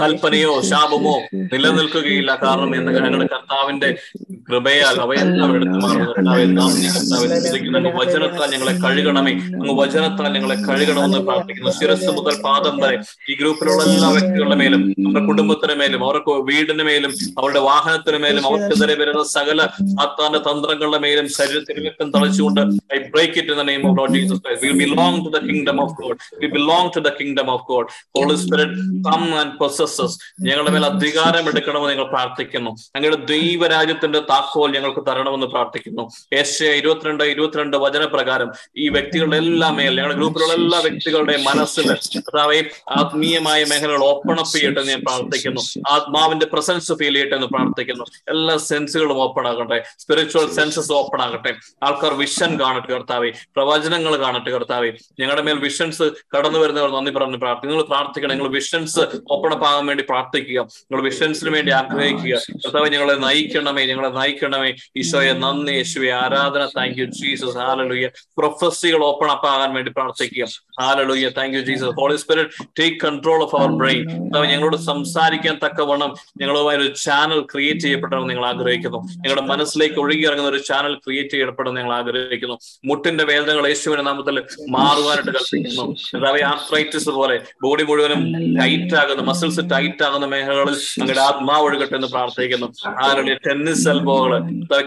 കൽപ്പനയോ 0.00 0.52
ശാപമോ 0.70 1.14
നിലനിൽക്കുകയില്ല. 1.52 2.30
കാരണം 2.44 2.70
എന്ന് 2.78 2.90
ഞങ്ങളുടെ 2.96 3.26
കർത്താവിന്റെ 3.34 3.88
കൃപയാൽ 4.48 4.96
അവയെല്ലാം 5.04 5.50
എടുത്തു 5.56 5.78
മാറുന്നു. 5.84 6.64
അങ്ങ് 7.78 7.92
വചനത്താൽ 8.00 8.48
ഞങ്ങളെ 8.54 8.74
കഴുകണമേ. 8.84 9.32
അങ്ങ് 9.60 9.74
വചനത്താൽ 9.82 10.28
ഞങ്ങളെ 10.36 10.56
കഴുകണമെന്ന് 10.68 11.20
പ്രാർത്ഥിക്കുന്നു. 11.28 11.72
ശിരസ് 11.80 12.10
മുതൽ 12.18 12.34
പാദം 12.46 12.76
വരെ 12.82 12.96
ഈ 13.30 13.34
ഗ്രൂപ്പിലുള്ള 13.40 13.82
എല്ലാ 13.92 14.08
വ്യക്തികളുടെ 14.16 14.56
മേലും 14.62 14.82
നമ്മുടെ 15.04 15.22
കുടുംബത്തിന് 15.28 15.74
മേലും 15.80 16.00
അവർക്ക് 16.04 16.32
വീടിന് 16.50 16.84
മേലും 16.88 17.12
അവരുടെ 17.40 17.60
വാഹനത്തിന് 17.68 18.18
മേലും 18.24 18.44
അവർക്കെതിരെ 18.50 18.94
വരുന്ന 19.02 19.22
സകല 19.36 19.60
സാത്താന്റെ 19.94 20.40
തന്ത്രങ്ങളുടെ 20.48 21.00
മേലും 21.04 21.28
ശരീരത്തിൽ 21.38 21.78
രക്തം 21.88 22.08
തളിച്ചുകൊണ്ട് 22.16 22.60
I 22.96 22.98
break 23.14 23.36
it 23.40 23.52
in 23.54 23.58
the 23.62 23.66
name 23.70 23.82
of 23.88 23.96
Lord 24.00 24.14
Jesus 24.18 24.40
Christ 24.44 24.68
we 24.68 24.74
belong 24.82 25.20
to 25.26 25.30
the 25.36 25.40
kingdom 25.48 25.78
of 25.84 25.94
God 26.00 26.18
we 26.42 26.50
belong 26.56 26.90
to 26.96 27.02
the 27.08 27.12
kingdom 27.20 27.50
of 27.56 27.64
God 27.72 27.88
Holy 28.16 28.36
Spirit 28.44 28.78
come 29.08 29.24
and 29.44 29.58
possess 29.58 30.18
ഞങ്ങളുടെ 30.40 30.70
മേൽ 30.70 30.84
അധികാരം 30.86 31.48
എടുക്കണമെന്ന് 31.48 31.90
ഞങ്ങൾ 31.90 32.06
പ്രാർത്ഥിക്കുന്നു. 32.08 32.70
ഞങ്ങളുടെ 32.70 33.24
ദൈവരാജ്യത്തിന്റെ 33.24 34.20
താക്കോൽ 34.20 34.70
ഞങ്ങൾക്ക് 34.74 35.00
തരണമെന്ന് 35.06 35.46
പ്രാർത്ഥിക്കുന്നു. 35.46 36.08
ഏഷ്യ 36.34 36.70
ഇരുപത്തിരണ്ട് 36.70 37.24
ഇരുപത്തിരണ്ട് 37.24 37.76
വചനപ്രകാരം 37.76 38.50
ഈ 38.76 38.88
വ്യക്തികളുടെ 38.88 39.36
എല്ലാ 39.36 39.70
മേൽ 39.70 39.96
ഞങ്ങളുടെ 39.96 40.16
ഗ്രൂപ്പിലുള്ള 40.16 40.54
എല്ലാ 40.54 40.78
വ്യക്തികളുടെ 40.78 41.36
മനസ്സിൽ 41.36 41.88
കർത്താവെ 41.92 42.60
ആത്മീയമായ 42.88 43.64
മേഖലകൾ 43.64 44.04
ഓപ്പൺ 44.04 44.38
അപ്പ് 44.38 44.52
ചെയ്യട്ടെ 44.52 44.80
എന്ന് 44.80 44.92
ഞാൻ 44.92 45.00
പ്രാർത്ഥിക്കുന്നു. 45.00 45.60
ആത്മാവിന്റെ 45.88 46.46
പ്രസൻസ് 46.46 46.92
ഫീൽ 46.92 47.14
ചെയ്യട്ടെ 47.14 47.34
എന്ന് 47.34 47.46
പ്രാർത്ഥിക്കുന്നു. 47.46 48.04
എല്ലാ 48.28 48.56
സെൻസുകളും 48.56 49.18
ഓപ്പൺ 49.18 49.48
ആകട്ടെ. 49.48 49.84
സ്പിരിച്വൽ 49.98 50.52
സെൻസസ് 50.52 50.92
ഓപ്പൺ 50.92 51.22
ആകട്ടെ. 51.22 51.54
ആൾക്കാർ 51.82 52.12
വിഷൻ 52.14 52.60
കാണട്ടെ 52.60 52.92
കർത്താവെ. 52.92 53.30
പ്രവചനങ്ങൾ 53.56 54.16
കാണട്ടെ 54.16 54.50
കർത്താവെ. 54.50 54.90
ഞങ്ങളുടെ 55.20 55.42
മേൽ 55.42 55.58
വിഷൻസ് 55.58 56.02
കടന്നു 56.36 56.58
വരുന്നവർ 56.58 56.90
നന്ദി 56.92 57.10
പറഞ്ഞ് 57.10 57.36
പ്രാർത്ഥിക്കും 57.36 57.70
നിങ്ങൾ 57.70 57.84
പ്രാർത്ഥിക്കണം. 57.84 58.34
നിങ്ങൾ 58.34 58.48
വിഷൻസ് 58.48 59.00
ഓപ്പൺ 59.34 59.52
അപ്പ് 59.52 59.66
ആകാൻ 59.66 59.86
വേണ്ടി 59.86 60.04
പ്രാർത്ഥിക്കുക. 60.08 60.60
നിങ്ങൾ 60.60 61.02
വിഷൻസിന് 61.04 61.50
വേണ്ടി 61.56 61.72
ആഗ്രഹിക്കുക. 61.80 62.34
കർത്താവ് 62.64 62.88
ഞങ്ങളെ 62.94 63.14
നയിക്കണമേ 63.26 63.84
ഞങ്ങളെ 63.86 64.10
നയിക്കണമേ. 64.18 64.70
ഈശോയെ 64.96 65.32
നന്ദി 65.44 65.72
യേശുവെ. 65.72 66.10
ആരാധന 66.22 66.64
താങ്ക് 66.76 66.98
യു 67.00 67.04
ജീസസ് 67.04 67.58
ഹാലലുയ്യ 67.58 68.10
പ്രൊഫസികൾ 68.38 69.04
ഓപ്പൺ 69.04 69.30
അപ്പ് 69.30 69.48
ആകാൻ 69.54 69.74
വേണ്ടി 69.74 69.90
പ്രാർത്ഥിക്കുക. 69.96 70.46
Hallelujah 70.82 71.28
thank 71.28 71.56
you 71.56 71.62
Jesus 71.62 71.94
Holy 72.00 72.16
Spirit 72.16 72.64
take 72.80 72.98
control 73.04 73.42
of 73.42 73.56
our 73.56 73.70
brain 73.80 74.02
കർത്താവ് 74.24 74.46
ഞങ്ങളോട് 74.46 74.76
സംസാരിക്കാൻ 74.76 75.54
തക്കവണ്ണം 75.64 76.14
ഞങ്ങളുമായി 76.40 76.78
ഒരു 76.78 76.88
ചാനൽ 77.04 77.40
ക്രിയേറ്റ് 77.52 77.80
ചെയ്യപ്പെടണം 77.80 78.26
നിങ്ങൾ 78.26 78.46
ആഗ്രഹിക്കുന്നു. 78.46 78.98
ഞങ്ങളുടെ 78.98 79.40
മനസ്സിലേക്ക് 79.40 80.00
ഒഴുകി 80.04 80.24
ഇറങ്ങുന്ന 80.26 80.50
ഒരു 80.50 80.62
ചാനൽ 80.68 80.94
ക്രിയേറ്റ് 80.94 81.30
ചെയ്യപ്പെടണം 81.30 81.74
ഞങ്ങൾ 81.74 81.94
ആഗ്രഹിക്കുന്നു. 81.94 82.58
മുട്ടിന്റെ 82.84 83.24
വേദനകൾ 83.24 83.66
യേശുവിന്റെ 83.66 84.04
നാമത്തിൽ 84.04 84.36
മാറുവാനായിട്ട് 84.68 85.30
കൽപ്പിക്കുന്നു. 85.38 85.86
കർത്താവ് 86.14 86.42
ആർത്രൈറ്റിസ് 86.52 87.10
പോലെ 87.18 87.36
ബോഡി 87.62 87.84
മുഴുവനും 87.84 88.22
ടൈറ്റ് 88.60 88.96
ആകുന്ന. 89.02 89.23
മസിൽസ് 89.28 89.62
ടൈറ്റ് 89.72 90.04
ആകുന്ന 90.06 90.26
മേഖലകളിൽ 90.32 90.76
അങ്ങയുടെ 91.02 91.20
ആത്മാവ് 91.20 91.64
ഒഴുകട്ടെ 91.66 91.96
എന്ന് 91.98 92.08
പ്രാർത്ഥിക്കുന്നു. 92.14 92.68
ആരുടെ 93.04 93.34
ടെന്നിസ് 93.46 93.88
എൽബോകൾ 93.88 94.32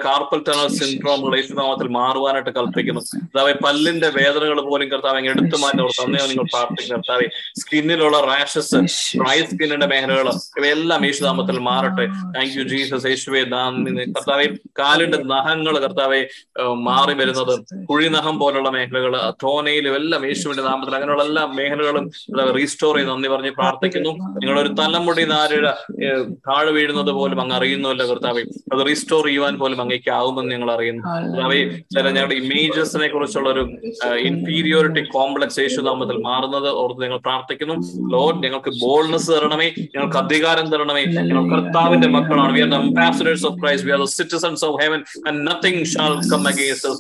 കാർപ്പൽ 0.06 0.40
ടണൽ 0.48 0.68
സിൻഡ്രോമുകൾ 0.78 1.36
യേശുനാമത്തിൽ 1.38 1.88
മാറുവാനായിട്ട് 1.88 2.50
കൽപ്പിക്കുന്നു. 2.58 3.02
അതായത് 3.24 3.62
പല്ലിന്റെ 3.66 4.10
വേദനകൾ 4.18 4.60
പോലും 4.70 4.88
കർത്താവ് 4.92 5.18
അങ്ങ് 5.20 5.30
എടുത്തു 5.30 5.58
മാറ്റി 5.64 5.82
തന്നെ 6.02 6.26
നിങ്ങൾ 6.32 6.46
പ്രാർത്ഥിക്കുന്നു 6.54 6.98
കർത്താവെ 6.98 7.28
സ്കിന്നിലുള്ള 7.62 8.18
റാഷസ് 8.32 8.76
ഡ്രൈ 9.22 9.38
സ്കിന്നിന്റെ 9.52 9.88
മേഖലകൾ 9.94 10.30
ഇവയെല്ലാം 10.60 11.06
യേശുനാമത്തിൽ 11.06 11.60
മാറട്ടെ. 11.70 12.06
താങ്ക് 12.36 12.56
യു 12.58 12.64
ജീസസ് 12.74 13.08
യേശുവെ 13.14 13.44
നന്ദി. 13.56 14.06
കർത്താവെ 14.12 14.48
കാലിന്റെ 14.80 15.18
നഖങ്ങൾ 15.34 15.80
കർത്താവെ 15.80 16.22
മാറി 16.90 17.14
വരുന്നത്. 17.14 17.54
കുഴിനഖം 17.90 18.36
പോലുള്ള 18.40 18.70
മേഖലകൾ 18.70 19.14
തോനയിലും 19.44 19.96
എല്ലാം 19.96 20.26
യേശുവിന്റെ 20.28 20.64
നാമത്തിൽ 20.64 20.96
അങ്ങനെയുള്ള 20.96 21.24
എല്ലാ 21.24 21.46
മേഖലകളും 21.46 22.06
റീസ്റ്റോർ 22.58 22.96
ചെയ്ത് 22.98 23.10
നന്ദി 23.10 23.28
പറഞ്ഞ് 23.28 23.52
പ്രാർത്ഥിക്കുന്നു. 23.60 24.12
നിങ്ങളൊരു 24.36 24.72
തലമുടി 24.80 25.24
നാരുഴ 25.34 25.66
താഴെ 26.48 26.72
വീഴുന്നത് 26.78 27.12
പോലും 27.18 27.40
അങ്ങ് 27.42 27.56
അറിയുന്നുവല്ലോ 27.56 28.06
കർത്താവെ. 28.12 28.44
അത് 28.74 28.82
റീസ്റ്റോർ 28.88 29.24
ചെയ്യുവാൻ 29.28 29.54
പോലും 29.62 29.80
അങ്ങേക്ക് 29.84 30.12
ആവുമെന്ന് 30.18 30.52
ഞങ്ങൾ 30.56 30.72
അറിയുന്നു 30.76 31.04
കർത്താവെ 31.16 31.60
ചില 31.96 32.06
ഞങ്ങളുടെ 32.10 32.36
ഇമേജസിനെ 32.44 33.08
കുറിച്ചുള്ള 33.08 33.50
ഒരു 33.56 33.64
ഇൻഫീരിയോറിറ്റി 34.30 35.04
കോംപ്ലക്സ് 35.16 35.60
യേശുനാമത്തിൽ 35.64 36.20
മാറുന്നത് 36.30 36.70
ഓർത്ത് 36.82 37.04
ഞങ്ങൾ 37.06 37.22
പ്രാർത്ഥിക്കുന്നു. 37.28 37.76
ലോഡ് 38.16 38.40
ഞങ്ങൾക്ക് 38.46 38.74
ബോൾഡ്നെസ് 38.84 39.30
തരണമേ 39.32 39.70
ഞങ്ങൾക്ക് 39.94 40.20
അധികാരം 40.24 40.68
തരണമേ. 40.74 41.04
ഞങ്ങൾ 41.18 41.46
കർത്താവിന്റെ 41.56 42.10
മക്കളാണ്. 42.18 42.54
We 42.58 42.64
are 42.68 42.74
ambassadors 42.82 43.46
of 43.52 43.58
Christ 43.64 43.88
we 43.90 43.96
are 43.98 44.02
the 44.06 44.10
citizens 44.20 44.66
of 44.70 44.78
heaven 44.84 45.02
and 45.28 45.40
nothing 45.48 45.84
shall 45.94 46.16
come 46.34 46.46
against 46.54 46.94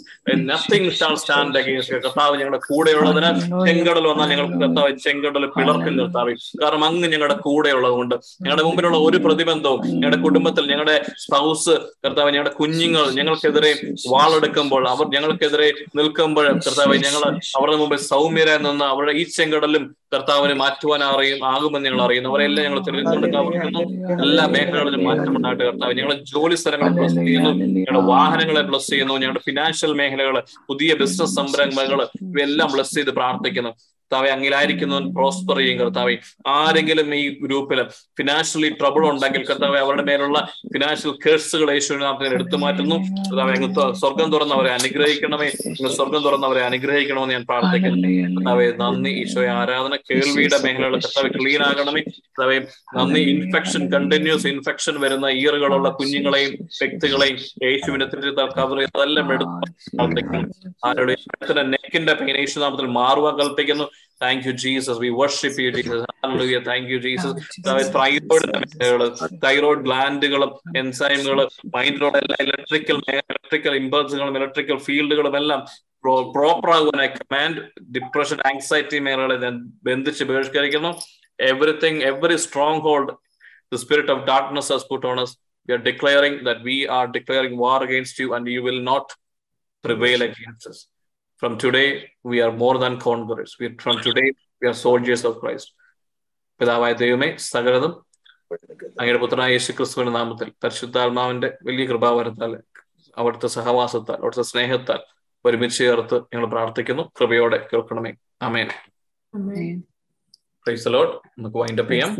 nothing 0.51 0.91
shall 0.99 1.13
stand 1.23 1.57
against 1.63 2.01
കർത്താവ് 2.05 2.33
ഞങ്ങളുടെ 2.41 2.61
കൂടെയുള്ളതിന് 2.69 3.31
ചെങ്കടൽ 3.67 4.05
വന്നാൽ 4.11 4.29
ഞങ്ങൾക്ക് 4.33 4.57
കർത്താവ് 4.63 4.91
ചെങ്കടൽ 5.05 5.45
പിളർക്കും 5.57 5.93
കർത്താവ്. 6.01 6.33
കാരണം 6.63 6.83
അങ്ങ് 6.89 7.07
ഞങ്ങളുടെ 7.17 7.37
കൂടെ 7.41 7.69
ഉള്ളതുകൊണ്ട് 7.69 8.15
ഞങ്ങളുടെ 8.41 8.63
മുമ്പിലുള്ള 8.63 8.97
ഒരു 8.97 9.17
പ്രതിബന്ധവും 9.17 9.81
ഞങ്ങളുടെ 9.87 10.21
കുടുംബത്തിൽ 10.21 10.65
ഞങ്ങളുടെ 10.69 10.95
സ്പൗസ് 11.17 11.75
കർത്താവ് 12.05 12.31
ഞങ്ങളുടെ 12.31 12.55
കുഞ്ഞുങ്ങൾ 12.55 13.05
ഞങ്ങൾക്കെതിരെ 13.11 13.71
വാളെടുക്കുമ്പോൾ 14.09 14.89
അവർ 14.89 15.07
ഞങ്ങൾക്കെതിരെ 15.15 15.73
നിൽക്കുമ്പോൾ 15.95 16.47
കർത്താവ് 16.47 16.97
ഞങ്ങൾ 16.97 17.23
അവരുടെ 17.57 17.77
മുമ്പിൽ 17.77 17.97
സൗമ്യരായി 17.97 18.57
നിന്ന് 18.57 18.85
അവരുടെ 18.85 19.11
ഈ 19.11 19.23
ചെങ്കടലും 19.23 19.95
കർത്താവിനെ 20.13 20.53
മാറ്റുവാൻ 20.53 21.03
അറിയും 21.03 21.45
ആകുമെന്ന് 21.45 21.89
ഞങ്ങൾ 21.89 22.01
അറിയുന്നു. 22.05 22.29
അവരെല്ലാം 22.29 22.65
ഞങ്ങൾ 22.65 22.79
തിരഞ്ഞെടുക്കുന്നു 22.79 23.81
എല്ലാ 24.25 24.45
മേഖലകളിലും 24.47 25.03
മാറ്റമുണ്ടായിട്ട് 25.03 25.63
കർത്താവ്. 25.63 25.93
ഞങ്ങളുടെ 25.93 26.23
ജോലി 26.33 26.55
സ്ഥലങ്ങളെ 26.55 26.91
ബ്ലസ് 26.91 27.15
ചെയ്യുന്നു 27.15 27.49
ഞങ്ങളുടെ 27.49 28.03
വാഹനങ്ങളെ 28.05 28.61
ബ്ലസ് 28.61 28.89
ചെയ്യുന്നു 28.91 29.13
ഞങ്ങളുടെ 29.13 29.39
ഫിനാൻഷ്യൽ 29.39 29.93
മേഖലകൾ 29.93 30.37
പുതിയ 30.67 30.93
ബിസിനസ് 30.93 31.35
സംരംഭങ്ങൾ 31.35 32.01
ഇവയെല്ലാം 32.21 32.71
ബ്ലസ് 32.73 32.95
ചെയ്ത് 32.95 33.09
പ്രാർത്ഥിക്കുന്നു. 33.09 33.69
കർത്താവെ 34.11 34.29
അങ്ങിലായിരിക്കുന്നവൻ 34.29 35.13
പ്രോസ്പർ 35.13 35.57
ചെയ്യും 35.57 35.79
കർത്താവെ. 35.79 36.17
ആരെങ്കിലും 36.47 37.06
ഈ 37.15 37.25
ഗ്രൂപ്പിൽ 37.39 37.79
ഫിനാൻഷ്യലി 38.17 38.69
ട്രബിൾ 38.79 39.03
ഉണ്ടെങ്കിൽ 39.09 39.43
കർത്താവ് 39.43 39.77
അവരുടെ 39.77 40.03
മേലുള്ള 40.03 40.39
ഫിനാൻഷ്യൽ 40.73 41.13
കേഴ്സുകൾ 41.25 41.69
യേശുവിനാമത്തിൽ 41.73 42.33
എടുത്തു 42.33 42.57
മാറ്റുന്നു 42.57 42.97
കർത്താവ് 43.21 43.55
അങ്ങ് 43.55 43.69
സ്വർഗം 43.93 44.29
തുറന്ന് 44.31 44.55
അവരെ 44.55 44.71
അനുഗ്രഹിക്കണമേ 44.71 45.49
സ്വർഗം 45.95 46.21
തുറന്നവരെ 46.23 46.63
അനുഗ്രഹിക്കണമെന്ന് 46.63 47.35
ഞാൻ 47.35 47.45
പ്രാർത്ഥിക്കുന്നു 47.45 48.13
കർത്താവെ 48.37 48.67
നന്ദി 48.79 49.13
ഈശോയെ 49.21 49.51
ആരാധന 49.57 49.95
കേൾവിയുടെ 50.09 50.59
മേഖലകൾ 50.65 50.97
കർത്താവ് 50.97 51.31
ക്ലീൻ 51.37 51.63
ആകണമേ 51.63 52.03
കർത്താവെ 52.07 52.57
നന്ദി 52.97 53.23
ഇൻഫെക്ഷൻ 53.31 53.83
കണ്ടിന്യൂസ് 53.91 54.47
ഇൻഫെക്ഷൻ 54.47 54.95
വരുന്ന 54.99 55.27
ഇയറുകളുള്ള 55.37 55.89
കുഞ്ഞുങ്ങളെയും 55.89 56.53
വ്യക്തികളെയും 56.79 57.37
യേശുവിനെ 57.65 58.07
കവർ 58.57 58.79
അതെല്ലാം 58.87 59.27
എടുത്ത് 59.33 59.69
പ്രാർത്ഥിക്കുന്നു 59.91 60.41
ആരുടെ 60.85 61.15
നെക്കിന്റെ 61.73 62.13
പെയിൻ 62.13 62.35
യേശുനാമത്തിൽ 62.35 62.87
മാറുവാൻ 62.91 63.33
കൽപ്പിക്കുന്നു 63.37 63.85
thank 64.21 64.45
you 64.47 64.53
Jesus 64.63 64.99
we 65.03 65.09
worship 65.21 65.59
you 65.65 65.71
Jesus 65.77 66.05
hallelujah 66.25 66.59
thank 66.69 66.89
you 66.93 66.99
Jesus 67.05 67.33
thyroid 67.97 68.49
മേഖലകൾ 68.53 69.09
തൈറോയിഡ് 69.45 69.83
ഗ്ലാൻഡുകളും 69.87 70.53
എൻസൈമുകളും 70.81 71.49
മൈൻഡിലുള്ള 71.75 72.17
എല്ലാ 72.23 72.37
ഇലക്ട്രിക്കൽ 72.45 72.99
ഇലക്ട്രിക്കൽ 73.15 73.75
ഇമ്പൾസുകളും 73.81 74.37
ഇലക്ട്രിക്കൽ 74.41 74.79
ഫീൽഡുകളും 74.87 75.37
എല്ലാം 75.41 75.61
പ്രോപ്പർ 76.35 76.71
ആകുവാനായി 76.77 77.11
കമാൻഡ് 77.17 77.61
ഡിപ്രഷൻ 77.95 78.39
ആങ്സൈറ്റി 78.51 78.99
മേഖലകളെ 79.07 79.37
ഞാൻ 79.45 79.55
ബന്ധിച്ച് 79.87 80.23
ബഹിഷ്കരിക്കുന്നു. 80.31 80.91
Everything 81.39 82.01
every 82.11 82.37
stronghold 82.85 83.13
the 83.73 83.79
spirit 83.83 84.13
of 84.15 84.23
darkness 84.31 84.71
has 84.73 84.87
put 84.91 85.07
on 85.11 85.19
us. 85.25 85.33
We 85.69 85.73
are 85.75 85.83
declaring 85.87 86.35
that 86.47 86.59
we 86.63 86.75
are 86.87 87.07
declaring 87.15 87.53
war 87.63 87.79
against 87.83 88.15
you 88.21 88.27
and 88.35 88.45
you 88.47 88.61
will 88.67 88.81
not 88.81 89.07
prevail 89.83 90.21
against 90.27 90.65
us. 90.71 90.77
From 91.45 91.55
today, 91.55 91.89
we 92.29 92.37
are 92.45 92.53
more 92.57 92.77
than 92.83 92.93
conquerors. 93.01 93.51
We, 93.61 93.67
from 93.69 93.97
today, 93.97 94.29
we 94.61 94.65
are 94.67 94.77
soldiers 94.85 95.25
of 95.25 95.33
Christ. 95.41 95.67
പിതാവായ 96.59 96.93
ദൈവമേ 96.93 97.35
സകലതും 97.37 98.05
അങ്ങയുടെ 98.99 99.19
പുത്രനായ 99.19 99.51
യേശു 99.51 99.71
ക്രിസ്തുവിന്റെ 99.71 100.13
നാമത്തിൽ 100.13 100.51
പരിശുദ്ധാത്മാവിന്റെ 100.63 101.57
വലിയ 101.63 101.85
കൃപാവരത്താൽ 101.85 102.61
അവിടുത്തെ 103.17 103.47
സഹവാസത്താൽ 103.47 104.15
അവിടുത്തെ 104.15 104.41
സ്നേഹത്താൽ 104.41 104.99
ഒരുമിച്ച് 105.45 105.77
ചേർത്ത് 105.77 106.15
ഞങ്ങൾ 106.15 106.45
പ്രാർത്ഥിക്കുന്നു. 106.45 107.11
കൃപയോടെ 107.19 107.69
കേൾക്കണമേ. 107.73 108.13
അമേൻ 108.41 108.67
ലോഡ് 110.87 111.13
നമുക്ക് 111.39 111.57
വൈൻഡ് 111.57 111.81
അപ്പ് 111.81 111.93
ചെയ്യാം. 111.93 112.15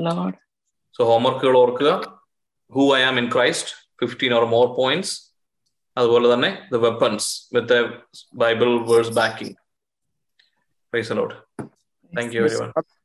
സോ 0.98 1.04
ഹോംവർക്കുകൾ 1.04 1.58
ഓർക്കുക. 1.58 2.22
Who 2.72 2.98
I 2.98 3.02
am 3.02 3.18
in 3.18 3.32
Christ 3.34 3.72
fifteen 4.02 4.34
or 4.34 4.46
more 4.46 4.68
points 4.68 5.27
അതുപോലെ 5.98 6.28
തന്നെ 6.34 6.50
the 6.72 6.80
weapons 6.84 7.30
with 7.56 7.78
Bible 8.36 8.70
verse 8.90 9.14
backing 9.14 9.56
praise 10.94 11.18
Lord 11.20 11.36
thank 12.14 12.36
you 12.36 12.44
very 12.44 12.58
much 12.62 12.96